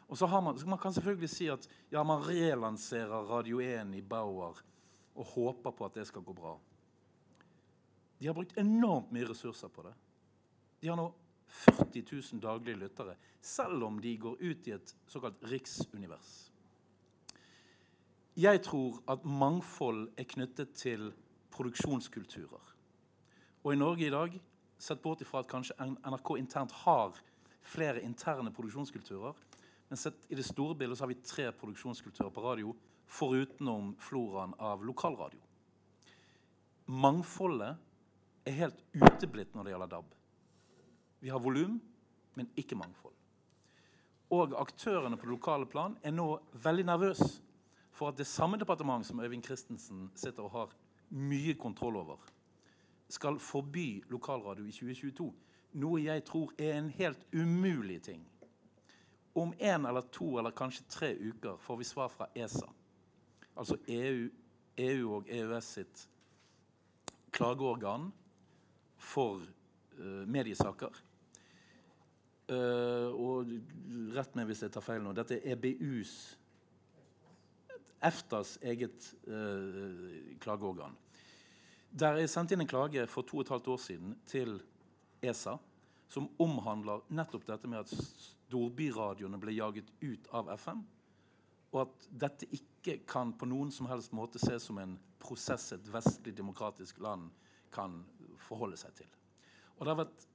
Og 0.05 0.17
så 0.17 0.27
man, 0.29 0.57
så 0.59 0.67
Man 0.67 0.79
kan 0.79 0.93
selvfølgelig 0.93 1.29
si 1.29 1.49
at 1.49 1.67
ja, 1.91 2.03
man 2.03 2.23
relanserer 2.23 3.27
Radio 3.27 3.59
1 3.59 3.95
i 3.97 4.01
Bauer 4.01 4.61
og 5.15 5.25
håper 5.25 5.71
på 5.71 5.85
at 5.85 5.95
det 5.95 6.07
skal 6.07 6.21
gå 6.21 6.33
bra. 6.33 6.55
De 8.19 8.27
har 8.27 8.35
brukt 8.37 8.57
enormt 8.57 9.11
mye 9.11 9.27
ressurser 9.29 9.71
på 9.71 9.83
det. 9.85 9.93
De 10.81 10.89
har 10.91 10.99
nå 10.99 11.09
40 11.47 12.03
000 12.11 12.41
daglige 12.41 12.79
lyttere, 12.79 13.15
selv 13.41 13.83
om 13.83 13.99
de 14.01 14.15
går 14.17 14.37
ut 14.39 14.67
i 14.67 14.75
et 14.75 14.95
såkalt 15.07 15.43
riksunivers. 15.51 16.33
Jeg 18.35 18.61
tror 18.65 18.99
at 19.07 19.23
mangfold 19.23 20.09
er 20.17 20.27
knyttet 20.27 20.73
til 20.75 21.11
produksjonskulturer. 21.55 22.73
Og 23.63 23.73
i 23.73 23.79
Norge 23.79 24.07
i 24.07 24.11
dag, 24.11 24.35
sett 24.77 25.01
bort 25.01 25.21
ifra 25.23 25.39
at 25.39 25.49
kanskje 25.49 25.77
NRK 25.79 26.35
internt 26.37 26.73
har 26.83 27.15
flere 27.65 28.03
interne 28.03 28.51
produksjonskulturer, 28.53 29.37
men 29.89 29.97
sett 29.97 30.27
i 30.29 30.35
det 30.35 30.45
store 30.45 30.75
bildet 30.75 30.97
så 30.97 31.05
har 31.05 31.13
vi 31.13 31.21
tre 31.23 31.47
produksjonskulturer 31.55 32.33
på 32.33 32.43
radio, 32.43 32.75
forutenom 33.07 33.93
floraen 34.01 34.53
av 34.59 34.83
lokalradio. 34.85 35.39
Mangfoldet 36.85 37.77
er 38.45 38.59
helt 38.59 38.83
uteblitt 38.93 39.55
når 39.55 39.65
det 39.65 39.73
gjelder 39.73 39.91
DAB. 39.95 40.13
Vi 41.19 41.31
har 41.33 41.41
volum, 41.41 41.79
men 42.35 42.49
ikke 42.59 42.77
mangfold. 42.77 43.13
Og 44.35 44.53
aktørene 44.59 45.17
på 45.17 45.27
det 45.27 45.33
lokale 45.33 45.67
plan 45.69 45.97
er 46.03 46.13
nå 46.13 46.27
veldig 46.63 46.85
nervøse 46.85 47.29
for 47.95 48.11
at 48.11 48.17
det 48.19 48.27
samme 48.27 48.57
departement 48.59 49.05
som 49.05 49.19
Øyvind 49.19 49.43
Christensen 49.45 50.09
sitter 50.15 50.43
og 50.43 50.51
har 50.51 50.73
mye 51.09 51.53
kontroll 51.53 51.95
over, 51.95 52.17
skal 53.09 53.39
forby 53.39 54.03
lokalradio 54.09 54.65
i 54.65 54.73
2022. 54.73 55.29
Noe 55.79 56.01
jeg 56.01 56.23
tror 56.25 56.53
er 56.57 56.77
en 56.77 56.89
helt 56.89 57.21
umulig 57.33 58.01
ting. 58.01 58.25
Om 59.35 59.53
en 59.59 59.85
eller 59.85 60.01
to 60.11 60.37
eller 60.37 60.55
kanskje 60.55 60.89
tre 60.89 61.13
uker 61.19 61.57
får 61.61 61.77
vi 61.77 61.83
svar 61.83 62.07
fra 62.07 62.27
ESA, 62.35 62.67
altså 63.55 63.77
EU, 63.87 64.29
EU 64.77 65.15
og 65.15 65.29
EØS 65.29 65.71
sitt 65.77 66.05
klageorgan 67.35 68.11
for 69.05 69.43
uh, 69.43 70.23
mediesaker. 70.27 71.03
Uh, 72.45 73.09
og 73.13 73.53
rett 74.13 74.35
meg 74.37 74.49
hvis 74.49 74.65
jeg 74.65 74.73
tar 74.73 74.85
feil 74.85 75.01
nå. 75.01 75.13
Dette 75.17 75.39
er 75.39 75.55
EBUs 75.55 76.15
EFTAs 78.05 78.57
eget 78.65 79.07
uh, 79.29 80.35
klageorgan. 80.41 80.97
Der 81.95 82.19
er 82.19 82.27
sendt 82.29 82.51
inn 82.51 82.65
en 82.65 82.69
klage 82.69 83.05
for 83.07 83.25
to 83.25 83.39
og 83.39 83.45
et 83.45 83.53
halvt 83.55 83.71
år 83.71 83.81
siden 83.81 84.17
til 84.29 84.57
ESA 85.23 85.55
som 86.11 86.27
omhandler 86.39 87.01
nettopp 87.15 87.47
dette 87.47 87.69
med 87.71 87.81
at 87.81 87.91
storbyradioene 87.91 89.39
ble 89.41 89.55
jaget 89.55 89.89
ut 90.03 90.27
av 90.37 90.51
FM, 90.53 90.83
og 91.73 91.81
at 91.81 92.05
dette 92.25 92.49
ikke 92.55 92.99
kan 93.09 93.33
på 93.35 93.47
noen 93.49 93.71
som 93.73 93.89
helst 93.89 94.13
måte 94.15 94.39
ses 94.39 94.67
som 94.69 94.77
en 94.79 94.93
prosess 95.19 95.71
et 95.73 95.87
vestlig 95.91 96.35
demokratisk 96.37 96.99
land 97.03 97.31
kan 97.73 97.97
forholde 98.41 98.79
seg 98.79 98.95
til. 98.97 99.11
Og 99.77 99.85
det 99.85 99.91
har 99.91 99.99
vært, 100.03 100.25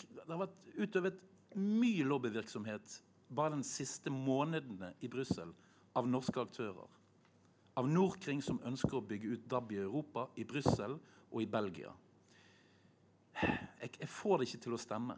det 0.00 0.28
har 0.28 0.42
vært 0.44 0.70
utøvet 0.76 1.20
mye 1.54 2.06
lobbyvirksomhet 2.08 3.00
bare 3.34 3.56
de 3.56 3.66
siste 3.66 4.10
månedene 4.12 4.92
i 5.00 5.08
Brussel 5.10 5.52
av 5.98 6.08
norske 6.08 6.40
aktører. 6.40 6.88
Av 7.74 7.88
Nordkring, 7.90 8.42
som 8.42 8.60
ønsker 8.66 8.98
å 8.98 9.06
bygge 9.06 9.34
ut 9.34 9.46
DAB 9.50 9.72
i 9.74 9.82
Europa, 9.82 10.28
i 10.38 10.44
Brussel 10.46 10.96
og 11.30 11.40
i 11.42 11.48
Belgia. 11.50 11.90
Jeg, 13.34 13.90
jeg, 13.98 14.08
får 14.08 14.38
det 14.38 14.48
ikke 14.48 14.62
til 14.66 14.76
å 14.76 14.80
stemme. 14.80 15.16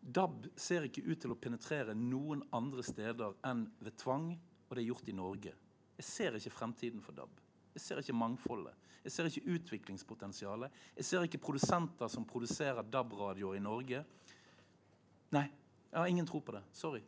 DAB 0.00 0.48
ser 0.60 0.86
ikke 0.88 1.04
ut 1.04 1.20
til 1.20 1.34
å 1.34 1.38
penetrere 1.40 1.96
noen 1.96 2.42
andre 2.56 2.84
steder 2.84 3.36
enn 3.48 3.66
ved 3.84 3.98
tvang, 4.00 4.30
og 4.68 4.72
det 4.72 4.82
er 4.82 4.88
gjort 4.88 5.10
i 5.12 5.16
Norge. 5.16 5.52
Jeg 5.98 6.08
ser 6.08 6.38
ikke 6.38 6.54
fremtiden 6.56 7.04
for 7.04 7.16
DAB. 7.16 7.36
Jeg 7.76 7.84
ser 7.84 8.00
ikke 8.00 8.16
mangfoldet. 8.16 8.83
Jeg 9.04 9.12
ser 9.12 9.28
ikke 9.28 9.56
utviklingspotensialet. 9.58 10.84
Jeg 10.96 11.04
ser 11.04 11.26
ikke 11.26 11.42
produsenter 11.44 12.08
som 12.08 12.24
produserer 12.24 12.86
DAB-radioer 12.88 13.58
i 13.58 13.64
Norge. 13.64 14.04
Nei, 15.36 15.48
jeg 15.90 15.98
har 15.98 16.12
ingen 16.12 16.28
tro 16.28 16.40
på 16.40 16.54
det. 16.56 16.62
Sorry. 16.72 17.02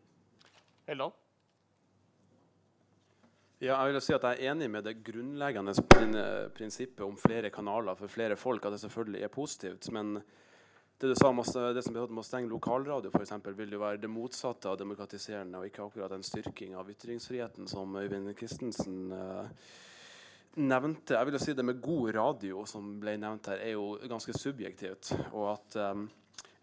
Heldal? 0.87 1.15
Ja, 3.57 3.79
jeg 3.81 3.95
vil 3.95 4.03
si 4.05 4.13
at 4.13 4.25
jeg 4.29 4.37
er 4.37 4.53
enig 4.53 4.69
med 4.69 4.85
det 4.85 4.99
grunnleggende 5.01 5.73
prinsippet 6.53 7.01
om 7.07 7.17
flere 7.17 7.49
kanaler 7.51 7.97
for 7.97 8.13
flere 8.13 8.37
folk, 8.37 8.67
at 8.69 8.77
det 8.77 8.83
selvfølgelig 8.83 9.23
er 9.25 9.33
positivt. 9.33 9.89
Men 9.97 10.19
det 11.01 11.09
du 11.09 11.15
sa 11.17 11.31
om 11.33 11.41
det 11.41 11.85
som 11.85 11.97
med 11.97 12.21
å 12.21 12.27
stenge 12.27 12.53
lokalradio, 12.53 13.09
eksempel, 13.17 13.57
vil 13.57 13.73
jo 13.73 13.81
være 13.81 14.03
det 14.05 14.13
motsatte 14.13 14.69
av 14.69 14.77
demokratiserende, 14.81 15.57
og 15.57 15.71
ikke 15.71 15.89
akkurat 15.89 16.13
en 16.13 16.25
styrking 16.25 16.77
av 16.77 16.93
ytringsfriheten, 16.93 17.69
som 17.69 17.97
Øyvind 17.97 18.37
Christensen 18.37 19.13
uh, 19.13 19.49
nevnte. 20.57 21.17
Jeg 21.17 21.29
vil 21.29 21.37
jo 21.37 21.43
si 21.43 21.55
Det 21.57 21.65
med 21.65 21.81
god 21.83 22.15
radio, 22.15 22.65
som 22.69 22.97
ble 23.01 23.17
nevnt 23.21 23.51
her, 23.53 23.61
er 23.63 23.77
jo 23.77 23.97
ganske 24.09 24.33
subjektivt. 24.37 25.13
Og 25.33 25.51
at 25.55 25.77
um, 25.93 26.07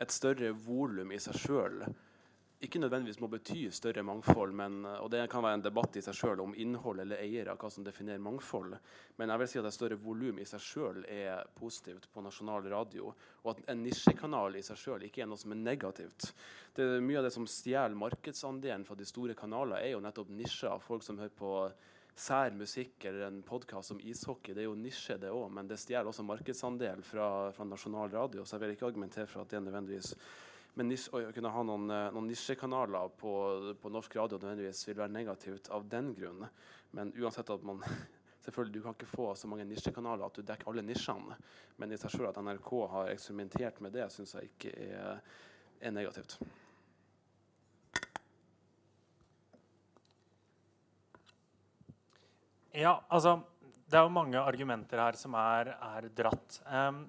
et 0.01 0.11
større 0.11 0.51
volum 0.65 1.13
i 1.13 1.21
seg 1.21 1.37
sjøl 1.39 1.83
ikke 2.63 2.79
nødvendigvis 2.79 3.19
må 3.19 3.27
bety 3.27 3.65
større 3.75 4.03
mangfold, 4.07 4.53
men, 4.55 4.85
og 4.85 5.09
det 5.11 5.25
kan 5.31 5.43
være 5.43 5.57
en 5.59 5.63
debatt 5.65 5.97
i 5.99 6.03
seg 6.05 6.15
sjøl 6.15 6.39
om 6.45 6.53
innhold 6.55 7.01
eller 7.03 7.19
eiere, 7.19 7.57
hva 7.59 7.69
som 7.71 7.83
definerer 7.83 8.21
mangfold. 8.23 8.77
Men 9.19 9.33
jeg 9.33 9.41
vil 9.41 9.49
si 9.51 9.59
at 9.59 9.67
et 9.67 9.75
større 9.75 9.97
volum 9.99 10.39
i 10.39 10.45
seg 10.47 10.63
sjøl 10.63 11.01
er 11.11 11.43
positivt 11.57 12.07
på 12.13 12.23
nasjonal 12.23 12.69
radio. 12.71 13.11
Og 13.43 13.49
at 13.51 13.73
en 13.73 13.83
nisjekanal 13.83 14.55
i 14.55 14.63
seg 14.63 14.79
sjøl 14.79 15.03
ikke 15.09 15.25
er 15.25 15.29
noe 15.31 15.41
som 15.41 15.51
er 15.51 15.59
negativt. 15.59 16.29
Det, 16.75 16.87
mye 17.03 17.19
av 17.19 17.27
det 17.27 17.33
som 17.35 17.49
stjeler 17.51 17.99
markedsandelen 17.99 18.87
fra 18.87 18.95
de 18.95 19.09
store 19.11 19.35
kanaler, 19.35 19.83
er 19.83 19.97
jo 19.97 20.03
nettopp 20.05 20.31
nisjer. 20.31 20.79
Folk 20.87 21.03
som 21.03 21.19
hører 21.19 21.35
på 21.35 21.51
sær 22.15 22.53
musikk 22.57 23.05
eller 23.09 23.27
en 23.27 23.41
podkast 23.45 23.91
om 23.95 23.99
ishockey. 24.03 24.53
Det 24.53 24.63
er 24.63 24.69
jo 24.69 24.77
nisje, 24.77 25.17
det 25.21 25.31
òg, 25.33 25.47
men 25.53 25.69
det 25.69 25.79
stjeler 25.81 26.09
også 26.11 26.25
markedsandel 26.27 27.01
fra, 27.05 27.27
fra 27.55 27.65
nasjonal 27.67 28.11
radio. 28.13 28.45
Så 28.45 28.57
jeg 28.57 28.63
vil 28.63 28.75
ikke 28.75 28.89
argumentere 28.91 29.29
for 29.29 29.43
at 29.43 29.51
det 29.51 29.59
er 29.59 29.65
nødvendigvis 29.67 30.13
men 30.73 30.89
å 30.89 31.19
kunne 31.33 31.51
ha 31.53 31.63
noen, 31.67 31.89
eh, 31.93 32.09
noen 32.15 32.31
nisjekanaler 32.31 33.11
på, 33.19 33.33
på, 33.77 33.91
norsk 33.93 34.15
radio 34.17 34.39
nødvendigvis 34.41 34.87
vil 34.87 34.97
være 35.03 35.13
negativt 35.13 35.69
av 35.69 35.85
den 35.89 36.13
grunn. 36.17 36.47
Men 36.97 37.13
uansett 37.13 37.51
at 37.53 37.65
man 37.65 37.83
selvfølgelig, 38.43 38.73
Du 38.73 38.81
kan 38.81 38.97
ikke 38.97 39.11
få 39.11 39.27
så 39.37 39.47
mange 39.47 39.67
nisjekanaler 39.69 40.25
at 40.25 40.39
du 40.39 40.41
dekker 40.41 40.71
alle 40.71 40.85
nisjene. 40.85 41.37
Men 41.77 41.93
i 41.93 41.99
seg 42.01 42.15
selv 42.15 42.31
at 42.31 42.41
NRK 42.41 42.71
har 42.95 43.13
eksperimentert 43.13 43.81
med 43.85 43.93
det, 43.93 44.09
syns 44.13 44.33
jeg 44.33 44.49
ikke 44.49 44.73
er, 44.73 45.21
er 45.79 45.93
negativt. 45.93 46.39
Ja, 52.73 52.97
altså 53.13 53.43
Det 53.85 53.99
er 53.99 54.07
jo 54.07 54.13
mange 54.15 54.39
argumenter 54.41 54.97
her 54.97 55.17
som 55.19 55.35
er, 55.37 55.75
er 55.77 56.07
dratt. 56.17 56.55
Um, 56.65 57.03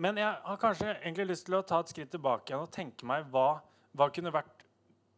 men 0.00 0.16
jeg 0.16 0.38
har 0.46 0.60
kanskje 0.60 0.94
egentlig 0.94 1.26
lyst 1.28 1.44
til 1.48 1.58
å 1.58 1.64
ta 1.66 1.82
et 1.82 1.90
skritt 1.92 2.10
tilbake 2.14 2.48
igjen 2.48 2.64
og 2.64 2.72
tenke 2.72 3.04
meg 3.08 3.26
hva, 3.32 3.58
hva 3.92 4.06
kunne 4.14 4.32
vært 4.32 4.64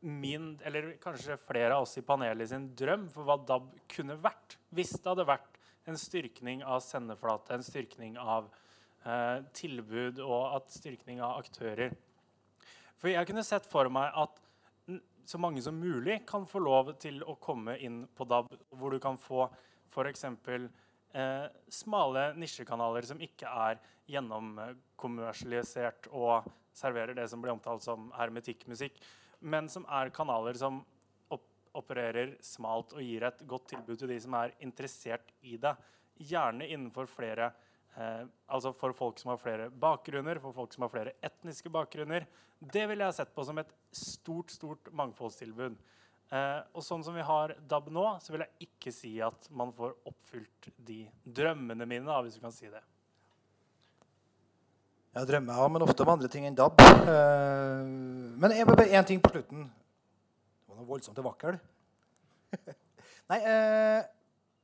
min, 0.01 0.57
eller 0.67 0.97
kanskje 1.03 1.37
flere 1.39 1.77
av 1.77 1.87
oss 1.87 1.95
i 2.01 2.05
panelet 2.07 2.51
sin 2.51 2.67
drøm 2.79 3.07
for 3.13 3.29
hva 3.29 3.37
DAB 3.47 3.71
kunne 3.95 4.19
vært 4.23 4.57
hvis 4.75 4.97
det 4.97 5.07
hadde 5.07 5.29
vært 5.29 5.59
en 5.91 5.99
styrkning 5.99 6.65
av 6.67 6.83
sendeflate, 6.83 7.55
en 7.55 7.67
styrkning 7.67 8.19
av 8.19 8.51
eh, 9.05 9.39
tilbud 9.55 10.19
og 10.25 10.59
at 10.59 10.75
styrkning 10.75 11.23
av 11.23 11.39
aktører. 11.45 11.95
For 12.99 13.11
jeg 13.13 13.31
kunne 13.31 13.47
sett 13.47 13.67
for 13.71 13.91
meg 13.93 14.11
at 14.19 14.43
så 15.29 15.39
mange 15.39 15.63
som 15.63 15.77
mulig 15.77 16.23
kan 16.27 16.47
få 16.49 16.63
lov 16.65 16.95
til 17.03 17.21
å 17.21 17.35
komme 17.37 17.75
inn 17.85 18.07
på 18.17 18.25
DAB, 18.25 18.49
hvor 18.81 18.95
du 18.95 18.99
kan 19.03 19.19
få 19.21 19.43
f.eks 19.93 20.25
eh, 20.25 21.49
smale 21.69 22.23
nisjekanaler 22.41 23.05
som 23.05 23.21
ikke 23.21 23.51
er 23.69 23.83
gjennomkommersialisert 24.09 26.09
og 26.17 26.49
serverer 26.73 27.13
det 27.19 27.29
som 27.29 27.45
blir 27.45 27.53
omtalt 27.53 27.85
som 27.85 28.09
hermetikkmusikk, 28.17 28.97
men 29.41 29.69
som 29.69 29.85
er 30.01 30.15
kanaler 30.17 30.57
som 30.57 30.81
op 31.35 31.45
opererer 31.77 32.39
smalt 32.43 32.97
og 32.97 33.05
gir 33.05 33.29
et 33.29 33.45
godt 33.47 33.69
tilbud 33.75 34.01
til 34.01 34.15
de 34.15 34.21
som 34.25 34.35
er 34.41 34.57
interessert 34.65 35.29
i 35.45 35.59
det. 35.61 35.75
Gjerne 36.19 36.67
innenfor 36.67 37.07
flere 37.11 37.53
eh, 37.99 38.25
altså 38.47 38.73
for 38.77 38.95
folk 38.97 39.21
som 39.21 39.35
har 39.35 39.41
flere 39.43 39.69
bakgrunner, 39.71 40.41
for 40.43 40.57
folk 40.57 40.75
som 40.75 40.87
har 40.87 40.93
flere 40.93 41.15
etniske 41.25 41.73
bakgrunner. 41.75 42.27
Det 42.59 42.87
ville 42.91 43.07
jeg 43.07 43.19
sett 43.21 43.35
på 43.35 43.45
som 43.47 43.59
et 43.61 43.71
stort, 43.95 44.55
stort 44.55 44.91
mangfoldstilbud. 44.97 45.79
Eh, 46.29 46.61
og 46.77 46.85
sånn 46.85 47.05
som 47.07 47.15
vi 47.17 47.25
har 47.25 47.55
DAB 47.71 47.89
nå, 47.95 48.05
så 48.21 48.35
vil 48.35 48.45
jeg 48.45 48.69
ikke 48.69 48.93
si 48.93 49.15
at 49.25 49.49
man 49.55 49.71
får 49.73 49.95
oppfylt 50.11 50.71
de 50.77 51.03
drømmene 51.25 51.87
mine, 51.89 52.05
da, 52.09 52.21
hvis 52.25 52.37
du 52.37 52.43
kan 52.45 52.55
si 52.55 52.69
det. 52.69 52.83
Jeg 55.17 55.31
drømmer 55.31 55.57
ja, 55.57 55.69
men 55.73 55.83
ofte 55.87 56.05
om 56.05 56.13
andre 56.13 56.29
ting 56.31 56.45
enn 56.47 56.59
DAB. 56.59 56.83
Eh, 56.85 57.89
men 58.39 58.55
jeg 58.55 58.69
bare 58.69 58.91
én 58.93 59.09
ting 59.09 59.23
på 59.25 59.33
slutten. 59.33 59.65
Det 59.71 60.69
var 60.69 60.83
noe 60.83 60.91
voldsomt 60.91 61.23
vakkel. 61.25 61.57
Nei, 63.33 63.41
eh, 63.41 64.03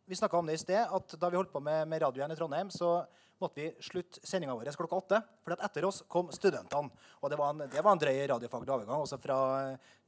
vi 0.04 0.18
snakka 0.20 0.36
om 0.38 0.46
det 0.50 0.58
i 0.58 0.60
sted, 0.60 0.84
at 0.84 1.16
da 1.16 1.30
vi 1.32 1.40
holdt 1.40 1.52
på 1.52 1.64
med, 1.64 1.88
med 1.88 2.04
Radio 2.04 2.26
1 2.26 2.36
i 2.36 2.38
Trondheim, 2.38 2.68
så 2.70 2.98
måtte 3.42 3.60
vi 3.60 3.70
slutte 3.84 4.22
sendinga 4.26 4.54
vår 4.56 4.70
klokka 4.78 4.96
åtte. 4.96 5.20
For 5.44 5.56
etter 5.56 5.86
oss 5.88 6.02
kom 6.08 6.30
studentene. 6.34 6.90
Og 7.20 7.30
det 7.30 7.38
var 7.40 7.54
en, 7.54 7.64
det 7.70 7.84
var 7.84 7.94
en 7.94 8.02
drøy 8.02 8.18
radiofaglig 8.30 8.74
overgang. 8.76 9.04
Også 9.04 9.18
fra, 9.20 9.38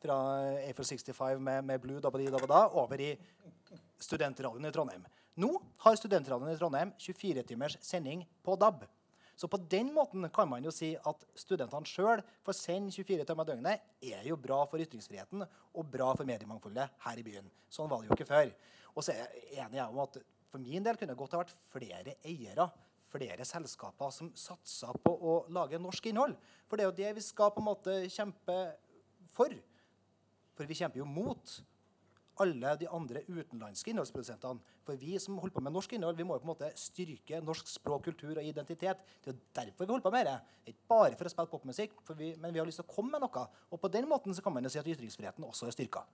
fra 0.02 0.18
Eiffel 0.64 0.88
65 0.88 1.40
med, 1.42 1.64
med 1.66 1.82
Blue 1.82 2.02
Dabadi 2.02 2.28
Dabada 2.32 2.66
over 2.80 3.02
i 3.02 3.12
studentradioen 4.02 4.68
i 4.68 4.74
Trondheim. 4.74 5.06
Nå 5.40 5.50
har 5.84 5.98
studentradioen 5.98 6.54
i 6.54 6.60
Trondheim 6.60 6.92
24 7.02 7.44
timers 7.48 7.78
sending 7.84 8.24
på 8.44 8.56
DAB. 8.60 8.86
Så 9.36 9.48
på 9.52 9.58
den 9.68 9.90
måten 9.92 10.24
kan 10.32 10.48
man 10.48 10.64
jo 10.64 10.72
si 10.72 10.94
at 10.96 11.26
studentene 11.36 11.84
sjøl 11.84 12.22
får 12.46 12.56
sende 12.56 12.94
24 12.94 13.26
timer 13.28 13.44
i 13.44 13.50
døgnet, 13.50 13.82
er 14.00 14.22
jo 14.24 14.38
bra 14.40 14.62
for 14.64 14.80
ytringsfriheten 14.80 15.44
og 15.44 15.90
bra 15.92 16.08
for 16.16 16.24
mediemangfoldet 16.28 16.94
her 17.04 17.20
i 17.20 17.24
byen. 17.26 17.50
Sånn 17.68 17.90
var 17.90 18.00
det 18.00 18.08
jo 18.08 18.16
ikke 18.16 18.30
før. 18.30 18.48
Og 18.96 19.04
så 19.04 19.12
er 19.12 19.36
jeg 19.52 19.60
enig 19.66 19.82
om 19.84 20.00
at 20.06 20.16
for 20.48 20.62
min 20.62 20.84
del 20.84 20.96
kunne 20.96 21.12
det 21.12 21.20
godt 21.20 21.36
ha 21.36 21.42
vært 21.42 21.52
flere 21.68 22.16
eiere, 22.24 22.70
flere 23.16 23.46
selskaper 23.48 24.12
som 24.14 24.32
satser 24.38 25.00
på 25.04 25.12
å 25.12 25.38
lage 25.52 25.80
norsk 25.82 26.10
innhold. 26.10 26.36
For 26.68 26.76
det 26.76 26.86
er 26.86 26.90
jo 26.92 26.98
det 27.00 27.14
vi 27.18 27.24
skal 27.24 27.52
på 27.54 27.62
en 27.62 27.70
måte 27.70 27.96
kjempe 28.12 28.58
for. 29.34 29.54
For 30.56 30.68
vi 30.68 30.78
kjemper 30.78 31.02
jo 31.02 31.08
mot 31.08 31.56
alle 32.42 32.74
de 32.76 32.88
andre 32.92 33.22
utenlandske 33.28 33.92
innholdsprodusentene. 33.92 34.60
For 34.84 35.00
vi 35.00 35.16
som 35.22 35.38
holder 35.40 35.54
på 35.56 35.62
med 35.64 35.72
norsk 35.72 35.96
innhold, 35.96 36.18
vi 36.18 36.26
må 36.26 36.36
jo 36.36 36.42
på 36.42 36.48
en 36.48 36.52
måte 36.52 36.70
styrke 36.80 37.40
norsk 37.44 37.70
språk, 37.70 38.10
kultur 38.10 38.36
og 38.36 38.44
identitet. 38.44 39.00
Det 39.24 39.32
er 39.32 39.34
jo 39.34 39.40
derfor 39.56 39.86
vi 39.86 39.94
holder 39.94 40.04
på 40.04 40.14
med 40.14 40.28
det. 40.28 40.36
Ikke 40.72 40.92
bare 40.92 41.16
for 41.16 41.28
å 41.28 41.32
spille 41.32 41.52
popmusikk, 41.52 41.96
vi, 42.18 42.34
men 42.40 42.52
vi 42.52 42.60
har 42.60 42.68
lyst 42.68 42.82
til 42.82 42.88
å 42.88 42.92
komme 42.92 43.16
med 43.16 43.24
noe. 43.24 43.46
Og 43.72 43.80
på 43.80 43.92
den 43.92 44.08
måten 44.10 44.36
så 44.36 44.44
kan 44.44 44.54
man 44.56 44.68
jo 44.68 44.72
si 44.72 44.82
at 44.82 44.92
ytringsfriheten 44.92 45.48
også 45.48 45.70
er 45.70 45.76
styrka. 45.76 46.04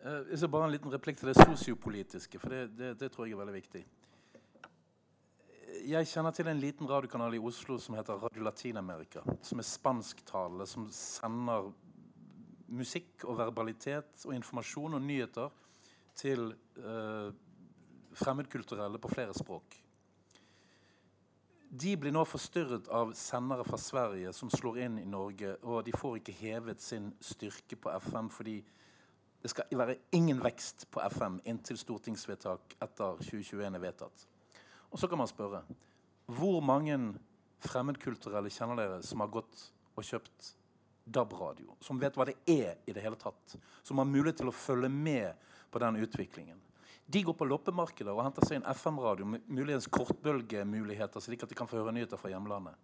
Uh, 0.00 0.48
bare 0.48 0.64
en 0.64 0.72
liten 0.72 0.92
replikk 0.92 1.20
til 1.20 1.28
det 1.28 1.36
sosiopolitiske, 1.36 2.40
for 2.40 2.54
det, 2.54 2.62
det, 2.78 2.94
det, 3.02 3.10
tror 3.12 3.28
jeg 3.28 3.36
er 3.36 3.42
veldig 3.42 3.58
viktig. 3.58 3.84
Jeg 5.90 6.06
kjenner 6.06 6.30
til 6.30 6.46
en 6.46 6.60
liten 6.60 6.86
radiokanal 6.86 7.34
i 7.34 7.40
Oslo 7.42 7.74
som 7.82 7.96
heter 7.98 8.20
Radio 8.22 8.44
Latin-Amerika. 8.46 9.24
Som 9.42 9.58
er 9.58 9.66
spansktalende, 9.66 10.66
som 10.68 10.84
sender 10.94 11.72
musikk 12.70 13.24
og 13.26 13.40
verbalitet 13.40 14.22
og 14.28 14.36
informasjon 14.36 14.94
og 14.94 15.02
nyheter 15.02 15.50
til 16.14 16.52
eh, 16.78 17.32
fremmedkulturelle 18.22 19.02
på 19.02 19.10
flere 19.10 19.34
språk. 19.34 19.74
De 21.82 21.96
blir 21.98 22.14
nå 22.14 22.22
forstyrret 22.28 22.86
av 22.94 23.16
sendere 23.18 23.66
fra 23.66 23.80
Sverige 23.80 24.34
som 24.36 24.52
slår 24.52 24.82
inn 24.86 25.02
i 25.02 25.10
Norge, 25.10 25.56
og 25.64 25.82
de 25.88 25.96
får 25.96 26.20
ikke 26.20 26.38
hevet 26.44 26.86
sin 26.86 27.10
styrke 27.18 27.80
på 27.80 27.98
FM 27.98 28.30
fordi 28.30 28.60
det 29.42 29.50
skal 29.50 29.80
være 29.82 30.02
ingen 30.14 30.38
vekst 30.44 30.86
på 30.92 31.02
FM 31.18 31.42
inntil 31.50 31.82
stortingsvedtak 31.82 32.76
etter 32.78 33.24
2021 33.24 33.72
er 33.74 33.90
vedtatt. 33.90 34.30
Og 34.90 34.98
så 34.98 35.08
kan 35.08 35.20
man 35.20 35.30
spørre 35.30 35.62
hvor 36.30 36.60
mange 36.62 36.96
fremmedkulturelle 37.64 38.52
kjenner 38.54 38.78
dere 38.78 38.98
som 39.06 39.22
har 39.22 39.30
gått 39.32 39.64
og 39.98 40.06
kjøpt 40.06 40.52
DAB-radio? 41.10 41.74
Som 41.82 41.98
vet 42.00 42.16
hva 42.18 42.28
det 42.28 42.36
er 42.50 42.78
i 42.86 42.94
det 42.94 43.02
hele 43.02 43.18
tatt? 43.18 43.56
Som 43.82 43.98
har 43.98 44.08
mulighet 44.08 44.40
til 44.42 44.50
å 44.50 44.54
følge 44.54 44.90
med 44.92 45.48
på 45.70 45.82
den 45.82 45.98
utviklingen? 46.04 46.60
De 47.10 47.24
går 47.26 47.34
på 47.34 47.48
loppemarkeder 47.48 48.14
og 48.14 48.22
henter 48.22 48.46
seg 48.46 48.60
en 48.60 48.68
FM-radio 48.70 49.26
med 49.26 49.46
muligens 49.50 49.88
kortbølgemuligheter, 49.90 51.22
slik 51.22 51.42
at 51.42 51.50
de 51.50 51.58
kan 51.58 51.66
få 51.66 51.80
høre 51.80 51.94
nyheter 51.96 52.20
fra 52.20 52.30
hjemlandet. 52.30 52.78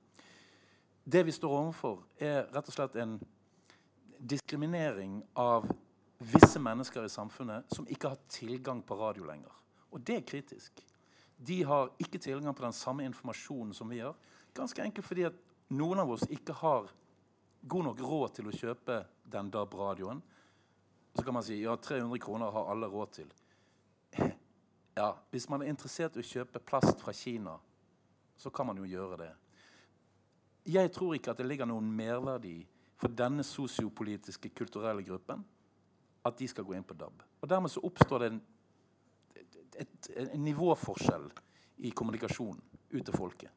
Det 1.07 1.23
vi 1.23 1.35
står 1.35 1.53
overfor, 1.55 2.01
er 2.19 2.49
rett 2.51 2.67
og 2.67 2.75
slett 2.75 2.99
en 2.99 3.21
diskriminering 4.19 5.21
av 5.39 5.69
visse 6.19 6.59
mennesker 6.59 7.07
i 7.07 7.13
samfunnet 7.13 7.71
som 7.71 7.87
ikke 7.87 8.11
har 8.11 8.27
tilgang 8.33 8.83
på 8.83 8.99
radio 8.99 9.29
lenger. 9.29 9.53
Og 9.95 10.03
det 10.03 10.19
er 10.19 10.27
kritisk. 10.27 10.83
De 11.37 11.63
har 11.63 11.91
ikke 12.01 12.19
tilgang 12.19 12.55
på 12.55 12.65
den 12.65 12.73
samme 12.73 13.05
informasjonen 13.05 13.75
som 13.75 13.89
vi 13.89 14.01
har. 14.01 14.15
Ganske 14.57 14.83
enkelt 14.83 15.07
fordi 15.07 15.27
at 15.29 15.37
noen 15.69 16.01
av 16.01 16.11
oss 16.11 16.25
ikke 16.33 16.55
har 16.63 16.89
god 17.67 17.85
nok 17.91 18.01
råd 18.01 18.35
til 18.39 18.49
å 18.49 18.55
kjøpe 18.55 19.01
den 19.29 19.51
DAB-radioen. 19.53 20.23
Så 21.17 21.25
kan 21.25 21.35
man 21.35 21.45
si 21.45 21.59
ja, 21.63 21.77
300 21.77 22.19
kroner 22.23 22.53
har 22.53 22.71
alle 22.73 22.89
råd 22.93 23.13
til. 23.19 23.33
Ja, 24.97 25.11
Hvis 25.31 25.49
man 25.49 25.63
er 25.63 25.69
interessert 25.69 26.17
i 26.17 26.23
å 26.23 26.25
kjøpe 26.25 26.63
plast 26.65 27.01
fra 27.03 27.13
Kina, 27.13 27.59
så 28.37 28.51
kan 28.51 28.67
man 28.67 28.79
jo 28.81 28.89
gjøre 28.89 29.19
det. 29.21 29.33
Jeg 30.73 30.93
tror 30.93 31.15
ikke 31.15 31.35
at 31.35 31.41
det 31.41 31.47
ligger 31.47 31.69
noen 31.69 31.91
merverdi 31.93 32.63
for 32.97 33.13
denne 33.13 33.45
sosiopolitiske, 33.45 34.51
kulturelle 34.57 35.05
gruppen 35.05 35.45
at 36.27 36.39
de 36.39 36.49
skal 36.49 36.65
gå 36.67 36.75
inn 36.75 36.87
på 36.87 36.97
DAB. 36.97 37.23
Og 37.41 37.49
Dermed 37.49 37.71
så 37.71 37.83
oppstår 37.87 38.23
det 38.25 38.31
en, 38.33 38.41
et, 39.83 40.11
en 40.17 40.45
nivåforskjell 40.45 41.29
i 41.87 41.93
kommunikasjonen 41.97 42.63
ut 42.93 43.05
til 43.05 43.17
folket. 43.17 43.51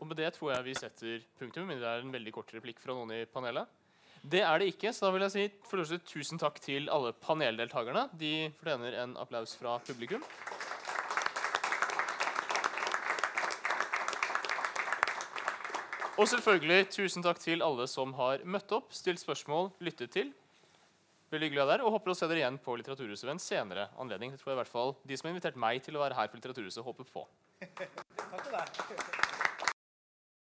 Og 0.00 0.10
med 0.10 0.18
det 0.20 0.34
tror 0.36 0.52
jeg 0.52 0.66
vi 0.66 0.74
setter 0.76 1.22
punktum, 1.40 1.70
men 1.70 1.80
det 1.80 1.88
er 1.88 2.02
en 2.04 2.12
veldig 2.12 2.34
kort 2.34 2.50
replikk 2.52 2.82
fra 2.82 2.92
noen 2.92 3.14
i 3.16 3.24
panelet. 3.24 3.70
Det 4.24 4.40
er 4.44 4.60
det 4.60 4.70
ikke, 4.72 4.92
så 4.92 5.06
da 5.06 5.14
vil 5.14 5.24
jeg 5.26 5.32
si 5.34 5.98
tusen 6.08 6.40
takk 6.40 6.60
til 6.64 6.90
alle 6.92 7.12
paneldeltakerne. 7.24 8.06
De 8.20 8.50
fortjener 8.58 8.96
en 9.02 9.16
applaus 9.20 9.56
fra 9.56 9.78
publikum. 9.84 10.24
Og 16.14 16.28
selvfølgelig 16.30 16.88
tusen 16.94 17.24
takk 17.26 17.40
til 17.42 17.64
alle 17.64 17.88
som 17.90 18.12
har 18.20 18.44
møtt 18.46 18.72
opp, 18.76 18.92
stilt 18.94 19.20
spørsmål, 19.20 19.72
lyttet 19.82 20.12
til. 20.14 20.32
Veldig 21.34 21.48
hyggelig 21.48 21.64
å 21.64 21.66
være 21.66 21.74
der, 21.80 21.82
og 21.82 21.94
Håper 21.96 22.12
å 22.12 22.14
se 22.14 22.28
dere 22.30 22.44
igjen 22.44 22.60
på 22.62 22.76
Litteraturhuset 22.78 23.26
ved 23.26 23.34
en 23.34 23.42
senere 23.42 23.88
anledning. 23.98 24.30
Det 24.30 24.38
tror 24.38 24.52
jeg 24.52 24.58
i 24.60 24.62
hvert 24.62 24.70
fall 24.70 24.94
De 25.02 25.18
som 25.18 25.26
har 25.26 25.34
invitert 25.34 25.58
meg 25.58 25.82
til 25.82 25.98
å 25.98 26.04
være 26.04 26.18
her 26.20 26.30
på 26.30 26.38
Litteraturhuset, 26.38 26.84
håper 26.86 27.10
på. 27.10 27.26
takk 27.74 28.40
til 28.44 28.54
deg. 28.54 29.23